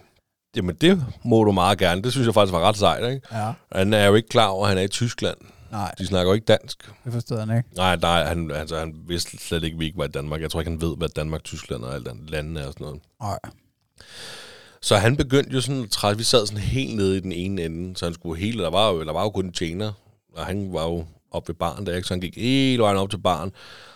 Jamen, 0.55 0.75
det 0.75 1.05
må 1.23 1.43
du 1.43 1.51
meget 1.51 1.77
gerne. 1.77 2.01
Det 2.01 2.11
synes 2.11 2.25
jeg 2.25 2.33
faktisk 2.33 2.53
var 2.53 2.59
ret 2.61 2.77
sejt, 2.77 3.13
ikke? 3.13 3.27
Ja. 3.31 3.53
Han 3.71 3.93
er 3.93 4.05
jo 4.05 4.15
ikke 4.15 4.29
klar 4.29 4.47
over, 4.47 4.63
at 4.63 4.69
han 4.69 4.77
er 4.77 4.81
i 4.81 4.87
Tyskland. 4.87 5.37
Nej, 5.71 5.93
De 5.97 6.07
snakker 6.07 6.29
jo 6.29 6.33
ikke 6.33 6.45
dansk. 6.45 6.91
det 7.05 7.13
forstod 7.13 7.39
han 7.39 7.57
ikke. 7.57 7.69
Nej, 7.75 7.95
nej, 7.95 8.23
han, 8.23 8.51
altså, 8.51 8.79
han 8.79 8.95
vidste 9.07 9.37
slet 9.37 9.63
ikke, 9.63 9.75
at 9.75 9.79
vi 9.79 9.85
ikke 9.85 9.97
var 9.97 10.05
i 10.05 10.07
Danmark. 10.07 10.41
Jeg 10.41 10.51
tror 10.51 10.59
ikke, 10.59 10.71
han 10.71 10.81
ved, 10.81 10.97
hvad 10.97 11.09
Danmark, 11.09 11.43
Tyskland 11.43 11.83
og 11.83 11.93
alt 11.95 12.07
andet 12.07 12.29
landene 12.29 12.59
er 12.59 12.67
og 12.67 12.73
sådan 12.73 12.85
noget. 12.85 13.01
Nej. 13.21 13.39
Så 14.81 14.97
han 14.97 15.17
begyndte 15.17 15.51
jo 15.53 15.61
sådan 15.61 15.87
at 16.03 16.17
vi 16.17 16.23
sad 16.23 16.45
sådan 16.47 16.61
helt 16.63 16.95
nede 16.95 17.17
i 17.17 17.19
den 17.19 17.31
ene 17.31 17.63
ende, 17.63 17.97
så 17.97 18.05
han 18.05 18.13
skulle 18.13 18.41
helt, 18.41 18.59
der 18.59 18.69
var 18.69 18.91
jo, 18.91 19.03
der 19.03 19.13
var 19.13 19.23
jo 19.23 19.29
kun 19.29 19.45
en 19.45 19.51
tjener, 19.51 19.91
og 20.35 20.45
han 20.45 20.73
var 20.73 20.83
jo 20.83 21.05
oppe 21.31 21.47
ved 21.47 21.55
baren 21.55 21.85
der, 21.85 21.95
ikke? 21.95 22.07
så 22.07 22.13
han 22.13 22.21
gik 22.21 22.35
hele 22.37 22.83
vejen 22.83 22.97
op 22.97 23.09
til 23.09 23.17
baren, 23.17 23.51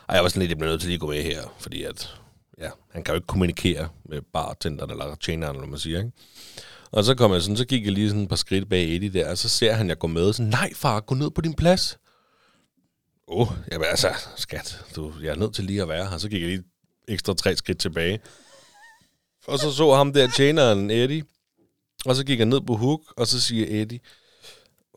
og 0.08 0.16
jeg 0.16 0.24
var 0.24 0.30
sådan 0.30 0.40
lidt, 0.40 0.50
jeg 0.50 0.58
bliver 0.58 0.72
nødt 0.72 0.82
til 0.82 0.88
lige 0.88 0.96
at 0.96 1.02
gå 1.02 1.08
med 1.08 1.24
her, 1.24 1.42
fordi 1.60 1.84
at, 1.84 2.16
ja, 2.62 2.70
han 2.92 3.04
kan 3.04 3.14
jo 3.14 3.16
ikke 3.16 3.28
kommunikere 3.28 3.88
med 4.10 4.22
bartenderen 4.34 4.92
eller 4.92 5.16
tjeneren, 5.16 5.52
eller 5.56 5.60
hvad 5.60 5.70
man 5.70 5.80
siger, 5.80 5.98
ikke? 6.00 6.12
Og 6.92 7.04
så 7.04 7.16
kom 7.16 7.34
jeg 7.34 7.42
sådan, 7.42 7.58
så 7.58 7.66
gik 7.66 7.86
jeg 7.86 7.92
lige 7.92 8.10
sådan 8.10 8.24
et 8.24 8.30
par 8.30 8.36
skridt 8.36 8.70
bag 8.70 8.96
Eddie 8.96 9.14
der, 9.14 9.30
og 9.30 9.38
så 9.38 9.50
ser 9.50 9.74
han, 9.74 9.90
jeg 9.90 9.98
går 9.98 10.08
med, 10.08 10.34
sådan, 10.34 10.50
nej 10.50 10.74
far, 10.74 11.00
gå 11.00 11.16
ned 11.16 11.32
på 11.32 11.42
din 11.42 11.54
plads. 11.54 11.98
Åh, 13.28 13.52
oh, 13.52 13.58
jamen 13.72 13.88
altså, 13.90 14.14
skat, 14.36 14.86
du, 14.96 15.14
jeg 15.22 15.30
er 15.30 15.36
nødt 15.36 15.56
til 15.56 15.64
lige 15.64 15.82
at 15.82 15.88
være 15.88 16.10
her. 16.10 16.18
Så 16.18 16.30
gik 16.30 16.42
jeg 16.42 16.50
lige 16.50 16.64
ekstra 17.08 17.34
tre 17.34 17.56
skridt 17.56 17.80
tilbage. 17.80 18.20
Og 19.48 19.60
så 19.60 19.72
så 19.72 19.94
ham 19.94 20.14
der 20.14 20.28
tjeneren, 20.28 20.92
Eddie. 20.92 21.24
Og 22.06 22.16
så 22.16 22.26
gik 22.26 22.40
jeg 22.40 22.46
ned 22.46 22.62
på 22.62 22.76
hook, 22.76 23.02
og 23.18 23.28
så 23.28 23.42
siger 23.42 23.66
Eddie, 23.70 24.00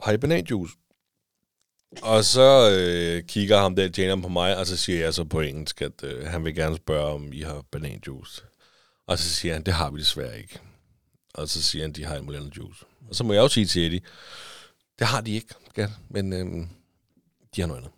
har 0.02 0.12
I 0.12 0.16
bananjuice? 0.16 0.74
Og 2.02 2.24
så 2.24 2.70
øh, 2.70 3.22
kigger 3.22 3.58
ham 3.58 3.76
der 3.76 3.88
tjeneren 3.88 4.22
på 4.22 4.28
mig, 4.28 4.56
og 4.56 4.66
så 4.66 4.76
siger 4.76 5.00
jeg 5.00 5.14
så 5.14 5.24
på 5.24 5.40
engelsk, 5.40 5.82
at 5.82 6.04
øh, 6.04 6.26
han 6.26 6.44
vil 6.44 6.54
gerne 6.54 6.76
spørge, 6.76 7.14
om 7.14 7.32
I 7.32 7.40
har 7.40 7.64
bananjuice. 7.70 8.42
Og 9.06 9.18
så 9.18 9.28
siger 9.28 9.54
han, 9.54 9.62
det 9.62 9.74
har 9.74 9.90
vi 9.90 10.00
desværre 10.00 10.38
ikke. 10.38 10.60
Og 11.34 11.48
så 11.48 11.62
siger 11.62 11.84
han, 11.84 11.92
de 11.92 12.04
har 12.04 12.14
alt 12.14 12.36
andet 12.36 12.56
juice. 12.56 12.84
Og 13.10 13.14
så 13.16 13.24
må 13.24 13.32
jeg 13.32 13.40
jo 13.40 13.48
sige 13.48 13.66
til 13.66 13.86
Eddie, 13.86 14.00
det 14.98 15.06
har 15.06 15.20
de 15.20 15.30
ikke, 15.30 15.54
skat, 15.70 15.90
men 16.10 16.32
øh, 16.32 16.66
de 17.56 17.60
har 17.60 17.66
noget 17.68 17.80
andet. 17.80 17.92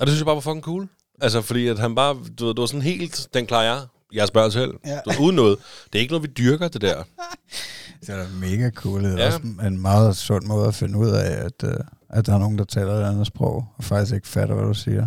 Og 0.00 0.06
det 0.06 0.08
synes 0.08 0.18
jeg 0.20 0.26
bare 0.26 0.34
var 0.34 0.40
fucking 0.40 0.62
cool. 0.64 0.88
Altså, 1.20 1.42
fordi 1.42 1.66
at 1.66 1.78
han 1.78 1.94
bare, 1.94 2.14
du 2.38 2.44
ved, 2.46 2.54
det 2.54 2.60
var 2.60 2.66
sådan 2.66 2.82
helt, 2.82 3.28
den 3.34 3.46
klarer 3.46 3.64
jeg. 3.64 3.86
Jeg 4.12 4.28
spørger 4.28 4.50
selv. 4.50 4.74
Ja. 4.86 5.00
Du 5.04 5.22
uden 5.22 5.36
noget. 5.36 5.58
Det 5.92 5.98
er 5.98 6.00
ikke 6.00 6.12
noget, 6.12 6.28
vi 6.28 6.32
dyrker, 6.38 6.68
det 6.68 6.80
der. 6.80 7.02
Det 8.00 8.08
er 8.08 8.16
da 8.16 8.28
mega 8.40 8.70
cool. 8.70 9.04
Det 9.04 9.12
er 9.12 9.18
Ja. 9.18 9.26
også 9.26 9.40
en 9.66 9.80
meget 9.80 10.16
sund 10.16 10.46
måde 10.46 10.68
at 10.68 10.74
finde 10.74 10.98
ud 10.98 11.08
af, 11.10 11.44
at, 11.44 11.64
øh, 11.64 11.74
at 12.08 12.26
der 12.26 12.34
er 12.34 12.38
nogen, 12.38 12.58
der 12.58 12.64
taler 12.64 12.92
et 12.92 13.04
andet 13.10 13.26
sprog, 13.26 13.66
og 13.76 13.84
faktisk 13.84 14.14
ikke 14.14 14.28
fatter, 14.28 14.54
hvad 14.54 14.64
du 14.66 14.74
siger. 14.74 15.06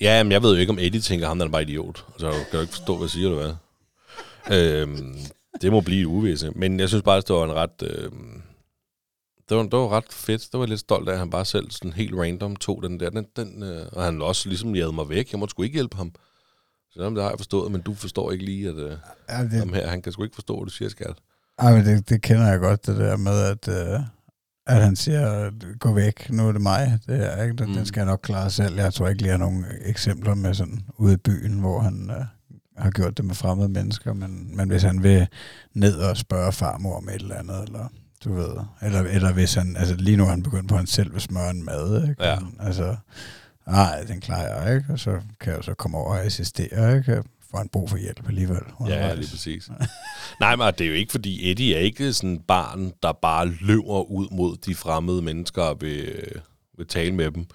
Ja, 0.00 0.22
men 0.22 0.32
jeg 0.32 0.42
ved 0.42 0.50
jo 0.54 0.56
ikke, 0.60 0.70
om 0.70 0.78
Eddie 0.78 1.00
tænker, 1.00 1.26
ham 1.28 1.38
der 1.38 1.46
er 1.46 1.50
bare 1.50 1.62
idiot. 1.62 2.04
Altså, 2.12 2.30
kan 2.32 2.44
du 2.52 2.60
ikke 2.60 2.72
forstå, 2.74 2.96
hvad 2.96 3.04
jeg 3.04 3.10
siger, 3.10 3.30
eller 3.30 3.42
hvad? 4.48 4.58
øhm, 4.58 5.16
det 5.60 5.72
må 5.72 5.80
blive 5.80 6.08
uvisse. 6.08 6.50
Men 6.50 6.80
jeg 6.80 6.88
synes 6.88 7.02
bare, 7.02 7.16
at 7.16 7.28
det 7.28 7.36
var 7.36 7.44
en 7.44 7.52
ret... 7.54 7.82
Øhm, 7.82 8.42
det, 9.48 9.56
var, 9.56 9.62
det 9.62 9.72
var 9.72 9.88
ret 9.96 10.04
fedt. 10.12 10.48
Det 10.52 10.60
var 10.60 10.66
lidt 10.66 10.80
stolt 10.80 11.08
af, 11.08 11.12
at 11.12 11.18
han 11.18 11.30
bare 11.30 11.44
selv 11.44 11.70
sådan 11.70 11.92
helt 11.92 12.14
random 12.14 12.56
tog 12.56 12.82
den 12.82 13.00
der. 13.00 13.10
Den, 13.10 13.26
den, 13.36 13.62
øh, 13.62 13.86
og 13.92 14.04
han 14.04 14.22
også 14.22 14.48
ligesom 14.48 14.74
jagede 14.74 14.92
mig 14.92 15.08
væk. 15.08 15.32
Jeg 15.32 15.38
måtte 15.38 15.50
sgu 15.52 15.62
ikke 15.62 15.74
hjælpe 15.74 15.96
ham. 15.96 16.12
Så 16.90 17.10
det 17.10 17.22
har 17.22 17.28
jeg 17.30 17.38
forstået, 17.38 17.72
men 17.72 17.80
du 17.80 17.94
forstår 17.94 18.32
ikke 18.32 18.44
lige, 18.44 18.68
at 18.68 18.76
øh, 18.76 18.96
Ja, 19.28 19.42
det, 19.42 19.52
ham 19.52 19.72
her, 19.72 19.86
han 19.88 20.02
kan 20.02 20.12
sgu 20.12 20.22
ikke 20.22 20.34
forstå, 20.34 20.56
hvad 20.56 20.64
du 20.66 20.70
siger, 20.72 20.88
skat. 20.88 21.14
ej, 21.58 21.72
men 21.76 21.84
det, 21.86 22.08
det 22.08 22.22
kender 22.22 22.46
jeg 22.46 22.58
godt, 22.60 22.86
det 22.86 22.96
der 22.96 23.16
med, 23.16 23.40
at, 23.42 23.68
øh, 23.68 24.00
at 24.66 24.82
han 24.82 24.96
siger, 24.96 25.50
gå 25.78 25.92
væk, 25.94 26.30
nu 26.30 26.48
er 26.48 26.52
det 26.52 26.60
mig. 26.60 26.98
Det 27.06 27.32
er, 27.32 27.42
ikke? 27.42 27.56
Den, 27.56 27.68
Mm. 27.68 27.74
den 27.74 27.86
skal 27.86 28.00
jeg 28.00 28.06
nok 28.06 28.20
klare 28.22 28.50
selv. 28.50 28.74
Jeg 28.76 28.94
tror 28.94 29.08
ikke 29.08 29.22
lige, 29.22 29.30
jeg 29.32 29.38
har 29.38 29.46
nogle 29.46 29.66
eksempler 29.84 30.34
med 30.34 30.54
sådan 30.54 30.80
ude 30.98 31.14
i 31.14 31.16
byen, 31.16 31.60
hvor 31.60 31.80
han 31.80 32.10
øh, 32.10 32.24
har 32.76 32.90
gjort 32.90 33.16
det 33.16 33.24
med 33.24 33.34
fremmede 33.34 33.68
mennesker, 33.68 34.12
men, 34.12 34.56
men 34.56 34.68
hvis 34.68 34.82
han 34.82 35.02
vil 35.02 35.26
ned 35.74 35.96
og 35.96 36.16
spørge 36.16 36.52
farmor 36.52 36.96
om 36.96 37.08
et 37.08 37.14
eller 37.14 37.34
andet, 37.34 37.62
eller 37.62 37.88
du 38.24 38.34
ved, 38.34 38.56
eller, 38.82 39.00
eller 39.00 39.32
hvis 39.32 39.54
han, 39.54 39.76
altså 39.76 39.94
lige 39.94 40.16
nu 40.16 40.24
er 40.24 40.28
han 40.28 40.42
begyndt 40.42 40.68
på, 40.68 40.74
at 40.74 40.78
han 40.78 40.86
selv 40.86 41.12
vil 41.12 41.20
smøre 41.20 41.50
en 41.50 41.64
mad, 41.64 42.08
ikke? 42.08 42.24
Ja. 42.24 42.38
Altså, 42.60 42.96
nej, 43.66 44.02
den 44.02 44.20
klarer 44.20 44.64
jeg 44.64 44.76
ikke, 44.76 44.92
og 44.92 44.98
så 44.98 45.20
kan 45.40 45.52
jeg 45.52 45.64
så 45.64 45.74
komme 45.74 45.98
over 45.98 46.10
og 46.10 46.24
assistere, 46.24 46.96
ikke? 46.96 47.22
Får 47.50 47.58
han 47.58 47.68
brug 47.68 47.90
for 47.90 47.96
hjælp 47.96 48.28
alligevel. 48.28 48.56
Ja, 48.56 48.84
undervejs. 48.84 49.18
lige 49.18 49.30
præcis. 49.30 49.70
Nej, 50.40 50.56
men 50.56 50.66
det 50.66 50.80
er 50.80 50.88
jo 50.88 50.94
ikke, 50.94 51.12
fordi 51.12 51.50
Eddie 51.50 51.74
er 51.74 51.80
ikke 51.80 52.12
sådan 52.12 52.34
et 52.34 52.44
barn, 52.48 52.92
der 53.02 53.12
bare 53.12 53.46
løber 53.46 54.10
ud 54.10 54.28
mod 54.30 54.56
de 54.56 54.74
fremmede 54.74 55.22
mennesker 55.22 55.62
og 55.62 55.80
vil, 55.80 56.24
vil 56.76 56.86
tale 56.86 57.14
med 57.14 57.30
dem. 57.30 57.46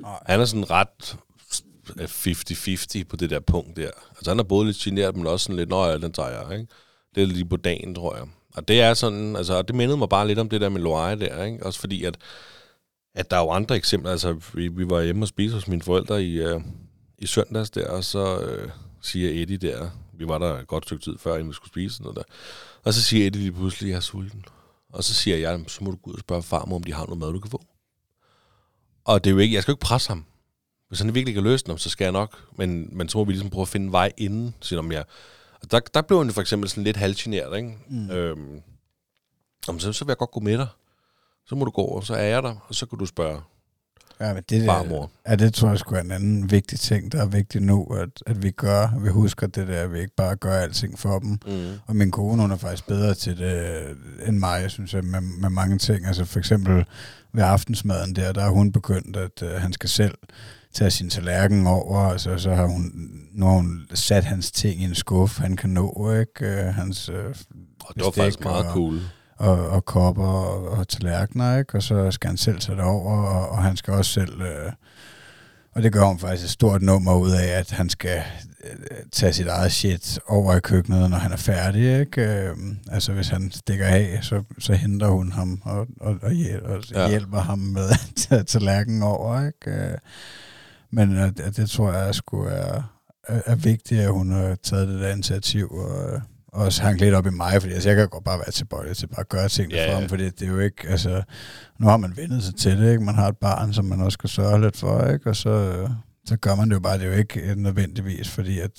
Nej. 0.00 0.10
Han 0.26 0.40
er 0.40 0.44
sådan 0.44 0.70
ret 0.70 1.16
er 1.98 3.00
50-50 3.02 3.04
på 3.08 3.16
det 3.16 3.30
der 3.30 3.40
punkt 3.40 3.76
der. 3.76 3.90
Altså 4.10 4.30
han 4.30 4.38
er 4.38 4.44
både 4.44 4.66
lidt 4.66 4.76
generet, 4.76 5.16
men 5.16 5.26
også 5.26 5.44
sådan 5.44 5.56
lidt, 5.56 5.68
nå 5.68 5.84
ja, 5.84 5.98
den 5.98 6.12
tager 6.12 6.28
jeg, 6.28 6.58
ikke? 6.58 6.72
Det 7.14 7.22
er 7.22 7.26
lige 7.26 7.48
på 7.48 7.56
dagen, 7.56 7.94
tror 7.94 8.16
jeg. 8.16 8.26
Og 8.54 8.68
det 8.68 8.80
er 8.80 8.94
sådan, 8.94 9.36
altså 9.36 9.62
det 9.62 9.74
mindede 9.74 9.98
mig 9.98 10.08
bare 10.08 10.26
lidt 10.26 10.38
om 10.38 10.48
det 10.48 10.60
der 10.60 10.68
med 10.68 10.80
Loire 10.80 11.16
der, 11.16 11.44
ikke? 11.44 11.66
Også 11.66 11.80
fordi, 11.80 12.04
at, 12.04 12.16
at 13.14 13.30
der 13.30 13.36
er 13.36 13.40
jo 13.40 13.50
andre 13.50 13.76
eksempler. 13.76 14.10
Altså 14.10 14.36
vi, 14.54 14.68
vi 14.68 14.90
var 14.90 15.02
hjemme 15.02 15.24
og 15.24 15.28
spise 15.28 15.54
hos 15.54 15.68
mine 15.68 15.82
forældre 15.82 16.24
i, 16.24 16.38
øh, 16.38 16.60
i 17.18 17.26
søndags 17.26 17.70
der, 17.70 17.88
og 17.88 18.04
så 18.04 18.40
øh, 18.40 18.70
siger 19.02 19.42
Eddie 19.42 19.56
der, 19.56 19.90
vi 20.12 20.28
var 20.28 20.38
der 20.38 20.58
et 20.58 20.66
godt 20.66 20.84
stykke 20.84 21.04
tid 21.04 21.18
før, 21.18 21.34
inden 21.34 21.48
vi 21.48 21.54
skulle 21.54 21.70
spise 21.70 22.02
noget 22.02 22.16
der. 22.16 22.22
Og 22.84 22.94
så 22.94 23.02
siger 23.02 23.26
Eddie 23.26 23.42
lige 23.42 23.52
pludselig, 23.52 23.90
jeg 23.90 23.96
er 23.96 24.00
sulten. 24.00 24.44
Og 24.92 25.04
så 25.04 25.14
siger 25.14 25.36
jeg, 25.36 25.60
så 25.68 25.84
må 25.84 25.90
du 25.90 25.96
gå 25.96 26.10
ud 26.10 26.14
og 26.14 26.20
spørge 26.20 26.42
farmor, 26.42 26.76
om 26.76 26.82
de 26.82 26.92
har 26.92 27.04
noget 27.04 27.18
mad, 27.18 27.32
du 27.32 27.40
kan 27.40 27.50
få. 27.50 27.64
Og 29.04 29.24
det 29.24 29.30
er 29.30 29.34
jo 29.34 29.38
ikke, 29.38 29.54
jeg 29.54 29.62
skal 29.62 29.72
jo 29.72 29.74
ikke 29.74 29.82
presse 29.82 30.08
ham. 30.08 30.24
Hvis 30.88 31.00
han 31.00 31.14
virkelig 31.14 31.28
ikke 31.28 31.40
har 31.40 31.50
løst 31.50 31.66
dem, 31.66 31.78
så 31.78 31.90
skal 31.90 32.04
jeg 32.04 32.12
nok. 32.12 32.44
Men, 32.56 32.88
men 32.92 33.08
så 33.08 33.18
må 33.18 33.24
vi 33.24 33.32
ligesom 33.32 33.50
prøve 33.50 33.62
at 33.62 33.68
finde 33.68 33.86
en 33.86 33.92
vej 33.92 34.12
inden, 34.16 34.54
selvom 34.60 34.92
jeg... 34.92 35.04
Og 35.62 35.70
der, 35.70 35.80
der 35.80 36.02
blev 36.02 36.18
han 36.18 36.32
for 36.32 36.40
eksempel 36.40 36.70
sådan 36.70 36.84
lidt 36.84 36.96
halvgeneret, 36.96 37.56
ikke? 37.56 37.78
Mm. 37.88 38.10
Øhm, 38.10 38.62
jamen, 39.68 39.80
så, 39.80 39.92
så 39.92 40.04
vil 40.04 40.10
jeg 40.10 40.16
godt 40.16 40.30
gå 40.30 40.40
med 40.40 40.58
dig. 40.58 40.68
Så 41.46 41.54
må 41.54 41.64
du 41.64 41.70
gå, 41.70 41.82
og 41.82 42.04
så 42.04 42.14
er 42.14 42.24
jeg 42.24 42.42
der, 42.42 42.54
og 42.68 42.74
så 42.74 42.86
kan 42.86 42.98
du 42.98 43.06
spørge 43.06 43.40
Ja, 44.20 44.34
men 44.34 44.42
det, 44.50 44.64
farmor. 44.64 45.10
Ja, 45.28 45.34
det 45.34 45.54
tror 45.54 45.68
jeg 45.68 45.78
skulle 45.78 45.98
er 46.00 46.04
en 46.04 46.10
anden 46.10 46.50
vigtig 46.50 46.80
ting, 46.80 47.12
der 47.12 47.22
er 47.22 47.26
vigtig 47.26 47.60
nu, 47.62 47.84
at, 47.84 48.08
at 48.26 48.42
vi 48.42 48.50
gør, 48.50 48.82
at 48.82 49.04
vi 49.04 49.08
husker 49.08 49.46
det 49.46 49.68
der, 49.68 49.82
at 49.82 49.92
vi 49.92 50.00
ikke 50.00 50.14
bare 50.16 50.36
gør 50.36 50.52
alting 50.60 50.98
for 50.98 51.18
dem. 51.18 51.30
Mm. 51.46 51.64
Og 51.86 51.96
min 51.96 52.10
kone, 52.10 52.42
hun 52.42 52.50
er 52.50 52.56
faktisk 52.56 52.86
bedre 52.86 53.14
til 53.14 53.38
det 53.38 53.80
end 54.26 54.38
mig, 54.38 54.70
synes 54.70 54.94
jeg, 54.94 55.04
med, 55.04 55.20
med 55.20 55.50
mange 55.50 55.78
ting. 55.78 56.06
Altså 56.06 56.24
for 56.24 56.38
eksempel 56.38 56.84
ved 57.32 57.42
aftensmaden 57.42 58.16
der, 58.16 58.32
der 58.32 58.40
har 58.42 58.50
hun 58.50 58.72
begyndt, 58.72 59.16
at 59.16 59.42
uh, 59.42 59.48
han 59.48 59.72
skal 59.72 59.88
selv 59.88 60.14
tage 60.74 60.90
sin 60.90 61.10
tallerken 61.10 61.66
over, 61.66 61.98
altså 61.98 62.38
så 62.38 62.54
har 62.54 62.66
hun, 62.66 63.10
nu 63.32 63.46
har 63.46 63.52
hun 63.52 63.86
sat 63.94 64.24
hans 64.24 64.50
ting 64.52 64.80
i 64.80 64.84
en 64.84 64.94
skuff, 64.94 65.38
han 65.38 65.56
kan 65.56 65.70
nå, 65.70 66.10
ikke? 66.20 66.58
Uh, 66.68 66.74
hans 66.74 67.08
uh, 67.10 67.16
Og 67.80 67.94
det 67.94 68.04
var 68.04 68.10
faktisk 68.10 68.40
meget 68.44 68.66
og- 68.66 68.72
cool. 68.72 69.00
Og, 69.36 69.68
og 69.68 69.84
kopper 69.84 70.24
og, 70.26 70.68
og 70.68 70.88
tallerkener, 70.88 71.58
ikke? 71.58 71.74
og 71.74 71.82
så 71.82 72.10
skal 72.10 72.28
han 72.28 72.36
selv 72.36 72.58
tage 72.60 72.76
det 72.76 72.84
over, 72.84 73.16
og, 73.22 73.48
og 73.48 73.62
han 73.62 73.76
skal 73.76 73.94
også 73.94 74.12
selv, 74.12 74.40
øh, 74.42 74.72
og 75.74 75.82
det 75.82 75.92
gør 75.92 76.04
hun 76.04 76.18
faktisk 76.18 76.44
et 76.44 76.50
stort 76.50 76.82
nummer 76.82 77.14
ud 77.14 77.30
af, 77.30 77.58
at 77.58 77.70
han 77.70 77.88
skal 77.88 78.22
øh, 78.64 78.96
tage 79.12 79.32
sit 79.32 79.46
eget 79.46 79.72
shit 79.72 80.18
over 80.28 80.56
i 80.56 80.60
køkkenet, 80.60 81.10
når 81.10 81.16
han 81.16 81.32
er 81.32 81.36
færdig. 81.36 82.00
Ikke? 82.00 82.22
Øh, 82.22 82.56
altså 82.90 83.12
hvis 83.12 83.28
han 83.28 83.50
stikker 83.50 83.86
af, 83.86 84.18
så, 84.22 84.42
så 84.58 84.74
henter 84.74 85.08
hun 85.08 85.32
ham 85.32 85.60
og, 85.64 85.86
og, 86.00 86.16
og, 86.22 86.30
hjæl- 86.30 86.66
og 86.66 86.84
Ja. 86.94 87.08
hjælper 87.08 87.38
ham 87.40 87.58
med 87.58 87.88
at 87.88 88.00
tage 88.16 88.44
tallerkenen 88.44 89.02
over. 89.02 89.46
Ikke? 89.46 89.70
Øh, 89.70 89.98
men 90.90 91.16
øh, 91.16 91.26
det, 91.28 91.56
det 91.56 91.70
tror 91.70 91.92
jeg 91.92 92.14
sgu 92.14 92.42
er, 92.42 92.82
er, 93.28 93.40
er 93.46 93.54
vigtigt, 93.54 94.00
at 94.00 94.10
hun 94.12 94.32
har 94.32 94.56
taget 94.62 94.88
det 94.88 95.00
der 95.00 95.12
initiativ, 95.12 95.70
og, 95.70 96.12
øh, 96.14 96.20
også 96.56 96.82
hængt 96.82 97.00
lidt 97.00 97.14
op 97.14 97.26
i 97.26 97.30
mig, 97.30 97.60
fordi 97.62 97.74
altså, 97.74 97.88
jeg 97.88 97.96
kan 97.96 98.08
godt 98.08 98.24
bare 98.24 98.38
være 98.38 98.50
tilbøjelig 98.50 98.96
til 98.96 99.06
bare 99.06 99.20
at 99.20 99.28
gøre 99.28 99.48
tingene 99.48 99.74
Ja, 99.80 99.90
for 99.92 100.00
ham, 100.00 100.08
fordi 100.08 100.24
det 100.24 100.42
er 100.42 100.46
jo 100.46 100.58
ikke, 100.58 100.88
altså, 100.88 101.22
nu 101.80 101.86
har 101.86 101.96
man 101.96 102.12
vendet 102.16 102.42
sig 102.42 102.54
til 102.54 102.78
det, 102.78 102.90
ikke? 102.92 103.04
Man 103.04 103.14
har 103.14 103.28
et 103.28 103.36
barn, 103.36 103.72
som 103.72 103.84
man 103.84 104.00
også 104.00 104.16
skal 104.16 104.30
sørge 104.30 104.60
lidt 104.60 104.76
for, 104.76 105.06
ikke? 105.12 105.30
Og 105.30 105.36
så, 105.36 105.86
så 106.26 106.36
gør 106.36 106.54
man 106.54 106.68
det 106.68 106.74
jo 106.74 106.80
bare, 106.80 106.98
det 106.98 107.02
er 107.06 107.10
jo 107.10 107.16
ikke 107.18 107.54
nødvendigvis, 107.56 108.28
fordi 108.28 108.60
at, 108.60 108.70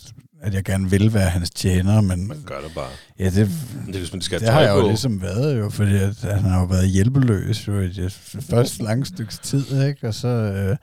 at 0.41 0.53
jeg 0.53 0.63
gerne 0.63 0.89
vil 0.89 1.13
være 1.13 1.29
hans 1.29 1.49
tjener, 1.49 2.01
men 2.01 2.27
Man 2.27 2.37
gør 2.45 2.61
det 2.61 2.71
bare. 2.75 2.89
ja, 3.19 3.25
det, 3.25 3.49
det 3.87 3.95
hvis 3.95 4.13
man 4.13 4.21
skal 4.21 4.39
det 4.39 4.49
har 4.49 4.61
jeg 4.61 4.75
jo 4.75 4.81
på. 4.81 4.87
ligesom 4.87 5.21
været 5.21 5.57
jo, 5.59 5.69
fordi 5.69 5.95
at, 5.95 6.25
at 6.25 6.41
han 6.41 6.51
har 6.51 6.59
jo 6.59 6.65
været 6.65 6.89
hjælpeløs 6.89 7.67
jo 7.67 7.79
i 7.79 7.89
det 7.89 8.11
første 8.49 8.83
lange 8.83 9.05
stykke 9.05 9.33
tid, 9.33 9.83
ikke? 9.87 10.07
Og 10.07 10.13
så, 10.13 10.27
øh, 10.27 10.77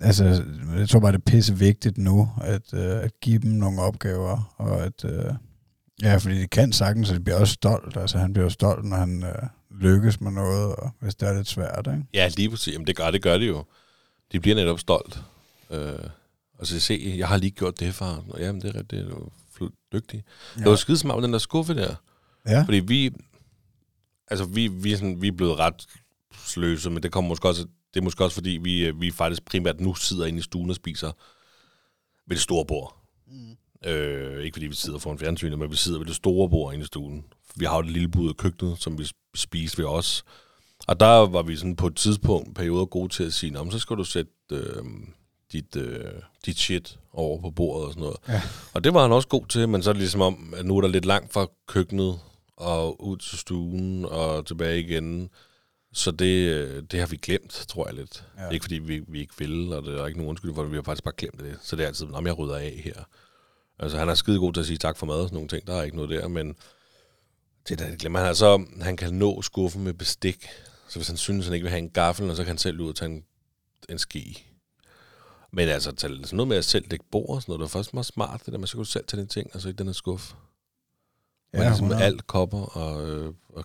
altså, 0.00 0.42
jeg 0.78 0.88
tror 0.88 1.00
bare, 1.00 1.12
det 1.12 1.18
er 1.18 1.30
pisse 1.30 1.58
vigtigt 1.58 1.98
nu, 1.98 2.28
at, 2.40 2.74
øh, 2.74 3.02
at 3.04 3.10
give 3.22 3.38
dem 3.38 3.50
nogle 3.50 3.82
opgaver, 3.82 4.54
og 4.58 4.84
at, 4.84 5.04
øh, 5.04 5.32
ja, 6.02 6.16
fordi 6.16 6.40
de 6.40 6.46
kan 6.46 6.72
sagtens, 6.72 7.10
og 7.10 7.16
de 7.16 7.20
bliver 7.20 7.38
også 7.38 7.54
stolt, 7.54 7.96
altså 7.96 8.18
han 8.18 8.32
bliver 8.32 8.44
jo 8.44 8.50
stolt, 8.50 8.84
når 8.84 8.96
han 8.96 9.24
øh, 9.24 9.48
lykkes 9.80 10.20
med 10.20 10.30
noget, 10.30 10.76
og 10.76 10.90
hvis 11.00 11.14
det 11.14 11.28
er 11.28 11.32
lidt 11.32 11.48
svært, 11.48 11.86
ikke? 11.86 12.04
Ja, 12.14 12.30
lige 12.36 12.50
præcis. 12.50 12.72
Jamen, 12.74 12.86
det 12.86 12.96
gør 12.96 13.10
det, 13.10 13.22
gør 13.22 13.38
det 13.38 13.48
jo. 13.48 13.64
De 14.32 14.40
bliver 14.40 14.54
netop 14.54 14.80
stolt. 14.80 15.20
Øh, 15.70 15.98
og 16.58 16.66
så 16.66 16.80
se, 16.80 17.14
jeg 17.18 17.28
har 17.28 17.36
lige 17.36 17.50
gjort 17.50 17.80
det, 17.80 17.94
far. 17.94 18.24
Nå, 18.26 18.34
jamen, 18.38 18.62
det 18.62 18.76
er. 18.76 18.82
Det 18.82 18.98
er 18.98 19.04
jo 19.04 19.30
dygtig. 19.92 20.24
Ja. 20.56 20.60
Det 20.60 20.70
var 20.70 20.76
skide 20.76 20.98
smart 20.98 21.16
med 21.16 21.22
den 21.22 21.32
der 21.32 21.38
skuffe 21.38 21.74
der. 21.74 21.94
Ja, 22.46 22.62
Fordi 22.62 22.78
vi, 22.78 23.10
altså 24.28 24.44
vi, 24.44 24.68
vi, 24.68 24.96
sådan, 24.96 25.22
vi 25.22 25.28
er 25.28 25.32
blevet 25.32 25.58
ret 25.58 25.86
sløse, 26.46 26.90
men 26.90 27.02
det 27.02 27.12
kommer 27.12 27.28
måske 27.28 27.48
også 27.48 27.66
det 27.94 28.00
er 28.00 28.04
måske 28.04 28.24
også 28.24 28.34
fordi, 28.34 28.50
vi, 28.50 28.86
øh, 28.86 29.00
vi 29.00 29.10
faktisk 29.10 29.44
primært 29.44 29.80
nu 29.80 29.94
sidder 29.94 30.26
inde 30.26 30.38
i 30.38 30.42
stuen 30.42 30.70
og 30.70 30.76
spiser 30.76 31.12
ved 32.26 32.36
det 32.36 32.42
store 32.42 32.66
bord. 32.66 32.97
Øh, 33.86 34.44
ikke 34.44 34.54
fordi 34.54 34.66
vi 34.66 34.74
sidder 34.74 34.98
foran 34.98 35.18
fjernsynet, 35.18 35.58
men 35.58 35.70
vi 35.70 35.76
sidder 35.76 35.98
ved 35.98 36.06
det 36.06 36.16
store 36.16 36.48
bord 36.48 36.74
inde 36.74 36.82
i 36.82 36.86
stuen. 36.86 37.24
Vi 37.56 37.64
har 37.64 37.74
jo 37.74 37.80
et 37.80 37.90
lille 37.90 38.08
bud 38.08 38.28
af 38.28 38.36
køkkenet, 38.36 38.82
som 38.82 38.98
vi 38.98 39.08
spiser 39.34 39.82
ved 39.82 39.90
os. 39.90 40.24
Og 40.86 41.00
der 41.00 41.26
var 41.26 41.42
vi 41.42 41.56
sådan 41.56 41.76
på 41.76 41.86
et 41.86 41.96
tidspunkt, 41.96 42.54
perioder 42.54 42.84
gode 42.84 43.08
til 43.08 43.24
at 43.24 43.32
sige, 43.32 43.56
så 43.70 43.78
skal 43.78 43.96
du 43.96 44.04
sætte 44.04 44.32
øh, 44.52 44.84
dit, 45.52 45.76
øh, 45.76 46.04
dit 46.46 46.58
shit 46.58 46.98
over 47.12 47.40
på 47.40 47.50
bordet 47.50 47.86
og 47.86 47.92
sådan 47.92 48.00
noget. 48.00 48.16
Ja. 48.28 48.42
Og 48.74 48.84
det 48.84 48.94
var 48.94 49.02
han 49.02 49.12
også 49.12 49.28
god 49.28 49.46
til, 49.46 49.68
men 49.68 49.82
så 49.82 49.90
er 49.90 49.92
det 49.92 50.00
ligesom 50.00 50.20
om, 50.20 50.54
at 50.56 50.66
nu 50.66 50.76
er 50.76 50.80
der 50.80 50.88
lidt 50.88 51.04
langt 51.04 51.32
fra 51.32 51.46
køkkenet 51.68 52.20
og 52.56 53.04
ud 53.04 53.16
til 53.16 53.38
stuen 53.38 54.04
og 54.04 54.46
tilbage 54.46 54.80
igen. 54.80 55.30
Så 55.92 56.10
det, 56.10 56.50
øh, 56.50 56.82
det 56.90 57.00
har 57.00 57.06
vi 57.06 57.16
glemt, 57.16 57.64
tror 57.68 57.86
jeg 57.86 57.94
lidt. 57.94 58.24
Ja. 58.38 58.48
Ikke 58.48 58.64
fordi 58.64 58.78
vi, 58.78 59.04
vi 59.08 59.20
ikke 59.20 59.34
vil, 59.38 59.72
og 59.72 59.82
det 59.82 60.00
er 60.00 60.06
ikke 60.06 60.18
nogen 60.18 60.30
undskyldning 60.30 60.56
for 60.56 60.62
det, 60.62 60.72
vi 60.72 60.76
har 60.76 60.82
faktisk 60.82 61.04
bare 61.04 61.14
glemt 61.16 61.40
det. 61.40 61.58
Så 61.62 61.76
det 61.76 61.82
er 61.82 61.86
altid, 61.86 62.06
om 62.12 62.26
jeg 62.26 62.38
rydder 62.38 62.56
af 62.56 62.80
her. 62.84 63.04
Altså 63.78 63.98
han 63.98 64.08
er 64.08 64.14
skide 64.14 64.38
god 64.38 64.52
til 64.52 64.60
at 64.60 64.66
sige 64.66 64.78
tak 64.78 64.96
for 64.96 65.06
mad 65.06 65.14
og 65.14 65.28
sådan 65.28 65.34
nogle 65.34 65.48
ting, 65.48 65.66
der 65.66 65.74
er 65.74 65.82
ikke 65.82 65.96
noget 65.96 66.10
der, 66.10 66.28
men 66.28 66.56
det 67.68 67.78
der, 67.78 67.96
glemmer 67.96 68.18
han. 68.18 68.28
Altså, 68.28 68.64
han 68.80 68.96
kan 68.96 69.14
nå 69.14 69.42
skuffen 69.42 69.84
med 69.84 69.94
bestik. 69.94 70.48
Så 70.88 70.98
hvis 70.98 71.08
han 71.08 71.16
synes, 71.16 71.44
han 71.44 71.54
ikke 71.54 71.64
vil 71.64 71.70
have 71.70 71.78
en 71.78 71.90
gaffel, 71.90 72.36
så 72.36 72.42
kan 72.42 72.46
han 72.46 72.58
selv 72.58 72.80
ud 72.80 72.88
og 72.88 72.96
tage 72.96 73.10
en, 73.10 73.24
en 73.88 73.98
ski. 73.98 74.44
Men 75.52 75.68
altså, 75.68 75.92
tage 75.92 76.16
sådan 76.16 76.36
noget 76.36 76.48
med 76.48 76.56
at 76.56 76.64
selv 76.64 76.86
dække 76.90 77.04
bord 77.10 77.36
og 77.36 77.42
sådan 77.42 77.52
noget, 77.52 77.60
det 77.60 77.64
er 77.64 77.78
faktisk 77.78 77.94
meget 77.94 78.06
smart, 78.06 78.42
det 78.46 78.52
der 78.52 78.58
med, 78.58 78.66
så 78.66 78.78
du 78.78 78.84
selv 78.84 79.04
tage 79.06 79.20
dine 79.20 79.28
ting, 79.28 79.50
altså 79.54 79.68
i 79.68 79.72
den 79.72 79.86
her 79.86 79.92
skuffe. 79.92 80.36
Ja, 81.52 81.58
ligesom 81.58 81.86
100. 81.86 82.02
alt 82.02 82.26
kopper 82.26 82.76
og, 82.76 83.08
øh, 83.08 83.34
og 83.48 83.64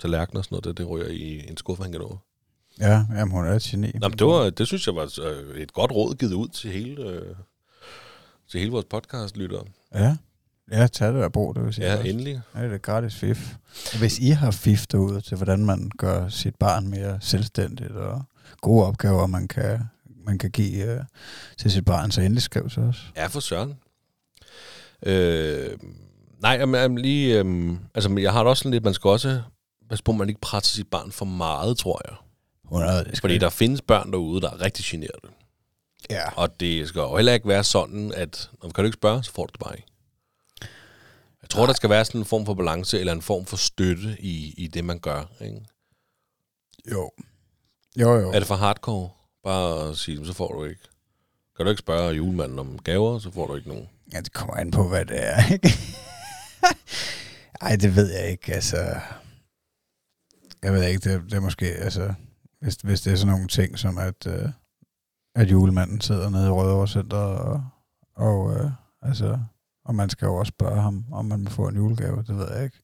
tallerkener 0.00 0.38
og 0.40 0.44
sådan 0.44 0.54
noget, 0.54 0.64
det, 0.64 0.78
det 0.78 0.88
ryger 0.88 1.06
i 1.06 1.48
en 1.48 1.56
skuffe, 1.56 1.82
han 1.82 1.92
kan 1.92 2.00
nå. 2.00 2.18
Ja, 2.80 3.04
jamen, 3.10 3.30
hun 3.30 3.46
er 3.46 3.52
et 3.52 3.62
geni. 3.62 3.90
Nå, 3.94 4.08
men 4.08 4.18
det, 4.18 4.26
var, 4.26 4.50
det 4.50 4.66
synes 4.66 4.86
jeg 4.86 4.96
var 4.96 5.20
øh, 5.22 5.56
et 5.56 5.72
godt 5.72 5.92
råd 5.92 6.14
givet 6.14 6.32
ud 6.32 6.48
til 6.48 6.70
hele, 6.70 7.02
øh, 7.02 7.36
til 8.50 8.60
hele 8.60 8.72
vores 8.72 8.86
podcast-lyttere. 8.90 9.64
Ja. 9.94 10.16
Ja, 10.72 10.86
tag 10.86 11.08
det 11.08 11.22
der 11.22 11.28
brug, 11.28 11.54
det 11.54 11.64
vil 11.64 11.74
sige. 11.74 11.86
Ja, 11.86 11.96
også. 11.96 12.08
endelig. 12.08 12.40
Ja, 12.54 12.64
det 12.64 12.72
er 12.72 12.78
gratis 12.78 13.14
fif. 13.14 13.54
Og 13.92 13.98
Hvis 13.98 14.18
I 14.18 14.28
har 14.28 14.50
fif 14.50 14.86
derude 14.86 15.20
til, 15.20 15.36
hvordan 15.36 15.64
man 15.64 15.90
gør 15.98 16.28
sit 16.28 16.54
barn 16.54 16.88
mere 16.88 17.18
selvstændigt 17.20 17.90
og 17.90 18.22
gode 18.60 18.86
opgaver, 18.86 19.26
man 19.26 19.48
kan, 19.48 19.80
man 20.26 20.38
kan 20.38 20.50
give 20.50 20.96
uh, 20.96 21.04
til 21.58 21.70
sit 21.70 21.84
barn, 21.84 22.10
så 22.10 22.20
endelig 22.20 22.42
skriv 22.42 22.68
til 22.70 22.82
os. 22.82 23.12
Ja, 23.16 23.26
for 23.26 23.40
søren. 23.40 23.74
Øh, 25.06 25.78
nej, 26.42 26.52
jamen, 26.52 26.80
jamen, 26.80 26.98
lige... 26.98 27.38
Øh, 27.38 27.72
altså, 27.94 28.16
jeg 28.18 28.32
har 28.32 28.38
det 28.38 28.48
også 28.48 28.60
sådan 28.60 28.72
lidt, 28.72 28.84
man 28.84 28.94
skal 28.94 29.08
også 29.08 29.42
passe 29.88 30.04
på, 30.04 30.12
at 30.12 30.18
man 30.18 30.28
ikke 30.28 30.40
presser 30.40 30.76
sit 30.76 30.88
barn 30.88 31.12
for 31.12 31.24
meget, 31.24 31.78
tror 31.78 32.00
jeg. 32.08 32.16
100, 32.64 33.04
det 33.04 33.16
skal 33.16 33.20
Fordi 33.20 33.38
der 33.38 33.50
findes 33.50 33.82
børn 33.82 34.12
derude, 34.12 34.40
der 34.40 34.50
er 34.50 34.60
rigtig 34.60 34.84
generede. 34.84 35.34
Ja. 36.10 36.30
Og 36.36 36.60
det 36.60 36.88
skal 36.88 37.00
jo 37.00 37.16
heller 37.16 37.32
ikke 37.32 37.48
være 37.48 37.64
sådan, 37.64 38.12
at 38.14 38.50
når 38.62 38.70
kan 38.70 38.84
du 38.84 38.86
ikke 38.86 38.96
spørge, 38.96 39.24
så 39.24 39.32
får 39.32 39.46
du 39.46 39.52
det 39.52 39.60
bare 39.60 39.76
ikke. 39.76 39.88
Jeg 41.42 41.50
tror, 41.50 41.66
der 41.66 41.72
skal 41.72 41.90
være 41.90 42.04
sådan 42.04 42.20
en 42.20 42.24
form 42.24 42.46
for 42.46 42.54
balance, 42.54 43.00
eller 43.00 43.12
en 43.12 43.22
form 43.22 43.46
for 43.46 43.56
støtte 43.56 44.16
i, 44.20 44.54
i 44.56 44.66
det, 44.66 44.84
man 44.84 44.98
gør. 44.98 45.24
Ikke? 45.40 45.60
Jo. 46.90 47.10
Jo, 47.96 48.14
jo. 48.14 48.30
Er 48.32 48.38
det 48.38 48.48
for 48.48 48.54
hardcore? 48.54 49.10
Bare 49.44 49.88
at 49.88 49.96
sige, 49.96 50.26
så 50.26 50.32
får 50.32 50.52
du 50.52 50.64
ikke. 50.64 50.80
Kan 51.56 51.66
du 51.66 51.70
ikke 51.70 51.80
spørge 51.80 52.14
julemanden 52.14 52.58
om 52.58 52.78
gaver, 52.78 53.18
så 53.18 53.30
får 53.30 53.46
du 53.46 53.56
ikke 53.56 53.68
nogen. 53.68 53.88
Ja, 54.12 54.20
det 54.20 54.32
kommer 54.32 54.54
an 54.54 54.70
på, 54.70 54.88
hvad 54.88 55.04
det 55.04 55.24
er, 55.24 55.52
ikke? 55.52 55.72
Ej, 57.60 57.76
det 57.76 57.96
ved 57.96 58.12
jeg 58.12 58.30
ikke, 58.30 58.54
altså... 58.54 59.00
Jeg 60.62 60.72
ved 60.72 60.84
ikke, 60.84 61.12
det, 61.12 61.22
det 61.24 61.34
er 61.34 61.40
måske, 61.40 61.66
altså... 61.66 62.14
Hvis, 62.60 62.74
hvis 62.74 63.00
det 63.00 63.12
er 63.12 63.16
sådan 63.16 63.32
nogle 63.32 63.48
ting, 63.48 63.78
som 63.78 63.98
at, 63.98 64.26
øh, 64.26 64.48
at 65.34 65.50
julemanden 65.50 66.00
sidder 66.00 66.30
nede 66.30 66.46
i 66.46 66.50
Rødovre 66.50 66.88
Center, 66.88 67.16
og, 67.16 67.64
og 68.14 68.54
øh, 68.54 68.70
altså... 69.02 69.38
Og 69.84 69.94
man 69.94 70.10
skal 70.10 70.26
jo 70.26 70.34
også 70.34 70.50
spørge 70.50 70.82
ham, 70.82 71.04
om 71.12 71.24
man 71.24 71.40
må 71.40 71.50
få 71.50 71.68
en 71.68 71.76
julegave, 71.76 72.24
det 72.26 72.36
ved 72.36 72.52
jeg 72.54 72.64
ikke. 72.64 72.78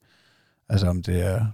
Altså, 0.68 0.86
om 0.86 1.02
det 1.02 1.26
er... 1.26 1.46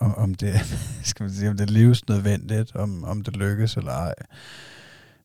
Om, 0.00 0.14
om 0.14 0.34
det, 0.34 0.54
skal 1.10 1.24
man 1.24 1.32
sige, 1.32 1.50
om 1.50 1.56
det 1.56 1.68
er 1.68 1.72
livsnødvendigt, 1.72 2.76
om, 2.76 3.04
om 3.04 3.22
det 3.22 3.36
lykkes 3.36 3.76
eller 3.76 3.92
ej. 3.92 4.14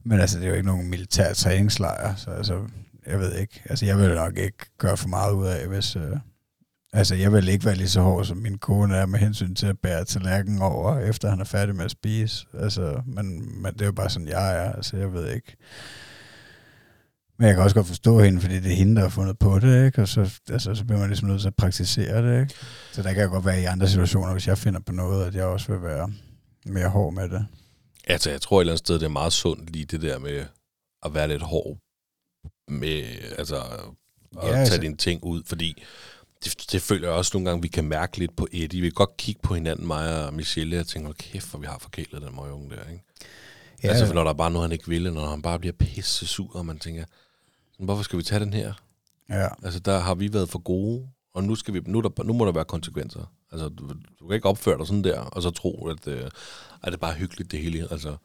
Men 0.04 0.20
altså, 0.20 0.40
det 0.40 0.46
er 0.46 0.50
jo 0.50 0.56
ikke 0.56 0.68
nogen 0.68 0.90
militær 0.90 1.34
træningslejr, 1.34 2.16
så 2.16 2.30
altså, 2.30 2.68
jeg 3.06 3.20
ved 3.20 3.36
ikke. 3.36 3.62
Altså, 3.66 3.86
jeg 3.86 3.98
vil 3.98 4.16
nok 4.16 4.38
ikke 4.38 4.78
gøre 4.78 4.98
for 4.98 5.08
meget 5.08 5.34
ud 5.34 5.46
af, 5.46 5.68
hvis... 5.68 5.96
Øh, 5.96 6.18
altså, 6.94 7.16
jeg 7.16 7.34
vil 7.34 7.48
ikke 7.50 7.66
være 7.66 7.76
lige 7.76 7.90
så 7.90 8.02
hård, 8.02 8.26
som 8.26 8.38
min 8.38 8.58
kone 8.58 8.96
er 8.96 9.06
med 9.06 9.20
hensyn 9.20 9.56
til 9.56 9.66
at 9.66 9.80
bære 9.80 10.06
tallerkenen 10.06 10.62
over, 10.62 11.00
efter 11.00 11.30
han 11.30 11.40
er 11.40 11.46
færdig 11.46 11.76
med 11.76 11.86
at 11.86 11.92
spise. 11.92 12.46
Altså, 12.60 13.02
men, 13.06 13.62
men 13.62 13.74
det 13.74 13.82
er 13.82 13.86
jo 13.86 13.92
bare 13.92 14.10
sådan, 14.10 14.28
jeg 14.28 14.66
er. 14.66 14.72
Altså, 14.74 14.98
jeg 14.98 15.14
ved 15.14 15.34
ikke. 15.36 15.56
Men 17.40 17.48
jeg 17.48 17.56
kan 17.56 17.64
også 17.64 17.76
godt 17.76 17.88
forstå 17.88 18.20
hende, 18.20 18.42
fordi 18.42 18.60
det 18.60 18.72
er 18.72 18.76
hende, 18.76 18.96
der 18.96 19.02
har 19.02 19.10
fundet 19.10 19.40
på 19.40 19.60
det, 19.60 19.86
ikke? 19.86 20.02
Og 20.02 20.08
så, 20.08 20.40
altså, 20.50 20.76
så 20.76 20.86
bliver 20.86 21.00
man 21.00 21.10
ligesom 21.10 21.28
nødt 21.28 21.42
til 21.42 21.48
at 21.48 21.56
praktisere 21.56 22.32
det, 22.34 22.42
ikke? 22.42 22.54
Så 22.92 23.04
der 23.04 23.14
kan 23.14 23.30
godt 23.30 23.46
være 23.46 23.62
i 23.62 23.66
andre 23.66 23.88
situationer, 23.88 24.32
hvis 24.32 24.48
jeg 24.48 24.58
finder 24.58 24.80
på 24.80 24.92
noget, 24.92 25.26
at 25.26 25.36
jeg 25.36 25.46
også 25.46 25.72
vil 25.72 25.82
være 25.82 26.14
mere 26.66 26.88
hård 26.88 27.14
med 27.14 27.30
det. 27.30 27.46
Altså, 28.08 28.30
jeg 28.30 28.42
tror 28.42 28.58
et 28.58 28.62
eller 28.62 28.74
andet 28.74 28.80
sted, 28.80 28.96
det 28.96 29.04
er 29.06 29.10
meget 29.10 29.34
sundt 29.34 29.70
lige 29.70 29.86
det 29.86 30.02
der 30.02 30.20
med 30.20 30.46
at 31.06 31.14
være 31.14 31.28
lidt 31.28 31.42
hård 31.42 31.78
med, 32.68 33.04
altså, 33.38 33.56
at 33.56 33.80
Ja, 34.36 34.48
tage 34.48 34.58
altså. 34.58 34.78
dine 34.78 34.98
ting 34.98 35.24
ud, 35.24 35.44
fordi 35.46 35.84
det, 36.44 36.72
det 36.72 36.82
føler 36.82 37.08
jeg 37.08 37.18
også 37.18 37.32
nogle 37.34 37.50
gange, 37.50 37.62
vi 37.62 37.68
kan 37.68 37.84
mærke 37.84 38.18
lidt 38.18 38.36
på 38.36 38.48
Eddie. 38.52 38.82
Vi 38.82 38.88
kan 38.88 38.94
godt 38.96 39.18
kigge 39.18 39.42
på 39.44 39.54
hinanden, 39.54 39.88
mig 39.88 40.26
og 40.28 40.34
Michelle, 40.34 40.80
og 40.80 40.88
tænke, 40.88 41.06
hold 41.06 41.16
kæft, 41.16 41.50
hvor 41.50 41.60
vi 41.60 41.66
har 41.66 41.78
forkælet 41.78 42.22
den 42.22 42.36
møgunge 42.36 42.70
der, 42.70 42.90
ikke? 42.92 43.04
Ja. 43.84 43.88
Altså, 43.90 44.06
for 44.06 44.14
når 44.14 44.24
der 44.24 44.30
er 44.30 44.34
bare 44.38 44.52
noget, 44.52 44.70
han 44.70 44.72
ikke 44.72 44.88
vil, 44.88 45.14
når 45.14 45.30
han 45.30 45.42
bare 45.42 45.60
bliver 45.60 45.74
pisse 45.74 46.28
sur, 46.28 46.56
og 46.56 46.66
man 46.66 46.80
tænker, 46.80 47.06
hvorfor 47.80 48.04
skal 48.04 48.20
vi 48.20 48.24
tage 48.24 48.40
den 48.40 48.54
her? 48.54 48.74
ja. 49.30 49.48
Altså, 49.64 49.80
der 49.80 50.00
har 50.00 50.16
vi 50.16 50.34
været 50.34 50.50
for 50.50 50.60
gode, 50.60 51.08
og 51.34 51.44
nu, 51.44 51.56
skal 51.56 51.74
vi, 51.74 51.82
nu, 51.86 51.98
er 51.98 52.02
der, 52.02 52.24
nu 52.24 52.34
må 52.34 52.46
der 52.46 52.52
være 52.52 52.66
konsekvenser. 52.66 53.32
Altså, 53.52 53.70
du, 53.70 53.90
du 54.20 54.28
kan 54.28 54.36
ikke 54.36 54.50
opføre 54.50 54.78
dig 54.78 54.88
sådan 54.88 55.04
der, 55.04 55.20
og 55.20 55.42
så 55.42 55.50
tro, 55.50 55.88
at, 55.88 56.08
øh, 56.08 56.26
at 56.84 56.86
det 56.86 56.94
er 56.94 56.98
bare 56.98 57.14
hyggeligt 57.14 57.52
det 57.52 57.60
hele. 57.60 57.88
Altså, 57.92 58.16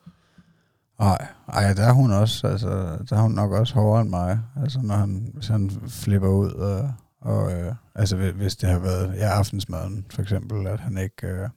Nej, 1.01 1.27
ej, 1.49 1.75
der 1.75 1.83
er 1.83 1.93
hun 1.93 2.13
også, 2.13 2.47
altså, 2.47 2.69
der 3.11 3.17
er 3.17 3.21
hun 3.21 3.33
nok 3.33 3.53
også 3.53 3.75
hårdere 3.75 4.01
end 4.03 4.11
mig, 4.11 4.41
altså 4.63 4.81
når 4.83 4.95
han, 4.95 5.31
hvis 5.35 5.47
han 5.47 5.71
flipper 5.89 6.29
ud, 6.29 6.51
og, 6.51 6.93
og 7.21 7.53
øh, 7.53 7.75
altså 7.95 8.17
hvis- 8.17 8.57
det 8.57 8.69
har 8.69 8.79
været, 8.79 9.15
ja, 9.17 9.27
aftensmaden 9.29 10.07
for 10.11 10.23
eksempel, 10.23 10.67
at 10.67 10.81
han 10.81 10.99
ikke, 10.99 11.27
øh, 11.27 11.49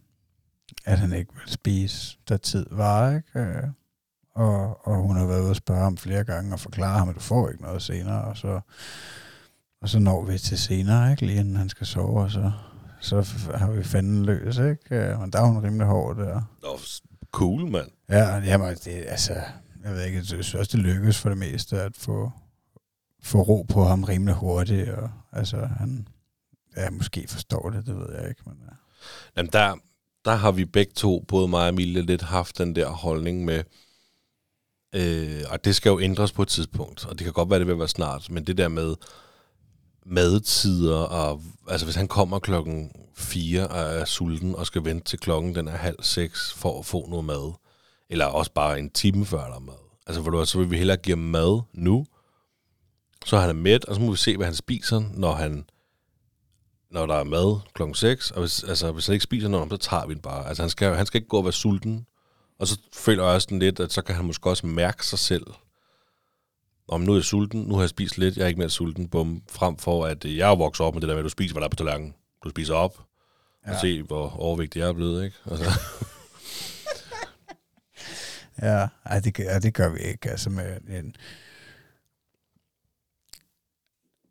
at 0.85 0.99
han 0.99 1.13
ikke 1.13 1.33
vil 1.33 1.53
spise, 1.53 2.17
da 2.29 2.37
tid 2.37 2.65
var, 2.71 3.11
ikke? 3.15 3.39
Øh, 3.39 3.63
og, 4.35 4.87
og 4.87 4.95
hun 5.01 5.17
har 5.17 5.25
været 5.25 5.41
ude 5.41 5.49
og 5.49 5.55
spørge 5.55 5.81
ham 5.83 5.97
flere 5.97 6.23
gange 6.23 6.53
og 6.53 6.59
forklare 6.59 6.97
ham, 6.99 7.09
at 7.09 7.15
du 7.15 7.19
får 7.19 7.49
ikke 7.49 7.61
noget 7.63 7.81
senere, 7.81 8.21
og 8.23 8.37
så, 8.37 8.59
og 9.81 9.89
så 9.89 9.99
når 9.99 10.25
vi 10.25 10.37
til 10.37 10.57
senere, 10.57 11.11
ikke? 11.11 11.25
Lige 11.25 11.39
inden 11.39 11.55
han 11.55 11.69
skal 11.69 11.87
sove, 11.87 12.21
og 12.21 12.31
så, 12.31 12.51
så 12.99 13.15
har 13.55 13.71
vi 13.71 13.83
fanden 13.83 14.25
løs, 14.25 14.57
ikke? 14.57 14.95
Øh, 14.95 15.19
Men 15.21 15.31
der 15.31 15.39
er 15.41 15.45
hun 15.45 15.63
rimelig 15.63 15.87
hård 15.87 16.17
der. 16.17 16.41
Nå, 16.63 16.79
cool, 17.31 17.71
mand. 17.71 17.87
Ja, 18.09 18.35
jamen, 18.37 18.75
det, 18.85 19.05
altså, 19.07 19.33
jeg 19.83 19.91
ved 19.93 20.03
ikke, 20.05 20.17
jeg 20.17 20.25
synes 20.25 20.55
også, 20.55 20.77
det 20.77 20.85
lykkes 20.85 21.19
for 21.21 21.29
det 21.29 21.37
meste 21.37 21.81
at 21.81 21.91
få, 21.97 22.31
få 23.21 23.41
ro 23.41 23.65
på 23.69 23.83
ham 23.83 24.03
rimelig 24.03 24.35
hurtigt, 24.35 24.89
og 24.89 25.09
altså, 25.31 25.57
han, 25.79 26.07
ja, 26.77 26.89
måske 26.89 27.25
forstår 27.27 27.69
det, 27.69 27.85
det 27.85 27.95
ved 27.95 28.15
jeg 28.19 28.29
ikke, 28.29 28.41
men 28.45 28.55
ja. 28.65 28.75
Jamen, 29.37 29.49
der, 29.53 29.75
der 30.25 30.35
har 30.35 30.51
vi 30.51 30.65
begge 30.65 30.93
to, 30.95 31.25
både 31.27 31.47
mig 31.47 31.61
og 31.61 31.69
Emilie, 31.69 32.01
lidt 32.01 32.21
haft 32.21 32.57
den 32.57 32.75
der 32.75 32.89
holdning 32.89 33.45
med, 33.45 33.63
øh, 34.95 35.43
og 35.49 35.65
det 35.65 35.75
skal 35.75 35.89
jo 35.89 35.99
ændres 35.99 36.31
på 36.31 36.41
et 36.41 36.47
tidspunkt, 36.47 37.05
og 37.05 37.19
det 37.19 37.23
kan 37.23 37.33
godt 37.33 37.49
være, 37.49 37.59
det 37.59 37.67
vil 37.67 37.79
være 37.79 37.87
snart, 37.87 38.29
men 38.29 38.47
det 38.47 38.57
der 38.57 38.67
med 38.67 38.95
madtider, 40.05 40.97
og 40.97 41.41
altså 41.67 41.85
hvis 41.85 41.95
han 41.95 42.07
kommer 42.07 42.39
klokken 42.39 42.91
4 43.15 43.67
og 43.67 43.79
er 43.79 44.05
sulten, 44.05 44.55
og 44.55 44.65
skal 44.65 44.85
vente 44.85 45.05
til 45.05 45.19
klokken 45.19 45.55
den 45.55 45.67
er 45.67 45.77
halv 45.77 46.03
seks 46.03 46.53
for 46.53 46.79
at 46.79 46.85
få 46.85 47.09
noget 47.09 47.25
mad, 47.25 47.53
eller 48.09 48.25
også 48.25 48.51
bare 48.53 48.79
en 48.79 48.89
time 48.89 49.25
før 49.25 49.47
der 49.47 49.55
er 49.55 49.59
mad. 49.59 49.73
Altså, 50.07 50.23
for 50.23 50.31
du, 50.31 50.45
så 50.45 50.57
vil 50.57 50.71
vi 50.71 50.77
hellere 50.77 50.97
give 50.97 51.17
ham 51.17 51.25
mad 51.25 51.61
nu, 51.73 52.05
så 53.25 53.37
han 53.37 53.49
er 53.49 53.53
mæt, 53.53 53.85
og 53.85 53.95
så 53.95 54.01
må 54.01 54.11
vi 54.11 54.17
se, 54.17 54.37
hvad 54.37 54.45
han 54.47 54.55
spiser, 54.55 55.01
når 55.13 55.33
han 55.33 55.65
når 56.91 57.05
der 57.05 57.15
er 57.15 57.23
mad 57.23 57.59
klokken 57.73 57.95
6, 57.95 58.31
og 58.31 58.39
hvis, 58.39 58.63
altså, 58.63 58.91
hvis 58.91 59.05
han 59.05 59.13
ikke 59.13 59.23
spiser 59.23 59.47
noget, 59.47 59.69
så 59.71 59.77
tager 59.77 60.05
vi 60.05 60.13
den 60.13 60.21
bare. 60.21 60.47
Altså, 60.47 60.63
han 60.63 60.69
skal, 60.69 60.95
han 60.95 61.05
skal 61.05 61.17
ikke 61.17 61.27
gå 61.27 61.37
og 61.37 61.43
være 61.43 61.53
sulten. 61.53 62.05
Og 62.59 62.67
så 62.67 62.77
føler 62.93 63.23
jeg 63.23 63.33
også 63.35 63.45
sådan 63.45 63.59
lidt, 63.59 63.79
at 63.79 63.91
så 63.93 64.01
kan 64.01 64.15
han 64.15 64.25
måske 64.25 64.49
også 64.49 64.67
mærke 64.67 65.05
sig 65.05 65.19
selv. 65.19 65.43
Om 66.87 67.01
nu 67.01 67.11
er 67.11 67.15
jeg 67.17 67.23
sulten, 67.23 67.61
nu 67.61 67.75
har 67.75 67.81
jeg 67.81 67.89
spist 67.89 68.17
lidt, 68.17 68.37
jeg 68.37 68.43
er 68.43 68.47
ikke 68.47 68.59
mere 68.59 68.69
sulten, 68.69 69.07
bum, 69.09 69.41
frem 69.51 69.77
for 69.77 70.05
at 70.05 70.25
øh, 70.25 70.37
jeg 70.37 70.51
er 70.51 70.55
vokset 70.55 70.85
op 70.85 70.93
med 70.93 71.01
det 71.01 71.07
der 71.09 71.15
med, 71.15 71.19
at 71.19 71.23
du 71.23 71.29
spiser, 71.29 71.53
hvad 71.53 71.61
der 71.61 71.65
er 71.65 71.69
på 71.69 71.75
tallerkenen. 71.75 72.13
Du 72.43 72.49
spiser 72.49 72.73
op, 72.73 72.99
ja. 73.67 73.73
og 73.73 73.79
se, 73.81 74.01
hvor 74.03 74.29
overvægtig 74.29 74.79
jeg 74.79 74.87
er 74.89 74.93
blevet, 74.93 75.23
ikke? 75.25 75.37
Altså, 75.51 75.65
Ja, 78.61 78.87
ej, 79.05 79.19
det, 79.19 79.33
gør- 79.33 79.59
det 79.59 79.73
gør 79.73 79.89
vi 79.89 79.99
ikke, 79.99 80.29
altså 80.29 80.49
med 80.49 80.77
en, 80.89 81.15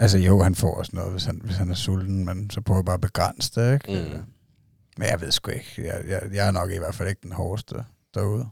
Altså 0.01 0.19
jo, 0.19 0.43
han 0.43 0.55
får 0.55 0.75
også 0.75 0.91
noget, 0.95 1.13
hvis 1.13 1.25
han, 1.25 1.41
hvis 1.45 1.57
han 1.57 1.71
er 1.71 1.75
sulten, 1.75 2.25
men 2.25 2.51
så 2.51 2.61
prøver 2.61 2.79
jeg 2.81 2.85
bare 2.85 2.95
at 2.95 3.01
begrænse 3.01 3.51
det, 3.61 3.73
ikke? 3.75 4.03
Mm. 4.15 4.23
Men 4.99 5.09
jeg 5.09 5.21
ved 5.21 5.31
sgu 5.33 5.51
ikke. 5.51 5.67
Jeg, 5.79 6.05
jeg, 6.09 6.23
jeg 6.33 6.47
er 6.47 6.51
nok 6.51 6.71
i 6.71 6.79
hvert 6.79 6.95
fald 6.95 7.09
ikke 7.09 7.21
den 7.23 7.33
hårdeste 7.33 7.75
derude. 8.15 8.49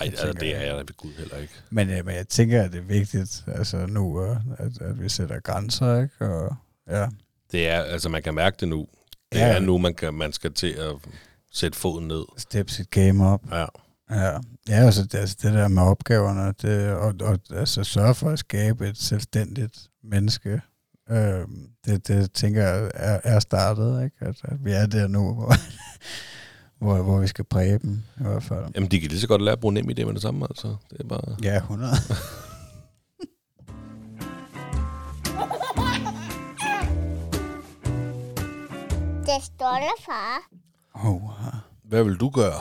Nej, 0.00 0.08
altså, 0.08 0.32
det 0.32 0.56
er 0.56 0.60
jeg 0.60 0.74
da 0.74 0.78
ved 0.78 0.96
Gud 0.96 1.12
heller 1.18 1.36
ikke. 1.36 1.52
Men, 1.70 1.90
øh, 1.90 2.06
men 2.06 2.14
jeg 2.14 2.28
tænker, 2.28 2.62
at 2.62 2.72
det 2.72 2.78
er 2.78 2.82
vigtigt 2.82 3.44
altså 3.46 3.86
nu, 3.86 4.24
øh, 4.24 4.36
at, 4.58 4.80
at 4.80 5.02
vi 5.02 5.08
sætter 5.08 5.40
grænser, 5.40 6.02
ikke? 6.02 6.34
Og, 6.34 6.56
ja. 6.88 7.06
Det 7.52 7.68
er, 7.68 7.82
altså 7.82 8.08
man 8.08 8.22
kan 8.22 8.34
mærke 8.34 8.56
det 8.60 8.68
nu. 8.68 8.86
Det 9.32 9.38
Ja. 9.38 9.48
er 9.56 9.60
nu, 9.60 9.78
man, 9.78 9.94
kan, 9.94 10.14
man 10.14 10.32
skal 10.32 10.52
til 10.52 10.72
at 10.72 10.94
sætte 11.52 11.78
foden 11.78 12.08
ned. 12.08 12.24
Step 12.36 12.70
sit 12.70 12.90
game 12.90 13.26
op. 13.28 13.42
Ja. 13.52 13.66
Ja, 14.10 14.30
ja 14.68 14.74
altså, 14.74 15.02
det, 15.02 15.14
altså 15.14 15.36
det 15.42 15.52
der 15.52 15.68
med 15.68 15.82
opgaverne, 15.82 16.54
det, 16.62 16.90
og, 16.92 17.14
og 17.20 17.38
altså 17.50 17.84
sørge 17.84 18.14
for 18.14 18.30
at 18.30 18.38
skabe 18.38 18.88
et 18.88 18.98
selvstændigt 18.98 19.78
menneske, 20.04 20.60
øh, 21.10 21.46
det, 21.84 22.08
det 22.08 22.32
tænker 22.32 22.62
jeg 22.62 22.90
er, 22.94 23.20
er 23.24 23.40
startet, 23.40 24.04
ikke? 24.04 24.16
At, 24.20 24.36
at 24.44 24.64
vi 24.64 24.72
er 24.72 24.86
der 24.86 25.06
nu, 25.06 25.32
hvor, 25.34 25.54
hvor, 26.78 27.02
hvor 27.02 27.18
vi 27.20 27.26
skal 27.26 27.44
præge 27.44 27.78
dem, 27.78 28.02
i 28.20 28.22
hvert 28.22 28.42
fald. 28.42 28.64
Jamen, 28.74 28.90
de 28.90 29.00
kan 29.00 29.08
lige 29.10 29.20
så 29.20 29.28
godt 29.28 29.42
lære 29.42 29.52
at 29.52 29.60
bruge 29.60 29.74
nem 29.74 29.90
idé 29.90 30.04
med 30.04 30.14
det 30.14 30.22
samme, 30.22 30.46
altså. 30.50 30.76
Det 30.90 31.00
er 31.00 31.04
bare... 31.04 31.36
Ja, 31.42 31.56
100. 31.56 31.92
Det 39.28 39.44
stolte 39.44 39.92
far. 40.06 40.48
Oh, 40.94 41.22
Hvad 41.84 42.04
vil 42.04 42.16
du 42.16 42.30
gøre? 42.30 42.60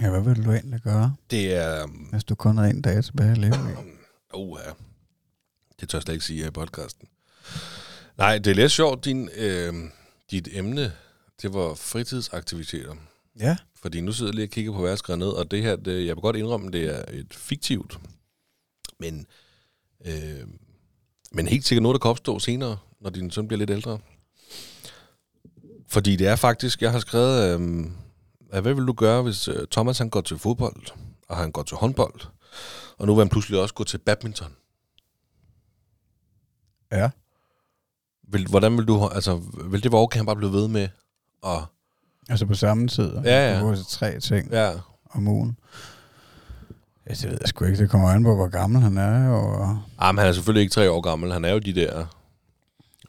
ja, 0.00 0.10
hvad 0.10 0.20
vil 0.20 0.44
du 0.44 0.52
egentlig 0.52 0.80
gøre, 0.80 1.14
Det 1.30 1.56
er... 1.56 1.86
hvis 2.10 2.24
du 2.24 2.34
kun 2.34 2.58
har 2.58 2.64
en 2.64 2.82
dag 2.82 3.04
tilbage 3.04 3.30
at 3.30 3.38
leve 3.38 3.54
i? 3.54 3.74
Uh, 4.34 4.58
ja. 4.66 4.70
Det 5.80 5.88
tør 5.88 5.98
jeg 5.98 6.02
slet 6.02 6.14
ikke 6.14 6.24
sige 6.26 6.40
her 6.40 6.48
i 6.48 6.50
podcasten. 6.50 7.08
Nej, 8.18 8.38
det 8.38 8.50
er 8.50 8.54
lidt 8.54 8.72
sjovt, 8.72 9.04
din, 9.04 9.28
øh, 9.36 9.74
dit 10.30 10.48
emne, 10.52 10.92
det 11.42 11.54
var 11.54 11.74
fritidsaktiviteter. 11.74 12.94
Ja, 13.40 13.56
Fordi 13.82 14.00
nu 14.00 14.12
sidder 14.12 14.30
jeg 14.30 14.34
lige 14.34 14.46
og 14.46 14.50
kigger 14.50 14.72
på, 14.72 14.80
hvad 14.80 14.98
jeg 15.08 15.16
ned, 15.16 15.28
og 15.28 15.50
det 15.50 15.62
her, 15.62 15.76
det, 15.76 16.06
jeg 16.06 16.16
vil 16.16 16.22
godt 16.22 16.36
indrømme, 16.36 16.70
det 16.70 16.84
er 16.84 17.04
et 17.08 17.34
fiktivt, 17.34 17.98
men, 18.98 19.26
øh, 20.04 20.46
men 21.32 21.48
helt 21.48 21.64
sikkert 21.64 21.82
noget, 21.82 21.94
der 21.94 21.98
kan 21.98 22.10
opstå 22.10 22.38
senere, 22.38 22.78
når 23.00 23.10
din 23.10 23.30
søn 23.30 23.48
bliver 23.48 23.58
lidt 23.58 23.70
ældre. 23.70 23.98
Fordi 25.88 26.16
det 26.16 26.26
er 26.26 26.36
faktisk, 26.36 26.82
jeg 26.82 26.92
har 26.92 26.98
skrevet, 26.98 27.60
øh, 27.60 27.86
at 28.52 28.62
hvad 28.62 28.74
vil 28.74 28.86
du 28.86 28.92
gøre, 28.92 29.22
hvis 29.22 29.48
øh, 29.48 29.66
Thomas 29.70 29.98
han 29.98 30.10
går 30.10 30.20
til 30.20 30.38
fodbold, 30.38 30.86
og 31.28 31.36
han 31.36 31.52
går 31.52 31.62
til 31.62 31.76
håndbold, 31.76 32.20
og 32.98 33.06
nu 33.06 33.14
vil 33.14 33.20
han 33.20 33.28
pludselig 33.28 33.60
også 33.60 33.74
gå 33.74 33.84
til 33.84 33.98
badminton. 33.98 34.52
ja. 36.92 37.10
Vil, 38.32 38.46
hvordan 38.46 38.76
vil 38.76 38.84
du, 38.84 39.08
altså, 39.08 39.40
vil 39.70 39.82
det 39.82 39.92
være 39.92 40.00
okay, 40.00 40.16
han 40.16 40.26
bare 40.26 40.36
blive 40.36 40.52
ved 40.52 40.68
med? 40.68 40.88
Og, 41.42 41.64
Altså 42.28 42.46
på 42.46 42.54
samme 42.54 42.88
tid. 42.88 43.12
Ja, 43.24 43.52
ja. 43.52 43.60
Du 43.60 43.76
til 43.76 43.86
tre 43.86 44.20
ting 44.20 44.50
ja, 44.50 44.70
om 45.10 45.28
ugen. 45.28 45.56
Ja, 47.06 47.14
det 47.14 47.24
ved 47.24 47.38
jeg 47.40 47.48
sgu 47.48 47.64
ikke. 47.64 47.78
Det 47.78 47.90
kommer 47.90 48.08
an 48.08 48.22
på, 48.22 48.34
hvor 48.34 48.48
gammel 48.48 48.82
han 48.82 48.98
er. 48.98 49.28
Og, 49.28 49.78
ah, 49.98 50.14
men 50.14 50.18
han 50.18 50.28
er 50.28 50.32
selvfølgelig 50.32 50.60
ikke 50.62 50.72
tre 50.72 50.90
år 50.90 51.00
gammel, 51.00 51.32
han 51.32 51.44
er 51.44 51.50
jo 51.50 51.58
de 51.58 51.72
der 51.72 52.06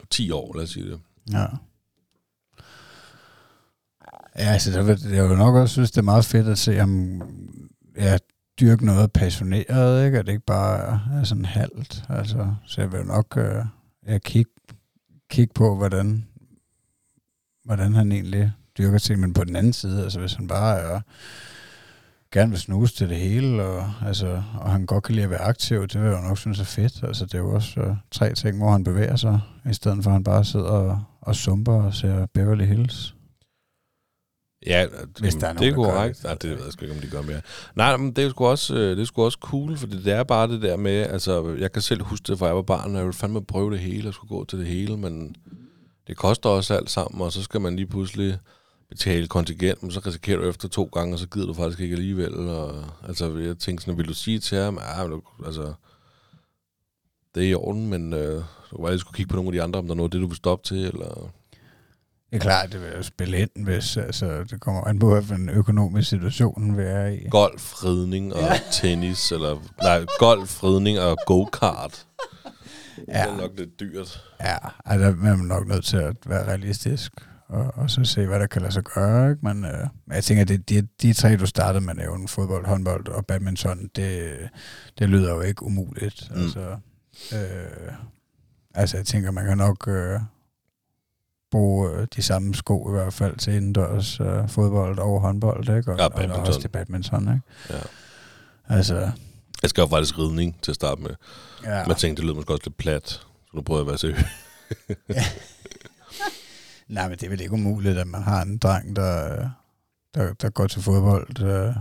10 0.09 0.31
år, 0.31 0.55
lad 0.55 0.63
os 0.63 0.69
sige 0.69 0.89
det. 0.89 0.99
Ja. 1.31 1.45
Ja, 4.39 4.45
altså, 4.51 4.71
der 4.71 4.83
vil, 4.83 4.99
jeg 5.11 5.29
vil 5.29 5.37
nok 5.37 5.55
også 5.55 5.73
synes, 5.73 5.91
det 5.91 5.97
er 5.97 6.01
meget 6.01 6.25
fedt 6.25 6.47
at 6.47 6.57
se 6.57 6.75
ham 6.75 7.21
ja, 7.97 8.17
dyrke 8.59 8.85
noget 8.85 9.11
passioneret, 9.11 10.05
ikke? 10.05 10.19
At 10.19 10.25
det 10.25 10.31
ikke 10.31 10.45
bare 10.45 10.99
er, 11.19 11.23
sådan 11.23 11.45
halvt. 11.45 12.03
Altså, 12.09 12.55
så 12.65 12.81
jeg 12.81 12.91
vil 12.91 13.05
nok 13.05 13.37
øh, 13.37 13.65
ja, 14.07 14.17
kigge 14.17 14.51
kig 15.33 15.51
på, 15.51 15.75
hvordan, 15.75 16.25
hvordan 17.65 17.93
han 17.93 18.11
egentlig 18.11 18.51
dyrker 18.77 18.97
ting. 18.97 19.19
Men 19.19 19.33
på 19.33 19.43
den 19.43 19.55
anden 19.55 19.73
side, 19.73 20.03
altså 20.03 20.19
hvis 20.19 20.33
han 20.33 20.47
bare 20.47 20.79
er, 20.79 21.01
gerne 22.31 22.49
vil 22.49 22.59
snuse 22.59 22.95
til 22.95 23.09
det 23.09 23.17
hele, 23.17 23.63
og, 23.63 23.93
altså, 24.05 24.43
og 24.59 24.71
han 24.71 24.85
godt 24.85 25.03
kan 25.03 25.15
lide 25.15 25.23
at 25.23 25.29
være 25.29 25.41
aktiv, 25.41 25.87
det 25.87 26.01
vil 26.01 26.09
jeg 26.09 26.17
jo 26.17 26.27
nok 26.27 26.37
synes 26.37 26.59
er 26.59 26.63
fedt. 26.63 27.03
Altså, 27.03 27.25
det 27.25 27.33
er 27.33 27.39
jo 27.39 27.53
også 27.53 27.79
øh, 27.79 27.95
tre 28.11 28.33
ting, 28.33 28.57
hvor 28.57 28.71
han 28.71 28.83
bevæger 28.83 29.15
sig, 29.15 29.39
i 29.69 29.73
stedet 29.73 30.03
for 30.03 30.09
at 30.09 30.13
han 30.13 30.23
bare 30.23 30.45
sidder 30.45 30.65
og, 30.65 31.03
og 31.21 31.35
sumper 31.35 31.73
og 31.73 31.93
ser 31.93 32.25
Beverly 32.25 32.65
Hills. 32.65 33.15
Ja, 34.65 34.87
Hvis 35.19 35.35
der 35.35 35.47
er 35.47 35.53
det 35.53 35.67
er 35.67 35.73
korrekt. 35.73 36.17
det. 36.17 36.23
Nej, 36.23 36.35
det 36.35 36.49
ved 36.49 36.63
jeg 36.63 36.73
sgu 36.73 36.85
ikke, 36.85 36.95
om 36.95 37.01
de 37.01 37.07
gør 37.07 37.21
mere. 37.21 37.41
Nej, 37.75 37.97
men 37.97 38.11
det 38.11 38.23
er 38.23 38.29
sgu 38.29 38.45
også, 38.45 38.75
øh, 38.75 38.95
det 38.95 38.99
er 39.01 39.05
sgu 39.05 39.23
også 39.23 39.37
cool, 39.41 39.77
for 39.77 39.87
det 39.87 40.07
er 40.07 40.23
bare 40.23 40.47
det 40.47 40.61
der 40.61 40.77
med, 40.77 40.91
altså, 41.01 41.55
jeg 41.59 41.71
kan 41.71 41.81
selv 41.81 42.03
huske 42.03 42.23
det, 42.27 42.39
fra 42.39 42.45
jeg 42.45 42.55
var 42.55 42.61
barn, 42.61 42.91
og 42.91 42.95
jeg 42.95 43.03
ville 43.05 43.13
fandme 43.13 43.45
prøve 43.45 43.71
det 43.71 43.79
hele, 43.79 44.07
og 44.07 44.13
skulle 44.13 44.29
gå 44.29 44.45
til 44.45 44.59
det 44.59 44.67
hele, 44.67 44.97
men 44.97 45.35
det 46.07 46.17
koster 46.17 46.49
også 46.49 46.73
alt 46.73 46.89
sammen, 46.89 47.21
og 47.21 47.31
så 47.31 47.43
skal 47.43 47.61
man 47.61 47.75
lige 47.75 47.87
pludselig 47.87 48.37
betale 48.89 49.27
kontingent, 49.27 49.83
men 49.83 49.91
så 49.91 50.01
risikerer 50.05 50.37
du 50.37 50.49
efter 50.49 50.67
to 50.67 50.83
gange, 50.93 51.15
og 51.15 51.19
så 51.19 51.27
gider 51.27 51.47
du 51.47 51.53
faktisk 51.53 51.79
ikke 51.79 51.93
alligevel. 51.93 52.33
Og, 52.49 52.83
altså, 53.07 53.37
jeg 53.37 53.57
tænkte 53.57 53.85
sådan, 53.85 53.97
vil 53.97 54.07
du 54.07 54.13
sige 54.13 54.39
til 54.39 54.57
ham, 54.57 54.79
ja, 54.81 55.03
altså, 55.45 55.73
det 57.35 57.43
er 57.43 57.47
i 57.49 57.53
orden, 57.53 57.89
men 57.89 58.13
øh, 58.13 58.35
du 58.35 58.43
kunne 58.71 58.83
bare 58.83 58.91
lige 58.91 58.99
skulle 58.99 59.15
kigge 59.15 59.29
på 59.29 59.35
nogle 59.35 59.47
af 59.47 59.51
de 59.51 59.61
andre, 59.61 59.79
om 59.79 59.85
der 59.85 59.93
er 59.93 59.97
noget 59.97 60.13
det, 60.13 60.21
du 60.21 60.27
vil 60.27 60.37
stoppe 60.37 60.67
til, 60.67 60.77
eller... 60.85 61.29
Det 62.33 62.39
er 62.39 62.43
klart, 62.43 62.71
det 62.71 62.81
vil 62.81 62.89
jo 62.97 63.03
spille 63.03 63.39
ind, 63.39 63.49
hvis 63.63 63.97
altså, 63.97 64.43
det 64.43 64.61
kommer 64.61 64.81
an 64.81 64.99
på, 64.99 65.19
hvilken 65.19 65.49
økonomisk 65.49 66.09
situation 66.09 66.77
vi 66.77 66.83
er 66.83 67.07
i. 67.07 67.27
golf, 67.29 67.83
ridning 67.83 68.33
og 68.33 68.41
ja. 68.41 68.59
tennis, 68.71 69.31
eller 69.31 69.59
nej, 69.81 70.05
golf, 70.19 70.63
ridning 70.63 70.99
og 70.99 71.17
go-kart. 71.25 72.05
Ja. 73.07 73.21
Det 73.21 73.31
er 73.31 73.37
nok 73.37 73.51
lidt 73.57 73.79
dyrt. 73.79 74.23
ja 74.41 74.57
altså, 74.85 75.07
der 75.07 75.31
er 75.31 75.35
man 75.35 75.45
nok 75.45 75.67
nødt 75.67 75.85
til 75.85 75.97
at 75.97 76.15
være 76.25 76.47
realistisk, 76.47 77.11
og, 77.47 77.71
og 77.75 77.89
så 77.89 78.03
se, 78.03 78.25
hvad 78.25 78.39
der 78.39 78.47
kan 78.47 78.61
lade 78.61 78.73
sig 78.73 78.83
gøre. 78.83 79.29
Ikke? 79.29 79.45
Men, 79.45 79.65
øh, 79.65 79.87
jeg 80.07 80.23
tænker, 80.23 80.45
det, 80.45 80.69
de, 80.69 80.87
de 81.01 81.13
tre, 81.13 81.37
du 81.37 81.45
startede 81.45 81.85
med, 81.85 81.93
nævne, 81.93 82.27
fodbold, 82.27 82.65
håndbold 82.65 83.07
og 83.07 83.25
badminton, 83.25 83.89
det, 83.95 84.37
det 84.99 85.09
lyder 85.09 85.33
jo 85.33 85.41
ikke 85.41 85.63
umuligt. 85.63 86.31
Mm. 86.31 86.41
Altså, 86.41 86.77
øh, 87.33 87.93
altså, 88.75 88.97
jeg 88.97 89.05
tænker, 89.05 89.31
man 89.31 89.45
kan 89.45 89.57
nok 89.57 89.87
øh, 89.87 90.19
bruge 91.53 91.89
øh, 91.91 92.07
de 92.15 92.21
samme 92.21 92.55
sko 92.55 92.89
i 92.89 92.91
hvert 92.91 93.13
fald 93.13 93.37
til 93.37 93.53
indendørs 93.53 94.19
øh, 94.19 94.49
fodbold 94.49 94.99
og 94.99 95.21
håndbold, 95.21 95.69
ikke? 95.77 95.91
Og, 95.91 95.97
Ja, 95.97 96.05
og 96.05 96.11
badminton. 96.13 96.47
også 96.47 96.61
til 96.61 96.67
badminton, 96.67 97.21
ikke? 97.21 97.41
Ja. 97.69 97.79
Altså, 98.75 99.11
Jeg 99.61 99.69
skal 99.69 99.81
jo 99.81 99.87
faktisk 99.87 100.17
ridning 100.19 100.61
til 100.61 100.71
at 100.71 100.75
starte 100.75 101.01
med. 101.01 101.09
ja. 101.63 101.87
Jeg 101.87 101.97
tænkte, 101.97 102.21
det 102.21 102.27
lød 102.27 102.35
måske 102.35 102.53
også 102.53 102.63
lidt 102.65 102.77
plat. 102.77 103.09
Så 103.09 103.21
nu 103.53 103.61
prøver 103.61 103.79
jeg 103.79 103.85
at 103.85 103.87
være 103.87 103.97
seriøs. 103.97 104.25
Nej, 106.87 107.09
men 107.09 107.17
det 107.17 107.25
er 107.25 107.29
vel 107.29 107.41
ikke 107.41 107.53
umuligt, 107.53 107.97
at 107.97 108.07
man 108.07 108.23
har 108.23 108.41
en 108.41 108.57
dreng, 108.57 108.95
der, 108.95 109.49
der, 110.13 110.33
der 110.33 110.49
går 110.49 110.67
til 110.67 110.81
fodbold 110.81 111.41
øh, 111.41 111.75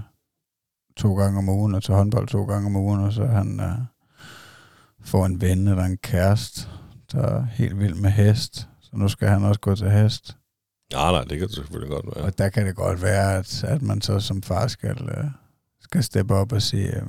to 0.96 1.14
gange 1.14 1.38
om 1.38 1.48
ugen, 1.48 1.74
og 1.74 1.82
til 1.82 1.94
håndbold 1.94 2.28
to 2.28 2.44
gange 2.44 2.66
om 2.66 2.76
ugen, 2.76 3.00
og 3.00 3.12
så 3.12 3.26
han 3.26 3.60
øh, 3.60 3.72
får 5.04 5.26
en 5.26 5.40
ven 5.40 5.68
eller 5.68 5.84
en 5.84 5.96
kæreste, 5.96 6.68
der 7.12 7.22
er 7.22 7.44
helt 7.52 7.78
vild 7.78 7.94
med 7.94 8.10
hest. 8.10 8.68
Så 8.92 8.98
nu 8.98 9.08
skal 9.08 9.28
han 9.28 9.44
også 9.44 9.60
gå 9.60 9.74
til 9.74 9.90
hest. 9.90 10.36
Nej, 10.92 11.12
nej, 11.12 11.24
det 11.24 11.38
kan 11.38 11.48
det 11.48 11.56
selvfølgelig 11.56 11.90
godt 11.90 12.06
være. 12.06 12.24
Og 12.24 12.38
der 12.38 12.48
kan 12.48 12.66
det 12.66 12.76
godt 12.76 13.02
være, 13.02 13.38
at, 13.38 13.64
at 13.64 13.82
man 13.82 14.02
så 14.02 14.20
som 14.20 14.42
far 14.42 14.66
skal, 14.66 15.08
øh, 15.08 15.24
skal 15.80 16.02
steppe 16.04 16.34
op 16.34 16.52
og 16.52 16.62
sige, 16.62 16.96
øh, 16.96 17.02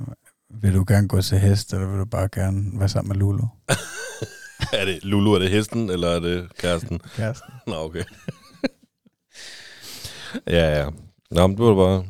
vil 0.61 0.73
du 0.73 0.85
gerne 0.87 1.07
gå 1.07 1.21
til 1.21 1.37
hest, 1.39 1.73
eller 1.73 1.87
vil 1.87 1.99
du 1.99 2.05
bare 2.05 2.29
gerne 2.33 2.79
være 2.79 2.89
sammen 2.89 3.09
med 3.09 3.15
Lulu? 3.15 3.43
er 4.79 4.85
det 4.85 5.03
Lulu, 5.03 5.33
er 5.33 5.39
det 5.39 5.49
hesten, 5.49 5.89
eller 5.89 6.07
er 6.07 6.19
det 6.19 6.57
kæresten? 6.57 6.99
Kæresten. 6.99 7.53
Nå, 7.67 7.75
okay. 7.75 8.03
ja, 10.57 10.79
ja. 10.79 10.89
Nå, 11.31 11.47
men 11.47 11.57
det 11.57 11.65
var 11.65 11.75
bare... 11.75 12.05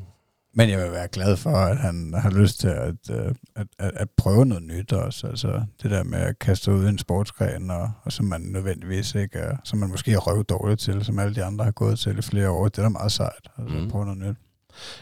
Men 0.55 0.69
jeg 0.69 0.79
vil 0.79 0.91
være 0.91 1.07
glad 1.07 1.37
for, 1.37 1.49
at 1.49 1.77
han 1.77 2.13
har 2.17 2.29
lyst 2.31 2.59
til 2.59 2.67
at, 2.67 2.95
øh, 3.11 3.35
at, 3.55 3.67
at, 3.79 3.91
at 3.95 4.09
prøve 4.09 4.45
noget 4.45 4.63
nyt 4.63 4.93
også. 4.93 5.27
Altså 5.27 5.63
det 5.83 5.91
der 5.91 6.03
med 6.03 6.19
at 6.19 6.39
kaste 6.39 6.71
ud 6.71 6.85
i 6.85 6.89
en 6.89 6.97
sportsgren, 6.97 7.71
og, 7.71 7.91
og 8.03 8.11
som 8.11 8.25
man 8.25 8.41
nødvendigvis 8.41 9.15
ikke 9.15 9.37
er, 9.37 9.57
som 9.63 9.79
man 9.79 9.89
måske 9.89 10.11
er 10.13 10.17
røv 10.17 10.43
dårligt 10.43 10.79
til, 10.79 11.05
som 11.05 11.19
alle 11.19 11.35
de 11.35 11.43
andre 11.43 11.65
har 11.65 11.71
gået 11.71 11.99
til 11.99 12.17
i 12.17 12.21
flere 12.21 12.49
år. 12.49 12.67
Det 12.67 12.77
er 12.77 12.81
da 12.81 12.89
meget 12.89 13.11
sejt. 13.11 13.49
Altså 13.57 13.75
Mm. 13.77 13.89
prøve 13.89 14.05
noget 14.05 14.19
nyt. 14.19 14.35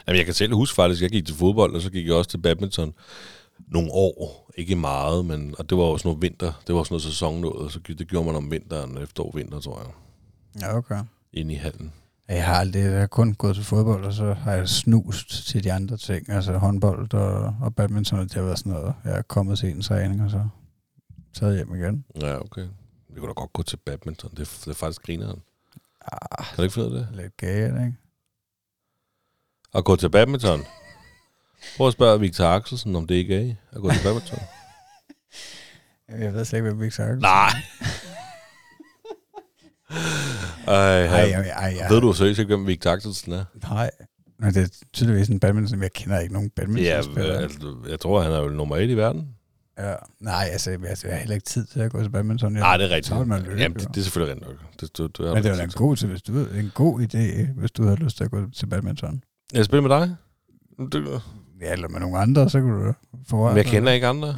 Jamen, 0.07 0.17
jeg 0.17 0.25
kan 0.25 0.33
selv 0.33 0.53
huske 0.53 0.75
faktisk, 0.75 1.01
jeg 1.01 1.09
gik 1.09 1.25
til 1.25 1.35
fodbold, 1.35 1.75
og 1.75 1.81
så 1.81 1.91
gik 1.91 2.07
jeg 2.07 2.15
også 2.15 2.29
til 2.29 2.37
badminton 2.37 2.93
nogle 3.67 3.89
år. 3.91 4.51
Ikke 4.57 4.75
meget, 4.75 5.25
men 5.25 5.55
og 5.59 5.69
det 5.69 5.77
var 5.77 5.97
sådan 5.97 6.09
noget 6.09 6.21
vinter. 6.21 6.61
Det 6.67 6.75
var 6.75 6.83
sådan 6.83 6.93
noget 6.93 7.03
sæson 7.03 7.41
noget, 7.41 7.71
så 7.71 7.79
det 7.79 8.07
gjorde 8.07 8.25
man 8.25 8.35
om 8.35 8.51
vinteren, 8.51 8.97
efterår, 8.97 9.31
vinter, 9.35 9.59
tror 9.59 9.79
jeg. 9.79 9.91
Ja, 10.61 10.77
okay. 10.77 10.99
Inde 11.33 11.53
i 11.53 11.57
hallen. 11.57 11.91
Jeg 12.31 12.45
har 12.45 12.55
aldrig 12.55 12.83
jeg 12.83 12.99
har 12.99 13.07
kun 13.07 13.33
gået 13.33 13.55
til 13.55 13.63
fodbold, 13.65 14.05
og 14.05 14.13
så 14.13 14.33
har 14.33 14.53
jeg 14.53 14.69
snust 14.69 15.47
til 15.47 15.63
de 15.63 15.73
andre 15.73 15.97
ting. 15.97 16.29
Altså 16.29 16.57
håndbold 16.57 17.13
og, 17.13 17.55
og 17.61 17.75
badminton, 17.75 18.19
og 18.19 18.25
det 18.25 18.33
har 18.33 18.41
været 18.41 18.59
sådan 18.59 18.71
noget. 18.71 18.93
Jeg 19.03 19.17
er 19.17 19.21
kommet 19.21 19.59
til 19.59 19.69
en 19.69 19.81
træning, 19.81 20.21
og 20.23 20.31
så 20.31 20.47
taget 21.33 21.55
hjem 21.55 21.75
igen. 21.75 22.05
Ja, 22.21 22.39
okay. 22.41 22.67
Vi 23.09 23.19
kunne 23.19 23.27
da 23.27 23.33
godt 23.33 23.53
gå 23.53 23.63
til 23.63 23.77
badminton. 23.77 24.31
Det 24.31 24.39
er, 24.39 24.59
det 24.65 24.67
er 24.67 24.73
faktisk 24.73 25.01
grineren. 25.01 25.41
Ah, 26.11 26.45
Kan 26.45 26.57
du 26.57 26.61
ikke 26.61 26.73
finde 26.73 26.89
det? 26.95 27.07
lidt 27.13 27.37
galt, 27.37 27.73
ikke? 27.85 27.93
At 29.73 29.85
gå 29.85 29.95
til 29.95 30.09
badminton. 30.09 30.63
Prøv 31.77 31.87
at 31.87 31.93
spørge 31.93 32.19
Victor 32.19 32.45
Axelsen, 32.45 32.95
om 32.95 33.07
det 33.07 33.15
ikke 33.15 33.49
er 33.49 33.55
at 33.71 33.81
gå 33.81 33.89
til 33.91 34.03
badminton. 34.03 34.39
Jeg 36.21 36.33
ved 36.33 36.45
slet 36.45 36.59
ikke, 36.59 36.71
hvad 36.71 36.85
vi 36.85 36.91
sagt. 36.91 37.19
Nej. 37.21 37.51
Ej, 40.67 40.75
Ej, 40.75 41.05
ej, 41.05 41.31
ej, 41.31 41.77
ej, 41.79 41.87
Ved 41.89 42.01
du 42.01 42.13
seriøst 42.13 42.39
ikke, 42.39 42.55
hvem 42.55 42.67
Victor 42.67 42.91
Axelsen 42.91 43.31
er? 43.33 43.43
Nej, 43.69 43.91
Men 44.39 44.53
det 44.53 44.63
er 44.63 44.67
tydeligvis 44.93 45.27
en 45.27 45.39
badminton, 45.39 45.81
jeg 45.81 45.93
kender 45.93 46.19
ikke 46.19 46.33
nogen 46.33 46.51
Ja, 46.57 46.61
badmintonspillere. 46.61 47.37
altså, 47.37 47.75
jeg 47.89 47.99
tror, 47.99 48.21
han 48.21 48.31
er 48.31 48.39
jo 48.39 48.49
nummer 48.49 48.77
et 48.77 48.89
i 48.89 48.97
verden. 48.97 49.27
Ja. 49.79 49.93
Nej, 50.19 50.49
altså, 50.51 50.71
jeg, 50.71 50.79
altså, 50.85 51.07
jeg 51.07 51.15
har 51.15 51.19
heller 51.19 51.35
ikke 51.35 51.45
tid 51.45 51.65
til 51.65 51.79
at 51.79 51.91
gå 51.91 52.03
til 52.03 52.09
badminton. 52.09 52.53
Jeg, 52.53 52.61
Nej, 52.61 52.77
det 52.77 52.85
er 52.85 52.89
rigtigt. 52.89 53.07
Så 53.07 53.23
man 53.23 53.41
løbe, 53.43 53.61
Jamen, 53.61 53.77
det, 53.79 53.87
det 53.87 53.97
er 53.97 54.03
selvfølgelig 54.03 54.35
rigtigt 54.35 54.61
nok. 54.61 54.81
Det, 54.81 54.97
du, 54.97 55.07
du, 55.07 55.33
Men 55.33 55.43
det 55.43 55.59
er 55.59 55.63
en 55.63 55.69
god, 55.69 55.95
til, 55.95 56.07
hvis 56.07 56.21
du, 56.21 56.39
en 56.39 56.71
god 56.75 56.99
idé, 57.01 57.51
hvis 57.59 57.71
du 57.71 57.87
har 57.87 57.95
lyst 57.95 58.17
til 58.17 58.23
at 58.23 58.31
gå 58.31 58.49
til 58.55 58.65
badminton. 58.65 59.23
Jeg 59.53 59.65
spiller 59.65 59.87
med 59.87 59.99
dig. 59.99 60.15
Du, 60.93 61.21
Ja, 61.61 61.71
eller 61.73 61.87
med 61.87 61.99
nogle 61.99 62.17
andre, 62.17 62.49
så 62.49 62.59
kan 62.59 62.69
du 62.69 62.93
få 63.29 63.47
men 63.47 63.57
jeg 63.57 63.65
kender 63.65 63.91
ikke 63.91 64.07
andre. 64.07 64.35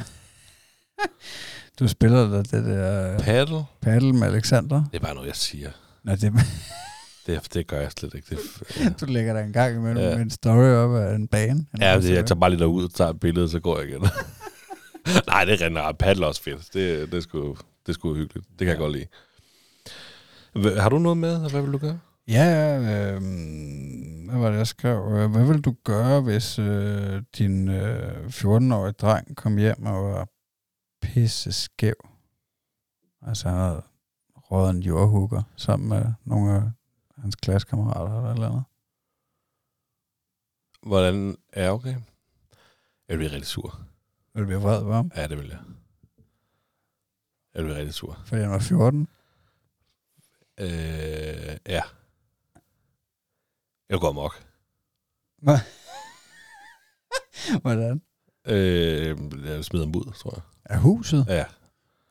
Du 1.80 1.88
spiller 1.88 2.30
da 2.30 2.36
det 2.38 2.64
der 2.64 3.18
Paddle? 3.18 3.62
paddle 3.82 4.12
med 4.12 4.22
Alexander. 4.28 4.84
Det 4.92 4.96
er 4.96 5.04
bare 5.04 5.14
noget, 5.14 5.26
jeg 5.28 5.36
siger. 5.36 5.70
Nej, 6.04 6.14
det, 6.16 6.32
Det, 7.26 7.54
det 7.54 7.66
gør 7.66 7.80
jeg 7.80 7.90
slet 7.98 8.14
ikke. 8.14 8.26
Det, 8.30 8.38
ja. 8.80 8.88
du 9.00 9.06
lægger 9.06 9.32
der 9.32 9.40
en 9.40 9.52
gang 9.52 9.76
imellem 9.76 10.04
Ja. 10.04 10.16
en 10.18 10.30
story 10.30 10.64
op 10.74 10.94
af 10.96 11.14
en 11.14 11.28
bane. 11.28 11.66
En 11.74 11.80
Ja, 11.80 12.00
det, 12.00 12.10
jeg 12.10 12.26
tager 12.26 12.40
bare 12.40 12.50
lige 12.50 12.60
derud 12.60 12.84
og 12.84 12.94
tager 12.94 13.10
et 13.10 13.20
billede, 13.20 13.48
så 13.48 13.60
går 13.60 13.78
jeg 13.80 13.88
igen. 13.88 14.00
Nej, 15.26 15.44
det 15.44 15.62
er 15.62 15.68
nok. 15.68 15.98
Paddle 15.98 16.26
også 16.26 16.42
fedt. 16.42 16.68
Det, 16.74 17.10
det, 17.12 17.16
er 17.16 17.20
sgu, 17.20 17.48
det 17.86 17.88
er 17.88 17.92
sgu 17.92 18.14
hyggeligt. 18.14 18.46
Det 18.48 18.58
kan 18.58 18.66
jeg 18.68 18.76
Ja. 18.76 18.82
godt 18.82 18.92
lide. 18.92 20.80
Har 20.80 20.88
du 20.88 20.98
noget 20.98 21.18
med, 21.18 21.34
og 21.44 21.50
hvad 21.50 21.62
vil 21.62 21.72
du 21.72 21.78
gøre? 21.78 21.98
Ja, 22.28 22.78
øh, 22.78 23.20
hvad 24.30 24.38
var 24.40 24.50
det, 24.50 24.58
jeg 24.58 24.66
skrev? 24.66 25.12
Øh, 25.16 25.30
Hvad 25.30 25.44
vil 25.46 25.60
du 25.60 25.74
gøre, 25.84 26.20
hvis 26.20 26.58
øh, 26.58 27.22
din 27.38 27.68
øh, 27.68 28.26
14-årige 28.28 28.92
dreng 28.92 29.36
kom 29.36 29.56
hjem 29.56 29.86
og 29.86 30.04
var 30.04 30.28
pisse 31.04 31.52
skæv? 31.52 31.94
Altså, 33.22 33.48
han 33.48 33.58
havde 33.58 33.82
røget 34.36 34.70
en 34.70 34.82
jordhugger 34.82 35.42
sammen 35.56 35.88
med 35.88 36.12
nogle 36.24 36.54
af 36.54 36.62
hans 37.22 37.36
klassekammerater 37.36 38.18
eller 38.18 38.32
eller 38.32 38.48
andet. 38.48 38.64
Hvordan 40.82 41.36
er 41.52 41.70
okay? 41.70 41.96
Jeg 43.08 43.16
bliver 43.18 43.30
rigtig 43.32 43.46
sur. 43.46 43.80
Vil 44.34 44.40
du 44.42 44.46
blive 44.46 44.60
vred 44.60 44.82
på 44.82 44.92
ham, 44.92 45.10
Ja, 45.16 45.26
det 45.26 45.38
vil 45.38 45.48
jeg. 45.48 45.58
Jeg 47.54 47.62
bliver 47.64 47.76
rigtig 47.76 47.94
sur. 47.94 48.22
fordi 48.26 48.42
han 48.42 48.50
var 48.50 48.58
14? 48.58 49.08
Øh, 50.60 50.66
ja. 51.66 51.82
Jeg 53.88 54.00
går 54.00 54.08
amok. 54.08 54.46
Hvordan? 57.62 58.02
Øh, 58.46 59.18
jeg 59.44 59.64
smider 59.64 59.84
ham 59.86 59.96
ud, 59.96 60.12
tror 60.12 60.34
jeg. 60.34 60.42
Er 60.64 60.78
huset? 60.78 61.26
Ja, 61.28 61.44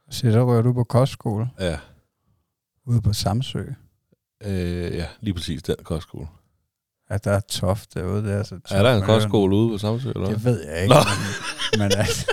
Så 0.10 0.28
der 0.28 0.42
rører 0.44 0.62
du 0.62 0.74
på 0.74 0.84
kostskole 0.84 1.50
ja. 1.60 1.78
ude 2.86 3.02
på 3.02 3.14
Samsø. 3.14 3.64
Øh, 4.44 4.96
ja, 4.96 5.06
lige 5.22 5.34
præcis 5.34 5.64
den 5.64 5.76
kostskole. 5.84 6.28
Ja, 7.10 7.18
der 7.18 7.32
er 7.32 7.40
toft 7.40 7.94
derude. 7.94 8.24
Der 8.28 8.34
er, 8.34 8.44
så 8.44 8.60
Er 8.72 8.84
der 8.84 8.96
en 8.98 9.04
kostskole 9.04 9.56
ude 9.56 9.70
på 9.70 9.78
Samsø, 9.78 10.10
eller? 10.16 10.28
Det 10.30 10.44
ved 10.46 10.68
jeg 10.68 10.82
ikke. 10.84 10.94
Nå. 10.96 11.00
Men, 11.72 11.80
men, 11.80 11.92
altså, 12.00 12.32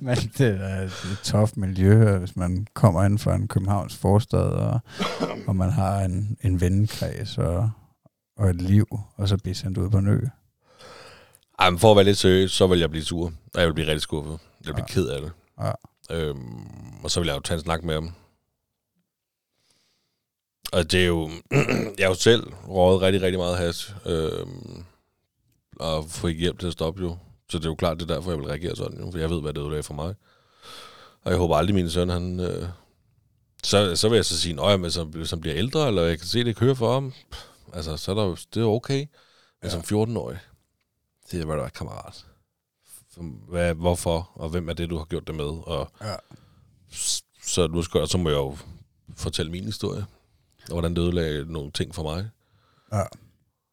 men 0.00 0.16
det 0.16 0.60
er 0.60 0.82
et 0.82 1.18
toft 1.24 1.56
miljø, 1.56 2.18
hvis 2.18 2.36
man 2.36 2.66
kommer 2.74 3.04
ind 3.04 3.18
fra 3.18 3.34
en 3.34 3.48
Københavns 3.48 3.96
forstad, 3.96 4.38
og, 4.38 4.80
og 5.46 5.56
man 5.56 5.70
har 5.70 6.00
en, 6.00 6.36
en 6.42 6.60
vennekreds 6.60 7.38
og, 7.38 7.70
og 8.36 8.50
et 8.50 8.62
liv, 8.62 8.86
og 9.16 9.28
så 9.28 9.36
bliver 9.36 9.54
sendt 9.54 9.78
ud 9.78 9.90
på 9.90 9.98
en 9.98 10.06
ø. 10.08 10.20
Ej, 11.58 11.70
men 11.70 11.78
for 11.78 11.90
at 11.90 11.96
være 11.96 12.04
lidt 12.04 12.18
seriøs, 12.18 12.52
så 12.52 12.66
vil 12.66 12.78
jeg 12.78 12.90
blive 12.90 13.04
sur. 13.04 13.32
Og 13.54 13.60
jeg 13.60 13.66
vil 13.68 13.74
blive 13.74 13.86
rigtig 13.86 14.02
skuffet. 14.02 14.32
Jeg 14.32 14.66
vil 14.66 14.72
blive 14.74 14.86
Ja. 14.88 14.94
ked 14.94 15.06
af 15.08 15.22
det. 15.22 15.32
Ja. 15.60 15.72
Øhm, 16.10 17.04
og 17.04 17.10
så 17.10 17.20
vil 17.20 17.26
jeg 17.26 17.36
jo 17.36 17.40
tage 17.40 17.58
en 17.58 17.64
snak 17.64 17.84
med 17.84 17.94
ham. 17.94 18.14
Og 20.72 20.92
det 20.92 21.02
er 21.02 21.06
jo... 21.06 21.30
jeg 21.98 22.06
har 22.06 22.08
jo 22.08 22.14
selv 22.14 22.52
røget 22.68 23.00
rigtig, 23.02 23.22
rigtig 23.22 23.38
meget 23.38 23.58
hash. 23.58 23.92
Øhm, 24.06 24.84
og 25.80 26.28
ikke 26.28 26.40
hjælp 26.40 26.58
til 26.58 26.66
at 26.66 26.72
stoppe 26.72 27.02
jo. 27.02 27.16
Så 27.50 27.58
det 27.58 27.64
er 27.64 27.70
jo 27.70 27.74
klart, 27.74 28.00
det 28.00 28.10
er 28.10 28.14
derfor, 28.14 28.30
jeg 28.30 28.38
vil 28.38 28.46
reagere 28.46 28.76
sådan. 28.76 29.00
Jo, 29.00 29.10
for 29.10 29.18
jeg 29.18 29.30
ved, 29.30 29.40
hvad 29.42 29.52
det 29.52 29.78
er 29.78 29.82
for 29.82 29.94
mig. 29.94 30.14
Og 31.24 31.30
jeg 31.30 31.38
håber 31.38 31.56
aldrig, 31.56 31.74
min 31.74 31.90
søn, 31.90 32.08
han... 32.08 32.40
Øh, 32.40 32.68
så, 33.64 33.96
så 33.96 34.08
vil 34.08 34.16
jeg 34.16 34.24
så 34.24 34.40
sige, 34.40 34.62
at 34.62 34.70
han, 34.70 34.80
hvis 35.10 35.30
han 35.30 35.40
bliver 35.40 35.56
ældre, 35.56 35.88
eller 35.88 36.02
jeg 36.02 36.18
kan 36.18 36.26
se, 36.26 36.44
det 36.44 36.56
kører 36.56 36.74
for 36.74 36.92
ham, 36.92 37.12
altså, 37.72 37.96
så 37.96 38.10
er 38.10 38.14
der, 38.14 38.44
det 38.54 38.62
er 38.62 38.66
okay. 38.66 38.98
Men 38.98 39.08
Ja. 39.62 39.68
som 39.68 39.80
14-årig, 39.80 40.38
det 41.30 41.40
er, 41.40 41.44
hvad 41.46 41.56
der 41.56 41.64
er 41.64 41.68
kammerat. 41.68 42.26
Hvad, 43.48 43.74
hvorfor, 43.74 44.30
og 44.34 44.48
hvem 44.48 44.68
er 44.68 44.72
det, 44.72 44.90
du 44.90 44.96
har 44.98 45.04
gjort 45.04 45.26
det 45.26 45.34
med? 45.34 45.44
Og 45.44 45.90
Ja. 46.04 46.14
så 47.42 47.66
nu 47.66 47.82
skal, 47.82 48.08
så 48.08 48.18
må 48.18 48.28
jeg 48.28 48.36
jo 48.36 48.56
fortælle 49.16 49.52
min 49.52 49.64
historie, 49.64 50.04
og 50.68 50.72
hvordan 50.72 50.96
det 50.96 51.02
ødelagde 51.02 51.52
nogle 51.52 51.70
ting 51.70 51.94
for 51.94 52.02
mig. 52.02 52.30
Ja. 52.92 53.02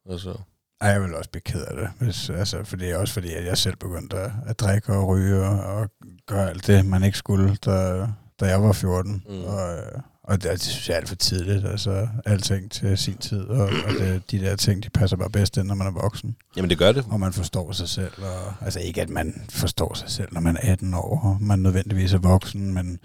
Og 0.06 0.20
så, 0.20 0.38
Ej, 0.82 0.90
jeg 0.90 1.02
vil 1.02 1.16
også 1.16 1.30
blive 1.30 1.42
ked 1.42 1.62
af 1.66 1.76
det, 1.76 1.90
hvis, 2.00 2.30
altså, 2.30 2.64
for 2.64 2.76
det 2.78 2.90
er 2.92 2.98
også 2.98 3.14
fordi, 3.14 3.34
at 3.34 3.46
jeg 3.46 3.58
selv 3.58 3.76
begyndte 3.76 4.18
at, 4.18 4.32
at 4.46 4.60
drikke 4.60 4.94
og 4.94 5.08
ryge 5.08 5.46
og, 5.46 5.60
og 5.76 5.90
gøre 6.26 6.50
alt 6.50 6.68
det, 6.68 6.86
man 6.86 7.04
ikke 7.04 7.18
skulle, 7.18 7.56
da, 7.56 8.08
da 8.40 8.46
jeg 8.46 8.64
var 8.64 8.72
14. 8.72 9.24
Mm. 9.30 9.36
Mm. 9.36 9.44
Og, 9.44 9.78
øh, 9.78 10.02
og 10.24 10.44
det, 10.44 10.52
det 10.52 10.62
synes 10.62 10.90
jeg 10.90 10.94
er 10.96 10.98
alt 11.00 11.10
for 11.10 11.16
tidligt. 11.16 11.66
Altså, 11.66 12.08
alting 12.26 12.72
til 12.72 12.98
sin 12.98 13.18
tid, 13.18 13.44
og, 13.44 13.62
og 13.62 13.94
det, 14.00 14.32
de 14.32 14.40
der 14.40 14.56
ting, 14.56 14.84
de 14.84 14.90
passer 14.90 15.18
bare 15.18 15.30
bedst 15.30 15.58
ind, 15.58 15.68
når 15.68 15.76
man 15.76 15.88
er 15.88 15.92
voksen. 15.92 16.36
jamen 16.58 16.70
det 16.70 16.78
gør 16.78 16.92
det. 16.92 17.06
Og 17.10 17.20
man 17.20 17.34
forstår 17.34 17.72
sig 17.72 17.90
selv. 17.90 18.12
Og, 18.18 18.54
altså 18.66 18.80
ikke, 18.80 19.02
at 19.02 19.10
man 19.10 19.42
forstår 19.50 19.94
sig 19.94 20.10
selv, 20.10 20.28
når 20.32 20.42
man 20.42 20.58
er 20.62 20.72
18 20.72 20.94
år, 20.94 21.20
og 21.24 21.38
man 21.42 21.60
nødvendigvis 21.60 22.14
er 22.14 22.18
voksen, 22.18 22.74
men 22.74 23.00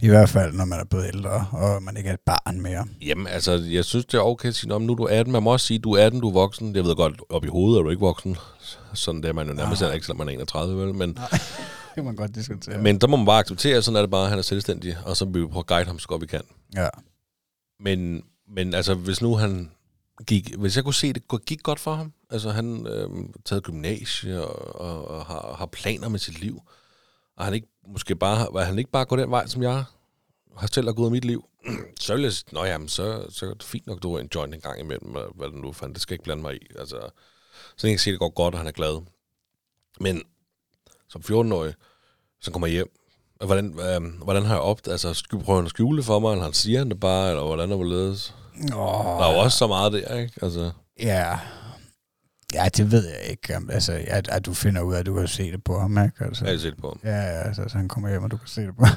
i 0.00 0.08
hvert 0.08 0.28
fald, 0.28 0.52
når 0.52 0.64
man 0.64 0.80
er 0.80 0.84
blevet 0.84 1.06
ældre, 1.14 1.46
og 1.50 1.82
man 1.82 1.96
ikke 1.96 2.08
er 2.08 2.14
et 2.14 2.20
barn 2.26 2.60
mere. 2.60 2.84
Jamen 3.06 3.26
altså, 3.26 3.52
jeg 3.70 3.84
synes, 3.84 4.04
det 4.06 4.14
er 4.18 4.22
okay 4.22 4.48
at 4.48 4.54
sige, 4.54 4.68
"Nå, 4.68 4.78
men 4.78 4.86
nu 4.86 4.92
er 4.92 4.96
du 4.96 5.04
18. 5.04 5.32
Man 5.32 5.42
må 5.42 5.52
også 5.52 5.66
sige, 5.66 5.78
du 5.78 5.92
er 5.92 6.06
18, 6.06 6.20
du 6.20 6.28
er 6.28 6.32
voksen. 6.32 6.76
Jeg 6.76 6.84
ved 6.84 6.96
godt, 6.96 7.20
op 7.30 7.44
i 7.44 7.48
hovedet 7.48 7.78
er 7.78 7.82
du 7.82 7.90
ikke 7.90 8.00
voksen. 8.00 8.36
Sådan 8.94 9.22
det 9.22 9.28
er 9.28 9.32
man 9.32 9.46
jo 9.48 9.52
nærmest 9.54 9.80
Nej. 9.80 9.86
heller 9.86 9.94
ikke, 9.94 10.06
selvom 10.06 10.18
man 10.18 10.28
er 10.28 10.32
31, 10.32 10.86
vel? 10.86 10.94
Men, 10.94 11.08
Det 11.94 11.94
kan 11.94 12.04
man 12.04 12.16
godt 12.16 12.34
diskutere. 12.34 12.78
men 12.82 12.98
der 12.98 13.06
må 13.06 13.16
man 13.16 13.26
bare 13.26 13.38
acceptere, 13.40 13.82
sådan 13.82 13.96
er 13.96 14.00
det 14.00 14.10
bare, 14.10 14.28
han 14.28 14.38
er 14.38 14.42
selvstændig, 14.42 14.96
og 15.04 15.16
så 15.16 15.24
vil 15.24 15.42
vi 15.42 15.46
prøve 15.46 15.58
at 15.60 15.66
guide 15.66 15.86
ham 15.86 15.98
så 15.98 16.08
godt 16.08 16.20
vi 16.22 16.26
kan 16.26 16.40
ja. 16.74 16.88
Men, 17.80 18.24
men 18.48 18.74
altså, 18.74 18.94
hvis 18.94 19.22
nu 19.22 19.34
han 19.34 19.70
gik... 20.26 20.54
Hvis 20.54 20.76
jeg 20.76 20.84
kunne 20.84 20.94
se, 20.94 21.12
det 21.12 21.44
gik 21.46 21.62
godt 21.62 21.80
for 21.80 21.94
ham. 21.94 22.12
Altså, 22.30 22.50
han 22.50 22.86
øh, 22.86 23.08
taget 23.44 23.64
gymnasie 23.64 24.46
og, 24.46 24.80
og, 24.80 25.08
og 25.08 25.26
har, 25.26 25.54
har 25.58 25.66
planer 25.66 26.08
med 26.08 26.18
sit 26.18 26.40
liv. 26.40 26.62
Og 27.36 27.44
han 27.44 27.54
ikke 27.54 27.68
måske 27.86 28.16
bare, 28.16 28.48
var 28.52 28.64
han 28.64 28.78
ikke 28.78 28.90
bare 28.90 29.04
går 29.04 29.16
den 29.16 29.30
vej, 29.30 29.46
som 29.46 29.62
jeg 29.62 29.84
har 30.56 30.66
selv 30.66 30.86
har 30.86 30.92
gået 30.92 31.08
i 31.08 31.12
mit 31.12 31.24
liv. 31.24 31.44
så 32.00 32.14
vil 32.14 32.22
jeg 32.22 32.32
sige, 32.32 32.48
nå 32.52 32.64
jamen, 32.64 32.88
så, 32.88 33.26
så 33.30 33.46
er 33.46 33.54
det 33.54 33.62
fint 33.62 33.86
nok, 33.86 34.02
du 34.02 34.12
har 34.14 34.20
en 34.20 34.30
joint 34.34 34.54
en 34.54 34.60
gang 34.60 34.80
imellem, 34.80 35.14
og 35.14 35.32
hvad 35.34 35.48
det 35.48 35.56
nu 35.56 35.72
fandt, 35.72 35.94
det 35.94 36.02
skal 36.02 36.12
jeg 36.12 36.16
ikke 36.16 36.24
blande 36.24 36.42
mig 36.42 36.54
i. 36.54 36.66
Altså, 36.78 37.10
så 37.76 37.86
jeg 37.86 37.92
kan 37.92 37.98
se, 37.98 38.10
det 38.10 38.18
går 38.18 38.28
godt, 38.28 38.54
og 38.54 38.60
han 38.60 38.66
er 38.66 38.72
glad. 38.72 39.02
Men 40.00 40.22
som 41.08 41.22
14-årig, 41.24 41.74
så 42.40 42.50
kommer 42.50 42.66
jeg 42.66 42.74
hjem, 42.74 42.90
og 43.42 43.46
hvordan, 43.46 43.66
øh, 43.80 44.24
hvordan 44.24 44.42
har 44.42 44.54
jeg 44.54 44.60
opdaget, 44.62 44.92
altså, 44.94 45.14
skal 45.14 45.38
prøve 45.38 45.62
at 45.64 45.68
skjule 45.70 45.96
det 45.98 46.04
for 46.06 46.18
mig, 46.18 46.32
eller 46.32 46.44
han 46.44 46.52
siger 46.52 46.78
han 46.78 46.88
det 46.90 47.00
bare, 47.00 47.28
eller 47.30 47.44
hvordan 47.44 47.72
er 47.72 47.76
hvorledes? 47.76 48.34
Oh, 48.74 49.04
Der 49.04 49.24
er 49.24 49.32
jo 49.32 49.38
også 49.38 49.58
så 49.58 49.66
meget 49.66 49.92
der, 49.92 50.16
ikke? 50.18 50.32
Altså, 50.42 50.70
Ja. 51.00 51.38
Ja, 52.54 52.68
det 52.76 52.90
ved 52.92 53.06
jeg 53.08 53.30
ikke. 53.30 53.58
Altså, 53.70 54.00
at, 54.06 54.28
at 54.28 54.46
du 54.46 54.54
finder 54.54 54.82
ud 54.82 54.94
af, 54.94 54.98
at 54.98 55.06
du 55.06 55.14
kan 55.14 55.28
se 55.28 55.52
det 55.52 55.64
på 55.64 55.78
ham, 55.78 55.98
ikke? 56.04 56.24
Altså, 56.24 56.44
jeg 56.44 56.54
har 56.54 56.58
set 56.58 56.74
på 56.80 56.88
ham. 56.88 57.00
Ja, 57.12 57.16
ja, 57.20 57.42
altså, 57.42 57.64
så 57.68 57.76
han 57.78 57.88
kommer 57.88 58.10
hjem, 58.10 58.22
og 58.22 58.30
du 58.30 58.36
kan 58.36 58.48
se 58.48 58.60
det 58.62 58.76
på 58.78 58.84
ham. 58.84 58.96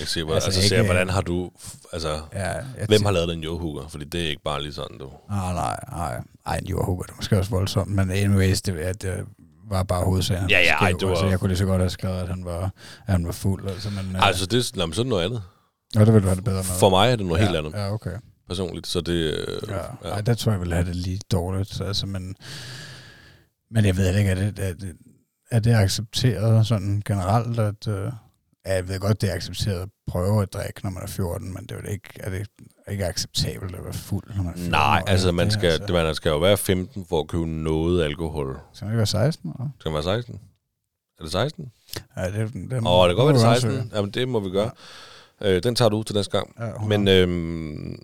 Jeg 0.00 0.08
ser, 0.08 0.20
altså, 0.20 0.34
Altså, 0.34 0.46
altså, 0.48 0.68
ser, 0.68 0.76
ikke- 0.76 0.84
hvordan 0.92 1.08
har 1.10 1.20
du, 1.20 1.50
altså, 1.92 2.20
Ja, 2.34 2.52
hvem 2.88 3.02
har 3.04 3.10
lavet 3.10 3.28
den 3.28 3.40
jordhugger? 3.40 3.88
Fordi 3.88 4.04
det 4.04 4.24
er 4.24 4.28
ikke 4.28 4.42
bare 4.44 4.62
lige 4.62 4.72
sådan, 4.72 4.98
du. 4.98 5.10
Ah, 5.30 5.54
nej, 5.54 5.76
nej. 5.92 6.20
Ej, 6.46 6.56
en 6.56 6.66
jordhugger, 6.66 7.02
det 7.04 7.12
er 7.12 7.16
måske 7.16 7.38
også 7.38 7.50
voldsomt, 7.50 7.90
men 7.90 8.10
anyways, 8.10 8.62
det, 8.62 8.74
ja, 8.74 8.92
det 8.92 9.24
var 9.70 9.82
bare 9.82 10.04
hovedsagen. 10.04 10.50
Ja, 10.50 10.60
ja, 10.60 10.74
ej, 10.74 10.92
det 10.92 11.02
var- 11.02 11.08
Altså, 11.10 11.26
jeg 11.26 11.38
kunne 11.40 11.48
lige 11.48 11.58
så 11.58 11.64
godt 11.64 11.80
have 11.80 11.90
skrevet, 11.90 12.20
at 12.20 12.28
han 12.28 12.44
var, 12.44 12.62
at 13.06 13.12
han 13.12 13.26
var 13.26 13.32
fuld. 13.32 13.68
Altså, 13.70 13.90
men, 13.90 14.10
Ja. 14.12 14.26
Altså, 14.26 14.46
det, 14.46 14.58
er- 14.58 14.78
nå, 14.78 14.86
men 14.86 14.92
så 14.94 15.00
er 15.00 15.04
det 15.04 15.10
noget 15.10 15.24
andet. 15.24 15.42
ja, 15.94 16.04
det 16.04 16.14
ville 16.14 16.28
have 16.28 16.36
det 16.36 16.44
bedre 16.44 16.56
med. 16.56 16.64
For 16.80 16.90
mig 16.90 17.12
er 17.12 17.16
det 17.16 17.26
noget 17.26 17.40
ja, 17.40 17.44
helt 17.46 17.56
andet, 17.58 17.72
Ja, 17.72 17.92
okay. 17.92 18.16
personligt. 18.48 18.86
Så 18.86 19.00
det, 19.00 19.12
øh, 19.12 19.58
Ja. 19.68 19.74
ja. 20.04 20.08
Ej, 20.14 20.20
der 20.20 20.34
tror 20.34 20.52
jeg, 20.52 20.54
jeg 20.56 20.60
ville 20.60 20.74
have 20.74 20.86
det 20.86 20.96
lige 20.96 21.20
dårligt. 21.32 21.80
Altså, 21.80 22.06
men, 22.06 22.34
men 23.70 23.84
jeg 23.84 23.96
ved 23.96 24.16
ikke, 24.18 24.30
er 24.30 24.34
det, 24.34 24.58
er 24.58 24.74
det, 24.74 24.92
er 25.50 25.60
det 25.60 25.74
accepteret 25.74 26.66
sådan 26.66 27.02
generelt, 27.06 27.58
at... 27.58 27.88
Øh, 27.88 28.12
ja, 28.66 28.74
jeg 28.74 28.88
ved 28.88 29.00
godt, 29.00 29.20
det 29.20 29.30
er 29.30 29.34
accepteret 29.34 29.80
at 29.80 29.88
prøve 30.06 30.42
at 30.42 30.52
drikke, 30.52 30.80
når 30.82 30.90
man 30.90 31.02
er 31.02 31.06
14, 31.06 31.54
men 31.54 31.62
det 31.62 31.70
er, 31.72 31.76
jo 31.84 31.88
ikke, 31.88 32.08
er 32.16 32.30
det 32.30 32.46
ikke 32.90 33.06
acceptabelt 33.06 33.74
at 33.76 33.84
være 33.84 33.92
fuld, 33.92 34.24
når 34.36 34.42
man 34.42 34.52
er 34.52 34.56
14 34.56 34.70
Nej, 34.70 35.00
år? 35.04 35.08
altså, 35.10 35.28
Er 35.28 35.32
man 35.32 35.46
det, 35.46 35.52
skal, 35.52 35.80
det, 35.80 35.90
man 35.90 36.14
skal 36.14 36.30
jo 36.30 36.38
være 36.38 36.56
15 36.56 37.06
for 37.08 37.20
at 37.20 37.28
købe 37.28 37.46
noget 37.46 38.04
alkohol. 38.04 38.58
Skal 38.72 38.84
man 38.84 38.92
ikke 38.92 38.98
være 38.98 39.06
16? 39.06 39.50
Eller? 39.50 39.68
Skal 39.80 39.88
man 39.88 39.94
være 39.94 40.16
16? 40.16 40.40
Er 41.18 41.22
det 41.22 41.32
16? 41.32 41.72
Ja, 42.16 42.26
det, 42.26 42.34
det, 42.34 42.70
det, 42.70 42.82
Åh, 42.86 43.08
det 43.08 43.16
kan 43.16 43.24
godt 43.24 43.34
være, 43.34 43.34
det 43.34 43.42
er 43.42 43.46
må 43.46 43.54
du 43.54 43.60
16. 43.60 43.90
Jamen, 43.94 44.10
det 44.10 44.28
må 44.28 44.40
vi 44.40 44.50
gøre. 44.50 44.70
Øh, 45.40 45.62
den 45.62 45.74
tager 45.74 45.88
du 45.88 45.96
ud 45.96 46.04
til 46.04 46.14
næste 46.16 46.30
gang. 46.38 46.54
Ja, 46.60 46.70
Men 46.88 47.08
øhm, 47.08 48.02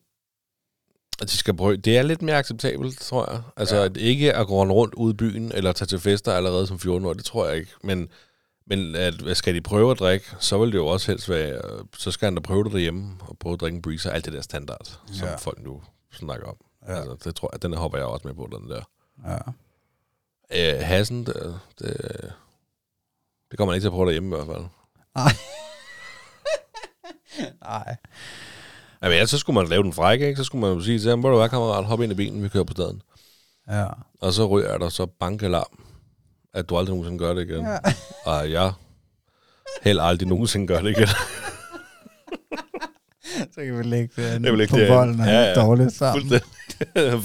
at 1.22 1.28
de 1.30 1.36
skal 1.36 1.56
prøve, 1.56 1.76
det 1.76 1.98
er 1.98 2.02
lidt 2.02 2.22
mere 2.22 2.36
acceptabelt, 2.36 2.98
tror 3.00 3.32
jeg. 3.32 3.42
Altså, 3.56 3.74
Ja. 3.76 3.80
ja. 3.80 3.86
at 3.88 3.96
ikke 3.96 4.34
at 4.34 4.46
gå 4.46 4.64
rundt 4.64 4.94
ude 4.94 5.10
i 5.10 5.16
byen, 5.16 5.52
eller 5.52 5.72
tage 5.72 5.86
til 5.86 6.00
fester 6.00 6.32
allerede 6.32 6.66
som 6.66 6.78
14 6.78 7.06
år, 7.08 7.12
det 7.12 7.24
tror 7.24 7.46
jeg 7.48 7.56
ikke. 7.56 7.70
Men, 7.84 8.08
men 8.70 8.94
at, 8.94 9.36
skal 9.36 9.54
de 9.54 9.60
prøve 9.60 9.90
at 9.90 9.98
drikke, 9.98 10.26
så 10.38 10.58
vil 10.58 10.72
det 10.72 10.78
jo 10.78 10.86
også 10.86 11.12
helst 11.12 11.28
være, 11.28 11.60
så 11.98 12.10
skal 12.10 12.26
han 12.26 12.34
da 12.34 12.40
prøve 12.40 12.64
det 12.64 12.72
derhjemme, 12.72 13.16
og 13.20 13.38
prøve 13.38 13.52
at 13.52 13.60
drikke 13.60 13.76
en 13.76 13.82
breezer, 13.82 14.10
alt 14.10 14.24
det 14.24 14.32
der 14.32 14.40
standard, 14.40 14.98
som 15.12 15.28
Ja. 15.28 15.34
folk 15.36 15.58
nu 15.62 15.82
snakker 16.12 16.46
om. 16.46 16.56
Ja. 16.88 16.96
Altså, 16.96 17.16
det 17.24 17.36
tror 17.36 17.50
jeg, 17.52 17.62
den 17.62 17.72
hopper 17.74 17.98
jeg 17.98 18.06
også 18.06 18.26
med 18.28 18.34
på, 18.34 18.48
den 18.60 18.70
der. 18.70 18.82
Ja. 19.26 19.38
Øh, 20.76 20.80
hassen, 20.86 21.26
det, 21.26 21.60
det, 21.78 21.96
det 23.50 23.58
kommer 23.58 23.70
man 23.72 23.74
ikke 23.76 23.82
til 23.84 23.88
at 23.88 23.92
prøve 23.92 24.06
derhjemme 24.06 24.36
i 24.36 24.38
hvert 24.38 24.46
fald. 24.56 24.64
Nej. 27.62 27.96
Jamen, 29.02 29.18
ja, 29.18 29.26
så 29.26 29.38
skulle 29.38 29.54
man 29.54 29.68
lave 29.68 29.82
den 29.82 29.92
frække, 29.92 30.26
ikke? 30.28 30.36
Så 30.38 30.44
skulle 30.44 30.60
man 30.66 30.76
jo 30.76 30.80
sige 30.84 30.98
til 30.98 31.10
ham, 31.10 31.20
hvor 31.20 31.30
du 31.30 31.36
er, 31.36 31.48
kammerat, 31.48 31.84
hop 31.84 32.00
ind 32.02 32.12
i 32.12 32.14
bilen, 32.14 32.42
vi 32.42 32.48
kører 32.48 32.64
på 32.64 32.72
staden. 32.72 33.02
Ja. 33.68 33.86
Og 34.20 34.32
så 34.32 34.46
ryger 34.46 34.78
der 34.78 34.88
så 34.88 35.06
bankelarm, 35.06 35.84
at 36.54 36.68
du 36.68 36.76
aldrig 36.76 36.94
nogensinde 36.96 37.18
gør 37.18 37.34
det 37.34 37.48
igen. 37.48 37.64
Ja. 37.64 37.78
Og 38.32 38.50
jeg 38.50 38.72
heller 39.82 40.02
aldrig 40.02 40.28
nogensinde 40.28 40.66
gør 40.66 40.80
det 40.80 40.90
igen. 40.90 41.08
Så 43.54 43.64
kan 43.64 43.78
vi 43.78 43.82
lægge 43.82 44.22
det 44.22 44.42
vil 44.42 44.58
lægge 44.58 44.70
på 44.70 44.78
det 44.78 44.88
bolden 44.88 45.20
og 45.20 45.26
ja, 45.26 45.40
ja. 45.42 45.54
dårligt 45.54 45.92
sammen. 45.92 46.28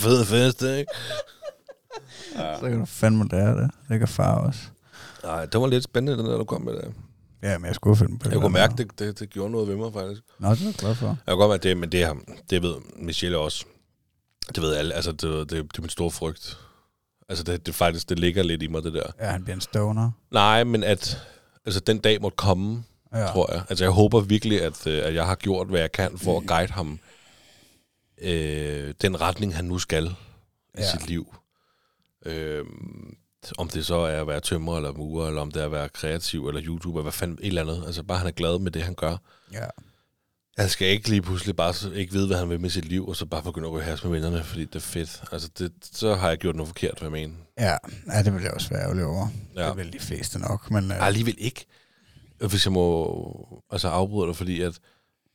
Fed 0.04 0.26
fest, 0.26 0.62
ikke? 0.62 0.92
Så 2.36 2.60
kan 2.62 2.80
du 2.80 2.86
fandme 2.86 3.28
lære 3.32 3.62
det. 3.62 3.72
Det 3.90 4.00
kan 4.00 4.08
far 4.08 4.36
også. 4.36 4.60
Nej, 5.24 5.46
det 5.46 5.62
var 5.62 5.68
lidt 5.68 5.84
spændende, 5.84 6.24
den 6.24 6.32
der, 6.32 6.38
du 6.38 6.44
kom 6.44 6.62
med 6.62 6.74
det. 6.74 6.94
Ja, 7.44 7.58
men 7.58 7.68
jeg 7.68 7.76
skulle 7.76 7.98
finde 7.98 8.20
på. 8.20 8.30
Jeg 8.30 8.40
kunne 8.40 8.54
mærke, 8.54 8.74
det, 8.78 9.00
det, 9.00 9.20
det 9.20 9.30
gjorde 9.30 9.52
noget 9.52 9.68
ved 9.68 9.76
mig, 9.76 9.94
faktisk. 9.94 10.22
Nå, 10.40 10.52
det 10.52 10.62
er 10.62 10.66
jeg 10.66 10.74
glad 10.74 10.96
for. 10.96 11.08
Jeg 11.08 11.18
kan 11.28 11.38
godt 11.38 11.50
mærke 11.50 11.64
det, 11.64 11.78
men 11.78 11.92
det, 11.92 12.08
det 12.50 12.62
ved 12.62 12.76
Michelle 12.96 13.38
også. 13.38 13.66
Det 14.56 14.64
ved 14.64 14.76
alle. 14.76 14.94
Altså, 14.94 15.12
det, 15.12 15.22
det, 15.22 15.50
det 15.52 15.78
er 15.78 15.82
min 15.82 15.90
store 15.90 16.12
frygt. 16.12 16.58
Altså, 17.30 17.44
det, 17.44 17.66
det 17.66 17.76
faktisk, 17.76 18.10
det 18.10 18.20
ligger 18.20 18.44
lidt 18.44 18.64
i 18.64 18.68
mig, 18.68 18.84
det 18.84 18.94
der. 18.94 19.12
Ja, 19.20 19.26
han 19.26 19.44
bliver 19.44 19.56
en 19.56 19.62
stoner. 19.62 20.12
Nej, 20.32 20.64
men 20.64 20.84
at 20.84 21.22
altså, 21.66 21.80
den 21.80 22.00
dag 22.00 22.22
måtte 22.22 22.36
komme, 22.36 22.84
Ja. 23.14 23.28
tror 23.28 23.54
jeg. 23.54 23.64
Altså, 23.70 23.86
jeg 23.86 23.92
håber 23.92 24.20
virkelig, 24.20 24.62
at, 24.62 24.88
øh, 24.88 25.06
at 25.06 25.14
jeg 25.16 25.26
har 25.26 25.36
gjort, 25.36 25.68
hvad 25.68 25.80
jeg 25.80 25.92
kan 25.92 26.18
for 26.18 26.38
at 26.40 26.48
guide 26.48 26.72
ham 26.72 27.00
øh, 28.18 28.94
den 29.02 29.22
retning, 29.22 29.56
han 29.56 29.66
nu 29.66 29.80
skal 29.80 30.06
i 30.06 30.12
ja. 30.78 30.92
sit 30.92 31.08
liv. 31.08 31.36
Øh, 32.26 32.66
om 33.58 33.70
det 33.70 33.86
så 33.86 33.96
er 33.96 34.22
at 34.22 34.28
være 34.28 34.40
tømrer 34.40 34.76
eller 34.78 34.94
murer, 34.94 35.28
eller 35.28 35.42
om 35.42 35.52
det 35.52 35.62
er 35.62 35.66
at 35.66 35.72
være 35.72 35.90
kreativ 35.90 36.48
eller 36.48 36.62
YouTuber, 36.66 37.02
hvad 37.02 37.12
fanden, 37.12 37.38
et 37.42 37.48
eller 37.48 37.62
andet. 37.62 37.84
Altså, 37.86 38.04
bare 38.04 38.18
han 38.18 38.28
er 38.28 38.32
glad 38.32 38.60
med 38.60 38.72
det, 38.72 38.82
han 38.84 38.96
gør. 38.96 39.18
Ja. 39.54 39.66
Han 40.58 40.70
skal 40.70 40.88
ikke 40.88 41.10
lige 41.10 41.22
pludselig 41.22 41.56
bare 41.56 41.96
ikke 41.96 42.14
vide, 42.14 42.28
hvad 42.28 42.38
han 42.38 42.50
vil 42.50 42.60
med 42.60 42.70
sit 42.70 42.86
liv, 42.86 43.08
og 43.08 43.16
så 43.16 43.26
bare 43.26 43.44
begynde 43.44 43.68
at 43.68 43.74
ryge 43.74 43.84
has 43.84 44.04
med 44.04 44.12
vennerne, 44.12 44.44
fordi 44.44 44.66
det 44.66 44.76
er 44.76 44.80
fedt. 44.80 45.24
Altså, 45.32 45.50
det, 45.58 45.72
så 45.82 46.16
har 46.16 46.30
jeg 46.30 46.38
gjort 46.38 46.56
noget 46.56 46.68
forkert, 46.68 47.00
hvad 47.00 47.06
jeg 47.06 47.12
mener. 47.12 47.34
Ja, 47.60 47.78
ja 48.14 48.24
det 48.24 48.34
vil 48.34 48.42
jeg 48.42 48.52
også 48.52 48.70
være 48.70 48.82
ærgerlig 48.82 49.06
over. 49.06 49.28
Ja. 49.56 49.68
Det 49.68 49.78
vil 49.78 49.94
de 49.94 50.00
fleste 50.00 50.40
nok, 50.40 50.72
men... 50.72 50.92
Ej, 50.92 51.08
alligevel 51.08 51.36
ikke. 51.38 51.66
Hvis 52.38 52.66
jeg 52.66 52.74
må 52.74 53.64
altså, 53.72 53.88
afbryde 53.88 54.28
dig, 54.28 54.36
fordi 54.36 54.62
at 54.62 54.80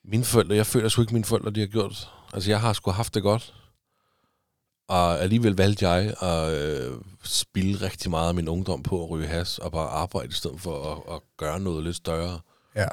mine 0.05 0.25
forældre, 0.25 0.55
jeg 0.57 0.67
føler 0.67 0.89
sgu 0.89 1.03
ikke, 1.03 1.13
mine 1.13 1.25
forældre, 1.25 1.51
de 1.51 1.61
har 1.61 1.67
gjort. 1.67 2.11
Altså, 2.35 2.51
jeg 2.51 2.61
har 2.61 2.73
sgu 2.73 2.91
haft 2.91 3.15
det 3.15 3.23
godt. 3.23 3.55
Og 4.89 5.21
alligevel 5.21 5.57
valgte 5.57 5.89
jeg 5.89 6.15
at 6.23 6.53
øh, 6.53 6.99
spille 7.25 7.87
rigtig 7.87 8.11
meget 8.11 8.29
af 8.29 8.35
min 8.35 8.49
ungdom 8.49 8.83
på 8.83 9.05
at 9.05 9.11
ryge 9.11 9.27
has, 9.27 9.59
og 9.59 9.73
bare 9.73 9.89
arbejde 9.89 10.29
i 10.29 10.33
stedet 10.33 10.61
for 10.61 10.93
at, 10.93 11.15
at 11.15 11.21
gøre 11.37 11.61
noget 11.61 11.85
lidt 11.85 11.97
større. 11.97 12.41
Ja. 12.77 12.89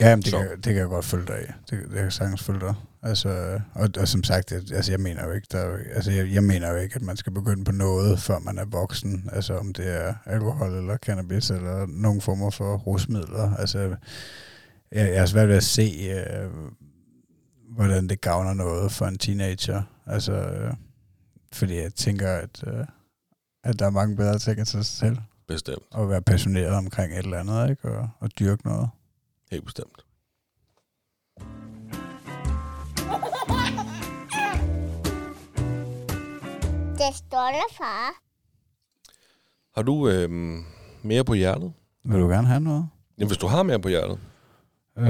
Ja, 0.00 0.08
jamen, 0.08 0.22
det, 0.22 0.30
Så. 0.30 0.38
kan, 0.38 0.48
det 0.50 0.64
kan 0.64 0.76
jeg 0.76 0.86
godt 0.86 1.04
følge 1.04 1.26
dig 1.26 1.36
af. 1.36 1.54
Det, 1.70 1.82
det 1.82 1.90
kan 1.90 2.04
jeg 2.04 2.12
sagtens 2.12 2.42
følge 2.42 2.60
dig. 2.60 2.74
Altså, 3.02 3.60
og, 3.74 3.88
og 3.98 4.08
som 4.08 4.24
sagt, 4.24 4.52
jeg, 4.52 4.60
altså, 4.72 4.92
jeg 4.92 5.00
mener 5.00 5.26
jo 5.26 5.32
ikke, 5.32 5.46
der, 5.52 5.58
er 5.58 5.78
altså, 5.94 6.10
jeg, 6.10 6.32
jeg 6.32 6.42
mener 6.44 6.70
jo 6.70 6.76
ikke, 6.76 6.96
at 6.96 7.02
man 7.02 7.16
skal 7.16 7.32
begynde 7.32 7.64
på 7.64 7.72
noget, 7.72 8.18
før 8.20 8.38
man 8.38 8.58
er 8.58 8.64
voksen. 8.64 9.30
Altså, 9.32 9.58
om 9.58 9.72
det 9.72 9.94
er 9.94 10.14
alkohol 10.26 10.74
eller 10.74 10.96
cannabis 10.96 11.50
eller 11.50 11.86
nogle 11.86 12.20
former 12.20 12.50
for 12.50 12.76
rusmidler. 12.76 13.54
Altså, 13.56 13.78
jeg, 13.78 13.96
jeg 14.92 15.16
er 15.16 15.26
svært 15.26 15.48
ved 15.48 15.56
at 15.56 15.64
se, 15.64 16.10
øh, 16.10 16.50
hvordan 17.74 18.08
det 18.08 18.20
gavner 18.20 18.54
noget 18.54 18.92
for 18.92 19.06
en 19.06 19.18
teenager. 19.18 19.82
Altså, 20.06 20.32
øh, 20.32 20.72
fordi 21.52 21.76
jeg 21.76 21.94
tænker, 21.94 22.32
at, 22.32 22.64
øh, 22.66 22.84
at 23.64 23.78
der 23.78 23.86
er 23.86 23.90
mange 23.90 24.16
bedre 24.16 24.38
ting 24.38 24.58
end 24.58 24.66
sig 24.66 24.84
selv. 24.86 25.16
Bestemt. 25.48 25.82
Og 25.90 26.08
være 26.10 26.22
passioneret 26.22 26.72
omkring 26.72 27.12
et 27.12 27.18
eller 27.18 27.38
andet, 27.38 27.70
ikke? 27.70 27.88
Og, 27.88 28.08
og 28.20 28.30
dyrke 28.38 28.66
noget. 28.66 28.88
Helt 29.50 29.64
bestemt. 29.64 30.04
Det 36.98 37.16
stolte 37.16 37.74
far. 37.78 38.12
Har 39.74 39.82
du 39.82 40.08
øh, 40.08 40.30
mere 41.02 41.24
på 41.24 41.34
hjertet? 41.34 41.72
Vil 42.04 42.20
du 42.20 42.28
gerne 42.28 42.46
have 42.46 42.60
noget? 42.60 42.88
Jamen, 43.18 43.28
hvis 43.28 43.38
du 43.38 43.46
har 43.46 43.62
mere 43.62 43.78
på 43.80 43.88
hjertet. 43.88 44.18
Øh, 44.98 45.06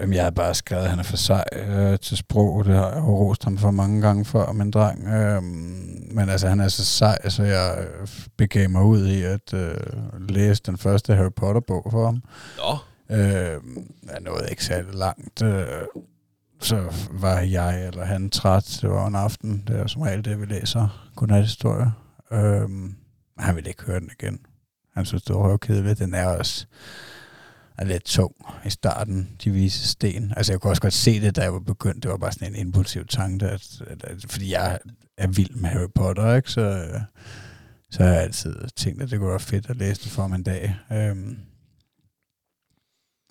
jamen, 0.00 0.14
jeg 0.14 0.24
har 0.24 0.30
bare 0.30 0.54
skrevet, 0.54 0.82
at 0.84 0.90
han 0.90 0.98
er 0.98 1.02
for 1.02 1.16
sej 1.16 1.44
øh, 1.52 1.98
til 1.98 2.16
sprog. 2.16 2.64
Det 2.64 2.74
har 2.74 2.88
jeg 2.88 2.98
jo 2.98 3.18
rost 3.18 3.44
ham 3.44 3.58
for 3.58 3.70
mange 3.70 4.00
gange 4.00 4.24
før, 4.24 4.52
min 4.52 4.70
dreng. 4.70 5.08
Øh, 5.08 5.42
men 6.14 6.28
altså, 6.28 6.48
han 6.48 6.60
er 6.60 6.68
så 6.68 6.84
sej, 6.84 7.28
så 7.28 7.42
jeg 7.42 7.78
øh, 7.78 8.08
begav 8.36 8.70
mig 8.70 8.82
ud 8.82 9.06
i 9.06 9.22
at 9.22 9.54
øh, 9.54 9.76
læse 10.28 10.62
den 10.62 10.78
første 10.78 11.14
Harry 11.14 11.32
Potter-bog 11.36 11.88
for 11.90 12.04
ham. 12.04 12.22
Nå, 12.56 12.76
Øh, 13.10 13.60
jeg 14.12 14.20
nåede 14.20 14.50
ikke 14.50 14.64
særlig 14.64 14.94
langt. 14.94 15.42
Øh, 15.42 15.66
så 16.60 16.92
var 17.10 17.40
jeg 17.40 17.86
eller 17.86 18.04
han 18.04 18.30
træt. 18.30 18.78
Det 18.82 18.90
var 18.90 19.06
en 19.06 19.14
aften. 19.14 19.64
Det 19.66 19.76
er 19.76 19.86
som 19.86 20.02
regel 20.02 20.24
det, 20.24 20.40
vi 20.40 20.46
læser. 20.46 21.10
Godnathistorie. 21.16 21.92
Øh, 22.32 22.68
han 23.38 23.56
ville 23.56 23.68
ikke 23.68 23.84
høre 23.84 24.00
den 24.00 24.10
igen. 24.20 24.40
Han 24.94 25.04
synes, 25.04 25.22
det 25.22 25.36
var 25.36 25.42
røvkedeligt. 25.42 25.98
Den 25.98 26.14
er 26.14 26.26
også 26.26 26.66
er 27.78 27.84
lidt 27.84 28.04
tung 28.04 28.34
i 28.64 28.70
starten, 28.70 29.36
de 29.44 29.50
vise 29.50 29.88
sten. 29.88 30.32
Altså, 30.36 30.52
jeg 30.52 30.60
kunne 30.60 30.70
også 30.70 30.82
godt 30.82 30.92
se 30.92 31.20
det, 31.20 31.36
da 31.36 31.42
jeg 31.42 31.52
var 31.52 31.58
begyndt. 31.60 32.02
Det 32.02 32.10
var 32.10 32.16
bare 32.16 32.32
sådan 32.32 32.48
en 32.48 32.66
impulsiv 32.66 33.06
tanke, 33.06 33.46
at, 33.46 33.82
at, 33.86 34.04
at, 34.04 34.24
fordi 34.28 34.52
jeg 34.52 34.78
er 35.18 35.26
vild 35.26 35.54
med 35.54 35.68
Harry 35.68 35.90
Potter, 35.94 36.34
ikke? 36.34 36.50
Så, 36.50 36.60
øh, 36.60 37.00
så 37.90 38.02
har 38.02 38.10
jeg 38.10 38.22
altid 38.22 38.56
tænkt, 38.76 39.02
at 39.02 39.10
det 39.10 39.18
kunne 39.18 39.30
være 39.30 39.40
fedt 39.40 39.70
at 39.70 39.76
læse 39.76 40.02
det 40.02 40.10
for 40.10 40.26
mig 40.26 40.36
en 40.36 40.42
dag. 40.42 40.76
Øhm, 40.92 41.38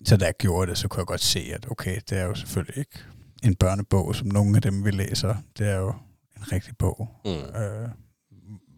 så 0.04 0.16
da 0.16 0.24
jeg 0.24 0.34
gjorde 0.38 0.70
det, 0.70 0.78
så 0.78 0.88
kunne 0.88 1.00
jeg 1.00 1.06
godt 1.06 1.20
se, 1.20 1.40
at 1.54 1.70
okay, 1.70 2.00
det 2.10 2.18
er 2.18 2.24
jo 2.24 2.34
selvfølgelig 2.34 2.78
ikke 2.78 3.04
en 3.42 3.54
børnebog, 3.54 4.14
som 4.14 4.28
nogle 4.28 4.56
af 4.56 4.62
dem, 4.62 4.84
vi 4.84 4.90
læser. 4.90 5.36
Det 5.58 5.68
er 5.68 5.76
jo 5.76 5.88
en 6.36 6.52
rigtig 6.52 6.76
bog. 6.76 7.08
mm. 7.24 7.30
Øh, 7.30 7.88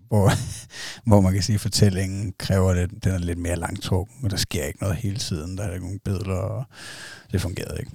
hvor, 0.08 0.30
hvor 1.08 1.20
man 1.20 1.32
kan 1.32 1.42
sige, 1.42 1.54
at 1.54 1.60
fortællingen 1.60 2.34
kræver 2.38 2.74
det, 2.74 3.04
den 3.04 3.12
er 3.12 3.18
lidt 3.18 3.38
mere 3.38 3.56
langtrukken, 3.56 4.24
og 4.24 4.30
der 4.30 4.36
sker 4.36 4.64
ikke 4.64 4.80
noget 4.80 4.96
hele 4.96 5.18
tiden, 5.18 5.58
der 5.58 5.64
er 5.64 5.72
ikke 5.74 5.84
nogen 5.84 6.00
billeder, 6.04 6.36
og 6.36 6.64
det 7.32 7.40
fungerede 7.40 7.80
ikke. 7.80 7.92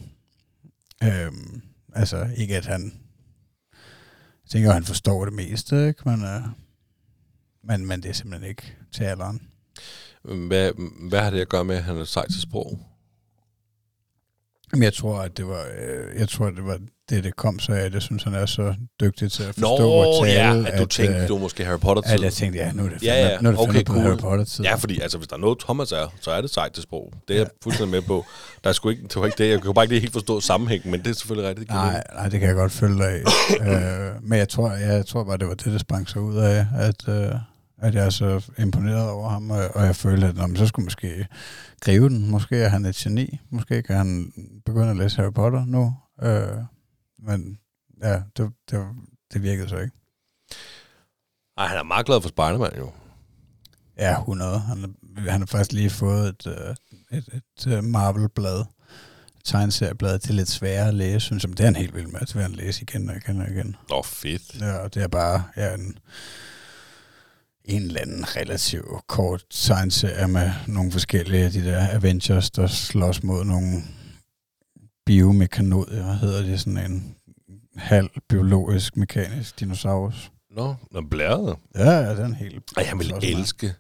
Øhm, 1.04 1.62
altså 1.94 2.30
ikke 2.38 2.58
at 2.58 2.66
han, 2.66 2.94
jeg 4.44 4.50
tænker, 4.50 4.70
at 4.70 4.76
han 4.76 4.84
forstår 4.84 5.26
det 5.26 5.34
meste, 5.34 5.88
ikke? 5.88 6.02
Men, 6.10 6.24
øh, 6.24 6.42
men, 7.64 7.86
men 7.86 8.04
det 8.04 8.10
er 8.10 8.14
simpelthen 8.14 8.50
ikke 8.50 8.76
til 8.92 9.04
alderen. 9.04 9.42
hvad, 10.24 10.72
hvad 11.10 11.20
har 11.20 11.30
det 11.30 11.42
at 11.42 11.50
gøre 11.50 11.66
med, 11.66 11.76
at 11.76 11.84
han 11.84 11.98
er 11.98 12.06
sej 12.06 12.28
til 12.28 12.42
sprog? 12.42 12.80
Men 14.74 14.84
jeg 14.84 14.94
tror, 14.94 15.20
at 15.20 15.38
det 15.38 15.48
var, 15.48 15.62
øh, 15.82 16.20
jeg 16.20 16.30
tror, 16.30 16.46
at 16.46 16.54
det 16.56 16.66
var 16.66 16.78
det, 17.10 17.24
det 17.24 17.36
kom 17.36 17.60
så 17.60 17.72
af. 17.74 17.90
Jeg 17.94 18.02
synes, 18.02 18.24
han 18.24 18.34
er 18.34 18.46
så 18.46 18.76
dygtig 19.02 19.32
til 19.32 19.44
at 19.44 19.58
Nå, 19.58 19.68
forstå 19.68 19.88
og 19.90 20.26
tale, 20.26 20.40
ja, 20.40 20.72
at 20.72 20.80
du 20.80 20.86
tænkte, 20.86 21.22
øh, 21.22 21.28
du 21.28 21.38
måske 21.38 21.66
Harry 21.66 21.80
Potter-tid. 21.80 22.14
at 22.14 22.22
jeg 22.22 22.34
tænkte, 22.34 22.60
ja, 22.60 22.72
nu 22.72 22.86
er 22.86 22.90
det 22.90 23.04
Ja, 23.04 23.14
fandme, 23.14 23.30
ja, 23.32 23.42
nu 23.42 23.48
er 23.48 23.52
det 23.52 23.60
okay, 23.62 23.74
fandme 23.74 23.94
cool. 23.94 24.02
Harry 24.02 24.18
Potter-tid. 24.18 24.66
Ja, 24.66 24.76
fordi 24.76 25.00
altså, 25.00 25.18
hvis 25.18 25.28
der 25.28 25.36
er 25.36 25.40
noget, 25.40 25.60
Thomas 25.60 25.92
er, 25.92 26.14
så 26.22 26.32
er 26.32 26.42
det 26.42 26.50
sejt 26.50 26.72
til 26.74 26.84
sprog. 26.84 27.14
Det 27.28 27.34
er 27.34 27.40
jeg 27.40 27.48
fuldstændig 27.64 27.92
med 27.92 28.02
på. 28.02 28.26
Der 28.64 28.70
er 28.70 28.74
sgu 28.74 28.90
ikke, 28.90 29.04
det 29.04 29.16
var 29.16 29.26
ikke 29.26 29.44
det. 29.44 29.50
Jeg 29.50 29.62
kan 29.62 29.74
bare 29.74 29.86
ikke 29.86 30.00
helt 30.00 30.14
forstå 30.14 30.40
sammenhængen, 30.42 30.92
men 30.92 31.00
det 31.00 31.10
er 31.10 31.14
selvfølgelig 31.14 31.50
rigtigt. 31.50 31.68
Det 31.68 31.76
Nej, 31.76 32.04
nej, 32.16 32.30
det 32.30 32.40
kan 32.40 32.48
jeg 32.50 32.56
godt 32.56 32.72
følge 32.72 32.98
dig 32.98 33.08
af. 33.08 33.22
øh, 34.08 34.24
men 34.24 34.40
jeg 34.40 34.50
tror, 34.50 34.72
jeg, 34.72 34.88
jeg 34.90 35.06
tror 35.06 35.24
bare, 35.24 35.38
det 35.38 35.48
var 35.48 35.54
det, 35.54 35.66
der 35.66 35.78
sprang 35.78 36.10
sig 36.10 36.22
ud 36.22 36.38
af, 36.38 36.66
at, 36.80 37.08
øh, 37.08 37.32
at 37.82 37.96
jeg 37.96 38.06
er 38.06 38.10
så 38.10 38.52
imponeret 38.60 39.10
over 39.10 39.30
ham, 39.30 39.52
og, 39.52 39.68
og 39.76 39.86
jeg 39.86 39.96
følte, 39.96 40.28
at 40.28 40.36
nå, 40.36 40.48
men 40.48 40.58
så 40.58 40.68
skulle 40.68 40.84
måske 40.84 41.28
gribe 41.82 42.10
den. 42.10 42.32
Måske 42.32 42.58
er 42.58 42.70
han 42.70 42.86
et 42.86 42.96
geni. 42.96 43.40
Måske 43.50 43.82
kan 43.84 43.96
han 43.96 44.32
begynde 44.66 44.90
at 44.90 44.98
læse 44.98 45.16
Harry 45.22 45.34
Potter 45.34 45.66
nu. 45.66 45.96
Øh, 46.22 46.58
men 47.20 47.58
ja, 48.04 48.22
det, 48.38 48.52
det, 48.72 48.86
det 49.34 49.44
virkede 49.44 49.70
så 49.70 49.78
ikke. 49.78 49.96
Ej, 51.58 51.68
han 51.68 51.78
er 51.78 51.84
meget 51.84 52.06
glad 52.06 52.22
for 52.22 52.30
Spider-Man 52.30 52.72
jo. 52.78 52.92
Ja, 53.98 54.20
100. 54.20 54.60
Han, 54.60 54.84
er- 54.84 55.32
han 55.32 55.42
har 55.42 55.46
faktisk 55.46 55.72
lige 55.72 55.90
fået 55.90 56.28
et, 56.30 56.48
øh, 56.48 56.76
et, 57.18 57.30
et, 57.34 57.74
et 57.74 57.84
Marvel-blad, 57.84 58.64
tegneserieblad, 59.46 60.20
til 60.20 60.36
lidt 60.36 60.50
sværere 60.50 60.88
at 60.88 60.94
læse, 60.94 61.20
synes 61.20 61.44
jeg. 61.44 61.50
Men 61.50 61.58
Det 61.58 61.64
er 61.64 61.68
han 61.68 61.76
helt 61.76 61.96
vild 61.96 62.08
med, 62.08 62.20
det 62.20 62.36
vil 62.36 62.42
han 62.44 62.52
læse 62.52 62.82
igen 62.82 63.10
og 63.10 63.16
igen 63.16 63.42
og 63.42 63.50
igen. 63.50 63.76
Nå, 63.90 64.02
fedt. 64.04 64.62
Ja, 64.62 64.78
og 64.78 64.94
det 64.94 65.04
er 65.04 65.08
bare 65.08 65.44
ja, 65.58 65.74
en, 65.74 65.98
en 67.66 67.82
eller 67.82 68.02
anden 68.02 68.36
relativt 68.36 69.08
kort 69.08 69.44
tegneserie 69.50 70.28
med 70.28 70.52
nogle 70.68 70.92
forskellige 70.92 71.44
af 71.46 71.52
de 71.52 71.64
der 71.66 71.96
Avengers, 71.96 72.52
der 72.52 72.68
slås 72.68 73.24
mod 73.24 73.44
nogle 73.46 73.84
biomekanodier, 75.06 76.14
hedder 76.14 76.42
det 76.42 76.60
sådan 76.60 76.92
en 76.92 77.16
halv 77.76 78.10
biologisk 78.30 78.98
mekanisk 78.98 79.60
dinosaurus. 79.60 80.32
Nå, 80.52 80.76
nå 80.92 81.02
blæret. 81.02 81.56
Ja, 81.76 81.92
ja, 81.92 82.10
det 82.10 82.20
er 82.20 82.34
helt... 82.34 82.64
Ej, 82.78 82.84
jeg 82.90 83.00
vil 83.00 83.14
med. 83.14 83.24
elske 83.24 83.74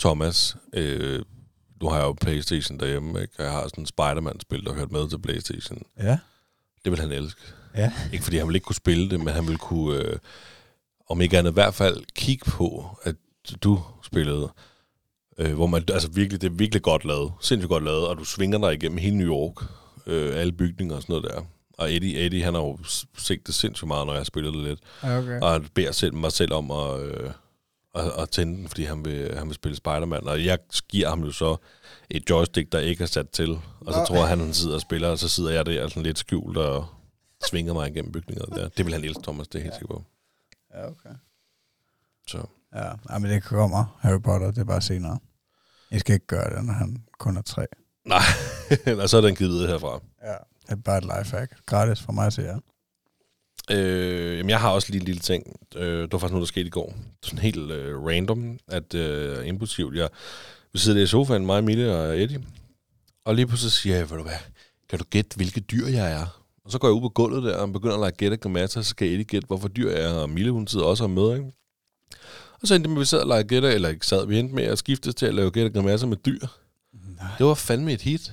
Thomas. 0.00 0.56
Øh, 0.72 1.22
nu 1.80 1.88
har 1.88 1.96
jeg 1.96 2.04
jo 2.04 2.12
Playstation 2.12 2.78
derhjemme, 2.80 3.22
ikke? 3.22 3.34
Og 3.38 3.44
jeg 3.44 3.52
har 3.52 3.62
sådan 3.62 3.82
en 3.82 3.86
Spider-Man-spil, 3.86 4.64
der 4.64 4.74
hørt 4.74 4.92
med 4.92 5.08
til 5.10 5.18
Playstation. 5.18 5.82
Ja, 5.98 6.18
Det 6.84 6.92
vil 6.92 7.00
han 7.00 7.12
elske. 7.12 7.40
ja. 7.74 7.92
Ikke 8.12 8.24
fordi 8.24 8.36
han 8.38 8.48
vil 8.48 8.54
ikke 8.54 8.64
kunne 8.64 8.76
spille 8.76 9.10
det, 9.10 9.20
men 9.20 9.28
han 9.34 9.46
vil 9.48 9.58
kunne... 9.58 9.96
Øh, 9.98 10.18
om 11.08 11.20
ikke 11.20 11.38
andet 11.38 11.50
i 11.50 11.54
hvert 11.54 11.74
fald 11.74 12.04
kigge 12.14 12.50
på, 12.50 12.98
at 13.02 13.14
du 13.64 13.82
spillede, 14.02 14.52
øh, 15.38 15.54
hvor 15.54 15.66
man, 15.66 15.84
altså 15.92 16.08
virkelig, 16.10 16.40
det 16.40 16.46
er 16.46 16.54
virkelig 16.54 16.82
godt 16.82 17.04
lavet, 17.04 17.32
sindssygt 17.40 17.68
godt 17.68 17.84
lavet, 17.84 18.08
og 18.08 18.18
du 18.18 18.24
svinger 18.24 18.58
dig 18.58 18.74
igennem 18.74 18.98
hele 18.98 19.16
New 19.16 19.28
York, 19.28 19.64
øh, 20.06 20.40
alle 20.40 20.52
bygninger 20.52 20.96
og 20.96 21.02
sådan 21.02 21.12
noget 21.12 21.30
der. 21.30 21.42
Og 21.78 21.92
Eddie, 21.92 22.26
Eddie 22.26 22.42
han 22.42 22.54
har 22.54 22.60
jo 22.60 22.78
det 23.28 23.54
sindssygt 23.54 23.88
meget, 23.88 24.06
når 24.06 24.12
jeg 24.12 24.20
har 24.20 24.24
spillet 24.24 24.54
det 24.54 24.62
lidt. 24.62 24.80
Ja, 25.02 25.18
okay. 25.18 25.40
Og 25.40 25.52
han 25.52 25.66
beder 25.74 25.92
selv, 25.92 26.14
mig 26.14 26.32
selv 26.32 26.52
om 26.52 26.70
at, 26.70 27.00
øh, 27.00 27.30
at, 27.94 28.12
at 28.18 28.30
tænde 28.30 28.56
den, 28.58 28.68
fordi 28.68 28.84
han 28.84 29.04
vil, 29.04 29.34
han 29.38 29.46
vil 29.46 29.54
spille 29.54 29.76
Spider-Man. 29.76 30.28
Og 30.28 30.44
jeg 30.44 30.58
giver 30.88 31.08
ham 31.08 31.24
jo 31.24 31.32
så 31.32 31.56
et 32.10 32.30
joystick, 32.30 32.72
der 32.72 32.78
ikke 32.78 33.02
er 33.02 33.06
sat 33.08 33.30
til. 33.30 33.50
Og 33.80 33.92
så 33.92 33.98
Nå. 33.98 34.04
tror 34.04 34.16
jeg, 34.16 34.28
han, 34.28 34.40
han 34.40 34.54
sidder 34.54 34.74
og 34.74 34.80
spiller, 34.80 35.08
og 35.08 35.18
så 35.18 35.28
sidder 35.28 35.50
jeg 35.50 35.66
der 35.66 35.88
sådan 35.88 36.02
lidt 36.02 36.18
skjult 36.18 36.56
og 36.56 36.86
svinger 37.48 37.72
mig 37.72 37.90
igennem 37.90 38.12
bygningerne 38.12 38.56
der. 38.56 38.68
Det 38.68 38.84
vil 38.84 38.94
han 38.94 39.04
elske, 39.04 39.22
Thomas, 39.22 39.48
det 39.48 39.58
er 39.58 39.62
helt 39.62 39.74
sikker 39.74 39.94
på. 39.94 40.04
Ja, 40.76 40.86
okay. 40.86 41.14
Så. 42.28 42.46
Ja, 42.74 42.84
ja, 43.10 43.18
men 43.18 43.30
det 43.30 43.42
kommer. 43.42 43.98
Harry 44.00 44.20
Potter, 44.20 44.50
det 44.50 44.58
er 44.58 44.64
bare 44.64 44.80
senere. 44.80 45.18
I 45.90 45.98
skal 45.98 46.14
ikke 46.14 46.26
gøre 46.26 46.56
det, 46.56 46.64
når 46.64 46.72
han 46.72 47.04
kun 47.18 47.36
er 47.36 47.42
tre. 47.42 47.66
Nej, 48.04 48.22
og 49.02 49.08
så 49.08 49.16
er 49.16 49.20
den 49.20 49.36
givet 49.36 49.52
videre 49.52 49.68
herfra. 49.68 50.00
Ja. 50.22 50.36
Det 50.62 50.72
er 50.72 50.76
bare 50.76 50.98
et 50.98 51.04
lifehack. 51.04 51.66
Gratis 51.66 52.00
for 52.02 52.12
mig, 52.12 52.32
siger 52.32 52.46
jeg. 52.46 52.60
Øh, 53.70 54.38
jamen, 54.38 54.50
jeg 54.50 54.60
har 54.60 54.70
også 54.70 54.90
lige 54.90 55.00
en 55.00 55.06
lille 55.06 55.20
ting. 55.20 55.56
Øh, 55.76 56.02
det 56.02 56.12
var 56.12 56.18
faktisk 56.18 56.32
noget, 56.32 56.42
der 56.42 56.46
skete 56.46 56.66
i 56.66 56.70
går. 56.70 56.94
Sådan 57.22 57.38
helt 57.38 57.70
øh, 57.70 58.04
random, 58.04 58.58
at 58.68 58.94
øh, 58.94 59.46
impulsivt. 59.48 59.96
Jeg, 59.96 60.08
vi 60.72 60.78
sidder 60.78 60.98
der 60.98 61.04
i 61.04 61.06
sofaen, 61.06 61.46
mig, 61.46 61.64
Mille 61.64 61.96
og 61.96 62.22
Eddie. 62.22 62.44
Og 63.24 63.34
lige 63.34 63.46
pludselig 63.46 63.72
siger 63.72 63.96
jeg, 63.96 64.10
ved 64.10 64.16
du 64.16 64.22
hvad, 64.22 64.38
kan 64.88 64.98
du 64.98 65.04
gætte, 65.10 65.36
hvilket 65.36 65.70
dyr 65.70 65.86
jeg 65.86 66.12
er? 66.12 66.45
Og 66.66 66.72
så 66.72 66.78
går 66.78 66.88
jeg 66.88 66.94
ud 66.94 67.00
på 67.00 67.08
gulvet 67.08 67.42
der 67.42 67.56
og 67.56 67.72
begynder 67.72 67.94
at 67.94 68.00
lege 68.00 68.10
gætte 68.12 68.36
grammater, 68.36 68.66
så 68.66 68.82
skal 68.82 69.08
Eddie 69.08 69.24
gætte, 69.24 69.46
hvorfor 69.46 69.68
dyr 69.68 69.90
er. 69.90 70.12
Og 70.14 70.30
Mille, 70.30 70.50
hun 70.50 70.66
sidder 70.66 70.84
også 70.86 71.04
og 71.04 71.10
med, 71.10 71.32
ikke? 71.36 71.52
Og 72.62 72.68
så 72.68 72.74
endte 72.74 72.88
med, 72.90 72.96
at 72.96 73.00
vi 73.00 73.04
sad 73.04 73.20
og 73.20 73.26
legede 73.26 73.44
gætte, 73.44 73.68
eller 73.74 73.88
ikke 73.88 74.06
sad, 74.06 74.26
vi 74.26 74.38
endte 74.38 74.54
med 74.54 74.64
at 74.64 74.78
skiftes 74.78 75.14
til 75.14 75.26
at 75.26 75.34
lave 75.34 75.50
gætte 75.50 75.70
grammater 75.70 76.06
med 76.06 76.16
dyr. 76.16 76.38
Nej. 77.20 77.28
Det 77.38 77.46
var 77.46 77.54
fandme 77.54 77.92
et 77.92 78.02
hit. 78.02 78.32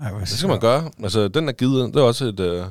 Ej, 0.00 0.18
Det 0.18 0.28
skal 0.28 0.48
man 0.48 0.60
gøre. 0.60 0.90
Altså, 1.02 1.28
den 1.28 1.48
er 1.48 1.52
givet, 1.52 1.94
det 1.94 2.00
er 2.00 2.04
også 2.04 2.24
et, 2.24 2.40
øh, 2.40 2.64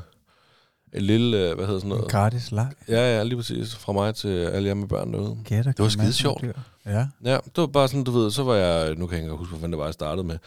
et 0.93 1.01
lille, 1.03 1.37
øh, 1.49 1.55
hvad 1.55 1.65
hedder 1.65 1.79
sådan 1.79 1.91
En 1.91 1.97
noget? 1.97 2.11
gratis 2.11 2.51
leg. 2.51 2.71
Ja, 2.87 3.17
ja, 3.17 3.23
lige 3.23 3.35
præcis. 3.35 3.75
Fra 3.75 3.93
mig 3.93 4.15
til 4.15 4.27
alle 4.27 4.67
jer 4.67 4.73
med 4.73 4.87
børn 4.87 5.13
derude. 5.13 5.37
Gætter, 5.45 5.71
Det 5.71 5.83
var 5.83 5.89
skide 5.89 6.13
sjovt. 6.13 6.43
Ja. 6.85 7.05
Ja, 7.25 7.33
det 7.45 7.57
var 7.57 7.67
bare 7.67 7.87
sådan, 7.87 8.03
du 8.03 8.11
ved, 8.11 8.31
så 8.31 8.43
var 8.43 8.55
jeg, 8.55 8.95
nu 8.95 9.07
kan 9.07 9.17
jeg 9.17 9.23
ikke 9.25 9.35
huske, 9.35 9.49
hvad 9.51 9.59
fanden 9.59 9.71
det 9.71 9.79
var, 9.79 9.85
jeg 9.85 9.93
startede 9.93 10.27
med. 10.27 10.37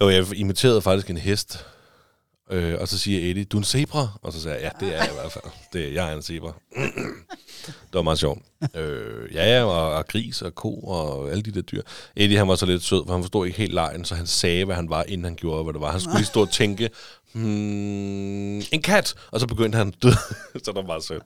Jo, 0.00 0.08
jeg 0.10 0.26
imiterede 0.36 0.82
faktisk 0.82 1.10
en 1.10 1.16
hest, 1.16 1.66
øh, 2.50 2.76
og 2.80 2.88
så 2.88 2.98
siger 2.98 3.30
Eddie, 3.30 3.44
du 3.44 3.56
er 3.56 3.60
en 3.60 3.64
zebra? 3.64 4.08
Og 4.22 4.32
så 4.32 4.40
siger 4.40 4.54
jeg, 4.54 4.62
ja, 4.62 4.86
det 4.86 4.94
er 4.94 4.98
jeg 4.98 5.10
i 5.12 5.14
hvert 5.14 5.32
fald. 5.32 5.44
Det 5.72 5.88
er, 5.88 5.92
jeg 5.92 6.12
er 6.12 6.16
en 6.16 6.22
zebra. 6.22 6.52
det 7.66 7.94
var 7.94 8.02
meget 8.02 8.18
sjovt. 8.18 8.42
Øh, 8.74 9.34
ja, 9.34 9.56
ja, 9.56 9.64
og, 9.64 9.94
og 9.94 10.06
gris 10.06 10.42
og 10.42 10.54
ko 10.54 10.74
og 10.78 11.30
alle 11.30 11.42
de 11.42 11.50
der 11.50 11.62
dyr. 11.62 11.82
Eddie, 12.16 12.38
han 12.38 12.48
var 12.48 12.54
så 12.54 12.66
lidt 12.66 12.82
sød, 12.82 13.06
for 13.06 13.12
han 13.12 13.22
forstod 13.22 13.46
ikke 13.46 13.58
helt 13.58 13.74
lejen, 13.74 14.04
så 14.04 14.14
han 14.14 14.26
sagde, 14.26 14.64
hvad 14.64 14.76
han 14.76 14.90
var, 14.90 15.04
inden 15.08 15.24
han 15.24 15.36
gjorde, 15.36 15.64
hvad 15.64 15.72
det 15.72 15.80
var. 15.80 15.90
Han 15.90 16.00
skulle 16.00 16.16
lige 16.16 16.26
stå 16.26 16.40
og 16.40 16.50
tænke, 16.50 16.90
hmm, 17.32 18.56
en 18.58 18.82
kat! 18.84 19.14
Og 19.30 19.40
så 19.40 19.46
begyndte 19.46 19.78
han 19.78 19.90
død. 19.90 20.12
så 20.64 20.72
der 20.72 20.82
var 20.82 21.00
sødt. 21.00 21.22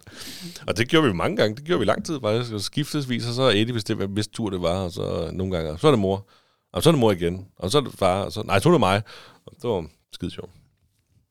Og 0.66 0.76
det 0.76 0.88
gjorde 0.88 1.06
vi 1.06 1.12
mange 1.12 1.36
gange. 1.36 1.56
Det 1.56 1.64
gjorde 1.64 1.78
vi 1.78 1.84
lang 1.84 2.04
tid 2.04 2.20
faktisk. 2.20 2.52
Og 2.52 2.60
skiftesvis, 2.60 3.26
og 3.26 3.34
så 3.34 3.42
er 3.42 3.50
Eddie 3.50 3.72
bestemt, 3.72 4.02
hvis 4.02 4.28
tur 4.28 4.50
det 4.50 4.62
var. 4.62 4.84
Og 4.84 4.92
så 4.92 5.30
nogle 5.32 5.56
gange, 5.56 5.78
så 5.78 5.86
er 5.86 5.90
det 5.90 6.00
mor. 6.00 6.28
Og 6.72 6.82
så 6.82 6.90
er 6.90 6.92
det 6.92 7.00
mor 7.00 7.12
igen. 7.12 7.46
Og 7.56 7.70
så 7.70 7.78
er 7.78 7.82
det 7.82 7.92
far. 7.98 8.22
Og 8.22 8.32
så, 8.32 8.42
nej, 8.42 8.60
så 8.60 8.68
er 8.68 8.72
det 8.72 8.80
mig. 8.80 9.02
Og 9.46 9.52
det 9.62 9.70
var 9.70 9.86
skide 10.12 10.30
sjovt. 10.30 10.50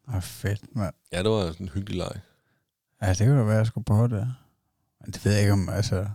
Ej, 0.08 0.20
fedt, 0.20 0.76
mand. 0.76 0.93
Ja, 1.12 1.24
det 1.24 1.32
var 1.32 1.47
sådan 1.51 1.66
en 1.66 1.70
hyggelig 1.70 1.97
leg. 1.97 2.22
Ja, 3.01 3.10
det 3.10 3.18
kunne 3.18 3.39
da 3.39 3.43
være, 3.43 3.58
jeg 3.58 3.68
skulle 3.68 3.86
prøve 3.86 4.08
det. 4.08 4.36
Men 5.01 5.12
det 5.12 5.26
ved 5.26 5.32
jeg 5.32 5.41
ikke, 5.41 5.53
om, 5.53 5.70
altså, 5.70 6.10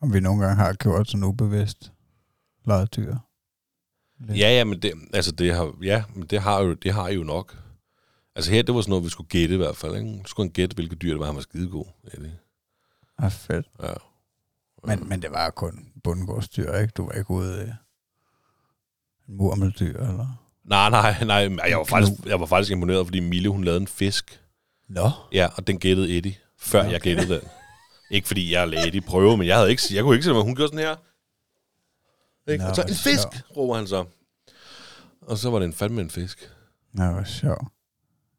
om 0.00 0.12
vi 0.12 0.20
nogle 0.20 0.42
gange 0.46 0.56
har 0.56 0.72
gjort 0.72 1.10
sådan 1.10 1.24
ubevidst 1.24 1.92
lejet 2.64 2.96
dyr. 2.96 3.16
Lidt. 4.18 4.38
Ja, 4.38 4.48
ja, 4.48 4.64
men 4.64 4.82
det, 4.82 4.92
altså 5.12 5.32
det 5.32 5.54
har, 5.54 5.76
ja, 5.82 6.04
men 6.14 6.26
det 6.26 6.40
har 6.40 6.60
jo, 6.60 6.74
det 6.74 6.92
har 6.92 7.08
I 7.08 7.14
jo 7.14 7.22
nok. 7.22 7.56
Altså 8.34 8.52
her, 8.52 8.62
det 8.62 8.74
var 8.74 8.80
sådan 8.80 8.90
noget, 8.90 9.04
vi 9.04 9.08
skulle 9.08 9.28
gætte 9.28 9.54
i 9.54 9.58
hvert 9.58 9.76
fald. 9.76 9.96
Ikke? 9.96 10.22
Skulle 10.26 10.46
han 10.46 10.52
gætte, 10.52 10.74
hvilket 10.74 11.02
dyr 11.02 11.10
det 11.10 11.20
var. 11.20 11.26
Han 11.26 11.34
var 11.34 11.40
skidegod. 11.40 11.84
Ja, 13.20 13.28
fedt. 13.28 13.70
Ja. 13.82 13.92
Men, 14.84 15.08
men 15.08 15.22
det 15.22 15.30
var 15.30 15.50
kun 15.50 15.92
bundgårdsdyr, 16.04 16.72
ikke? 16.72 16.92
Du 16.96 17.04
var 17.04 17.12
ikke 17.12 17.30
ude 17.30 17.62
en 19.28 19.36
murmeldyr, 19.36 20.00
eller? 20.00 20.49
Nej, 20.64 20.90
nej, 20.90 21.24
nej. 21.48 21.66
Jeg 21.68 21.78
var, 21.78 21.84
faktisk, 21.84 22.12
jeg 22.26 22.40
var 22.40 22.46
faktisk 22.46 22.72
imponeret, 22.72 23.06
fordi 23.06 23.20
Mille, 23.20 23.48
hun 23.48 23.64
lavede 23.64 23.80
en 23.80 23.86
fisk. 23.86 24.40
Nå. 24.88 25.10
Ja, 25.32 25.48
og 25.56 25.66
den 25.66 25.78
gættede 25.78 26.16
Eddie, 26.16 26.34
før 26.58 26.80
okay. 26.80 26.92
jeg 26.92 27.00
gættede 27.00 27.34
den. 27.34 27.40
Ikke 28.10 28.26
fordi 28.26 28.52
jeg 28.52 28.68
lagde 28.68 28.86
Eddie 28.86 29.00
prøve, 29.00 29.36
men 29.36 29.46
jeg, 29.46 29.56
havde 29.56 29.70
ikke, 29.70 29.82
jeg 29.90 30.02
kunne 30.02 30.14
ikke 30.14 30.24
se, 30.24 30.32
hvad 30.32 30.42
hun 30.42 30.56
gjorde 30.56 30.68
sådan 30.68 30.86
her. 30.86 30.96
Ikke? 32.52 32.64
Nå, 32.64 32.70
og 32.70 32.76
så 32.76 32.82
en 32.82 32.88
fisk, 32.88 33.04
sjovt. 33.04 33.56
råber 33.56 33.76
han 33.76 33.86
så. 33.86 34.04
Og 35.20 35.38
så 35.38 35.50
var 35.50 35.58
det 35.58 35.66
en 35.66 35.72
fandme 35.72 36.00
en 36.00 36.10
fisk. 36.10 36.50
Ja, 36.98 37.10
hvor 37.10 37.24
sjovt. 37.24 37.68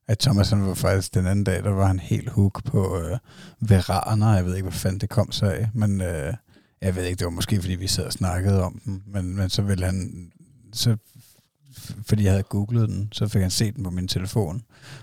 At 0.08 0.20
Thomas 0.20 0.50
han 0.50 0.68
var 0.68 0.74
faktisk 0.74 1.14
den 1.14 1.28
anden 1.28 1.44
dag, 1.44 1.64
der 1.64 1.70
var 1.70 1.88
han 1.88 2.00
helt 2.00 2.30
hook 2.30 2.64
på 2.64 3.00
øh, 3.00 3.18
veraner. 3.60 4.36
Jeg 4.36 4.46
ved 4.46 4.56
ikke, 4.56 4.64
hvad 4.64 4.80
fanden 4.80 5.02
det 5.02 5.10
kom 5.10 5.32
sig 5.32 5.58
af. 5.58 5.70
Men 5.74 6.02
øh, 6.02 6.34
jeg 6.82 6.96
ved 6.96 7.04
ikke, 7.04 7.20
det 7.20 7.26
var 7.26 7.32
måske, 7.32 7.62
fordi 7.62 7.76
vi 7.76 7.88
sad 7.88 8.06
og 8.06 8.14
snakkede 8.14 8.64
om 8.64 8.82
dem. 8.86 9.04
Men, 9.08 9.36
men 9.36 9.50
så 9.50 9.62
ville 9.62 9.86
han... 9.86 10.32
Så, 10.74 10.98
fordi 12.08 12.24
jeg 12.24 12.32
havde 12.32 12.44
googlet 12.44 12.90
den, 12.90 13.10
så 13.12 13.28
fik 13.28 13.42
han 13.42 13.52
set 13.52 13.76
den 13.76 13.84
på 13.84 13.90
min 13.90 14.08
telefon. 14.08 14.62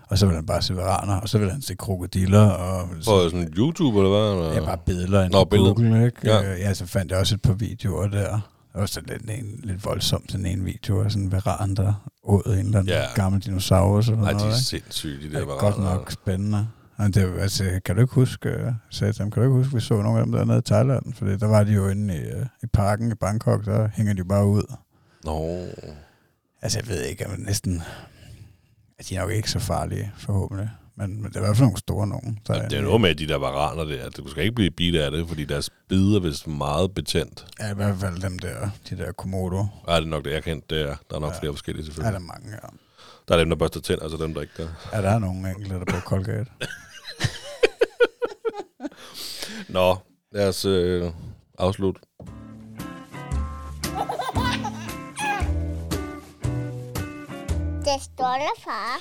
Og 0.09 0.19
så 0.19 0.27
ville 0.27 0.37
han 0.37 0.47
bare 0.47 0.63
se 0.63 0.77
veraner, 0.77 1.15
og 1.17 1.29
så 1.29 1.39
ville 1.39 1.53
han 1.53 1.63
se 1.63 1.75
krokodiller. 1.75 2.47
Og 2.49 2.89
så, 3.01 3.29
sådan 3.31 3.49
YouTube, 3.57 3.99
eller 3.99 4.11
hvad? 4.11 4.33
Eller? 4.47 4.61
ja, 4.61 4.67
bare 4.67 4.79
billeder 4.87 5.25
ind 5.25 5.33
Nå, 5.33 5.45
på 5.45 5.51
billeder. 5.51 5.75
Google. 5.75 6.07
Ikke? 6.07 6.19
Ja. 6.25 6.41
Ja. 6.41 6.53
ja, 6.57 6.75
så 6.75 6.87
fandt 6.87 7.11
jeg 7.13 7.21
også 7.21 7.35
et 7.35 7.43
par 7.43 7.53
videoer 7.53 8.09
der. 8.09 8.41
Var 8.75 8.87
sådan 8.87 9.09
lidt, 9.27 9.39
en, 9.39 9.61
lidt 9.63 9.85
voldsomt, 9.85 10.33
sådan 10.33 10.47
en 10.47 10.65
video 10.65 11.03
af 11.03 11.11
sådan 11.11 11.25
en 11.25 11.33
varan, 11.33 11.75
der 11.75 12.09
åd 12.25 12.43
en 12.47 12.53
eller 12.53 12.79
anden 12.79 12.87
Ja. 12.95 13.05
gammel 13.15 13.41
dinosaurus. 13.41 14.09
Eller 14.09 14.23
Nej, 14.23 14.33
noget, 14.33 14.47
de 14.47 14.51
er 14.51 14.55
sindssyge, 14.61 15.17
de 15.19 15.23
Det 15.23 15.33
der 15.33 15.41
er 15.41 15.45
var 15.47 15.59
godt 15.59 15.79
nok 15.79 16.11
spændende. 16.11 16.67
Men 16.99 17.13
det, 17.13 17.33
altså, 17.41 17.65
kan 17.85 17.95
du 17.95 18.01
ikke 18.01 18.15
huske, 18.15 18.49
uh, 18.67 18.73
Satan, 18.91 19.31
kan 19.31 19.43
du 19.43 19.49
ikke 19.49 19.57
huske, 19.57 19.75
vi 19.75 19.81
så 19.81 19.95
nogle 20.03 20.19
af 20.19 20.25
dem 20.25 20.33
dernede 20.33 20.59
i 20.59 20.63
Thailand? 20.63 21.15
Fordi 21.15 21.37
der 21.37 21.47
var 21.47 21.65
de 21.65 21.73
jo 21.73 21.89
inde 21.89 22.17
i, 22.17 22.19
uh, 22.19 22.47
i 22.63 22.67
parken 22.73 23.13
i 23.13 23.15
Bangkok, 23.15 23.65
der 23.65 23.89
hænger 23.95 24.15
de 24.15 24.25
bare 24.25 24.47
ud. 24.47 24.63
Nå, 25.25 25.57
Altså, 26.63 26.79
jeg 26.79 26.89
ved 26.89 27.03
ikke, 27.05 27.25
men 27.29 27.41
næsten... 27.41 27.83
At 28.99 29.09
de 29.09 29.17
er 29.17 29.21
nok 29.21 29.31
ikke 29.31 29.51
så 29.51 29.59
farlige, 29.59 30.13
forhåbentlig. 30.19 30.71
Men, 30.97 31.23
men 31.23 31.31
det 31.31 31.37
er 31.37 31.41
i 31.41 31.45
hvert 31.45 31.57
fald 31.57 31.65
nogle 31.67 31.79
store 31.79 32.07
nogen. 32.07 32.39
Der 32.47 32.69
det 32.69 32.79
er 32.79 32.83
noget 32.83 33.01
med 33.01 33.15
de 33.15 33.29
der 33.29 33.37
varaner 33.37 33.85
der. 33.85 34.11
Du 34.11 34.29
skal 34.31 34.43
ikke 34.43 34.55
blive 34.55 34.71
bidt 34.71 34.97
af 34.97 35.11
det, 35.11 35.29
fordi 35.29 35.45
deres 35.45 35.71
bid 35.89 36.15
er 36.17 36.21
vist 36.21 36.47
meget 36.47 36.95
betændt. 36.95 37.47
Ja, 37.61 37.71
i 37.71 37.75
hvert 37.75 37.97
fald 38.01 38.21
dem 38.23 38.39
der, 38.39 38.71
de 38.91 38.97
der 38.97 39.13
Komodo. 39.13 39.67
Ja, 39.89 39.97
det 39.97 40.03
er 40.03 40.07
nok 40.07 40.25
det, 40.25 40.33
jeg 40.33 40.43
kendte. 40.45 40.75
Det 40.77 40.83
er, 40.91 40.97
der 41.11 41.17
er 41.17 41.21
nok 41.21 41.33
Ja. 41.33 41.39
flere 41.41 41.53
forskellige 41.53 41.83
Er 41.83 41.85
selvfølgelig. 41.85 42.13
der 42.21 42.27
mange, 42.27 42.51
ja. 42.51 42.57
Der 43.29 43.35
er 43.35 43.39
dem, 43.39 43.49
der 43.49 43.57
børster 43.57 43.81
tænder, 43.81 44.05
og 44.05 44.11
så 44.11 44.17
dem, 44.17 44.35
der 44.35 44.41
ikke 44.41 44.55
gør. 44.57 44.89
Ja, 44.93 45.03
der 45.03 45.11
er 45.11 45.19
nogle 45.19 45.51
enkelte, 45.51 45.75
der 45.75 45.85
på 45.85 45.97
Colgate. 46.01 46.47
Nå, 49.69 49.97
lad 50.33 50.49
os 50.49 50.65
øh, 50.65 51.11
afslutte. 51.59 52.01
Det 57.95 58.03
stolte 58.03 58.51
far. 58.65 58.99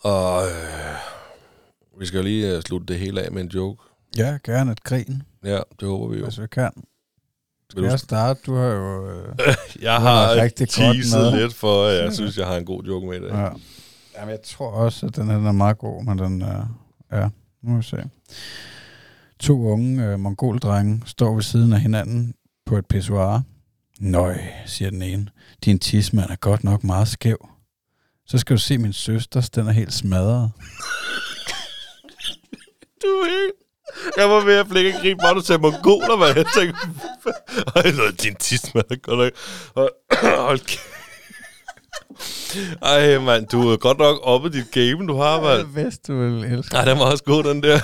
Og 0.00 0.42
øh, 0.46 2.00
vi 2.00 2.06
skal 2.06 2.16
jo 2.16 2.22
lige 2.24 2.56
øh, 2.56 2.62
slutte 2.62 2.86
det 2.86 2.98
hele 3.00 3.22
af 3.22 3.32
med 3.32 3.42
en 3.42 3.48
joke. 3.48 3.82
Ja, 4.16 4.38
gerne 4.44 4.72
et 4.72 4.84
grin, 4.84 5.22
Ja, 5.44 5.60
det 5.80 5.88
håber 5.88 6.08
vi 6.08 6.18
jo. 6.18 6.24
hvis 6.24 6.40
vi 6.40 6.46
kan. 6.46 6.70
Skal 7.70 7.82
Vil 7.82 7.88
du- 7.88 7.92
jeg 7.92 7.98
starte? 8.00 8.40
Du 8.46 8.54
har 8.54 8.64
jo... 8.66 9.10
Øh, 9.10 9.34
Jeg 9.82 9.92
har 10.00 10.26
har 10.26 10.34
rigtig 10.34 10.66
godt 10.66 10.94
teaset 10.96 11.20
med. 11.32 11.40
lidt 11.40 11.54
for, 11.54 11.84
at 11.86 12.04
jeg 12.04 12.12
synes, 12.18 12.38
jeg 12.38 12.46
har 12.46 12.56
en 12.56 12.64
god 12.64 12.82
joke 12.82 13.06
med 13.06 13.16
i 13.16 13.20
dag. 13.20 13.30
Ja. 13.30 13.48
Jamen, 14.18 14.30
jeg 14.30 14.42
tror 14.44 14.70
også, 14.70 15.06
at 15.06 15.16
den 15.16 15.26
her 15.30 15.36
den 15.36 15.46
er 15.46 15.52
meget 15.52 15.78
god, 15.78 16.04
men 16.04 16.18
den 16.18 16.42
er... 16.42 16.66
Ja, 17.12 17.28
nu 17.62 17.70
må 17.70 17.76
vi 17.76 17.82
se. 17.82 17.96
To 19.40 19.62
unge 19.68 20.04
øh, 20.04 20.18
mongoldrenge 20.20 21.02
står 21.06 21.34
ved 21.34 21.42
siden 21.42 21.72
af 21.72 21.80
hinanden 21.80 22.34
på 22.66 22.76
et 22.76 22.86
pissoir. 22.86 23.42
Nøj, 24.00 24.38
siger 24.66 24.90
den 24.90 25.02
ene. 25.02 25.26
Din 25.64 25.78
tidsmand 25.78 26.30
er 26.30 26.36
godt 26.36 26.64
nok 26.64 26.84
meget 26.84 27.08
skæv. 27.08 27.48
Så 28.26 28.38
skal 28.38 28.56
du 28.56 28.60
se 28.60 28.78
min 28.78 28.92
søsters, 28.92 29.50
den 29.50 29.68
er 29.68 29.72
helt 29.72 29.92
smadret. 29.92 30.50
Du 33.02 33.08
er 33.08 33.24
helt... 33.24 33.52
Jeg 34.16 34.30
var 34.30 34.44
ved 34.44 34.54
at 34.54 34.66
flække 34.66 34.92
grin, 34.92 35.18
bare 35.18 35.34
du 35.34 35.40
sagde 35.40 35.62
mongoler, 35.62 36.16
hvad 36.16 36.26
jeg 36.26 36.46
tænkte. 36.56 36.80
Ej, 37.76 37.90
noget, 37.96 38.22
din 38.22 38.34
tidsmand 38.36 38.84
er 38.90 38.96
godt 38.96 39.18
nok... 39.18 39.32
Hold- 40.22 40.58
kæft. 40.58 40.80
Ej, 42.82 43.18
mand, 43.18 43.46
du 43.46 43.68
er 43.70 43.76
godt 43.76 43.98
nok 43.98 44.18
oppe 44.22 44.48
i 44.48 44.50
dit 44.50 44.70
game, 44.70 45.06
du 45.06 45.16
har, 45.16 45.40
mand. 45.40 45.58
Jeg 45.58 45.84
vidste, 45.84 46.12
du 46.12 46.18
ville 46.18 46.56
elske. 46.56 46.74
Nej, 46.74 46.84
den 46.84 46.98
var 46.98 47.04
også 47.04 47.24
god, 47.24 47.44
den 47.44 47.62
der. 47.62 47.78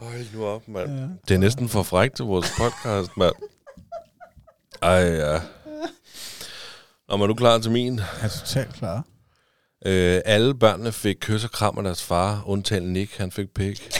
Hold 0.00 0.34
nu 0.34 0.46
op, 0.46 0.68
mand. 0.68 0.90
Ja. 0.98 1.06
Det 1.28 1.34
er 1.34 1.38
næsten 1.38 1.68
for 1.68 1.82
frækt 1.82 2.16
til 2.16 2.24
vores 2.24 2.46
podcast, 2.58 3.16
mand. 3.16 3.34
Ej, 4.82 4.90
ja. 4.92 5.40
Men 7.12 7.22
er 7.22 7.26
du 7.26 7.34
klar 7.34 7.58
til 7.58 7.70
min? 7.70 7.98
Jeg 7.98 8.06
er 8.22 8.28
totalt 8.28 8.74
klar. 8.74 9.04
Øh, 9.86 10.20
alle 10.24 10.54
børnene 10.54 10.92
fik 10.92 11.16
kys 11.20 11.44
og 11.44 11.50
kram 11.50 11.78
af 11.78 11.84
deres 11.84 12.02
far, 12.02 12.42
undtagen 12.46 12.92
Nick, 12.92 13.16
han 13.16 13.32
fik 13.32 13.54
pik. 13.54 13.90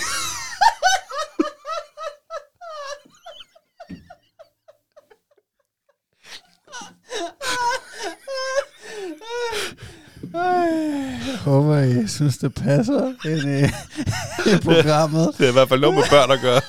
Jeg 10.34 11.38
håber, 11.44 11.78
I 11.78 12.08
synes, 12.08 12.38
det 12.38 12.54
passer 12.54 13.14
ind 13.24 13.48
i, 13.48 13.64
i 14.50 14.58
programmet. 14.62 15.34
Det 15.38 15.44
er 15.44 15.50
i 15.50 15.52
hvert 15.52 15.68
fald 15.68 15.80
noget 15.80 15.96
med 15.96 16.04
børn 16.10 16.30
at 16.30 16.40
gøre. 16.40 16.60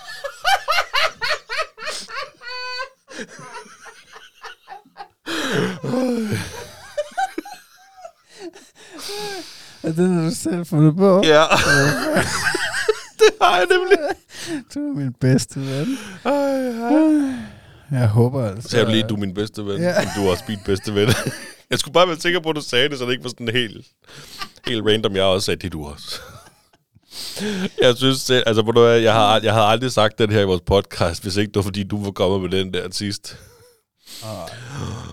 Er 9.84 9.92
det 9.92 9.98
noget, 9.98 10.32
du 10.32 10.36
selv 10.36 10.66
fundet 10.66 10.96
på? 10.96 11.22
Ja. 11.26 11.42
det 13.20 13.30
har 13.42 13.58
jeg 13.58 13.68
nemlig. 13.72 13.98
Du 14.76 14.80
er 14.80 14.94
min 14.96 15.14
bedste 15.14 15.60
ven. 15.60 15.98
Ej, 16.26 16.68
ej. 16.68 17.34
Jeg 17.92 18.08
håber 18.08 18.50
altså... 18.50 18.70
Så 18.70 18.78
jeg 18.78 18.88
lige, 18.88 19.04
du 19.04 19.16
er 19.16 19.20
min 19.20 19.34
bedste 19.34 19.66
ven, 19.66 19.82
Ja. 19.82 19.94
du 20.16 20.26
er 20.28 20.32
også 20.32 20.44
min 20.48 20.60
bedste 20.66 20.96
ven. 20.96 21.10
jeg 21.72 21.80
skulle 21.80 21.94
bare 21.94 22.08
være 22.08 22.20
sikker 22.20 22.40
på, 22.40 22.50
at 22.50 22.56
du 22.56 22.62
sagde 22.62 22.90
det, 22.90 22.98
så 22.98 23.06
det 23.06 23.12
ikke 23.12 23.24
var 23.24 23.30
sådan 23.30 23.50
helt, 23.50 23.86
helt 24.68 24.86
random. 24.86 25.16
Jeg 25.16 25.24
også 25.24 25.46
sagde, 25.46 25.62
det 25.62 25.74
du 25.74 25.86
også. 25.86 26.20
jeg 27.82 27.98
synes 27.98 28.22
selv, 28.22 28.44
altså, 28.46 28.62
du 28.62 28.86
jeg 28.86 29.14
har, 29.14 29.40
jeg 29.44 29.54
havde 29.54 29.66
aldrig 29.66 29.92
sagt 29.92 30.20
den 30.20 30.32
her 30.32 30.42
i 30.42 30.46
vores 30.46 30.62
podcast, 30.66 31.24
hvis 31.24 31.38
ikke 31.38 31.48
det 31.48 31.56
var, 31.56 31.62
fordi 31.62 31.84
du 31.84 32.04
var 32.04 32.12
kommet 32.12 32.42
med 32.42 32.60
den 32.60 32.74
der 32.74 32.88
sidst. 32.92 33.38
Åh, 34.24 34.48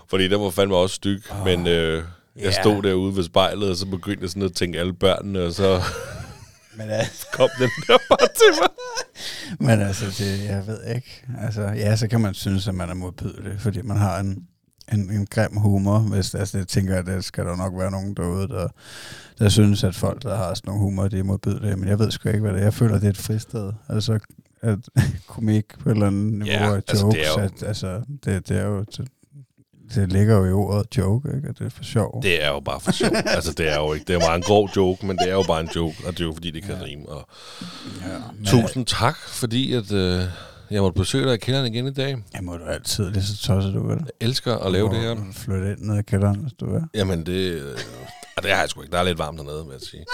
Fordi 0.09 0.27
den 0.27 0.41
var 0.41 0.49
fandme 0.49 0.75
også 0.75 0.95
styg, 0.95 1.23
oh. 1.31 1.45
men 1.45 1.67
øh, 1.67 2.03
jeg 2.35 2.43
Ja. 2.43 2.61
stod 2.61 2.83
derude 2.83 3.15
ved 3.15 3.23
spejlet, 3.23 3.69
og 3.69 3.75
så 3.75 3.85
begyndte 3.85 4.21
jeg 4.23 4.29
sådan 4.29 4.43
at 4.43 4.53
tænke 4.53 4.79
alle 4.79 4.93
børnene, 4.93 5.41
og 5.43 5.53
så 5.53 5.81
men, 6.77 6.87
ja, 6.89 7.07
kom 7.33 7.49
den 7.59 7.69
der 7.87 7.97
bare 8.09 8.27
til 8.27 8.61
mig. 8.61 8.69
men 9.67 9.81
altså, 9.87 10.05
det, 10.05 10.43
jeg 10.45 10.67
ved 10.67 10.79
ikke. 10.95 11.23
Altså, 11.41 11.61
ja, 11.61 11.95
så 11.95 12.07
kan 12.07 12.21
man 12.21 12.33
synes, 12.33 12.67
at 12.67 12.75
man 12.75 12.89
er 12.89 12.93
modbydelig, 12.93 13.59
fordi 13.59 13.81
man 13.81 13.97
har 13.97 14.19
en, 14.19 14.47
en, 14.93 15.11
en 15.11 15.25
grim 15.25 15.55
humor. 15.57 15.99
Hvis, 15.99 16.35
altså, 16.35 16.57
jeg 16.57 16.67
tænker, 16.67 16.97
at 16.97 17.05
det 17.05 17.23
skal 17.23 17.45
der 17.45 17.55
nok 17.55 17.73
være 17.77 17.91
nogen 17.91 18.13
derude, 18.13 18.47
der, 18.47 18.67
der 19.39 19.49
synes, 19.49 19.83
at 19.83 19.95
folk, 19.95 20.23
der 20.23 20.35
har 20.35 20.53
sådan 20.53 20.67
nogle 20.69 20.81
humor, 20.81 21.07
de 21.07 21.19
er 21.19 21.23
modbydelige. 21.23 21.75
Men 21.75 21.89
jeg 21.89 21.99
ved 21.99 22.11
sgu 22.11 22.29
ikke, 22.29 22.41
hvad 22.41 22.51
det 22.53 22.59
er. 22.59 22.63
Jeg 22.63 22.73
føler, 22.73 22.93
det 22.95 23.05
er 23.05 23.09
et 23.09 23.17
fristed. 23.17 23.71
Altså, 23.89 24.19
at 24.61 24.79
komik 25.27 25.65
på 25.79 25.89
et 25.89 25.93
eller 25.93 26.07
andet 26.07 26.31
niveau 26.33 26.45
Ja, 26.45 26.71
af 26.71 26.75
altså, 26.75 27.05
jokes. 27.05 27.17
det 27.17 27.27
er 27.27 27.31
jo- 27.41 27.45
at, 27.45 27.63
altså, 27.63 28.01
det, 28.25 28.49
det 28.49 28.57
er 28.57 28.65
jo... 28.65 28.79
Det, 28.79 29.07
det 29.95 30.11
ligger 30.13 30.37
jo 30.37 30.45
i 30.45 30.51
ordet 30.51 30.97
joke, 30.97 31.29
ikke? 31.35 31.47
At 31.49 31.59
det 31.59 31.65
er 31.65 31.69
for 31.69 31.83
sjov. 31.83 32.23
Det 32.23 32.43
er 32.43 32.49
jo 32.49 32.59
bare 32.59 32.79
for 32.79 32.91
sjov. 32.91 33.09
altså, 33.35 33.53
det 33.53 33.69
er 33.73 33.75
jo 33.79 33.93
ikke. 33.93 34.05
Det 34.07 34.15
er 34.15 34.19
bare 34.19 34.35
en 34.35 34.41
grov 34.41 34.69
joke, 34.75 35.05
men 35.05 35.17
det 35.17 35.27
er 35.29 35.33
jo 35.33 35.43
bare 35.47 35.59
en 35.61 35.69
joke, 35.75 35.95
og 36.05 36.11
det 36.13 36.19
er 36.21 36.25
jo 36.25 36.33
fordi, 36.33 36.51
det 36.51 36.63
kan 36.63 36.75
ja. 36.75 36.83
rime. 36.83 37.09
Og 37.09 37.27
ja, 38.01 38.07
men, 38.37 38.45
tusind 38.45 38.85
tak, 38.85 39.17
fordi 39.17 39.73
at, 39.73 39.91
øh, 39.91 40.23
jeg 40.71 40.81
måtte 40.81 40.99
besøge 40.99 41.25
dig 41.25 41.33
i 41.33 41.37
kælderen 41.37 41.73
igen 41.73 41.87
i 41.87 41.93
dag. 41.93 42.17
Jeg 42.33 42.43
må 42.43 42.57
du 42.57 42.63
altid 42.65 43.09
lige 43.11 43.23
så 43.23 43.37
tosset, 43.37 43.73
du 43.73 43.87
vil. 43.87 43.97
Jeg 43.97 44.27
elsker 44.27 44.55
at 44.57 44.71
lave 44.71 44.89
det 44.89 44.97
her. 44.97 45.15
Flytte 45.33 45.71
ind 45.71 45.79
ned 45.79 45.99
i 45.99 46.03
kælderen, 46.03 46.39
hvis 46.39 46.53
du 46.53 46.73
vil. 46.73 46.81
Jamen, 46.93 47.25
det, 47.25 47.51
øh, 47.61 47.77
og 48.37 48.43
det 48.43 48.51
har 48.51 48.59
jeg 48.59 48.69
sgu 48.69 48.81
ikke. 48.81 48.91
Der 48.91 48.99
er 48.99 49.03
lidt 49.03 49.17
varmt 49.17 49.37
dernede, 49.37 49.63
vil 49.65 49.71
jeg 49.71 49.81
sige. 49.81 50.05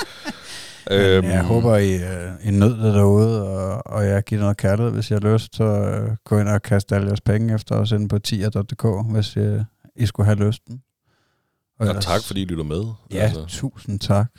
Øhm, 0.91 1.27
jeg 1.27 1.43
håber, 1.43 1.75
I, 1.75 1.93
øh, 1.93 2.47
I 2.47 2.51
nød 2.51 2.83
det 2.83 2.93
derude, 2.93 3.43
og, 3.43 3.87
og 3.87 4.05
jeg 4.05 4.23
giver 4.23 4.41
noget 4.41 4.57
kærlighed, 4.57 4.91
hvis 4.93 5.11
I 5.11 5.13
har 5.13 5.33
lyst, 5.33 5.55
så 5.55 5.63
øh, 5.63 6.15
gå 6.23 6.39
ind 6.39 6.47
og 6.47 6.61
kaste 6.61 6.95
alle 6.95 7.07
jeres 7.07 7.21
penge 7.21 7.55
efter 7.55 7.75
os 7.75 7.91
inde 7.91 8.07
på 8.07 8.19
tier.dk, 8.19 9.11
hvis 9.11 9.35
I, 9.35 9.63
I 9.95 10.05
skulle 10.05 10.25
have 10.25 10.47
lysten. 10.47 10.81
Og 11.79 12.01
tak, 12.01 12.21
fordi 12.23 12.41
I 12.41 12.45
lytter 12.45 12.63
med. 12.63 12.83
Ja, 13.11 13.17
altså. 13.17 13.45
tusind 13.47 13.99
tak. 13.99 14.31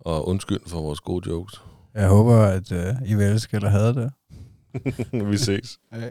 Og 0.00 0.28
undskyld 0.28 0.60
for 0.66 0.82
vores 0.82 1.00
gode 1.00 1.30
jokes. 1.30 1.62
Jeg 1.94 2.08
håber, 2.08 2.36
at 2.36 2.72
øh, 2.72 2.94
I 3.06 3.14
vil 3.14 3.26
elske 3.26 3.56
eller 3.56 3.68
havde 3.68 3.94
det. 3.94 4.12
Vi 5.30 5.36
ses. 5.36 5.78
Hey. 5.92 6.10